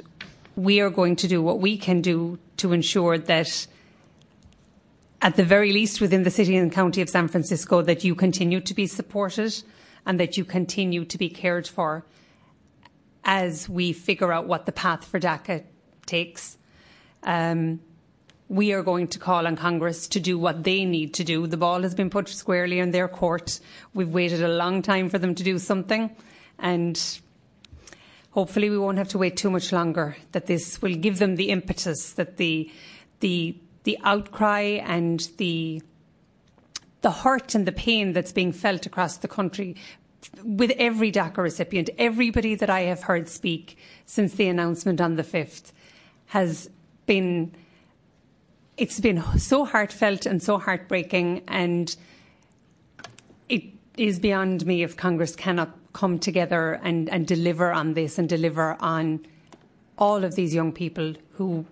we 0.55 0.79
are 0.81 0.89
going 0.89 1.15
to 1.17 1.27
do 1.27 1.41
what 1.41 1.59
we 1.59 1.77
can 1.77 2.01
do 2.01 2.37
to 2.57 2.73
ensure 2.73 3.17
that 3.17 3.67
at 5.21 5.35
the 5.35 5.43
very 5.43 5.71
least 5.71 6.01
within 6.01 6.23
the 6.23 6.31
city 6.31 6.55
and 6.55 6.71
county 6.71 7.01
of 7.01 7.09
San 7.09 7.27
Francisco, 7.27 7.81
that 7.81 8.03
you 8.03 8.15
continue 8.15 8.59
to 8.59 8.73
be 8.73 8.87
supported 8.87 9.63
and 10.05 10.19
that 10.19 10.37
you 10.37 10.43
continue 10.43 11.05
to 11.05 11.17
be 11.17 11.29
cared 11.29 11.67
for 11.67 12.05
as 13.23 13.69
we 13.69 13.93
figure 13.93 14.33
out 14.33 14.47
what 14.47 14.65
the 14.65 14.71
path 14.71 15.05
for 15.05 15.19
DACA 15.19 15.63
takes. 16.05 16.57
Um, 17.23 17.79
we 18.51 18.73
are 18.73 18.83
going 18.83 19.07
to 19.07 19.17
call 19.17 19.47
on 19.47 19.55
Congress 19.55 20.09
to 20.09 20.19
do 20.19 20.37
what 20.37 20.65
they 20.65 20.83
need 20.83 21.13
to 21.13 21.23
do. 21.23 21.47
The 21.47 21.55
ball 21.55 21.83
has 21.83 21.95
been 21.95 22.09
put 22.09 22.27
squarely 22.27 22.79
in 22.79 22.91
their 22.91 23.07
court. 23.07 23.61
We've 23.93 24.13
waited 24.13 24.43
a 24.43 24.49
long 24.49 24.81
time 24.81 25.07
for 25.07 25.17
them 25.17 25.33
to 25.35 25.43
do 25.43 25.57
something, 25.57 26.13
and 26.59 27.01
hopefully 28.31 28.69
we 28.69 28.77
won't 28.77 28.97
have 28.97 29.07
to 29.07 29.17
wait 29.17 29.37
too 29.37 29.49
much 29.49 29.71
longer. 29.71 30.17
That 30.33 30.47
this 30.47 30.81
will 30.81 30.95
give 30.95 31.17
them 31.17 31.37
the 31.37 31.49
impetus, 31.49 32.11
that 32.13 32.35
the 32.35 32.69
the 33.21 33.55
the 33.85 33.97
outcry 34.03 34.81
and 34.83 35.31
the 35.37 35.81
the 37.03 37.11
hurt 37.11 37.55
and 37.55 37.65
the 37.65 37.71
pain 37.71 38.11
that's 38.11 38.33
being 38.33 38.51
felt 38.51 38.85
across 38.85 39.15
the 39.15 39.29
country 39.29 39.77
with 40.43 40.71
every 40.71 41.09
DACA 41.09 41.37
recipient, 41.37 41.89
everybody 41.97 42.55
that 42.55 42.69
I 42.69 42.81
have 42.81 43.03
heard 43.03 43.29
speak 43.29 43.77
since 44.05 44.33
the 44.33 44.49
announcement 44.49 44.99
on 44.99 45.15
the 45.15 45.23
5th 45.23 45.71
has 46.27 46.69
been, 47.05 47.55
it's 48.77 48.99
been 48.99 49.23
so 49.37 49.65
heartfelt 49.65 50.25
and 50.25 50.41
so 50.41 50.57
heartbreaking. 50.57 51.43
And 51.47 51.95
it 53.49 53.63
is 53.97 54.19
beyond 54.19 54.65
me 54.65 54.83
if 54.83 54.97
Congress 54.97 55.35
cannot 55.35 55.77
come 55.93 56.19
together 56.19 56.79
and, 56.83 57.09
and 57.09 57.27
deliver 57.27 57.71
on 57.71 57.93
this 57.93 58.17
and 58.17 58.27
deliver 58.29 58.77
on 58.79 59.25
all 59.97 60.23
of 60.23 60.35
these 60.35 60.53
young 60.53 60.71
people 60.71 61.13
who 61.33 61.65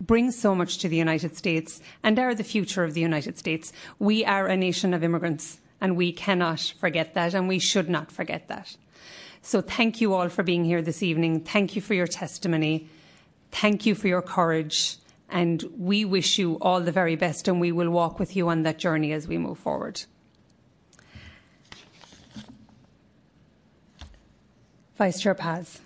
bring 0.00 0.30
so 0.30 0.54
much 0.54 0.78
to 0.78 0.88
the 0.88 0.96
United 0.96 1.36
States 1.36 1.80
and 2.02 2.18
are 2.18 2.34
the 2.34 2.44
future 2.44 2.84
of 2.84 2.94
the 2.94 3.00
United 3.00 3.36
States. 3.36 3.72
We 3.98 4.24
are 4.24 4.46
a 4.46 4.56
nation 4.56 4.94
of 4.94 5.02
immigrants 5.02 5.58
and 5.80 5.96
we 5.96 6.12
cannot 6.12 6.60
forget 6.78 7.14
that 7.14 7.34
and 7.34 7.48
we 7.48 7.58
should 7.58 7.88
not 7.88 8.12
forget 8.12 8.48
that. 8.48 8.76
So 9.42 9.60
thank 9.60 10.00
you 10.00 10.14
all 10.14 10.28
for 10.28 10.42
being 10.42 10.64
here 10.64 10.82
this 10.82 11.02
evening. 11.02 11.40
Thank 11.40 11.74
you 11.74 11.82
for 11.82 11.94
your 11.94 12.06
testimony. 12.06 12.88
Thank 13.50 13.86
you 13.86 13.94
for 13.94 14.08
your 14.08 14.22
courage. 14.22 14.98
And 15.30 15.62
we 15.76 16.04
wish 16.04 16.38
you 16.38 16.58
all 16.60 16.80
the 16.80 16.92
very 16.92 17.16
best 17.16 17.48
and 17.48 17.60
we 17.60 17.70
will 17.72 17.90
walk 17.90 18.18
with 18.18 18.34
you 18.34 18.48
on 18.48 18.62
that 18.62 18.78
journey 18.78 19.12
as 19.12 19.28
we 19.28 19.36
move 19.38 19.58
forward. 19.58 20.02
Vice 24.96 25.20
Chair 25.20 25.34
Paz, 25.34 25.80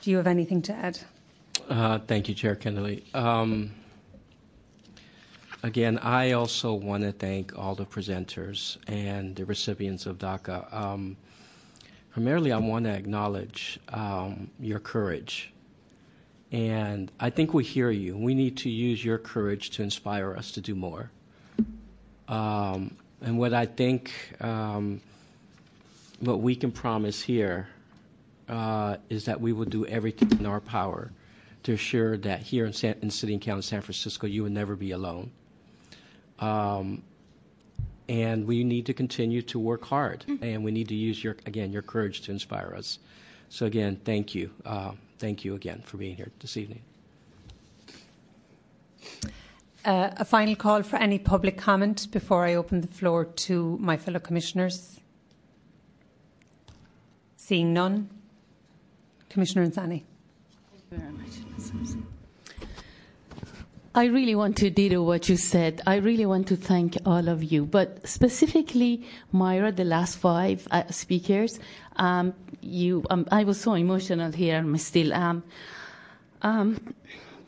do 0.00 0.10
you 0.10 0.16
have 0.16 0.26
anything 0.26 0.62
to 0.62 0.72
add? 0.72 0.98
Uh, 1.68 1.98
thank 1.98 2.28
you, 2.28 2.34
Chair 2.34 2.56
Kennelly. 2.56 3.02
Um, 3.14 3.72
again, 5.62 5.98
I 5.98 6.32
also 6.32 6.72
want 6.72 7.02
to 7.02 7.12
thank 7.12 7.56
all 7.58 7.74
the 7.74 7.84
presenters 7.84 8.78
and 8.86 9.36
the 9.36 9.44
recipients 9.44 10.06
of 10.06 10.16
DACA. 10.18 10.72
Um, 10.72 11.16
primarily, 12.10 12.52
I 12.52 12.58
want 12.58 12.86
to 12.86 12.90
acknowledge 12.90 13.78
um, 13.90 14.50
your 14.58 14.78
courage. 14.80 15.49
And 16.52 17.12
I 17.20 17.30
think 17.30 17.54
we 17.54 17.62
hear 17.62 17.90
you. 17.90 18.16
We 18.16 18.34
need 18.34 18.56
to 18.58 18.70
use 18.70 19.04
your 19.04 19.18
courage 19.18 19.70
to 19.70 19.82
inspire 19.82 20.34
us 20.34 20.52
to 20.52 20.60
do 20.60 20.74
more. 20.74 21.10
Um, 22.28 22.96
and 23.22 23.38
what 23.38 23.54
I 23.54 23.66
think, 23.66 24.12
um, 24.40 25.00
what 26.20 26.40
we 26.40 26.56
can 26.56 26.72
promise 26.72 27.20
here 27.20 27.68
uh, 28.48 28.96
is 29.08 29.24
that 29.26 29.40
we 29.40 29.52
will 29.52 29.64
do 29.64 29.86
everything 29.86 30.38
in 30.38 30.46
our 30.46 30.60
power 30.60 31.12
to 31.62 31.72
assure 31.74 32.16
that 32.16 32.40
here 32.40 32.66
in, 32.66 32.72
San, 32.72 32.96
in 33.02 33.10
City 33.10 33.34
and 33.34 33.42
County 33.42 33.62
San 33.62 33.80
Francisco, 33.80 34.26
you 34.26 34.42
will 34.42 34.50
never 34.50 34.74
be 34.74 34.90
alone. 34.90 35.30
Um, 36.38 37.02
and 38.08 38.46
we 38.46 38.64
need 38.64 38.86
to 38.86 38.94
continue 38.94 39.40
to 39.42 39.58
work 39.58 39.84
hard, 39.84 40.24
mm-hmm. 40.26 40.42
and 40.42 40.64
we 40.64 40.72
need 40.72 40.88
to 40.88 40.96
use 40.96 41.22
your 41.22 41.36
again 41.46 41.70
your 41.70 41.82
courage 41.82 42.22
to 42.22 42.32
inspire 42.32 42.74
us. 42.76 42.98
So 43.50 43.66
again, 43.66 44.00
thank 44.04 44.34
you, 44.34 44.50
uh, 44.66 44.92
thank 45.20 45.44
you 45.44 45.54
again 45.54 45.82
for 45.84 45.98
being 45.98 46.16
here 46.16 46.32
this 46.40 46.56
evening. 46.56 46.82
Uh, 49.84 50.10
a 50.16 50.24
final 50.24 50.56
call 50.56 50.82
for 50.82 50.96
any 50.96 51.18
public 51.18 51.56
comment 51.56 52.08
before 52.10 52.44
I 52.44 52.54
open 52.54 52.80
the 52.80 52.88
floor 52.88 53.24
to 53.46 53.78
my 53.80 53.96
fellow 53.96 54.18
commissioners. 54.18 55.00
Seeing 57.36 57.72
none, 57.72 58.10
Commissioner 59.28 59.66
Insani. 59.66 60.02
Thank 60.70 60.84
you 60.90 60.98
very 60.98 61.12
much. 61.12 61.30
I 63.92 64.04
really 64.04 64.36
want 64.36 64.56
to 64.58 64.70
ditto 64.70 65.02
what 65.02 65.28
you 65.28 65.36
said. 65.36 65.80
I 65.84 65.96
really 65.96 66.24
want 66.24 66.46
to 66.48 66.56
thank 66.56 66.96
all 67.04 67.28
of 67.28 67.42
you, 67.42 67.66
but 67.66 68.06
specifically 68.06 69.04
Myra, 69.32 69.72
the 69.72 69.84
last 69.84 70.16
five 70.18 70.68
uh, 70.70 70.86
speakers. 70.90 71.58
Um, 72.00 72.34
you, 72.62 73.04
um, 73.10 73.26
I 73.30 73.44
was 73.44 73.60
so 73.60 73.74
emotional 73.74 74.32
here, 74.32 74.56
and 74.56 74.74
I 74.74 74.78
still 74.78 75.12
am. 75.12 75.44
Um, 76.42 76.94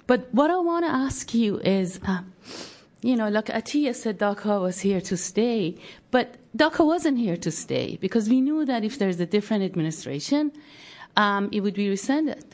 but 0.06 0.28
what 0.32 0.50
I 0.50 0.58
want 0.58 0.84
to 0.84 0.90
ask 0.92 1.32
you 1.32 1.58
is, 1.60 1.98
uh, 2.06 2.20
you 3.00 3.16
know, 3.16 3.28
like 3.28 3.46
Atiya 3.46 3.94
said, 3.94 4.18
DACA 4.18 4.60
was 4.60 4.80
here 4.80 5.00
to 5.00 5.16
stay, 5.16 5.76
but 6.10 6.36
DACA 6.56 6.84
wasn't 6.84 7.18
here 7.18 7.36
to 7.38 7.50
stay 7.50 7.96
because 8.00 8.28
we 8.28 8.40
knew 8.42 8.64
that 8.66 8.84
if 8.84 8.98
there's 8.98 9.18
a 9.20 9.26
different 9.26 9.64
administration, 9.64 10.52
um, 11.16 11.48
it 11.50 11.60
would 11.60 11.74
be 11.74 11.88
rescinded. 11.88 12.44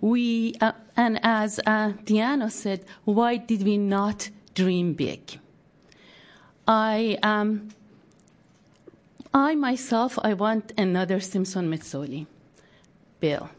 We, 0.00 0.54
uh, 0.60 0.72
and 0.96 1.18
as 1.24 1.58
uh, 1.66 1.92
Diana 2.04 2.48
said, 2.48 2.84
why 3.04 3.36
did 3.38 3.62
we 3.64 3.76
not 3.76 4.30
dream 4.54 4.94
big? 4.94 5.38
I, 6.66 7.18
um, 7.22 7.70
I 9.32 9.54
myself, 9.54 10.18
I 10.22 10.34
want 10.34 10.72
another 10.78 11.20
Simpson 11.20 11.70
Mazzoli 11.70 12.26
bill. 13.20 13.50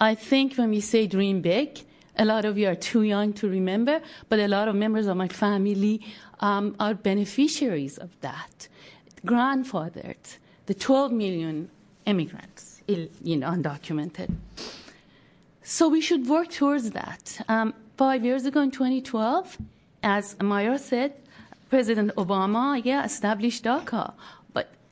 I 0.00 0.14
think 0.14 0.56
when 0.56 0.70
we 0.70 0.80
say 0.80 1.06
dream 1.06 1.40
big, 1.40 1.80
a 2.16 2.24
lot 2.24 2.44
of 2.44 2.56
you 2.58 2.68
are 2.68 2.74
too 2.74 3.02
young 3.02 3.32
to 3.34 3.48
remember, 3.48 4.00
but 4.28 4.38
a 4.38 4.48
lot 4.48 4.68
of 4.68 4.74
members 4.74 5.06
of 5.06 5.16
my 5.16 5.28
family 5.28 6.00
um, 6.40 6.74
are 6.78 6.94
beneficiaries 6.94 7.98
of 7.98 8.10
that. 8.20 8.68
Grandfathered, 9.24 10.38
the 10.66 10.74
12 10.74 11.12
million 11.12 11.70
immigrants, 12.06 12.82
you 12.86 13.36
know, 13.36 13.50
undocumented. 13.50 14.30
So 15.62 15.88
we 15.88 16.00
should 16.00 16.28
work 16.28 16.50
towards 16.50 16.90
that. 16.90 17.40
Um, 17.48 17.74
five 17.96 18.24
years 18.24 18.44
ago 18.44 18.60
in 18.60 18.70
2012, 18.70 19.58
as 20.02 20.36
Myra 20.42 20.78
said, 20.78 21.14
President 21.70 22.14
Obama, 22.16 22.80
yeah, 22.84 23.04
established 23.04 23.64
DACA. 23.64 24.12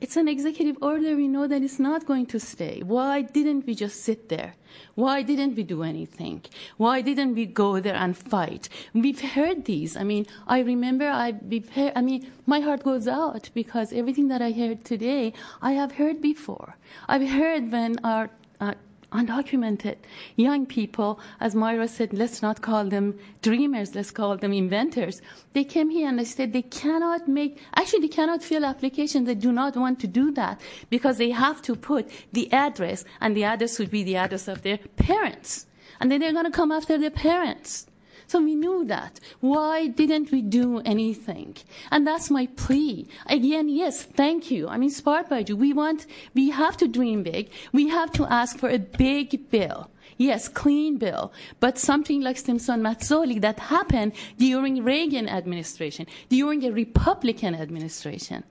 It's 0.03 0.17
an 0.17 0.27
executive 0.27 0.75
order. 0.81 1.15
We 1.15 1.29
know 1.29 1.47
that 1.47 1.63
it's 1.63 1.79
not 1.79 2.05
going 2.05 2.25
to 2.25 2.37
stay. 2.37 2.81
Why 2.83 3.21
didn't 3.21 3.65
we 3.65 3.73
just 3.73 4.03
sit 4.03 4.27
there? 4.27 4.55
Why 4.95 5.21
didn't 5.21 5.55
we 5.55 5.63
do 5.63 5.81
anything? 5.81 6.41
Why 6.75 6.99
didn't 6.99 7.35
we 7.35 7.45
go 7.45 7.79
there 7.79 7.95
and 7.95 8.17
fight? 8.17 8.67
We've 8.93 9.21
heard 9.21 9.63
these. 9.63 9.95
I 9.95 10.03
mean, 10.03 10.25
I 10.45 10.59
remember 10.59 11.07
I, 11.07 11.35
we've 11.47 11.69
heard, 11.69 11.93
I 11.95 12.01
mean, 12.01 12.29
my 12.45 12.59
heart 12.59 12.83
goes 12.83 13.07
out 13.07 13.49
because 13.53 13.93
everything 13.93 14.27
that 14.27 14.41
I 14.41 14.51
heard 14.51 14.83
today, 14.83 15.31
I 15.61 15.71
have 15.71 15.93
heard 15.93 16.21
before. 16.21 16.75
I've 17.07 17.25
heard 17.25 17.71
when 17.71 17.95
our 18.03 18.29
uh, 18.59 18.73
undocumented 19.13 19.97
young 20.35 20.65
people, 20.65 21.19
as 21.39 21.55
Myra 21.55 21.87
said, 21.87 22.13
let's 22.13 22.41
not 22.41 22.61
call 22.61 22.85
them 22.85 23.17
dreamers, 23.41 23.95
let's 23.95 24.11
call 24.11 24.35
them 24.37 24.51
inventors. 24.51 25.21
They 25.53 25.63
came 25.63 25.89
here 25.89 26.09
and 26.09 26.19
they 26.19 26.25
said 26.25 26.51
they 26.51 26.63
cannot 26.63 27.27
make, 27.27 27.59
actually, 27.75 28.01
they 28.01 28.15
cannot 28.19 28.43
fill 28.43 28.65
applications. 28.65 29.27
They 29.27 29.35
do 29.35 29.51
not 29.51 29.75
want 29.77 29.99
to 30.01 30.07
do 30.07 30.31
that 30.31 30.59
because 30.89 31.17
they 31.17 31.31
have 31.31 31.61
to 31.63 31.75
put 31.75 32.09
the 32.33 32.51
address, 32.51 33.05
and 33.21 33.37
the 33.37 33.43
address 33.43 33.79
would 33.79 33.91
be 33.91 34.03
the 34.03 34.17
address 34.17 34.47
of 34.47 34.63
their 34.63 34.79
parents. 34.97 35.67
And 35.99 36.11
then 36.11 36.19
they're 36.19 36.33
going 36.33 36.45
to 36.45 36.51
come 36.51 36.71
after 36.71 36.97
their 36.97 37.11
parents. 37.11 37.87
So 38.33 38.41
we 38.41 38.55
knew 38.55 38.83
that. 38.85 39.19
Why 39.41 39.85
didn't 39.85 40.31
we 40.31 40.41
do 40.41 40.79
anything? 40.79 41.55
And 41.91 42.07
that's 42.07 42.31
my 42.31 42.47
plea. 42.55 43.07
Again, 43.27 43.69
yes, 43.69 44.01
thank 44.01 44.49
you. 44.49 44.67
I'm 44.67 44.81
inspired 44.81 45.29
by 45.29 45.45
you. 45.47 45.55
We 45.55 45.71
want, 45.71 46.07
we 46.33 46.49
have 46.49 46.75
to 46.77 46.87
dream 46.87 47.21
big. 47.21 47.51
We 47.73 47.89
have 47.89 48.11
to 48.13 48.25
ask 48.25 48.57
for 48.57 48.69
a 48.69 48.79
big 48.79 49.51
bill. 49.51 49.91
Yes, 50.17 50.47
clean 50.47 50.97
bill, 50.97 51.31
but 51.59 51.77
something 51.77 52.21
like 52.21 52.37
Simpson 52.37 52.81
Mazzoli 52.81 53.39
that 53.41 53.59
happened 53.59 54.13
during 54.39 54.83
Reagan 54.83 55.29
administration, 55.29 56.07
during 56.29 56.65
a 56.65 56.71
Republican 56.71 57.53
administration. 57.53 58.43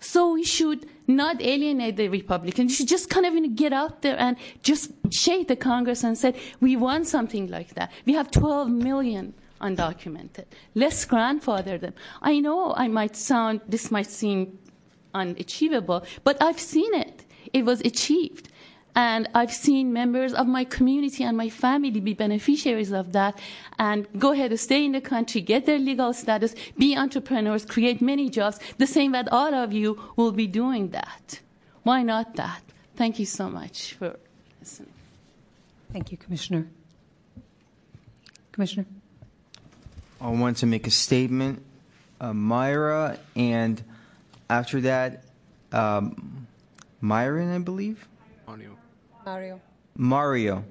So 0.00 0.32
we 0.32 0.44
should 0.44 0.86
not 1.06 1.40
alienate 1.40 1.96
the 1.96 2.08
Republicans. 2.08 2.72
You 2.72 2.76
should 2.76 2.88
just 2.88 3.08
kind 3.10 3.26
of 3.26 3.56
get 3.56 3.72
out 3.72 4.02
there 4.02 4.18
and 4.18 4.36
just 4.62 4.90
shake 5.10 5.48
the 5.48 5.56
Congress 5.56 6.04
and 6.04 6.16
say, 6.18 6.34
we 6.60 6.76
want 6.76 7.06
something 7.06 7.48
like 7.48 7.74
that. 7.74 7.90
We 8.04 8.14
have 8.14 8.30
12 8.30 8.68
million 8.68 9.34
undocumented. 9.60 10.44
Let's 10.74 11.04
grandfather 11.04 11.78
them. 11.78 11.94
I 12.22 12.40
know 12.40 12.74
I 12.74 12.88
might 12.88 13.16
sound, 13.16 13.60
this 13.68 13.90
might 13.90 14.06
seem 14.06 14.58
unachievable, 15.14 16.04
but 16.24 16.36
I've 16.42 16.60
seen 16.60 16.92
it. 16.94 17.24
It 17.52 17.64
was 17.64 17.80
achieved. 17.80 18.48
And 18.96 19.28
I've 19.34 19.52
seen 19.52 19.92
members 19.92 20.32
of 20.32 20.46
my 20.46 20.64
community 20.64 21.22
and 21.22 21.36
my 21.36 21.50
family 21.50 22.00
be 22.00 22.14
beneficiaries 22.14 22.92
of 22.92 23.12
that 23.12 23.38
and 23.78 24.08
go 24.18 24.32
ahead, 24.32 24.52
and 24.52 24.58
stay 24.58 24.86
in 24.86 24.92
the 24.92 25.02
country, 25.02 25.42
get 25.42 25.66
their 25.66 25.78
legal 25.78 26.14
status, 26.14 26.54
be 26.78 26.96
entrepreneurs, 26.96 27.66
create 27.66 28.00
many 28.00 28.30
jobs, 28.30 28.58
the 28.78 28.86
same 28.86 29.12
that 29.12 29.28
all 29.30 29.52
of 29.52 29.74
you 29.74 30.00
will 30.16 30.32
be 30.32 30.46
doing 30.46 30.88
that. 30.90 31.40
Why 31.82 32.02
not 32.02 32.36
that? 32.36 32.62
Thank 32.96 33.18
you 33.18 33.26
so 33.26 33.50
much 33.50 33.92
for 33.92 34.16
listening. 34.60 34.92
Thank 35.92 36.10
you, 36.10 36.16
Commissioner. 36.16 36.66
Commissioner? 38.50 38.86
I 40.22 40.30
want 40.30 40.56
to 40.58 40.66
make 40.66 40.86
a 40.86 40.90
statement. 40.90 41.62
Uh, 42.18 42.32
Myra, 42.32 43.18
and 43.36 43.82
after 44.48 44.80
that, 44.80 45.24
um, 45.70 46.46
Myron, 47.02 47.52
I 47.52 47.58
believe? 47.58 48.08
Mario. 49.26 49.60
Mario. 49.96 50.64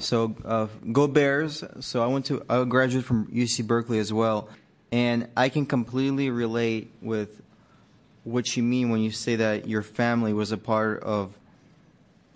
So 0.00 0.34
uh, 0.44 0.66
go 0.90 1.06
Bears. 1.06 1.62
So 1.78 2.02
I 2.02 2.08
went 2.08 2.26
to 2.26 2.44
I 2.50 2.64
graduated 2.64 3.06
from 3.06 3.28
UC 3.28 3.64
Berkeley 3.68 4.00
as 4.00 4.12
well, 4.12 4.48
and 4.90 5.28
I 5.36 5.48
can 5.48 5.64
completely 5.64 6.28
relate 6.28 6.90
with 7.00 7.40
what 8.24 8.56
you 8.56 8.64
mean 8.64 8.90
when 8.90 9.00
you 9.00 9.12
say 9.12 9.36
that 9.36 9.68
your 9.68 9.82
family 9.82 10.32
was 10.32 10.50
a 10.50 10.58
part 10.58 11.04
of 11.04 11.32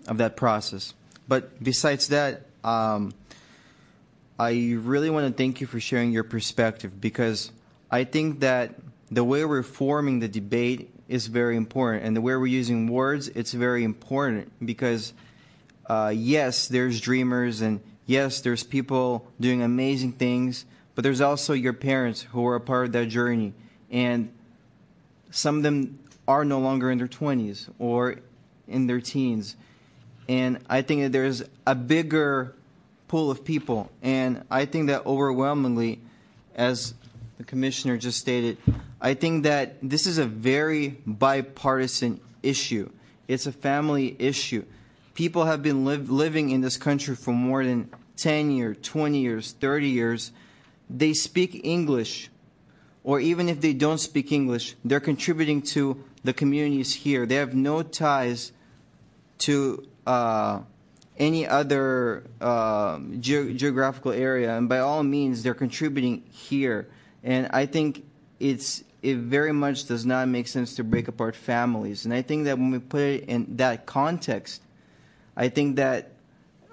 of 0.07 0.19
that 0.19 0.37
process. 0.37 0.93
But 1.27 1.61
besides 1.61 2.07
that, 2.07 2.43
um, 2.63 3.13
I 4.39 4.77
really 4.79 5.09
want 5.09 5.27
to 5.27 5.33
thank 5.33 5.59
you 5.59 5.67
for 5.67 5.81
sharing 5.81 6.13
your 6.13 6.23
perspective 6.23 7.01
because 7.01 7.51
I 7.91 8.05
think 8.05 8.39
that 8.39 8.75
the 9.11 9.25
way 9.25 9.43
we're 9.43 9.61
forming 9.61 10.19
the 10.19 10.29
debate 10.29 10.89
is 11.09 11.27
very 11.27 11.57
important, 11.57 12.05
and 12.05 12.15
the 12.15 12.21
way 12.21 12.33
we're 12.37 12.47
using 12.47 12.87
words, 12.87 13.27
it's 13.27 13.51
very 13.51 13.83
important 13.83 14.53
because 14.65 15.11
uh, 15.87 16.11
yes, 16.15 16.67
there's 16.67 16.99
dreamers, 16.99 17.61
and 17.61 17.79
yes, 18.05 18.41
there's 18.41 18.63
people 18.63 19.27
doing 19.39 19.61
amazing 19.61 20.13
things, 20.13 20.65
but 20.95 21.03
there's 21.03 21.21
also 21.21 21.53
your 21.53 21.73
parents 21.73 22.21
who 22.21 22.45
are 22.47 22.55
a 22.55 22.61
part 22.61 22.87
of 22.87 22.91
that 22.93 23.07
journey, 23.07 23.53
and 23.91 24.31
some 25.31 25.57
of 25.57 25.63
them 25.63 25.99
are 26.27 26.45
no 26.45 26.59
longer 26.59 26.89
in 26.89 26.97
their 26.97 27.07
20s 27.07 27.69
or 27.77 28.15
in 28.67 28.87
their 28.87 29.01
teens. 29.01 29.55
And 30.27 30.59
I 30.69 30.81
think 30.81 31.03
that 31.03 31.11
there's 31.11 31.43
a 31.67 31.75
bigger 31.75 32.55
pool 33.07 33.29
of 33.29 33.45
people. 33.45 33.91
And 34.01 34.43
I 34.49 34.65
think 34.65 34.87
that 34.87 35.05
overwhelmingly, 35.05 35.99
as 36.55 36.93
the 37.37 37.43
commissioner 37.43 37.97
just 37.97 38.19
stated, 38.19 38.57
I 38.99 39.13
think 39.13 39.43
that 39.43 39.77
this 39.83 40.07
is 40.07 40.17
a 40.17 40.25
very 40.25 40.97
bipartisan 41.05 42.19
issue. 42.41 42.89
It's 43.27 43.45
a 43.45 43.51
family 43.51 44.15
issue. 44.17 44.63
People 45.15 45.45
have 45.45 45.63
been 45.63 45.85
living 45.85 46.49
in 46.49 46.61
this 46.61 46.75
country 46.75 47.15
for 47.15 47.31
more 47.31 47.63
than 47.63 47.89
10 48.17 48.51
years, 48.51 48.77
20 48.81 49.17
years, 49.17 49.53
30 49.53 49.87
years. 49.87 50.31
They 50.89 51.13
speak 51.13 51.61
English, 51.63 52.29
or 53.03 53.21
even 53.21 53.47
if 53.47 53.61
they 53.61 53.73
don't 53.73 53.97
speak 53.97 54.31
English, 54.33 54.75
they're 54.83 54.99
contributing 54.99 55.61
to 55.73 56.03
the 56.25 56.33
communities 56.33 56.93
here. 56.93 57.25
They 57.25 57.35
have 57.35 57.55
no 57.55 57.81
ties 57.81 58.51
to 59.39 59.87
uh, 60.05 60.59
any 61.17 61.47
other 61.47 62.23
uh, 62.41 62.99
ge- 63.19 63.55
geographical 63.55 64.11
area, 64.11 64.57
and 64.57 64.67
by 64.67 64.79
all 64.79 65.01
means, 65.03 65.43
they're 65.43 65.53
contributing 65.53 66.23
here. 66.29 66.87
And 67.23 67.47
I 67.53 67.65
think 67.65 68.03
it's 68.39 68.83
it 69.01 69.17
very 69.17 69.53
much 69.53 69.85
does 69.85 70.05
not 70.05 70.27
make 70.27 70.47
sense 70.47 70.75
to 70.75 70.83
break 70.83 71.07
apart 71.07 71.35
families. 71.35 72.05
And 72.05 72.13
I 72.13 72.23
think 72.23 72.45
that 72.45 72.57
when 72.57 72.71
we 72.71 72.79
put 72.79 73.01
it 73.01 73.25
in 73.25 73.57
that 73.57 73.85
context, 73.85 74.61
I 75.35 75.49
think 75.49 75.77
that 75.77 76.11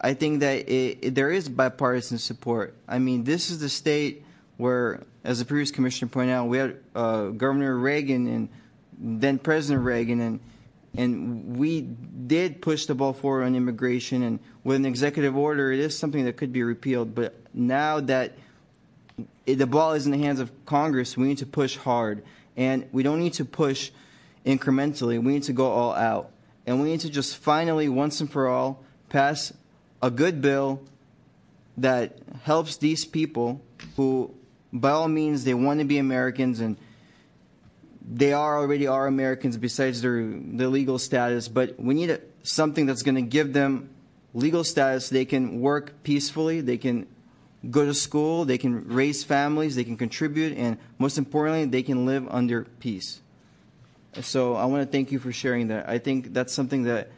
I 0.00 0.14
think 0.14 0.40
that 0.40 0.68
it, 0.68 0.98
it, 1.00 1.14
there 1.14 1.30
is 1.30 1.48
bipartisan 1.48 2.18
support. 2.18 2.74
I 2.88 2.98
mean, 2.98 3.22
this 3.24 3.50
is 3.50 3.60
the 3.60 3.68
state 3.68 4.24
where, 4.56 5.04
as 5.22 5.38
the 5.38 5.44
previous 5.44 5.70
commissioner 5.70 6.08
pointed 6.08 6.32
out, 6.32 6.48
we 6.48 6.58
had 6.58 6.76
uh, 6.94 7.28
Governor 7.28 7.76
Reagan 7.78 8.26
and 8.26 8.48
then 8.98 9.38
President 9.38 9.84
Reagan, 9.84 10.20
and 10.20 10.40
and 10.94 11.56
we 11.56 11.80
did 11.80 12.60
push 12.60 12.86
the 12.86 12.94
ball 12.94 13.12
forward 13.12 13.44
on 13.44 13.54
immigration. 13.54 14.22
And 14.22 14.40
with 14.62 14.76
an 14.76 14.86
executive 14.86 15.36
order, 15.36 15.72
it 15.72 15.78
is 15.78 15.98
something 15.98 16.24
that 16.26 16.36
could 16.36 16.52
be 16.52 16.62
repealed. 16.62 17.14
But 17.14 17.34
now 17.54 18.00
that 18.00 18.32
the 19.46 19.66
ball 19.66 19.92
is 19.94 20.04
in 20.04 20.12
the 20.12 20.18
hands 20.18 20.38
of 20.38 20.50
Congress, 20.66 21.16
we 21.16 21.28
need 21.28 21.38
to 21.38 21.46
push 21.46 21.76
hard. 21.76 22.22
And 22.56 22.86
we 22.92 23.02
don't 23.02 23.20
need 23.20 23.32
to 23.34 23.44
push 23.46 23.90
incrementally, 24.44 25.22
we 25.22 25.32
need 25.32 25.44
to 25.44 25.52
go 25.52 25.66
all 25.70 25.94
out. 25.94 26.30
And 26.66 26.80
we 26.80 26.90
need 26.90 27.00
to 27.00 27.10
just 27.10 27.36
finally, 27.36 27.88
once 27.88 28.20
and 28.20 28.30
for 28.30 28.48
all, 28.48 28.84
pass 29.08 29.52
a 30.00 30.10
good 30.10 30.40
bill 30.40 30.82
that 31.76 32.18
helps 32.42 32.76
these 32.76 33.04
people 33.04 33.60
who, 33.96 34.34
by 34.72 34.90
all 34.90 35.08
means, 35.08 35.44
they 35.44 35.54
want 35.54 35.80
to 35.80 35.84
be 35.84 35.98
Americans 35.98 36.60
and 36.60 36.76
they 38.04 38.32
are 38.32 38.58
already 38.58 38.86
are 38.86 39.06
Americans 39.06 39.56
besides 39.56 40.02
their, 40.02 40.22
their 40.22 40.68
legal 40.68 40.98
status, 40.98 41.48
but 41.48 41.78
we 41.78 41.94
need 41.94 42.10
a, 42.10 42.20
something 42.42 42.86
that's 42.86 43.02
going 43.02 43.14
to 43.14 43.22
give 43.22 43.52
them 43.52 43.90
legal 44.34 44.64
status. 44.64 45.08
They 45.08 45.24
can 45.24 45.60
work 45.60 46.02
peacefully, 46.02 46.60
they 46.60 46.78
can 46.78 47.06
go 47.70 47.84
to 47.84 47.94
school, 47.94 48.44
they 48.44 48.58
can 48.58 48.88
raise 48.88 49.22
families, 49.22 49.76
they 49.76 49.84
can 49.84 49.96
contribute, 49.96 50.56
and 50.56 50.78
most 50.98 51.16
importantly, 51.16 51.64
they 51.64 51.82
can 51.82 52.06
live 52.06 52.26
under 52.28 52.64
peace. 52.80 53.21
So 54.20 54.54
I 54.54 54.66
want 54.66 54.82
to 54.82 54.90
thank 54.90 55.10
you 55.10 55.18
for 55.18 55.32
sharing 55.32 55.68
that. 55.68 55.88
I 55.88 55.98
think 55.98 56.34
that's 56.34 56.52
something 56.52 56.82
that 56.82 57.10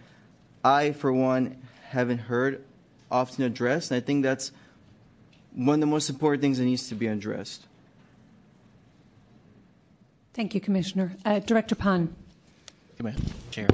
I, 0.64 0.92
for 0.92 1.12
one, 1.12 1.56
haven't 1.88 2.18
heard 2.18 2.64
often 3.10 3.44
addressed, 3.44 3.90
and 3.90 3.98
I 3.98 4.00
think 4.00 4.22
that's 4.22 4.52
one 5.52 5.74
of 5.74 5.80
the 5.80 5.86
most 5.86 6.08
important 6.08 6.42
things 6.42 6.58
that 6.58 6.64
needs 6.64 6.88
to 6.88 6.94
be 6.94 7.06
addressed. 7.06 7.66
Thank 10.34 10.54
you, 10.54 10.60
Commissioner. 10.60 11.12
Uh, 11.24 11.38
Director 11.38 11.74
Pon. 11.74 12.14
Come 12.98 13.14
Chair. 13.50 13.68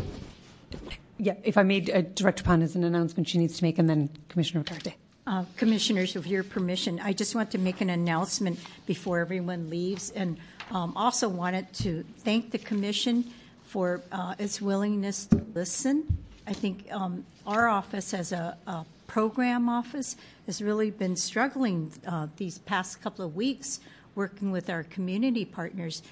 Yeah, 1.19 1.35
if 1.43 1.57
I 1.57 1.63
made 1.63 1.91
uh, 1.91 2.03
Director 2.03 2.43
Pon 2.43 2.63
as 2.63 2.75
an 2.75 2.85
announcement 2.85 3.29
she 3.29 3.39
needs 3.39 3.59
to 3.59 3.65
make, 3.65 3.79
and 3.79 3.89
then 3.89 4.11
Commissioner 4.29 4.65
Ricarte. 4.65 4.95
Uh, 5.27 5.45
commissioners, 5.57 6.15
with 6.15 6.27
your 6.27 6.43
permission, 6.43 6.99
I 7.03 7.13
just 7.13 7.35
want 7.35 7.51
to 7.53 7.59
make 7.59 7.81
an 7.81 7.91
announcement 7.91 8.59
before 8.87 9.21
everyone 9.21 9.71
leaves, 9.71 10.11
and 10.11 10.39
um, 10.71 10.93
also 10.97 11.29
wanted 11.29 11.73
to 11.75 12.05
thank 12.19 12.51
the 12.51 12.59
commission 12.59 13.25
for 13.65 14.01
uh, 14.13 14.35
its 14.39 14.61
willingness 14.61 15.27
to 15.27 15.45
listen. 15.55 16.19
I 16.47 16.53
think 16.53 16.87
um, 16.91 17.25
our 17.47 17.69
office, 17.69 18.15
as 18.15 18.33
a, 18.33 18.57
a, 18.67 18.85
program 19.07 19.69
office, 19.69 20.17
has 20.47 20.63
really 20.63 20.91
been 20.91 21.17
struggling 21.17 21.93
uh, 22.07 22.29
these 22.37 22.59
past 22.59 23.03
couple 23.03 23.25
of 23.25 23.35
weeks 23.35 23.81
working 24.15 24.53
with 24.53 24.71
our 24.71 24.85
community 24.85 25.45
partners 25.45 26.03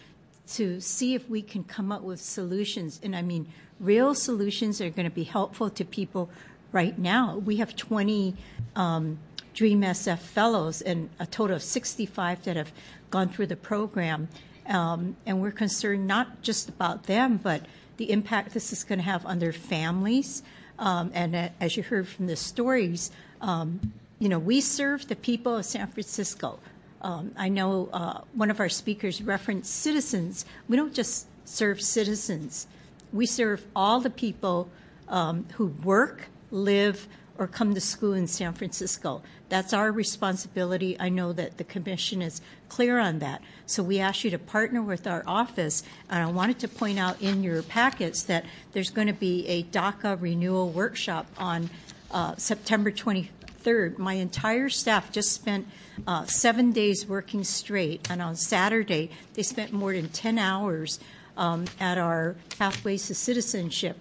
to 0.49 0.81
see 0.81 1.15
if 1.15 1.29
we 1.29 1.41
can 1.41 1.63
come 1.63 1.93
up 1.93 2.03
with 2.03 2.21
solutions. 2.21 2.99
And 3.03 3.15
I 3.15 3.23
mean, 3.23 3.47
real 3.79 4.15
solutions 4.15 4.81
are 4.81 4.91
going 4.91 5.09
to 5.09 5.15
be 5.15 5.25
helpful 5.25 5.71
to 5.71 5.85
people 5.85 6.29
right 6.73 6.99
now. 6.99 7.39
We 7.39 7.57
have 7.57 7.77
20 7.77 8.35
um, 8.75 9.19
Dream 9.55 9.83
SF 9.83 10.19
fellows 10.19 10.83
and 10.83 11.11
a 11.19 11.27
total 11.27 11.57
of 11.57 11.63
65 11.63 12.45
that 12.45 12.57
have 12.57 12.73
gone 13.11 13.29
through 13.29 13.47
the 13.47 13.57
program. 13.57 14.29
Um, 14.69 15.17
and 15.27 15.41
we're 15.41 15.51
concerned 15.51 16.07
not 16.07 16.43
just 16.43 16.69
about 16.69 17.05
them, 17.05 17.39
but 17.43 17.63
the 17.97 18.11
impact 18.11 18.55
this 18.55 18.73
is 18.73 18.85
going 18.85 18.99
to 18.99 19.05
have 19.05 19.25
on 19.27 19.39
their 19.39 19.53
families. 19.53 20.43
Um, 20.79 21.11
and 21.15 21.35
uh, 21.35 21.49
as 21.61 21.77
you 21.77 21.83
heard 21.83 22.07
from 22.07 22.27
the 22.27 22.37
stories, 22.37 23.11
um, 23.41 23.93
you 24.19 24.29
know, 24.29 24.39
we 24.39 24.61
serve 24.61 25.09
the 25.09 25.17
people 25.17 25.57
of 25.57 25.65
San 25.65 25.87
Francisco. 25.89 26.59
Um, 27.03 27.33
I 27.37 27.49
know 27.49 27.89
uh, 27.93 28.21
one 28.35 28.51
of 28.51 28.61
our 28.61 28.69
speakers 28.69 29.23
referenced 29.23 29.75
citizens. 29.75 30.45
We 30.69 30.77
don't 30.77 30.95
just 30.95 31.27
serve 31.45 31.81
citizens, 31.81 32.67
we 33.11 33.25
serve 33.25 33.65
all 33.75 34.01
the 34.01 34.11
people 34.11 34.69
um, 35.09 35.47
who 35.55 35.69
work, 35.83 36.29
live, 36.51 37.09
or 37.39 37.47
come 37.47 37.73
to 37.73 37.81
school 37.81 38.13
in 38.13 38.27
San 38.27 38.53
Francisco. 38.53 39.23
That's 39.49 39.73
our 39.73 39.91
responsibility. 39.93 40.97
I 40.99 41.09
know 41.09 41.33
that 41.33 41.57
the 41.57 41.65
Commission 41.65 42.21
is 42.21 42.43
clear 42.69 42.99
on 42.99 43.21
that. 43.21 43.41
So 43.67 43.83
we 43.83 44.01
ask 44.01 44.25
you 44.25 44.31
to 44.31 44.39
partner 44.39 44.83
with 44.83 45.07
our 45.07 45.23
office. 45.27 45.85
And 46.11 46.23
I 46.23 46.27
wanted 46.27 46.59
to 46.61 46.69
point 46.69 46.99
out 46.99 47.23
in 47.23 47.43
your 47.43 47.63
packets 47.63 48.25
that 48.25 48.45
there's 48.73 48.91
going 48.91 49.07
to 49.07 49.15
be 49.15 49.47
a 49.47 49.63
DACA 49.63 50.21
renewal 50.21 50.69
workshop 50.71 51.27
on 51.39 51.71
uh, 52.11 52.35
September 52.37 52.91
23rd. 52.91 53.99
My 53.99 54.15
entire 54.15 54.69
staff 54.69 55.13
just 55.13 55.33
spent 55.33 55.67
uh, 56.07 56.25
seven 56.27 56.73
days 56.73 57.07
working 57.07 57.45
straight. 57.45 58.11
And 58.11 58.21
on 58.21 58.37
Saturday, 58.37 59.11
they 59.35 59.43
spent 59.43 59.73
more 59.73 59.93
than 59.93 60.09
10 60.09 60.39
hours 60.39 60.99
um, 61.37 61.67
at 61.79 61.99
our 61.99 62.35
Pathways 62.59 63.07
to 63.07 63.15
Citizenship 63.15 63.97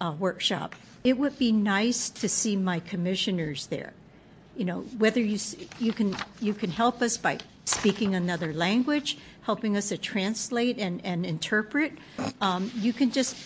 uh, 0.00 0.14
workshop. 0.18 0.74
It 1.04 1.18
would 1.18 1.38
be 1.38 1.52
nice 1.52 2.10
to 2.10 2.28
see 2.28 2.56
my 2.56 2.80
commissioners 2.80 3.66
there. 3.66 3.92
You 4.56 4.64
know, 4.64 4.80
whether 4.98 5.20
you, 5.20 5.38
you, 5.78 5.92
can, 5.92 6.16
you 6.40 6.54
can 6.54 6.70
help 6.70 7.02
us 7.02 7.16
by 7.16 7.38
speaking 7.64 8.14
another 8.14 8.52
language, 8.52 9.18
helping 9.42 9.76
us 9.76 9.88
to 9.88 9.98
translate 9.98 10.78
and, 10.78 11.04
and 11.04 11.24
interpret. 11.24 11.92
Um, 12.40 12.70
you 12.74 12.92
can 12.92 13.10
just 13.10 13.36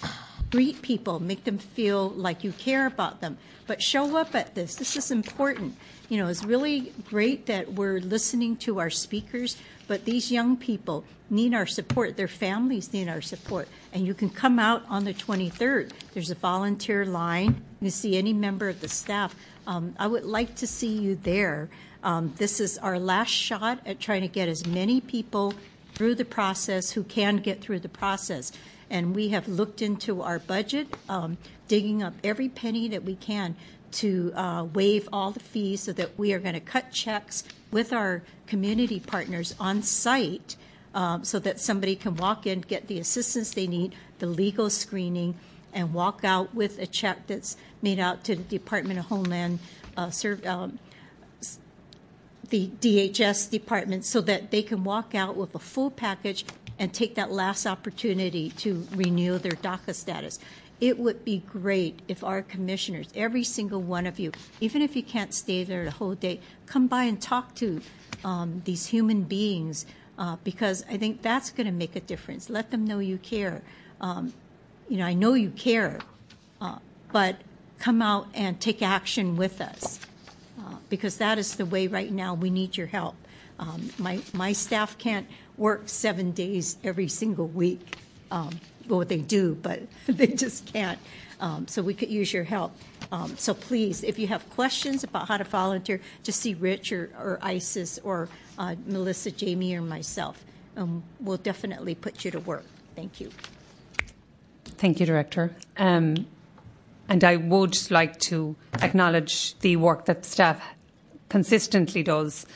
greet 0.50 0.82
people, 0.82 1.20
make 1.20 1.44
them 1.44 1.58
feel 1.58 2.10
like 2.10 2.44
you 2.44 2.52
care 2.52 2.86
about 2.86 3.20
them. 3.20 3.38
But 3.66 3.82
show 3.82 4.16
up 4.16 4.34
at 4.34 4.54
this. 4.54 4.76
This 4.76 4.96
is 4.96 5.10
important. 5.10 5.76
You 6.08 6.18
know, 6.18 6.28
it's 6.28 6.44
really 6.44 6.92
great 7.08 7.46
that 7.46 7.72
we're 7.72 7.98
listening 7.98 8.56
to 8.58 8.78
our 8.78 8.90
speakers, 8.90 9.56
but 9.88 10.04
these 10.04 10.30
young 10.30 10.56
people 10.56 11.04
need 11.30 11.52
our 11.52 11.66
support. 11.66 12.16
Their 12.16 12.28
families 12.28 12.92
need 12.92 13.08
our 13.08 13.20
support. 13.20 13.66
And 13.92 14.06
you 14.06 14.14
can 14.14 14.30
come 14.30 14.60
out 14.60 14.84
on 14.88 15.04
the 15.04 15.12
23rd. 15.12 15.90
There's 16.14 16.30
a 16.30 16.36
volunteer 16.36 17.04
line. 17.04 17.48
You 17.80 17.86
can 17.86 17.90
see 17.90 18.16
any 18.16 18.32
member 18.32 18.68
of 18.68 18.80
the 18.80 18.88
staff. 18.88 19.34
Um, 19.66 19.96
I 19.98 20.06
would 20.06 20.24
like 20.24 20.54
to 20.56 20.66
see 20.66 20.96
you 20.96 21.16
there. 21.16 21.68
Um, 22.04 22.32
this 22.36 22.60
is 22.60 22.78
our 22.78 23.00
last 23.00 23.30
shot 23.30 23.80
at 23.84 23.98
trying 23.98 24.22
to 24.22 24.28
get 24.28 24.48
as 24.48 24.64
many 24.64 25.00
people 25.00 25.54
through 25.94 26.14
the 26.14 26.24
process 26.24 26.92
who 26.92 27.02
can 27.02 27.38
get 27.38 27.60
through 27.60 27.80
the 27.80 27.88
process. 27.88 28.52
And 28.88 29.12
we 29.12 29.30
have 29.30 29.48
looked 29.48 29.82
into 29.82 30.22
our 30.22 30.38
budget, 30.38 30.86
um, 31.08 31.36
digging 31.66 32.04
up 32.04 32.14
every 32.22 32.48
penny 32.48 32.86
that 32.88 33.02
we 33.02 33.16
can 33.16 33.56
to 33.96 34.32
uh, 34.34 34.64
waive 34.74 35.08
all 35.12 35.30
the 35.30 35.40
fees 35.40 35.82
so 35.82 35.92
that 35.92 36.18
we 36.18 36.32
are 36.32 36.38
going 36.38 36.54
to 36.54 36.60
cut 36.60 36.92
checks 36.92 37.44
with 37.70 37.92
our 37.92 38.22
community 38.46 39.00
partners 39.00 39.54
on 39.58 39.82
site 39.82 40.56
um, 40.94 41.24
so 41.24 41.38
that 41.38 41.60
somebody 41.60 41.96
can 41.96 42.16
walk 42.16 42.46
in, 42.46 42.60
get 42.60 42.88
the 42.88 42.98
assistance 42.98 43.52
they 43.52 43.66
need, 43.66 43.94
the 44.18 44.26
legal 44.26 44.70
screening, 44.70 45.34
and 45.72 45.92
walk 45.92 46.24
out 46.24 46.54
with 46.54 46.78
a 46.78 46.86
check 46.86 47.26
that's 47.26 47.56
made 47.82 47.98
out 47.98 48.24
to 48.24 48.36
the 48.36 48.42
Department 48.42 48.98
of 48.98 49.06
Homeland 49.06 49.58
uh, 49.96 50.10
um, 50.46 50.78
the 52.48 52.68
DHS 52.80 53.50
department 53.50 54.04
so 54.04 54.20
that 54.20 54.50
they 54.50 54.62
can 54.62 54.84
walk 54.84 55.14
out 55.14 55.36
with 55.36 55.54
a 55.54 55.58
full 55.58 55.90
package 55.90 56.44
and 56.78 56.92
take 56.92 57.14
that 57.14 57.30
last 57.30 57.66
opportunity 57.66 58.50
to 58.50 58.86
renew 58.92 59.38
their 59.38 59.52
DACA 59.52 59.94
status. 59.94 60.38
It 60.80 60.98
would 60.98 61.24
be 61.24 61.38
great 61.38 62.00
if 62.06 62.22
our 62.22 62.42
commissioners, 62.42 63.08
every 63.14 63.44
single 63.44 63.80
one 63.80 64.06
of 64.06 64.18
you, 64.18 64.32
even 64.60 64.82
if 64.82 64.94
you 64.94 65.02
can't 65.02 65.32
stay 65.32 65.64
there 65.64 65.84
the 65.84 65.90
whole 65.90 66.14
day, 66.14 66.40
come 66.66 66.86
by 66.86 67.04
and 67.04 67.20
talk 67.20 67.54
to 67.56 67.80
um, 68.24 68.60
these 68.64 68.86
human 68.86 69.22
beings 69.22 69.86
uh, 70.18 70.36
because 70.44 70.84
I 70.88 70.98
think 70.98 71.22
that's 71.22 71.50
going 71.50 71.66
to 71.66 71.72
make 71.72 71.96
a 71.96 72.00
difference. 72.00 72.50
Let 72.50 72.70
them 72.70 72.86
know 72.86 72.98
you 72.98 73.18
care. 73.18 73.62
Um, 74.00 74.34
you 74.88 74.98
know, 74.98 75.06
I 75.06 75.14
know 75.14 75.34
you 75.34 75.50
care, 75.50 75.98
uh, 76.60 76.78
but 77.10 77.36
come 77.78 78.02
out 78.02 78.28
and 78.34 78.60
take 78.60 78.82
action 78.82 79.36
with 79.36 79.60
us 79.60 80.00
uh, 80.58 80.76
because 80.90 81.16
that 81.18 81.38
is 81.38 81.56
the 81.56 81.66
way 81.66 81.86
right 81.86 82.12
now 82.12 82.34
we 82.34 82.50
need 82.50 82.76
your 82.76 82.86
help. 82.86 83.14
Um, 83.58 83.90
my, 83.98 84.20
my 84.34 84.52
staff 84.52 84.98
can't 84.98 85.26
work 85.56 85.88
seven 85.88 86.32
days 86.32 86.76
every 86.84 87.08
single 87.08 87.46
week. 87.46 87.96
Well, 88.88 89.04
they 89.04 89.18
do, 89.18 89.54
but 89.54 89.82
they 90.06 90.28
just 90.28 90.66
can't. 90.72 90.98
Um, 91.40 91.68
so 91.68 91.82
we 91.82 91.94
could 91.94 92.08
use 92.08 92.32
your 92.32 92.44
help. 92.44 92.72
Um, 93.12 93.36
so 93.36 93.52
please, 93.54 94.02
if 94.02 94.18
you 94.18 94.26
have 94.28 94.48
questions 94.50 95.04
about 95.04 95.28
how 95.28 95.36
to 95.36 95.44
volunteer, 95.44 96.00
just 96.22 96.40
see 96.40 96.54
Rich 96.54 96.92
or, 96.92 97.10
or 97.18 97.38
Isis 97.42 97.98
or 98.02 98.28
uh, 98.58 98.74
Melissa, 98.86 99.30
Jamie, 99.30 99.74
or 99.76 99.82
myself. 99.82 100.42
Um, 100.76 101.02
we'll 101.20 101.36
definitely 101.36 101.94
put 101.94 102.24
you 102.24 102.30
to 102.30 102.40
work. 102.40 102.64
Thank 102.94 103.20
you. 103.20 103.30
Thank 104.64 105.00
you, 105.00 105.06
Director. 105.06 105.54
Um, 105.76 106.26
and 107.08 107.22
I 107.22 107.36
would 107.36 107.90
like 107.90 108.18
to 108.20 108.56
acknowledge 108.82 109.58
the 109.60 109.76
work 109.76 110.06
that 110.06 110.24
staff 110.24 110.60
consistently 111.28 112.02
does, 112.02 112.46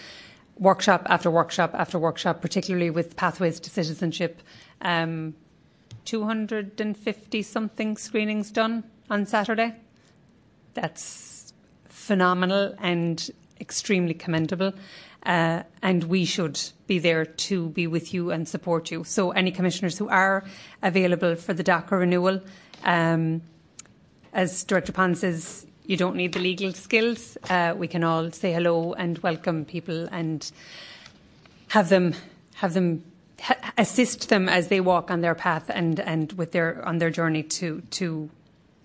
workshop 0.59 1.07
after 1.09 1.31
workshop 1.31 1.71
after 1.75 1.99
workshop, 1.99 2.41
particularly 2.41 2.91
with 2.91 3.17
Pathways 3.17 3.61
to 3.61 3.71
Citizenship. 3.71 4.43
Um, 4.83 5.35
250 6.05 7.43
something 7.43 7.97
screenings 7.97 8.51
done 8.51 8.85
on 9.09 9.27
Saturday. 9.27 9.75
That's 10.75 11.53
phenomenal 11.89 12.75
and 12.79 13.31
extremely 13.61 14.15
commendable. 14.15 14.73
Uh, 15.25 15.63
and 15.83 16.05
we 16.05 16.25
should 16.25 16.61
be 16.87 16.99
there 16.99 17.27
to 17.27 17.69
be 17.71 17.87
with 17.87 18.15
you 18.15 18.31
and 18.31 18.49
support 18.49 18.91
you. 18.91 19.05
So, 19.05 19.33
any 19.33 19.51
commissioners 19.51 19.99
who 19.99 20.09
are 20.09 20.45
available 20.83 21.37
for 21.37 21.53
the 21.53 21.63
DACA 21.63 21.93
renewal, 21.93 22.41
um, 22.85 23.43
as 24.33 24.65
Director 24.65 24.93
Pon 24.93 25.15
says, 25.15 25.67
you 25.85 25.97
don't 25.97 26.17
need 26.17 26.33
the 26.33 26.41
legal 26.41 26.73
skills. 26.73 27.37
Uh, 27.51 27.75
we 27.77 27.87
can 27.87 28.03
all 28.03 28.31
say 28.31 28.53
hello 28.53 28.95
and 28.95 29.19
welcome 29.19 29.65
people 29.65 30.09
and 30.11 30.51
have 31.69 31.89
them 31.89 32.15
have 32.55 32.75
them 32.75 33.03
assist 33.79 34.29
them 34.29 34.49
as 34.49 34.69
they 34.69 34.81
walk 34.81 35.11
on 35.11 35.21
their 35.21 35.35
path 35.35 35.71
and, 35.73 36.01
and 36.01 36.33
with 36.35 36.53
their 36.53 36.87
on 36.87 36.99
their 36.99 37.11
journey 37.11 37.43
to 37.43 37.83
to 37.91 38.31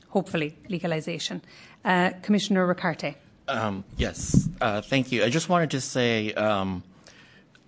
hopefully 0.10 0.58
legalisation. 0.70 1.42
Uh, 1.84 2.12
Commissioner 2.22 2.66
Ricarte. 2.74 3.16
Um, 3.48 3.84
yes, 3.98 4.50
uh, 4.62 4.82
thank 4.82 5.12
you. 5.12 5.24
I 5.24 5.30
just 5.30 5.50
wanted 5.50 5.72
to 5.72 5.82
say, 5.82 6.34
um, 6.34 6.84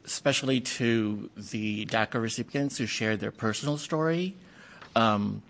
especially 0.05 0.61
to 0.61 1.29
the 1.35 1.85
DACA 1.85 2.19
recipients 2.19 2.77
who 2.77 2.87
shared 2.87 3.19
their 3.19 3.31
personal 3.31 3.77
story. 3.77 4.35
Um, 4.95 5.43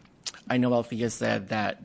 I 0.50 0.58
know 0.58 0.74
Althea 0.74 1.10
said 1.10 1.50
that 1.50 1.82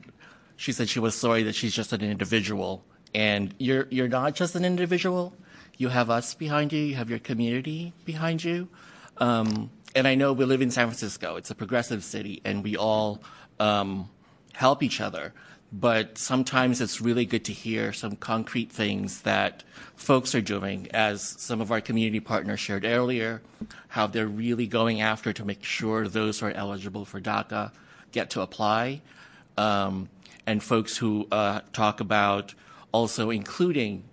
she 0.57 0.71
said 0.73 0.89
she 0.89 0.99
was 0.99 1.15
sorry 1.15 1.43
that 1.43 1.55
she's 1.55 1.73
just 1.73 1.93
an 1.93 2.01
individual, 2.01 2.83
and 3.13 3.53
you're 3.59 3.87
you're 3.89 4.09
not 4.09 4.35
just 4.35 4.55
an 4.55 4.65
individual. 4.65 5.33
You 5.77 5.89
have 5.89 6.09
us 6.09 6.33
behind 6.33 6.73
you. 6.73 6.81
You 6.81 6.95
have 6.95 7.09
your 7.09 7.19
community 7.19 7.93
behind 8.05 8.43
you. 8.43 8.67
Um, 9.23 9.69
and 9.95 10.05
I 10.05 10.15
know 10.15 10.33
we 10.33 10.43
live 10.43 10.61
in 10.61 10.69
San 10.69 10.87
Francisco. 10.87 11.37
It's 11.37 11.49
a 11.49 11.55
progressive 11.55 12.03
city, 12.03 12.41
and 12.43 12.61
we 12.61 12.75
all 12.75 13.23
um, 13.57 14.09
help 14.51 14.83
each 14.83 14.99
other. 14.99 15.33
But 15.71 16.17
sometimes 16.17 16.81
it's 16.81 16.99
really 16.99 17.25
good 17.25 17.45
to 17.45 17.53
hear 17.53 17.93
some 17.93 18.17
concrete 18.17 18.69
things 18.69 19.21
that 19.21 19.63
folks 19.95 20.35
are 20.35 20.41
doing, 20.41 20.89
as 20.93 21.21
some 21.21 21.61
of 21.61 21.71
our 21.71 21.79
community 21.79 22.19
partners 22.19 22.59
shared 22.59 22.83
earlier, 22.83 23.41
how 23.87 24.07
they're 24.07 24.27
really 24.27 24.67
going 24.67 24.99
after 24.99 25.31
to 25.31 25.45
make 25.45 25.63
sure 25.63 26.09
those 26.09 26.41
who 26.41 26.47
are 26.47 26.51
eligible 26.51 27.05
for 27.05 27.21
DACA 27.21 27.71
get 28.11 28.29
to 28.31 28.41
apply. 28.41 29.01
Um, 29.57 30.09
and 30.45 30.61
folks 30.61 30.97
who 30.97 31.29
uh, 31.31 31.61
talk 31.71 32.01
about 32.01 32.55
also 32.91 33.29
including 33.29 34.03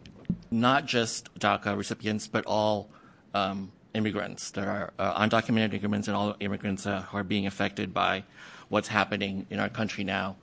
not 0.53 0.87
just 0.87 1.35
DACA 1.37 1.77
recipients, 1.77 2.29
but 2.29 2.47
all 2.47 2.91
um, 3.35 3.73
immigrants 3.95 4.51
that 4.53 4.67
are 4.67 4.93
uh, 4.99 5.21
undocumented 5.21 5.75
immigrants 5.75 6.09
and 6.09 6.17
all 6.17 6.37
immigrants 6.41 6.87
uh, 6.87 7.03
who 7.03 7.17
are 7.17 7.25
being 7.25 7.47
affected 7.47 7.93
by 7.93 8.25
what's 8.69 8.89
happening 8.89 9.47
in 9.51 9.59
our 9.59 9.69
country 9.69 10.05
now. 10.05 10.37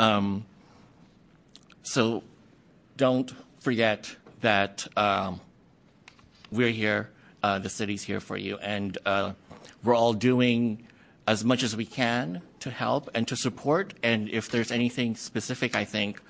Um, 0.00 0.44
so 1.82 2.22
don't 2.96 3.32
forget 3.60 4.16
that 4.40 4.86
um, 4.96 5.40
we're 6.50 6.70
here, 6.70 7.10
uh, 7.42 7.58
the 7.58 7.68
city's 7.68 8.02
here 8.02 8.20
for 8.20 8.36
you, 8.36 8.58
and 8.58 8.98
uh, 9.06 9.32
we're 9.82 9.94
all 9.94 10.12
doing 10.12 10.84
as 11.26 11.44
much 11.44 11.62
as 11.62 11.76
we 11.76 11.84
can 11.84 12.42
to 12.60 12.70
help 12.70 13.10
and 13.14 13.28
to 13.28 13.36
support. 13.36 13.94
And 14.02 14.28
if 14.28 14.50
there's 14.50 14.72
anything 14.72 15.14
specific, 15.14 15.76
I 15.76 15.84
think, 15.84 16.20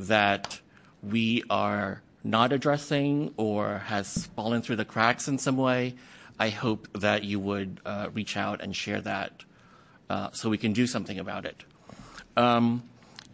that 0.00 0.60
we 1.02 1.44
are 1.50 2.02
not 2.24 2.52
addressing 2.52 3.32
or 3.36 3.78
has 3.86 4.26
fallen 4.36 4.62
through 4.62 4.76
the 4.76 4.84
cracks 4.84 5.28
in 5.28 5.38
some 5.38 5.56
way, 5.56 5.94
I 6.38 6.50
hope 6.50 6.88
that 7.00 7.24
you 7.24 7.40
would 7.40 7.80
uh, 7.84 8.08
reach 8.12 8.36
out 8.36 8.60
and 8.60 8.74
share 8.74 9.00
that 9.00 9.44
uh, 10.08 10.30
so 10.32 10.48
we 10.48 10.58
can 10.58 10.72
do 10.72 10.86
something 10.86 11.18
about 11.18 11.44
it. 11.44 11.64
Um, 12.36 12.82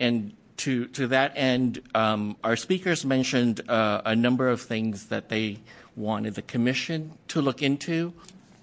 and 0.00 0.34
to, 0.58 0.86
to 0.88 1.08
that 1.08 1.32
end, 1.36 1.82
um, 1.94 2.36
our 2.42 2.56
speakers 2.56 3.04
mentioned 3.04 3.68
uh, 3.68 4.02
a 4.04 4.16
number 4.16 4.48
of 4.48 4.60
things 4.60 5.06
that 5.06 5.28
they 5.28 5.58
wanted 5.96 6.34
the 6.34 6.42
commission 6.42 7.12
to 7.28 7.42
look 7.42 7.62
into, 7.62 8.12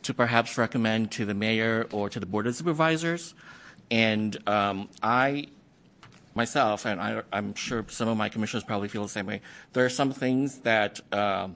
to 0.03 0.13
perhaps 0.13 0.57
recommend 0.57 1.11
to 1.11 1.25
the 1.25 1.33
mayor 1.33 1.87
or 1.91 2.09
to 2.09 2.19
the 2.19 2.25
board 2.25 2.47
of 2.47 2.55
supervisors. 2.55 3.33
And 3.89 4.37
um, 4.47 4.89
I 5.03 5.47
myself, 6.33 6.85
and 6.85 7.01
I, 7.01 7.21
am 7.33 7.53
sure 7.55 7.85
some 7.89 8.07
of 8.07 8.17
my 8.17 8.29
commissioners 8.29 8.63
probably 8.63 8.87
feel 8.87 9.03
the 9.03 9.09
same 9.09 9.25
way. 9.25 9.41
There 9.73 9.85
are 9.85 9.89
some 9.89 10.11
things 10.11 10.59
that 10.59 10.99
uh, 11.11 11.49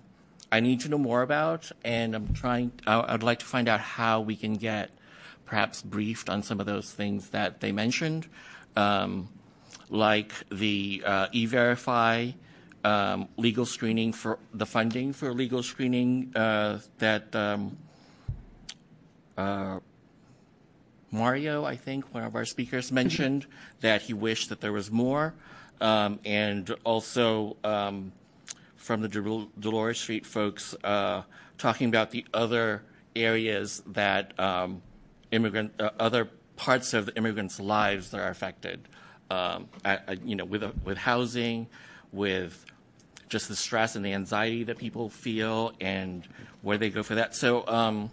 I 0.51 0.59
need 0.59 0.81
to 0.81 0.89
know 0.89 0.97
more 0.97 1.21
about, 1.21 1.71
and 1.83 2.15
I'm 2.15 2.33
trying. 2.33 2.71
I, 2.85 3.13
would 3.13 3.23
like 3.23 3.39
to 3.39 3.45
find 3.45 3.67
out 3.67 3.79
how 3.79 4.21
we 4.21 4.35
can 4.35 4.55
get 4.55 4.91
perhaps 5.45 5.81
briefed 5.81 6.29
on 6.29 6.43
some 6.43 6.59
of 6.59 6.65
those 6.65 6.91
things 6.91 7.29
that 7.29 7.61
they 7.61 7.71
mentioned, 7.71 8.27
um, 8.75 9.29
like 9.89 10.31
the 10.49 11.03
uh, 11.05 11.27
e-verify. 11.31 12.31
Um, 12.83 13.29
legal 13.35 13.65
screening 13.65 14.13
for 14.13 14.37
the 14.53 14.67
funding 14.67 15.11
for 15.11 15.33
legal 15.33 15.63
screening 15.63 16.31
uh, 16.35 16.77
that 16.99 17.35
um, 17.35 17.77
uh, 19.35 19.79
Mario, 21.15 21.63
I 21.63 21.75
think, 21.75 22.13
one 22.13 22.23
of 22.23 22.35
our 22.35 22.45
speakers 22.45 22.91
mentioned 22.91 23.45
that 23.81 24.03
he 24.03 24.13
wished 24.13 24.49
that 24.49 24.61
there 24.61 24.73
was 24.73 24.91
more. 24.91 25.33
Um, 25.81 26.19
and 26.23 26.73
also 26.83 27.57
um, 27.63 28.13
from 28.75 29.01
the 29.01 29.07
Del- 29.09 29.49
Dolores 29.59 29.99
Street 29.99 30.25
folks 30.25 30.75
uh, 30.83 31.23
talking 31.57 31.89
about 31.89 32.11
the 32.11 32.25
other 32.33 32.83
areas 33.15 33.81
that 33.87 34.37
um, 34.39 34.81
immigrant, 35.31 35.73
uh, 35.79 35.89
other 35.99 36.29
parts 36.55 36.93
of 36.93 37.07
the 37.07 37.15
immigrants' 37.15 37.59
lives 37.59 38.11
that 38.11 38.21
are 38.21 38.29
affected. 38.29 38.87
Um, 39.29 39.67
I, 39.83 39.99
I, 40.07 40.17
you 40.23 40.35
know, 40.35 40.45
with 40.45 40.63
with 40.83 40.97
housing, 40.97 41.67
with 42.11 42.65
just 43.27 43.47
the 43.47 43.55
stress 43.55 43.95
and 43.95 44.05
the 44.05 44.13
anxiety 44.13 44.63
that 44.65 44.77
people 44.77 45.09
feel, 45.09 45.73
and 45.81 46.27
where 46.61 46.77
they 46.77 46.89
go 46.89 47.03
for 47.03 47.15
that. 47.15 47.35
So, 47.35 47.67
um, 47.67 48.09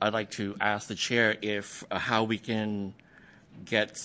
I'd 0.00 0.12
like 0.12 0.30
to 0.32 0.56
ask 0.60 0.88
the 0.88 0.94
chair 0.94 1.36
if 1.42 1.84
uh, 1.90 1.98
how 1.98 2.24
we 2.24 2.38
can 2.38 2.94
get 3.64 4.00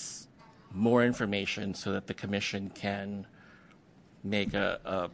more 0.72 1.04
information 1.04 1.74
so 1.74 1.92
that 1.92 2.06
the 2.06 2.14
commission 2.14 2.70
can 2.74 3.26
make 4.22 4.52
a, 4.54 4.78
a 4.84 5.10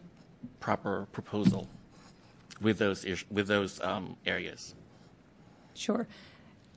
proper 0.60 1.06
proposal 1.12 1.68
with 2.60 2.78
those 2.78 3.04
with 3.30 3.46
those 3.46 3.80
um, 3.80 4.16
areas. 4.26 4.74
Sure. 5.74 6.06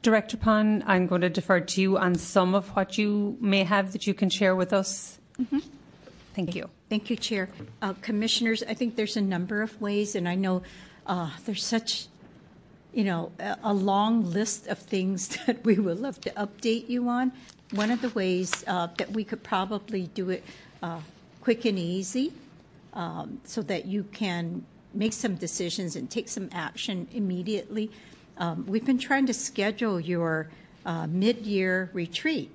Director 0.01 0.37
Pon, 0.37 0.83
I'm 0.85 1.07
going 1.07 1.21
to 1.21 1.29
defer 1.29 1.61
to 1.61 1.81
you 1.81 1.97
on 1.97 2.13
some 2.13 2.53
of 2.53 2.69
what 2.75 2.97
you 2.97 3.37
may 3.41 3.63
have 3.63 3.91
that 3.93 4.05
you 4.05 4.13
can 4.13 4.29
share 4.29 4.55
with 4.55 4.71
us. 4.71 5.19
Mm-hmm. 5.39 5.59
Thank 6.35 6.53
you. 6.53 6.69
Thank 6.89 7.09
you, 7.09 7.15
Chair. 7.15 7.49
Uh, 7.81 7.93
commissioners, 8.01 8.61
I 8.61 8.75
think 8.75 8.95
there's 8.95 9.17
a 9.17 9.21
number 9.21 9.63
of 9.63 9.81
ways, 9.81 10.15
and 10.15 10.29
I 10.29 10.35
know 10.35 10.61
uh, 11.07 11.31
there's 11.45 11.65
such, 11.65 12.07
you 12.95 13.03
know, 13.03 13.31
a, 13.61 13.73
long 13.73 14.31
list 14.31 14.67
of 14.67 14.79
things 14.79 15.27
that 15.45 15.63
we 15.63 15.75
would 15.75 15.99
love 15.99 16.19
to 16.21 16.31
update 16.31 16.89
you 16.89 17.07
on. 17.07 17.31
One 17.71 17.91
of 17.91 18.01
the 18.01 18.09
ways 18.09 18.63
uh, 18.65 18.87
that 18.97 19.11
we 19.11 19.23
could 19.23 19.43
probably 19.43 20.07
do 20.07 20.31
it 20.31 20.43
uh, 20.81 21.01
quick 21.41 21.65
and 21.65 21.77
easy 21.77 22.33
um, 22.93 23.39
so 23.43 23.61
that 23.63 23.85
you 23.85 24.03
can 24.03 24.65
make 24.93 25.13
some 25.13 25.35
decisions 25.35 25.95
and 25.95 26.09
take 26.09 26.29
some 26.29 26.49
action 26.53 27.07
immediately 27.13 27.91
um, 28.37 28.65
we've 28.67 28.85
been 28.85 28.97
trying 28.97 29.25
to 29.27 29.33
schedule 29.33 29.99
your 29.99 30.49
uh, 30.85 31.07
mid 31.07 31.45
year 31.45 31.89
retreat. 31.93 32.51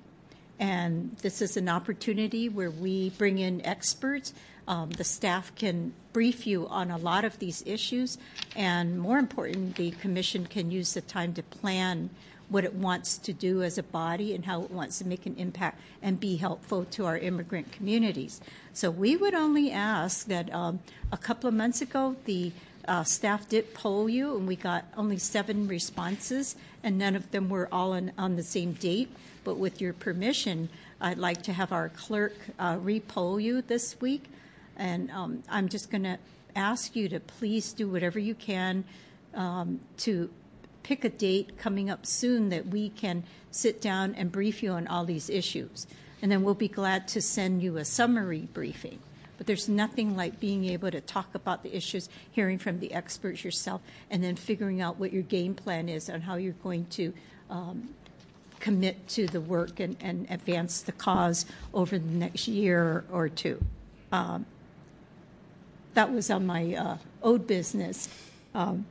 And 0.59 1.15
this 1.21 1.41
is 1.41 1.57
an 1.57 1.67
opportunity 1.67 2.49
where 2.49 2.69
we 2.69 3.09
bring 3.11 3.39
in 3.39 3.65
experts. 3.65 4.33
Um, 4.67 4.89
the 4.91 5.03
staff 5.03 5.53
can 5.55 5.93
brief 6.13 6.45
you 6.45 6.67
on 6.67 6.91
a 6.91 6.97
lot 6.97 7.25
of 7.25 7.39
these 7.39 7.63
issues. 7.65 8.17
And 8.55 8.99
more 8.99 9.17
important, 9.17 9.75
the 9.75 9.91
Commission 9.91 10.45
can 10.45 10.71
use 10.71 10.93
the 10.93 11.01
time 11.01 11.33
to 11.33 11.43
plan 11.43 12.09
what 12.49 12.65
it 12.65 12.73
wants 12.73 13.17
to 13.17 13.31
do 13.31 13.63
as 13.63 13.77
a 13.77 13.83
body 13.83 14.35
and 14.35 14.45
how 14.45 14.61
it 14.61 14.69
wants 14.69 14.97
to 14.99 15.07
make 15.07 15.25
an 15.25 15.35
impact 15.37 15.79
and 16.01 16.19
be 16.19 16.35
helpful 16.35 16.83
to 16.83 17.05
our 17.05 17.17
immigrant 17.17 17.71
communities. 17.71 18.41
So 18.73 18.91
we 18.91 19.15
would 19.15 19.33
only 19.33 19.71
ask 19.71 20.27
that 20.27 20.53
um, 20.53 20.81
a 21.13 21.17
couple 21.17 21.47
of 21.47 21.53
months 21.53 21.81
ago, 21.81 22.17
the 22.25 22.51
uh, 22.87 23.05
staff 23.05 23.47
did 23.47 23.73
poll 23.73 24.09
you, 24.09 24.35
and 24.35 24.47
we 24.47 24.57
got 24.57 24.83
only 24.97 25.17
seven 25.17 25.67
responses, 25.67 26.57
and 26.83 26.97
none 26.97 27.15
of 27.15 27.31
them 27.31 27.47
were 27.47 27.69
all 27.71 27.93
on, 27.93 28.11
on 28.17 28.35
the 28.35 28.43
same 28.43 28.73
date. 28.73 29.09
But 29.45 29.55
with 29.55 29.79
your 29.79 29.93
permission, 29.93 30.67
I'd 30.99 31.17
like 31.17 31.43
to 31.43 31.53
have 31.53 31.71
our 31.71 31.87
clerk 31.89 32.33
uh, 32.59 32.77
re-poll 32.81 33.39
you 33.39 33.61
this 33.61 33.99
week, 34.01 34.25
and 34.81 35.11
um, 35.11 35.43
I'm 35.47 35.69
just 35.69 35.91
going 35.91 36.03
to 36.03 36.17
ask 36.55 36.95
you 36.95 37.07
to 37.09 37.19
please 37.19 37.71
do 37.71 37.87
whatever 37.87 38.17
you 38.17 38.33
can 38.33 38.83
um, 39.35 39.79
to 39.97 40.29
pick 40.81 41.05
a 41.05 41.09
date 41.09 41.57
coming 41.59 41.89
up 41.89 42.05
soon 42.05 42.49
that 42.49 42.67
we 42.67 42.89
can 42.89 43.23
sit 43.51 43.79
down 43.79 44.15
and 44.15 44.31
brief 44.31 44.63
you 44.63 44.71
on 44.71 44.87
all 44.87 45.05
these 45.05 45.29
issues. 45.29 45.85
And 46.23 46.31
then 46.31 46.43
we'll 46.43 46.55
be 46.55 46.67
glad 46.67 47.07
to 47.09 47.21
send 47.21 47.61
you 47.61 47.77
a 47.77 47.85
summary 47.85 48.49
briefing. 48.53 48.99
But 49.37 49.45
there's 49.45 49.69
nothing 49.69 50.15
like 50.17 50.39
being 50.39 50.65
able 50.65 50.89
to 50.89 51.01
talk 51.01 51.33
about 51.35 51.61
the 51.61 51.75
issues, 51.75 52.09
hearing 52.31 52.57
from 52.57 52.79
the 52.79 52.91
experts 52.91 53.43
yourself, 53.43 53.81
and 54.09 54.23
then 54.23 54.35
figuring 54.35 54.81
out 54.81 54.97
what 54.97 55.13
your 55.13 55.23
game 55.23 55.53
plan 55.53 55.89
is 55.89 56.09
on 56.09 56.21
how 56.21 56.35
you're 56.35 56.53
going 56.63 56.85
to 56.91 57.13
um, 57.51 57.89
commit 58.59 59.07
to 59.09 59.27
the 59.27 59.41
work 59.41 59.79
and, 59.79 59.95
and, 59.99 60.27
advance 60.29 60.81
the 60.81 60.91
cause 60.91 61.45
over 61.73 61.97
the 61.97 62.11
next 62.11 62.47
year 62.47 63.03
or 63.11 63.27
two. 63.27 63.59
Um, 64.11 64.45
that 65.93 66.11
was 66.11 66.29
on 66.29 66.45
my 66.45 66.75
uh, 66.75 66.97
old 67.21 67.47
business. 67.47 68.09
Um, 68.53 68.85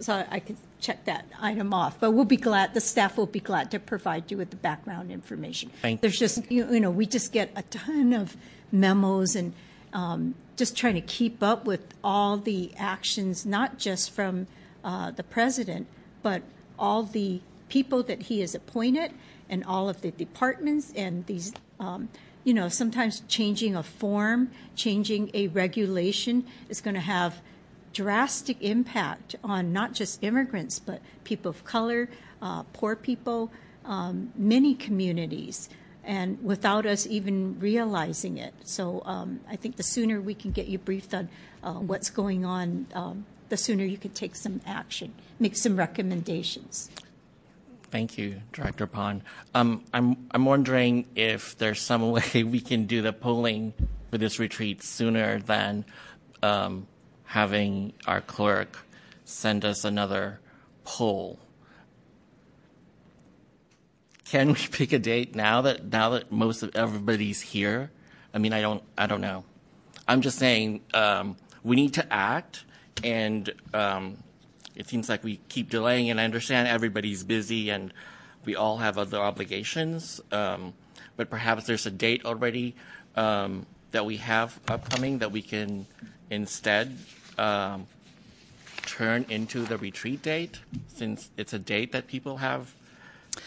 so 0.00 0.24
I 0.28 0.40
could 0.40 0.56
check 0.80 1.04
that 1.04 1.24
item 1.40 1.72
off. 1.72 1.98
But 2.00 2.10
we'll 2.10 2.24
be 2.24 2.36
glad, 2.36 2.74
the 2.74 2.80
staff 2.80 3.16
will 3.16 3.26
be 3.26 3.40
glad 3.40 3.70
to 3.70 3.78
provide 3.78 4.30
you 4.30 4.36
with 4.36 4.50
the 4.50 4.56
background 4.56 5.10
information. 5.10 5.70
Thank 5.80 6.00
There's 6.00 6.18
just, 6.18 6.50
you, 6.50 6.70
you 6.72 6.80
know, 6.80 6.90
we 6.90 7.06
just 7.06 7.32
get 7.32 7.52
a 7.56 7.62
ton 7.62 8.12
of 8.12 8.36
memos 8.72 9.36
and 9.36 9.52
um, 9.92 10.34
just 10.56 10.76
trying 10.76 10.94
to 10.94 11.00
keep 11.00 11.42
up 11.42 11.64
with 11.64 11.94
all 12.02 12.36
the 12.36 12.72
actions, 12.76 13.46
not 13.46 13.78
just 13.78 14.10
from 14.10 14.48
uh, 14.84 15.12
the 15.12 15.22
president, 15.22 15.86
but 16.22 16.42
all 16.78 17.04
the 17.04 17.40
people 17.68 18.02
that 18.02 18.22
he 18.22 18.40
has 18.40 18.54
appointed 18.54 19.12
and 19.48 19.64
all 19.64 19.88
of 19.88 20.00
the 20.00 20.10
departments 20.10 20.92
and 20.96 21.26
these, 21.26 21.52
um, 21.78 22.08
you 22.44 22.54
know, 22.54 22.68
sometimes 22.68 23.22
changing 23.28 23.76
a 23.76 23.82
form, 23.82 24.50
changing 24.74 25.30
a 25.34 25.48
regulation 25.48 26.44
is 26.68 26.80
going 26.80 26.94
to 26.94 27.00
have 27.00 27.40
drastic 27.92 28.56
impact 28.60 29.36
on 29.44 29.72
not 29.72 29.92
just 29.92 30.22
immigrants, 30.22 30.78
but 30.78 31.00
people 31.24 31.50
of 31.50 31.64
color, 31.64 32.08
uh, 32.40 32.62
poor 32.72 32.96
people, 32.96 33.50
um, 33.84 34.32
many 34.36 34.74
communities, 34.74 35.68
and 36.04 36.42
without 36.42 36.86
us 36.86 37.06
even 37.06 37.58
realizing 37.60 38.38
it. 38.38 38.54
So 38.64 39.02
um, 39.04 39.40
I 39.48 39.56
think 39.56 39.76
the 39.76 39.82
sooner 39.82 40.20
we 40.20 40.34
can 40.34 40.50
get 40.50 40.66
you 40.66 40.78
briefed 40.78 41.14
on 41.14 41.28
uh, 41.62 41.74
what's 41.74 42.10
going 42.10 42.44
on, 42.44 42.86
um, 42.94 43.26
the 43.50 43.56
sooner 43.56 43.84
you 43.84 43.98
can 43.98 44.10
take 44.10 44.34
some 44.34 44.60
action, 44.66 45.12
make 45.38 45.56
some 45.56 45.76
recommendations. 45.76 46.90
Thank 47.92 48.16
you, 48.16 48.40
Director 48.54 48.86
Pon. 48.86 49.22
Um, 49.54 49.84
I'm 49.92 50.16
I'm 50.30 50.46
wondering 50.46 51.08
if 51.14 51.58
there's 51.58 51.78
some 51.78 52.10
way 52.10 52.42
we 52.42 52.58
can 52.58 52.86
do 52.86 53.02
the 53.02 53.12
polling 53.12 53.74
for 54.10 54.16
this 54.16 54.38
retreat 54.38 54.82
sooner 54.82 55.40
than 55.40 55.84
um, 56.42 56.86
having 57.24 57.92
our 58.06 58.22
clerk 58.22 58.78
send 59.26 59.66
us 59.66 59.84
another 59.84 60.40
poll. 60.84 61.38
Can 64.24 64.48
we 64.48 64.54
pick 64.72 64.94
a 64.94 64.98
date 64.98 65.34
now 65.34 65.60
that 65.60 65.84
now 65.92 66.10
that 66.10 66.32
most 66.32 66.62
of 66.62 66.74
everybody's 66.74 67.42
here? 67.42 67.90
I 68.32 68.38
mean, 68.38 68.54
I 68.54 68.62
don't 68.62 68.82
I 68.96 69.06
don't 69.06 69.20
know. 69.20 69.44
I'm 70.08 70.22
just 70.22 70.38
saying 70.38 70.80
um, 70.94 71.36
we 71.62 71.76
need 71.76 71.92
to 71.94 72.10
act, 72.10 72.64
and 73.04 73.52
um, 73.74 74.16
it 74.74 74.88
seems 74.88 75.08
like 75.08 75.22
we 75.22 75.40
keep 75.48 75.70
delaying. 75.70 76.10
And 76.10 76.20
I 76.20 76.24
understand 76.24 76.68
everybody's 76.68 77.24
busy, 77.24 77.70
and 77.70 77.92
we 78.44 78.56
all 78.56 78.78
have 78.78 78.98
other 78.98 79.18
obligations. 79.18 80.20
Um, 80.30 80.74
but 81.16 81.30
perhaps 81.30 81.66
there's 81.66 81.86
a 81.86 81.90
date 81.90 82.24
already 82.24 82.74
um, 83.16 83.66
that 83.90 84.04
we 84.06 84.16
have 84.18 84.58
upcoming 84.68 85.18
that 85.18 85.30
we 85.30 85.42
can 85.42 85.86
instead 86.30 86.96
um, 87.38 87.86
turn 88.82 89.24
into 89.28 89.64
the 89.64 89.78
retreat 89.78 90.22
date 90.22 90.58
since 90.88 91.30
it's 91.36 91.52
a 91.52 91.58
date 91.58 91.92
that 91.92 92.06
people 92.06 92.38
have. 92.38 92.74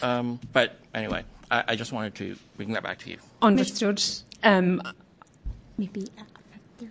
Um, 0.02 0.40
but 0.52 0.78
anyway, 0.94 1.24
I, 1.50 1.64
I, 1.68 1.76
just 1.76 1.92
wanted 1.92 2.14
to 2.16 2.36
bring 2.56 2.72
that 2.72 2.82
back 2.82 2.98
to 3.00 3.10
you. 3.10 3.18
Understood. 3.42 4.02
Um, 4.42 4.82
maybe 5.78 6.08
after. 6.18 6.88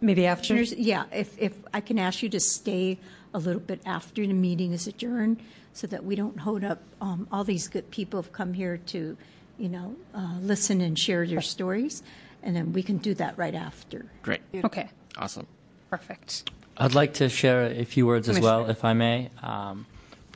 Maybe 0.00 0.26
after. 0.26 0.54
Yeah, 0.62 1.04
if 1.12 1.38
if 1.38 1.52
I 1.72 1.80
can 1.80 1.98
ask 1.98 2.22
you 2.22 2.28
to 2.30 2.40
stay 2.40 2.98
a 3.34 3.38
little 3.38 3.60
bit 3.60 3.80
after 3.84 4.26
the 4.26 4.32
meeting 4.32 4.72
is 4.72 4.86
adjourned, 4.86 5.40
so 5.74 5.86
that 5.88 6.04
we 6.04 6.14
don't 6.14 6.38
hold 6.38 6.64
up. 6.64 6.80
Um, 7.00 7.26
all 7.30 7.44
these 7.44 7.68
good 7.68 7.90
people 7.90 8.22
have 8.22 8.32
come 8.32 8.54
here 8.54 8.78
to, 8.86 9.16
you 9.58 9.68
know, 9.68 9.96
uh, 10.14 10.38
listen 10.40 10.80
and 10.80 10.98
share 10.98 11.26
their 11.26 11.42
stories, 11.42 12.02
and 12.42 12.56
then 12.56 12.72
we 12.72 12.82
can 12.82 12.98
do 12.98 13.12
that 13.14 13.36
right 13.36 13.54
after. 13.54 14.06
Great. 14.22 14.40
Okay. 14.64 14.88
Awesome. 15.18 15.46
Perfect. 15.90 16.50
I'd 16.76 16.94
like 16.94 17.14
to 17.14 17.28
share 17.28 17.66
a 17.66 17.84
few 17.84 18.06
words 18.06 18.28
as 18.28 18.40
well, 18.40 18.70
if 18.70 18.84
I 18.84 18.94
may. 18.94 19.30
Um, 19.42 19.86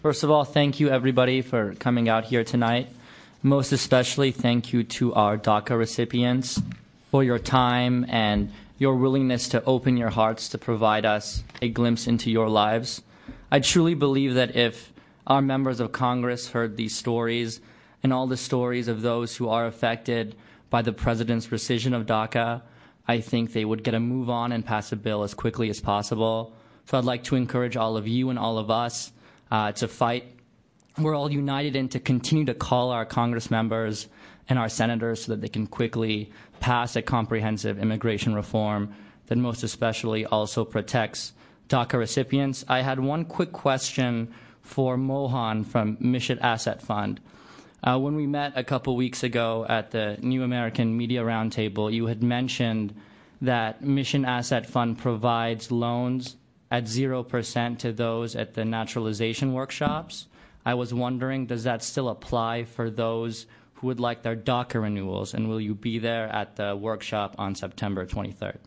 first 0.03 0.23
of 0.23 0.31
all, 0.31 0.45
thank 0.45 0.79
you 0.79 0.89
everybody 0.91 1.43
for 1.43 1.75
coming 1.75 2.09
out 2.09 2.25
here 2.25 2.45
tonight. 2.45 2.89
Most 3.43 3.73
especially, 3.73 4.31
thank 4.33 4.73
you 4.73 4.83
to 4.85 5.15
our 5.15 5.37
DACA 5.37 5.79
recipients 5.79 6.61
for 7.11 7.25
your 7.25 7.39
time 7.39 8.05
and 8.09 8.53
your 8.79 8.95
willingness 8.95 9.49
to 9.49 9.65
open 9.65 9.97
your 9.97 10.11
hearts 10.11 10.49
to 10.49 10.59
provide 10.59 11.05
us 11.05 11.43
a 11.61 11.69
glimpse 11.69 12.07
into 12.07 12.31
your 12.31 12.49
lives. 12.49 13.03
I 13.51 13.61
truly 13.61 13.95
believe 13.95 14.35
that 14.35 14.55
if 14.57 14.93
our 15.27 15.43
members 15.43 15.81
of 15.81 15.93
Congress 15.93 16.49
heard 16.49 16.77
these 16.77 16.97
stories 16.97 17.61
and 18.03 18.13
all 18.13 18.27
the 18.27 18.37
stories 18.37 18.89
of 18.89 19.03
those 19.03 19.37
who 19.37 19.49
are 19.49 19.67
affected 19.67 20.37
by 20.71 20.83
the 20.83 20.93
president's 20.93 21.49
rescission 21.49 21.95
of 21.95 22.07
DACA, 22.07 22.63
I 23.07 23.21
think 23.21 23.53
they 23.53 23.65
would 23.65 23.83
get 23.83 23.95
a 23.95 24.01
move 24.01 24.31
on 24.31 24.53
and 24.53 24.65
pass 24.65 24.93
a 24.93 24.97
bill 24.97 25.23
as 25.23 25.35
quickly 25.35 25.71
as 25.71 25.81
possible. 25.81 26.55
So 26.87 26.97
I'd 26.97 27.05
like 27.05 27.25
to 27.25 27.37
encourage 27.37 27.77
all 27.77 27.97
of 27.97 28.07
you 28.07 28.31
and 28.31 28.39
all 28.39 28.59
of 28.59 28.71
us 28.71 29.13
uh, 29.51 29.73
to 29.73 29.89
fight. 29.89 30.25
We're 30.99 31.17
all 31.17 31.31
united 31.31 31.75
and 31.75 31.91
to 31.93 32.01
continue 32.01 32.45
to 32.47 32.55
call 32.55 32.91
our 32.91 33.05
Congress 33.05 33.51
members 33.51 34.09
and 34.49 34.59
our 34.59 34.69
senators 34.69 35.25
so 35.25 35.33
that 35.33 35.41
they 35.41 35.49
can 35.49 35.67
quickly 35.67 36.31
pass 36.61 36.97
a 36.97 37.03
comprehensive 37.03 37.79
immigration 37.79 38.35
reform 38.35 38.95
that 39.27 39.37
most 39.37 39.63
especially 39.63 40.25
also 40.25 40.65
protects 40.65 41.33
DACA 41.69 41.99
recipients. 41.99 42.65
I 42.69 42.81
had 42.81 42.99
one 42.99 43.25
quick 43.25 43.53
question 43.53 44.33
for 44.63 44.97
Mohan 44.97 45.65
from 45.65 45.97
Mission 46.01 46.39
Asset 46.41 46.83
Fund. 46.83 47.21
Uh, 47.83 47.99
when 47.99 48.17
we 48.17 48.27
met 48.27 48.53
a 48.57 48.65
couple 48.65 48.97
weeks 48.97 49.23
ago 49.23 49.65
at 49.69 49.93
the 49.93 50.19
New 50.21 50.43
American 50.43 50.97
Media 50.97 51.23
Roundtable, 51.23 51.93
you 51.93 52.07
had 52.07 52.23
mentioned 52.23 52.95
that 53.41 53.83
Mission 53.83 54.25
Asset 54.25 54.67
Fund 54.67 54.99
provides 54.99 55.71
loans 55.71 56.37
at 56.71 56.85
0% 56.85 57.79
to 57.79 57.93
those 57.93 58.35
at 58.35 58.55
the 58.55 58.65
naturalization 58.65 59.53
workshops. 59.53 60.27
I 60.67 60.75
was 60.75 60.93
wondering, 60.93 61.47
does 61.47 61.65
that 61.65 61.83
still 61.83 62.09
apply 62.09 62.65
for 62.65 62.91
those 62.91 63.47
who 63.79 63.87
would 63.87 64.01
like 64.01 64.23
their 64.23 64.37
DACA 64.37 64.83
renewals, 64.83 65.35
and 65.35 65.49
will 65.49 65.61
you 65.61 65.75
be 65.75 65.99
there 65.99 66.29
at 66.29 66.57
the 66.57 66.77
workshop 66.77 67.37
on 67.39 67.55
September 67.55 68.07
23rd? 68.07 68.59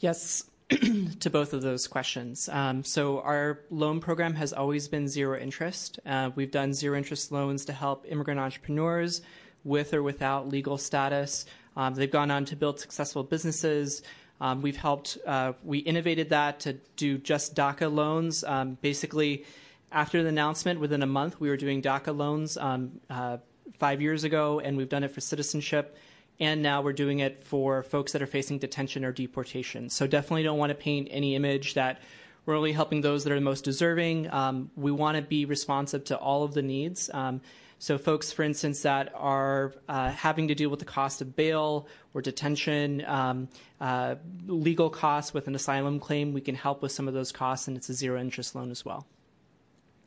Yes, 0.00 0.44
to 1.20 1.30
both 1.30 1.54
of 1.54 1.62
those 1.62 1.88
questions. 1.88 2.48
Um, 2.50 2.84
so, 2.84 3.20
our 3.20 3.60
loan 3.70 4.00
program 4.00 4.34
has 4.34 4.52
always 4.52 4.86
been 4.88 5.08
zero 5.08 5.38
interest. 5.38 5.98
Uh, 6.04 6.30
we've 6.34 6.50
done 6.50 6.74
zero 6.74 6.98
interest 6.98 7.32
loans 7.32 7.64
to 7.66 7.72
help 7.72 8.04
immigrant 8.06 8.38
entrepreneurs 8.38 9.22
with 9.64 9.94
or 9.94 10.02
without 10.02 10.48
legal 10.48 10.76
status. 10.76 11.46
Um, 11.74 11.94
they've 11.94 12.10
gone 12.10 12.30
on 12.30 12.44
to 12.46 12.56
build 12.56 12.80
successful 12.80 13.22
businesses. 13.22 14.02
Um, 14.42 14.60
we've 14.60 14.76
helped, 14.76 15.16
uh, 15.26 15.52
we 15.64 15.78
innovated 15.78 16.30
that 16.30 16.60
to 16.60 16.74
do 16.96 17.16
just 17.16 17.54
DACA 17.54 17.92
loans. 17.92 18.44
Um, 18.44 18.76
basically, 18.82 19.44
after 19.90 20.22
the 20.22 20.28
announcement, 20.28 20.80
within 20.80 21.02
a 21.02 21.06
month, 21.06 21.40
we 21.40 21.48
were 21.48 21.56
doing 21.56 21.80
DACA 21.80 22.14
loans 22.14 22.56
um, 22.56 23.00
uh, 23.08 23.38
five 23.78 24.00
years 24.00 24.24
ago, 24.24 24.60
and 24.60 24.76
we've 24.76 24.88
done 24.88 25.04
it 25.04 25.12
for 25.12 25.20
citizenship. 25.20 25.96
And 26.40 26.62
now 26.62 26.82
we're 26.82 26.92
doing 26.92 27.20
it 27.20 27.44
for 27.44 27.82
folks 27.82 28.12
that 28.12 28.22
are 28.22 28.26
facing 28.26 28.58
detention 28.58 29.04
or 29.04 29.12
deportation. 29.12 29.90
So 29.90 30.06
definitely 30.06 30.42
don't 30.42 30.58
want 30.58 30.70
to 30.70 30.74
paint 30.74 31.08
any 31.10 31.36
image 31.36 31.74
that 31.74 32.00
we're 32.46 32.56
only 32.56 32.72
helping 32.72 33.00
those 33.00 33.24
that 33.24 33.32
are 33.32 33.36
the 33.36 33.40
most 33.40 33.64
deserving. 33.64 34.30
Um, 34.32 34.70
we 34.76 34.90
want 34.90 35.16
to 35.16 35.22
be 35.22 35.44
responsive 35.44 36.04
to 36.04 36.16
all 36.16 36.42
of 36.42 36.54
the 36.54 36.62
needs. 36.62 37.10
Um, 37.12 37.40
so, 37.78 37.98
folks, 37.98 38.32
for 38.32 38.44
instance, 38.44 38.82
that 38.82 39.12
are 39.14 39.72
uh, 39.88 40.10
having 40.10 40.48
to 40.48 40.54
deal 40.54 40.70
with 40.70 40.78
the 40.78 40.84
cost 40.84 41.20
of 41.20 41.34
bail 41.34 41.88
or 42.14 42.22
detention, 42.22 43.04
um, 43.06 43.48
uh, 43.80 44.16
legal 44.46 44.88
costs 44.88 45.34
with 45.34 45.48
an 45.48 45.56
asylum 45.56 45.98
claim, 45.98 46.32
we 46.32 46.40
can 46.40 46.54
help 46.54 46.80
with 46.80 46.92
some 46.92 47.08
of 47.08 47.14
those 47.14 47.32
costs, 47.32 47.66
and 47.66 47.76
it's 47.76 47.88
a 47.88 47.94
zero 47.94 48.20
interest 48.20 48.54
loan 48.54 48.70
as 48.70 48.84
well. 48.84 49.06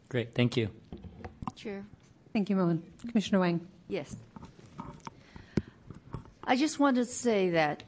Great, 0.07 0.33
thank 0.33 0.55
you. 0.55 0.69
Chair. 1.55 1.85
Thank 2.35 2.49
you, 2.49 2.57
Mohan. 2.57 2.83
Commissioner 2.99 3.39
Wang. 3.39 3.65
Yes. 3.87 4.13
I 6.43 6.57
just 6.57 6.79
wanted 6.79 7.05
to 7.05 7.13
say 7.13 7.51
that 7.51 7.83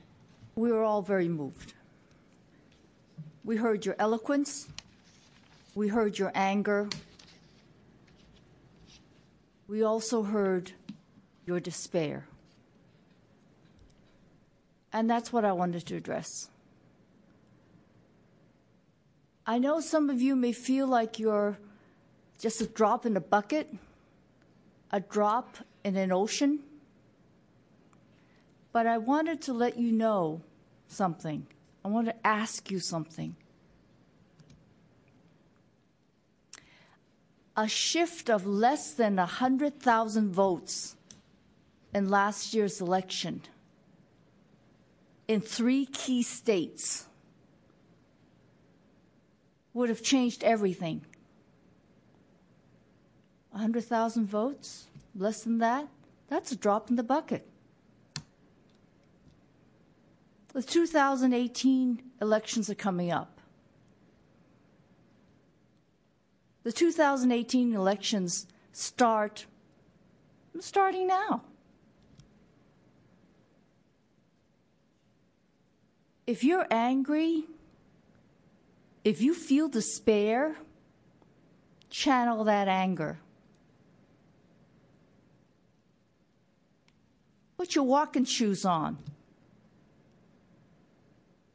we 0.55 0.71
were 0.71 0.85
all 0.85 1.01
very 1.01 1.27
moved. 1.27 1.73
We 3.43 3.57
heard 3.57 3.85
your 3.85 3.97
eloquence, 3.99 4.69
we 5.75 5.89
heard 5.89 6.17
your 6.17 6.31
anger, 6.33 6.87
we 9.67 9.83
also 9.83 10.23
heard 10.23 10.71
your 11.45 11.59
despair. 11.59 12.25
And 14.93 15.09
that's 15.09 15.33
what 15.33 15.43
I 15.43 15.51
wanted 15.51 15.85
to 15.87 15.97
address. 15.97 16.47
I 19.45 19.57
know 19.57 19.81
some 19.81 20.09
of 20.09 20.21
you 20.21 20.37
may 20.37 20.53
feel 20.53 20.87
like 20.87 21.19
you're 21.19 21.57
just 22.39 22.61
a 22.61 22.65
drop 22.65 23.05
in 23.05 23.17
a 23.17 23.19
bucket, 23.19 23.67
a 24.91 24.99
drop 24.99 25.57
in 25.83 25.95
an 25.95 26.11
ocean. 26.11 26.59
But 28.71 28.87
I 28.87 28.97
wanted 28.97 29.41
to 29.43 29.53
let 29.53 29.77
you 29.77 29.91
know 29.91 30.41
something. 30.87 31.47
I 31.83 31.87
want 31.89 32.07
to 32.07 32.27
ask 32.27 32.69
you 32.69 32.79
something. 32.79 33.35
A 37.55 37.67
shift 37.67 38.29
of 38.29 38.45
less 38.45 38.93
than 38.93 39.15
100,000 39.15 40.31
votes 40.31 40.95
in 41.93 42.09
last 42.09 42.53
year's 42.53 42.79
election 42.79 43.41
in 45.27 45.41
three 45.41 45.85
key 45.85 46.23
states 46.23 47.07
would 49.73 49.89
have 49.89 50.01
changed 50.01 50.43
everything. 50.43 51.05
100,000 53.57 54.27
votes, 54.27 54.85
less 55.15 55.41
than 55.41 55.57
that, 55.57 55.87
that's 56.29 56.51
a 56.51 56.55
drop 56.55 56.91
in 56.91 56.95
the 56.95 57.01
bucket. 57.01 57.47
The 60.53 60.61
2018 60.61 62.03
elections 62.21 62.69
are 62.69 62.75
coming 62.75 63.11
up. 63.11 63.41
The 66.61 66.71
2018 66.71 67.73
elections 67.73 68.45
start 68.73 69.47
starting 70.59 71.07
now. 71.07 71.41
If 76.27 76.43
you're 76.43 76.67
angry, 76.69 77.45
if 79.03 79.19
you 79.19 79.33
feel 79.33 79.67
despair, 79.67 80.57
channel 81.89 82.43
that 82.43 82.67
anger. 82.67 83.17
Put 87.57 87.73
your 87.73 87.85
walking 87.85 88.25
shoes 88.25 88.65
on 88.65 88.99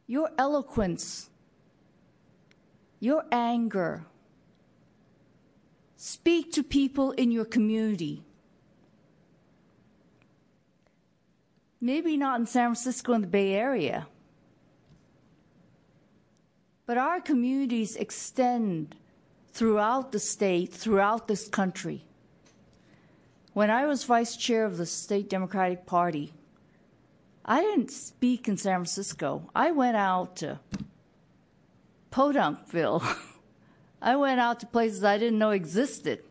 your 0.05 0.29
eloquence, 0.37 1.29
your 2.99 3.23
anger. 3.31 4.03
Speak 5.95 6.51
to 6.51 6.61
people 6.61 7.11
in 7.11 7.31
your 7.31 7.45
community. 7.45 8.21
Maybe 11.79 12.17
not 12.17 12.39
in 12.39 12.45
San 12.45 12.67
Francisco 12.69 13.13
and 13.13 13.23
the 13.23 13.27
Bay 13.27 13.53
Area, 13.53 14.07
but 16.85 16.97
our 16.97 17.19
communities 17.21 17.95
extend 17.95 18.95
throughout 19.51 20.11
the 20.11 20.19
state, 20.19 20.73
throughout 20.73 21.27
this 21.27 21.47
country. 21.47 22.05
When 23.53 23.69
I 23.69 23.85
was 23.85 24.03
vice 24.03 24.35
chair 24.35 24.65
of 24.65 24.77
the 24.77 24.85
State 24.87 25.29
Democratic 25.29 25.85
Party, 25.85 26.33
I 27.45 27.61
didn't 27.61 27.91
speak 27.91 28.47
in 28.47 28.57
San 28.57 28.77
Francisco. 28.77 29.49
I 29.55 29.71
went 29.71 29.95
out 29.95 30.37
to 30.37 30.59
Podunkville. 32.11 33.05
I 34.01 34.15
went 34.15 34.39
out 34.39 34.59
to 34.61 34.65
places 34.65 35.03
I 35.03 35.19
didn't 35.19 35.37
know 35.37 35.51
existed 35.51 36.23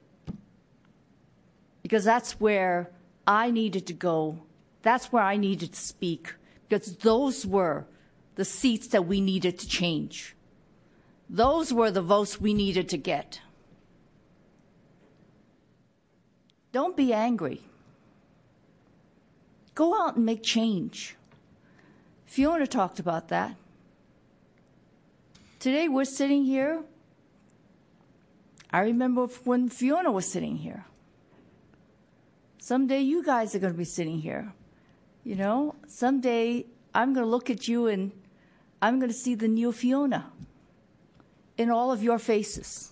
because 1.82 2.04
that's 2.04 2.40
where 2.40 2.90
I 3.26 3.52
needed 3.52 3.86
to 3.86 3.92
go. 3.92 4.42
That's 4.82 5.12
where 5.12 5.22
I 5.22 5.36
needed 5.36 5.74
to 5.74 5.80
speak 5.80 6.34
because 6.68 6.96
those 6.96 7.46
were 7.46 7.86
the 8.34 8.44
seats 8.44 8.88
that 8.88 9.06
we 9.06 9.20
needed 9.20 9.60
to 9.60 9.68
change. 9.68 10.34
Those 11.30 11.72
were 11.72 11.90
the 11.90 12.02
votes 12.02 12.40
we 12.40 12.52
needed 12.52 12.88
to 12.88 12.98
get. 12.98 13.40
Don't 16.72 16.96
be 16.96 17.12
angry. 17.12 17.60
Go 19.74 19.94
out 20.00 20.16
and 20.16 20.26
make 20.26 20.42
change. 20.42 21.16
Fiona 22.24 22.66
talked 22.66 22.98
about 22.98 23.28
that. 23.28 23.56
Today 25.58 25.86
we're 25.86 26.04
sitting 26.04 26.44
here. 26.44 26.82
I 28.70 28.80
remember 28.80 29.26
when 29.44 29.68
Fiona 29.68 30.10
was 30.10 30.26
sitting 30.26 30.56
here. 30.56 30.86
Someday 32.58 33.00
you 33.00 33.22
guys 33.22 33.54
are 33.54 33.58
going 33.58 33.72
to 33.72 33.78
be 33.78 33.84
sitting 33.84 34.18
here. 34.18 34.54
You 35.24 35.36
know, 35.36 35.74
someday 35.86 36.64
I'm 36.94 37.12
going 37.12 37.24
to 37.24 37.30
look 37.30 37.50
at 37.50 37.68
you 37.68 37.86
and 37.86 38.12
I'm 38.80 38.98
going 38.98 39.10
to 39.10 39.16
see 39.16 39.34
the 39.34 39.46
new 39.46 39.72
Fiona 39.72 40.30
in 41.58 41.70
all 41.70 41.92
of 41.92 42.02
your 42.02 42.18
faces. 42.18 42.91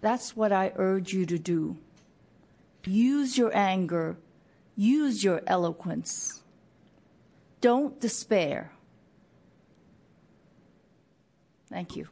That's 0.00 0.36
what 0.36 0.52
I 0.52 0.72
urge 0.76 1.12
you 1.12 1.26
to 1.26 1.38
do. 1.38 1.76
Use 2.84 3.36
your 3.36 3.54
anger 3.54 4.16
Use 4.80 5.22
your 5.22 5.42
eloquence. 5.46 6.40
Don't 7.60 8.00
despair. 8.00 8.72
Thank 11.68 11.96
you. 11.96 12.08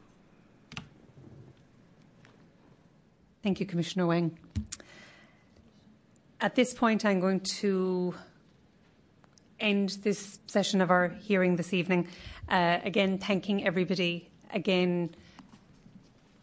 Thank 3.41 3.59
you, 3.59 3.65
Commissioner 3.65 4.05
Wang. 4.05 4.37
At 6.39 6.53
this 6.53 6.75
point, 6.75 7.05
I'm 7.05 7.19
going 7.19 7.39
to 7.57 8.13
end 9.59 9.97
this 10.03 10.37
session 10.45 10.79
of 10.79 10.91
our 10.91 11.07
hearing 11.07 11.55
this 11.55 11.73
evening. 11.73 12.07
Uh, 12.47 12.77
again, 12.83 13.17
thanking 13.17 13.65
everybody. 13.65 14.29
Again, 14.53 15.15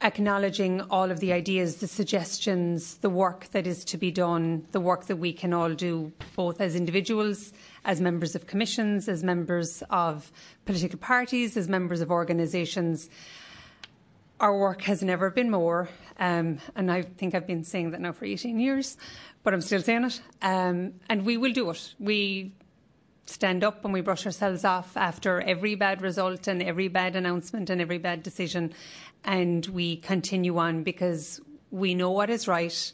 acknowledging 0.02 0.80
all 0.82 1.10
of 1.10 1.20
the 1.20 1.32
ideas, 1.32 1.76
the 1.76 1.88
suggestions, 1.88 2.96
the 2.98 3.08
work 3.08 3.48
that 3.52 3.66
is 3.66 3.84
to 3.86 3.96
be 3.96 4.10
done, 4.10 4.66
the 4.72 4.80
work 4.80 5.06
that 5.06 5.16
we 5.16 5.32
can 5.32 5.52
all 5.52 5.72
do, 5.72 6.12
both 6.34 6.60
as 6.60 6.76
individuals, 6.76 7.52
as 7.84 8.00
members 8.00 8.34
of 8.34 8.46
commissions, 8.46 9.08
as 9.08 9.24
members 9.24 9.82
of 9.90 10.30
political 10.66 10.98
parties, 10.98 11.56
as 11.56 11.68
members 11.68 12.00
of 12.00 12.10
organisations. 12.10 13.08
our 14.38 14.58
work 14.58 14.82
has 14.82 15.02
never 15.02 15.30
been 15.30 15.50
more, 15.50 15.88
um, 16.18 16.58
and 16.74 16.92
I 16.92 17.02
think 17.02 17.34
I've 17.34 17.46
been 17.46 17.64
saying 17.64 17.92
that 17.92 18.00
now 18.02 18.12
for 18.12 18.26
18 18.26 18.58
years, 18.58 18.98
but 19.42 19.54
I'm 19.54 19.62
still 19.62 19.80
saying 19.80 20.04
it. 20.04 20.20
Um, 20.42 20.92
and 21.08 21.24
we 21.24 21.38
will 21.38 21.52
do 21.52 21.70
it. 21.70 21.94
We 21.98 22.52
stand 23.26 23.64
up 23.64 23.84
and 23.84 23.92
we 23.92 24.00
brush 24.00 24.24
ourselves 24.24 24.64
off 24.64 24.96
after 24.96 25.40
every 25.40 25.74
bad 25.74 26.00
result 26.00 26.46
and 26.46 26.62
every 26.62 26.88
bad 26.88 27.16
announcement 27.16 27.70
and 27.70 27.80
every 27.80 27.98
bad 27.98 28.22
decision, 28.22 28.72
and 29.24 29.66
we 29.66 29.96
continue 29.96 30.56
on 30.58 30.82
because 30.82 31.40
we 31.70 31.94
know 31.94 32.10
what 32.10 32.30
is 32.30 32.48
right, 32.48 32.92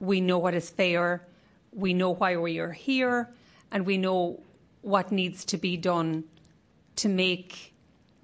we 0.00 0.20
know 0.20 0.38
what 0.38 0.54
is 0.54 0.68
fair, 0.68 1.26
we 1.72 1.94
know 1.94 2.10
why 2.10 2.36
we 2.36 2.58
are 2.58 2.72
here, 2.72 3.28
and 3.70 3.86
we 3.86 3.96
know 3.96 4.40
what 4.82 5.12
needs 5.12 5.44
to 5.44 5.56
be 5.56 5.76
done 5.76 6.24
to 6.96 7.08
make 7.08 7.74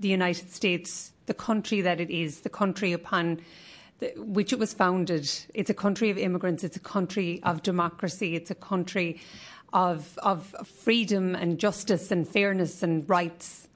the 0.01 0.09
United 0.09 0.51
States 0.51 1.12
the 1.26 1.35
country 1.35 1.81
that 1.81 2.01
it 2.01 2.10
is, 2.10 2.40
the 2.40 2.51
country 2.51 2.93
upon 2.93 3.40
which 4.16 4.52
it 4.52 4.59
was 4.59 4.74
founded. 4.74 5.31
It's 5.55 5.70
a 5.70 5.74
country 5.74 6.10
of 6.10 6.18
immigrants, 6.18 6.64
it's 6.64 6.76
a 6.76 6.81
country 6.81 7.40
of 7.44 7.62
democracy, 7.62 8.35
it's 8.35 8.51
a 8.51 8.55
country 8.55 9.20
of, 9.74 10.16
of 10.22 10.46
freedom 10.66 11.34
and 11.34 11.59
justice 11.59 12.10
and 12.12 12.26
fairness 12.26 12.82
and 12.82 13.09
rights. 13.10 13.68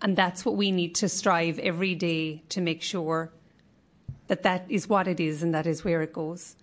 And 0.00 0.16
that's 0.16 0.44
what 0.44 0.56
we 0.56 0.70
need 0.70 0.94
to 0.96 1.08
strive 1.08 1.58
every 1.58 1.94
day 1.94 2.44
to 2.50 2.60
make 2.60 2.80
sure 2.80 3.32
that 4.28 4.44
that 4.44 4.64
is 4.68 4.88
what 4.88 5.08
it 5.08 5.20
is 5.20 5.42
and 5.42 5.52
that 5.52 5.66
is 5.66 5.84
where 5.84 6.00
it 6.02 6.12
goes. 6.12 6.56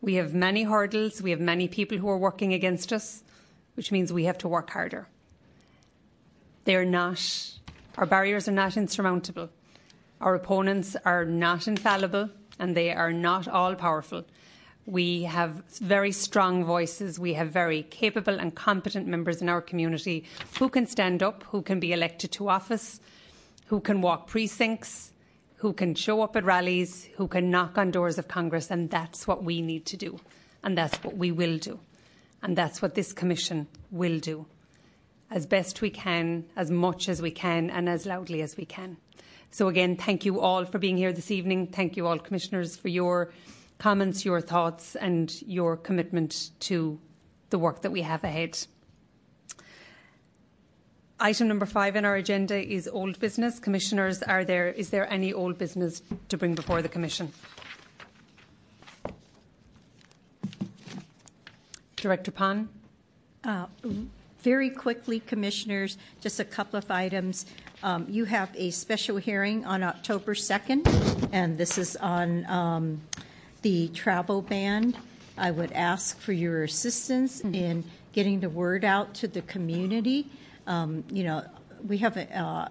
We 0.00 0.14
have 0.14 0.34
many 0.34 0.62
hurdles, 0.62 1.20
we 1.20 1.30
have 1.30 1.40
many 1.40 1.68
people 1.68 1.98
who 1.98 2.08
are 2.08 2.18
working 2.18 2.54
against 2.54 2.92
us, 2.92 3.22
which 3.74 3.92
means 3.92 4.12
we 4.12 4.24
have 4.24 4.38
to 4.38 4.48
work 4.48 4.70
harder. 4.70 5.06
They're 6.64 6.84
not 6.84 7.20
our 7.98 8.06
barriers 8.06 8.46
are 8.46 8.52
not 8.52 8.76
insurmountable. 8.76 9.48
Our 10.20 10.34
opponents 10.34 10.96
are 11.04 11.24
not 11.24 11.66
infallible 11.66 12.28
and 12.58 12.76
they 12.76 12.92
are 12.92 13.12
not 13.12 13.48
all 13.48 13.74
powerful. 13.74 14.24
We 14.86 15.24
have 15.24 15.64
very 15.80 16.12
strong 16.12 16.64
voices. 16.64 17.18
We 17.18 17.34
have 17.34 17.50
very 17.50 17.82
capable 17.82 18.38
and 18.38 18.54
competent 18.54 19.08
members 19.08 19.42
in 19.42 19.48
our 19.48 19.60
community 19.60 20.24
who 20.58 20.68
can 20.68 20.86
stand 20.86 21.22
up, 21.22 21.42
who 21.44 21.60
can 21.62 21.80
be 21.80 21.92
elected 21.92 22.30
to 22.32 22.48
office, 22.48 23.00
who 23.66 23.80
can 23.80 24.00
walk 24.00 24.28
precincts, 24.28 25.12
who 25.56 25.72
can 25.72 25.94
show 25.94 26.22
up 26.22 26.36
at 26.36 26.44
rallies, 26.44 27.08
who 27.16 27.26
can 27.26 27.50
knock 27.50 27.76
on 27.78 27.90
doors 27.90 28.16
of 28.16 28.28
Congress, 28.28 28.70
and 28.70 28.88
that's 28.90 29.26
what 29.26 29.42
we 29.42 29.60
need 29.60 29.86
to 29.86 29.96
do. 29.96 30.20
And 30.62 30.78
that's 30.78 31.02
what 31.02 31.16
we 31.16 31.32
will 31.32 31.58
do. 31.58 31.80
And 32.42 32.56
that's 32.56 32.80
what 32.80 32.94
this 32.94 33.12
Commission 33.12 33.66
will 33.90 34.20
do 34.20 34.46
as 35.30 35.46
best 35.46 35.80
we 35.82 35.90
can, 35.90 36.44
as 36.54 36.70
much 36.70 37.08
as 37.08 37.20
we 37.20 37.30
can, 37.30 37.70
and 37.70 37.88
as 37.88 38.06
loudly 38.06 38.42
as 38.42 38.56
we 38.56 38.64
can. 38.64 38.96
So, 39.50 39.68
again, 39.68 39.96
thank 39.96 40.24
you 40.24 40.40
all 40.40 40.64
for 40.64 40.78
being 40.78 40.96
here 40.96 41.12
this 41.12 41.30
evening. 41.30 41.66
Thank 41.68 41.96
you 41.96 42.06
all, 42.06 42.18
Commissioners, 42.18 42.76
for 42.76 42.88
your 42.88 43.32
comments, 43.78 44.24
your 44.24 44.40
thoughts, 44.40 44.96
and 44.96 45.42
your 45.42 45.76
commitment 45.76 46.50
to 46.60 46.98
the 47.50 47.58
work 47.58 47.82
that 47.82 47.90
we 47.90 48.02
have 48.02 48.24
ahead. 48.24 48.58
Item 51.18 51.48
number 51.48 51.64
five 51.64 51.96
on 51.96 52.04
our 52.04 52.16
agenda 52.16 52.56
is 52.56 52.86
old 52.86 53.18
business. 53.18 53.58
Commissioners, 53.58 54.22
are 54.22 54.44
there, 54.44 54.68
is 54.68 54.90
there 54.90 55.10
any 55.10 55.32
old 55.32 55.56
business 55.56 56.02
to 56.28 56.36
bring 56.36 56.54
before 56.54 56.82
the 56.82 56.88
Commission? 56.88 57.32
Director 61.96 62.30
Pon? 62.30 62.68
Uh, 63.44 63.66
very 64.40 64.68
quickly, 64.68 65.20
Commissioners, 65.20 65.96
just 66.20 66.38
a 66.38 66.44
couple 66.44 66.78
of 66.78 66.90
items. 66.90 67.46
Um, 67.82 68.06
you 68.08 68.26
have 68.26 68.50
a 68.54 68.70
special 68.70 69.16
hearing 69.16 69.64
on 69.64 69.82
October 69.82 70.34
2nd, 70.34 71.30
and 71.32 71.56
this 71.56 71.78
is 71.78 71.96
on 71.96 72.44
um, 72.46 73.00
the 73.66 73.88
travel 73.88 74.42
ban. 74.42 74.94
I 75.36 75.50
would 75.50 75.72
ask 75.72 76.20
for 76.20 76.32
your 76.32 76.62
assistance 76.62 77.42
mm-hmm. 77.42 77.52
in 77.52 77.84
getting 78.12 78.38
the 78.38 78.48
word 78.48 78.84
out 78.84 79.12
to 79.14 79.26
the 79.26 79.42
community. 79.42 80.28
Um, 80.68 81.02
you 81.10 81.24
know, 81.24 81.44
we 81.84 81.98
have 81.98 82.16
a, 82.16 82.32
uh, 82.32 82.68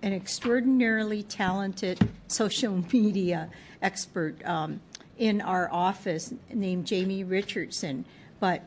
an 0.00 0.14
extraordinarily 0.14 1.22
talented 1.22 2.08
social 2.28 2.82
media 2.94 3.50
expert 3.82 4.42
um, 4.46 4.80
in 5.18 5.42
our 5.42 5.68
office 5.70 6.32
named 6.50 6.86
Jamie 6.86 7.24
Richardson, 7.24 8.06
but 8.40 8.62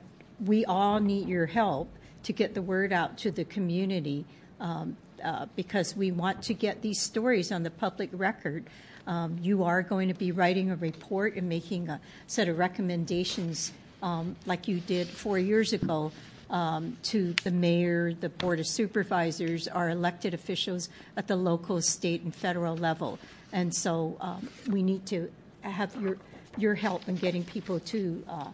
we 0.46 0.66
all 0.66 1.00
need 1.00 1.28
your 1.28 1.48
help 1.48 1.90
to 2.26 2.32
get 2.32 2.54
the 2.54 2.62
word 2.62 2.94
out 2.94 3.18
to 3.18 3.32
the 3.32 3.44
community 3.44 4.24
um, 4.60 4.96
uh, 5.24 5.48
because 5.56 5.96
we 5.96 6.12
want 6.12 6.44
to 6.44 6.54
get 6.54 6.84
these 6.84 7.02
stories 7.02 7.52
on 7.52 7.64
the 7.64 7.72
public 7.72 8.12
record. 8.14 8.66
Um, 9.08 9.38
you 9.42 9.64
are 9.64 9.82
going 9.82 10.08
to 10.08 10.14
be 10.14 10.32
writing 10.32 10.72
a 10.72 10.76
report 10.76 11.36
and 11.36 11.48
making 11.48 11.90
a 11.90 12.00
set 12.28 12.48
of 12.48 12.58
recommendations 12.58 13.72
um, 14.02 14.36
like 14.46 14.68
you 14.68 14.80
did 14.80 15.08
four 15.08 15.38
years 15.38 15.74
ago 15.74 16.12
um, 16.50 16.98
to 17.04 17.34
the 17.44 17.52
mayor, 17.52 18.14
the 18.14 18.30
board 18.30 18.60
of 18.60 18.68
supervisors, 18.68 19.68
our 19.68 19.90
elected 19.90 20.34
officials 20.34 20.90
at 21.18 21.28
the 21.28 21.36
local, 21.36 21.82
state, 21.82 22.22
and 22.22 22.36
federal 22.36 22.76
level. 22.76 23.20
And 23.52 23.74
so 23.74 24.18
um, 24.20 24.50
we 24.70 24.84
need 24.84 25.06
to 25.08 25.32
have 25.62 25.96
your 26.02 26.18
your 26.58 26.76
help 26.76 27.08
in 27.10 27.16
getting 27.16 27.44
people 27.44 27.80
to 27.82 28.24
uh, 28.30 28.48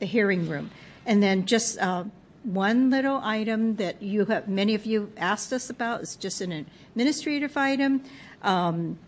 the 0.00 0.06
hearing 0.06 0.48
room. 0.48 0.70
And 1.06 1.22
then 1.22 1.46
just 1.46 1.78
uh, 1.78 2.04
one 2.42 2.90
little 2.90 3.20
item 3.22 3.76
that 3.76 4.02
you 4.02 4.24
have, 4.26 4.48
many 4.48 4.74
of 4.74 4.84
you 4.84 5.12
asked 5.16 5.52
us 5.52 5.70
about. 5.70 6.02
is 6.02 6.16
just 6.16 6.40
an 6.40 6.66
administrative 6.94 7.56
item. 7.56 8.02
Um, 8.42 8.98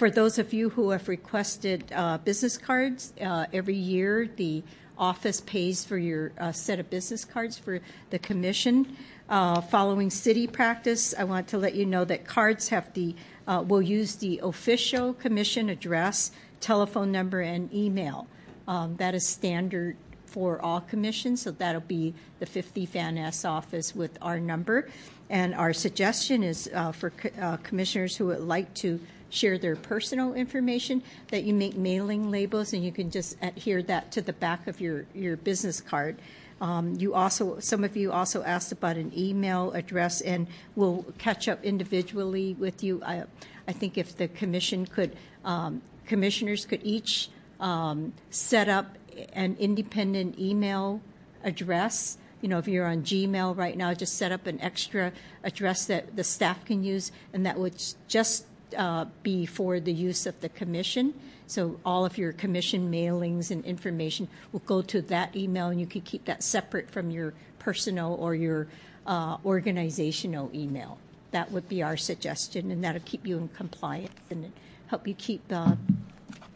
for 0.00 0.10
those 0.10 0.38
of 0.38 0.54
you 0.54 0.70
who 0.70 0.88
have 0.88 1.10
requested 1.10 1.92
uh, 1.94 2.16
business 2.16 2.56
cards, 2.56 3.12
uh, 3.20 3.44
every 3.52 3.74
year 3.76 4.26
the 4.36 4.62
office 4.96 5.42
pays 5.42 5.84
for 5.84 5.98
your 5.98 6.32
uh, 6.38 6.50
set 6.52 6.80
of 6.80 6.88
business 6.88 7.22
cards 7.22 7.58
for 7.58 7.80
the 8.08 8.18
commission. 8.18 8.96
Uh, 9.28 9.60
following 9.60 10.08
city 10.08 10.46
practice, 10.46 11.12
I 11.18 11.24
want 11.24 11.48
to 11.48 11.58
let 11.58 11.74
you 11.74 11.84
know 11.84 12.06
that 12.06 12.24
cards 12.24 12.70
have 12.70 12.90
the 12.94 13.14
uh, 13.46 13.62
will 13.68 13.82
use 13.82 14.16
the 14.16 14.40
official 14.42 15.12
commission 15.12 15.68
address, 15.68 16.30
telephone 16.60 17.12
number, 17.12 17.42
and 17.42 17.70
email. 17.70 18.26
Um, 18.66 18.96
that 18.96 19.14
is 19.14 19.28
standard 19.28 19.98
for 20.24 20.62
all 20.62 20.80
commissions, 20.80 21.42
so 21.42 21.50
that'll 21.50 21.82
be 21.82 22.14
the 22.38 22.46
50 22.46 22.86
Van 22.86 23.16
Ness 23.16 23.44
office 23.44 23.94
with 23.94 24.16
our 24.22 24.40
number. 24.40 24.88
And 25.28 25.54
our 25.54 25.74
suggestion 25.74 26.42
is 26.42 26.70
uh, 26.72 26.92
for 26.92 27.10
co- 27.10 27.58
commissioners 27.62 28.16
who 28.16 28.28
would 28.28 28.40
like 28.40 28.72
to 28.76 28.98
share 29.30 29.56
their 29.58 29.76
personal 29.76 30.34
information 30.34 31.02
that 31.28 31.44
you 31.44 31.54
make 31.54 31.76
mailing 31.76 32.30
labels 32.30 32.72
and 32.72 32.84
you 32.84 32.92
can 32.92 33.10
just 33.10 33.36
adhere 33.40 33.82
that 33.82 34.12
to 34.12 34.20
the 34.20 34.32
back 34.32 34.66
of 34.66 34.80
your, 34.80 35.06
your 35.14 35.36
business 35.36 35.80
card. 35.80 36.18
Um, 36.60 36.94
you 36.98 37.14
also, 37.14 37.58
some 37.58 37.84
of 37.84 37.96
you 37.96 38.12
also 38.12 38.42
asked 38.42 38.70
about 38.70 38.96
an 38.96 39.12
email 39.16 39.72
address, 39.72 40.20
and 40.20 40.46
we'll 40.76 41.06
catch 41.16 41.48
up 41.48 41.64
individually 41.64 42.54
with 42.58 42.82
you. 42.82 43.02
I, 43.02 43.24
I 43.66 43.72
think 43.72 43.96
if 43.96 44.16
the 44.16 44.28
commission 44.28 44.84
could, 44.84 45.16
um, 45.42 45.80
commissioners 46.04 46.66
could 46.66 46.80
each 46.82 47.30
um, 47.60 48.12
set 48.28 48.68
up 48.68 48.98
an 49.32 49.56
independent 49.58 50.38
email 50.38 51.00
address. 51.44 52.18
You 52.42 52.48
know, 52.48 52.58
if 52.58 52.68
you're 52.68 52.86
on 52.86 53.02
Gmail 53.02 53.56
right 53.56 53.76
now, 53.76 53.94
just 53.94 54.18
set 54.18 54.30
up 54.30 54.46
an 54.46 54.60
extra 54.60 55.12
address 55.44 55.86
that 55.86 56.14
the 56.14 56.24
staff 56.24 56.64
can 56.66 56.84
use, 56.84 57.10
and 57.32 57.46
that 57.46 57.58
would 57.58 57.82
just 58.06 58.44
uh, 58.76 59.06
be 59.22 59.46
for 59.46 59.80
the 59.80 59.92
use 59.92 60.26
of 60.26 60.40
the 60.40 60.48
commission. 60.48 61.14
So 61.46 61.80
all 61.84 62.04
of 62.04 62.16
your 62.16 62.32
commission 62.32 62.90
mailings 62.90 63.50
and 63.50 63.64
information 63.64 64.28
will 64.52 64.60
go 64.60 64.82
to 64.82 65.02
that 65.02 65.34
email, 65.34 65.68
and 65.68 65.80
you 65.80 65.86
can 65.86 66.02
keep 66.02 66.24
that 66.26 66.42
separate 66.42 66.90
from 66.90 67.10
your 67.10 67.34
personal 67.58 68.14
or 68.14 68.34
your 68.34 68.68
uh, 69.06 69.38
organizational 69.44 70.50
email. 70.54 70.98
That 71.32 71.50
would 71.50 71.68
be 71.68 71.82
our 71.82 71.96
suggestion, 71.96 72.70
and 72.70 72.82
that'll 72.84 73.02
keep 73.04 73.26
you 73.26 73.38
in 73.38 73.48
compliance 73.48 74.12
and 74.30 74.52
help 74.88 75.06
you 75.06 75.14
keep 75.14 75.42
uh, 75.50 75.76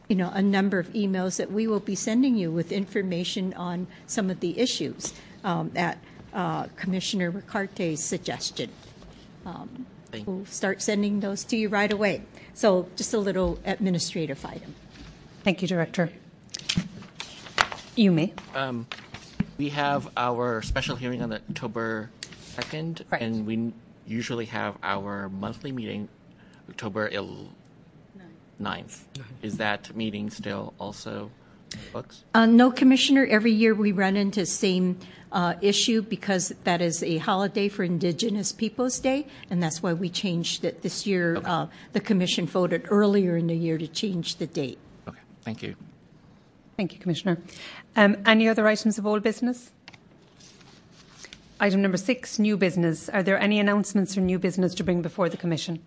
you 0.08 0.16
know, 0.16 0.30
a 0.34 0.42
number 0.42 0.78
of 0.78 0.88
emails 0.88 1.36
that 1.36 1.50
we 1.50 1.66
will 1.66 1.80
be 1.80 1.94
sending 1.94 2.36
you 2.36 2.50
with 2.50 2.72
information 2.72 3.54
on 3.54 3.86
some 4.06 4.30
of 4.30 4.40
the 4.40 4.58
issues 4.58 5.14
um, 5.44 5.70
at 5.74 5.98
uh, 6.32 6.64
Commissioner 6.76 7.30
Ricarte's 7.30 8.02
suggestion. 8.02 8.70
Um, 9.46 9.86
we'll 10.26 10.46
start 10.46 10.82
sending 10.82 11.20
those 11.20 11.44
to 11.44 11.56
you 11.56 11.68
right 11.68 11.92
away. 11.92 12.22
So 12.54 12.88
just 12.96 13.14
a 13.14 13.18
little 13.18 13.58
administrative 13.64 14.44
item. 14.44 14.74
Thank 15.42 15.62
you, 15.62 15.68
Director. 15.68 16.10
You 17.96 18.12
may. 18.12 18.32
Um, 18.54 18.86
we 19.58 19.68
have 19.70 20.08
our 20.16 20.62
special 20.62 20.96
hearing 20.96 21.22
on 21.22 21.32
October 21.32 22.10
2nd, 22.56 23.02
right. 23.10 23.22
and 23.22 23.46
we 23.46 23.72
usually 24.06 24.46
have 24.46 24.76
our 24.82 25.28
monthly 25.28 25.72
meeting 25.72 26.08
October 26.68 27.08
11th 27.10 27.48
9th. 28.60 29.00
Is 29.42 29.56
that 29.58 29.94
meeting 29.96 30.30
still 30.30 30.74
also 30.78 31.30
Books? 31.92 32.24
Uh, 32.34 32.46
no, 32.46 32.70
Commissioner. 32.70 33.26
Every 33.26 33.50
year 33.50 33.74
we 33.74 33.90
run 33.90 34.16
into 34.16 34.46
same 34.46 34.98
uh, 35.34 35.54
issue 35.60 36.00
because 36.00 36.54
that 36.62 36.80
is 36.80 37.02
a 37.02 37.18
holiday 37.18 37.68
for 37.68 37.82
Indigenous 37.82 38.52
Peoples 38.52 38.98
Day, 39.00 39.26
and 39.50 39.62
that's 39.62 39.82
why 39.82 39.92
we 39.92 40.08
changed 40.08 40.64
it 40.64 40.82
this 40.82 41.06
year. 41.06 41.42
Uh, 41.44 41.66
the 41.92 42.00
Commission 42.00 42.46
voted 42.46 42.86
earlier 42.88 43.36
in 43.36 43.48
the 43.48 43.56
year 43.56 43.76
to 43.76 43.88
change 43.88 44.36
the 44.36 44.46
date. 44.46 44.78
Okay, 45.08 45.18
thank 45.42 45.62
you. 45.62 45.74
Thank 46.76 46.92
you, 46.92 46.98
Commissioner. 47.00 47.38
Um, 47.96 48.16
any 48.24 48.48
other 48.48 48.66
items 48.66 48.96
of 48.96 49.06
old 49.06 49.22
business? 49.22 49.72
Item 51.60 51.82
number 51.82 51.96
six, 51.96 52.38
new 52.38 52.56
business. 52.56 53.08
Are 53.08 53.22
there 53.22 53.38
any 53.38 53.58
announcements 53.58 54.16
or 54.16 54.20
new 54.20 54.38
business 54.38 54.74
to 54.76 54.84
bring 54.84 55.02
before 55.02 55.28
the 55.28 55.36
Commission? 55.36 55.80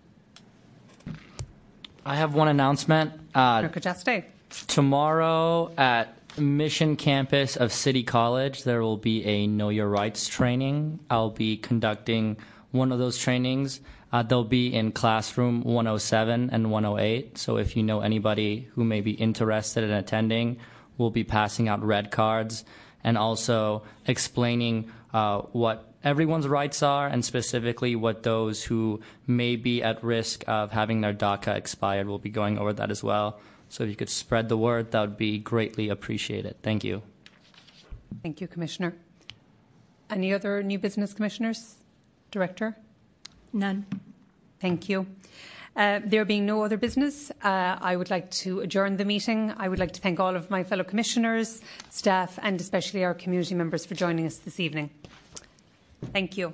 I 2.04 2.16
have 2.16 2.34
one 2.34 2.48
announcement. 2.48 3.12
Uh, 3.34 3.62
Director 3.62 3.80
Chaste. 3.80 4.24
Tomorrow 4.66 5.72
at 5.76 6.17
Mission 6.40 6.96
Campus 6.96 7.56
of 7.56 7.72
City 7.72 8.02
College, 8.02 8.64
there 8.64 8.82
will 8.82 8.96
be 8.96 9.24
a 9.24 9.46
Know 9.46 9.68
Your 9.68 9.88
Rights 9.88 10.28
training. 10.28 11.00
I'll 11.10 11.30
be 11.30 11.56
conducting 11.56 12.36
one 12.70 12.92
of 12.92 12.98
those 12.98 13.18
trainings. 13.18 13.80
Uh, 14.12 14.22
they'll 14.22 14.44
be 14.44 14.74
in 14.74 14.92
classroom 14.92 15.62
107 15.62 16.50
and 16.50 16.70
108. 16.70 17.36
So 17.38 17.58
if 17.58 17.76
you 17.76 17.82
know 17.82 18.00
anybody 18.00 18.68
who 18.74 18.84
may 18.84 19.00
be 19.00 19.12
interested 19.12 19.84
in 19.84 19.90
attending, 19.90 20.58
we'll 20.96 21.10
be 21.10 21.24
passing 21.24 21.68
out 21.68 21.84
red 21.84 22.10
cards 22.10 22.64
and 23.04 23.18
also 23.18 23.82
explaining 24.06 24.90
uh, 25.12 25.40
what 25.52 25.92
everyone's 26.04 26.48
rights 26.48 26.82
are 26.82 27.06
and 27.06 27.24
specifically 27.24 27.96
what 27.96 28.22
those 28.22 28.62
who 28.64 29.00
may 29.26 29.56
be 29.56 29.82
at 29.82 30.02
risk 30.02 30.44
of 30.46 30.72
having 30.72 31.00
their 31.00 31.14
DACA 31.14 31.56
expired. 31.56 32.06
We'll 32.06 32.18
be 32.18 32.30
going 32.30 32.58
over 32.58 32.72
that 32.72 32.90
as 32.90 33.02
well. 33.02 33.40
So 33.68 33.84
if 33.84 33.90
you 33.90 33.96
could 33.96 34.08
spread 34.08 34.48
the 34.48 34.56
word, 34.56 34.90
that 34.92 35.00
would 35.00 35.16
be 35.16 35.38
greatly 35.38 35.88
appreciated. 35.88 36.56
Thank 36.62 36.84
you. 36.84 37.02
Thank 38.22 38.40
you, 38.40 38.48
Commissioner. 38.48 38.94
Any 40.10 40.32
other 40.32 40.62
new 40.62 40.78
business 40.78 41.12
commissioners? 41.12 41.74
Director? 42.30 42.76
None. 43.52 43.86
Thank 44.60 44.88
you. 44.88 45.06
Uh, 45.76 46.00
there 46.04 46.24
being 46.24 46.44
no 46.44 46.62
other 46.62 46.76
business, 46.76 47.30
uh, 47.44 47.76
I 47.80 47.94
would 47.94 48.10
like 48.10 48.30
to 48.42 48.60
adjourn 48.60 48.96
the 48.96 49.04
meeting. 49.04 49.52
I 49.56 49.68
would 49.68 49.78
like 49.78 49.92
to 49.92 50.00
thank 50.00 50.18
all 50.18 50.34
of 50.34 50.50
my 50.50 50.64
fellow 50.64 50.82
commissioners, 50.82 51.60
staff, 51.90 52.38
and 52.42 52.60
especially 52.60 53.04
our 53.04 53.14
community 53.14 53.54
members 53.54 53.86
for 53.86 53.94
joining 53.94 54.26
us 54.26 54.38
this 54.38 54.58
evening. 54.58 54.90
Thank 56.12 56.36
you. 56.36 56.52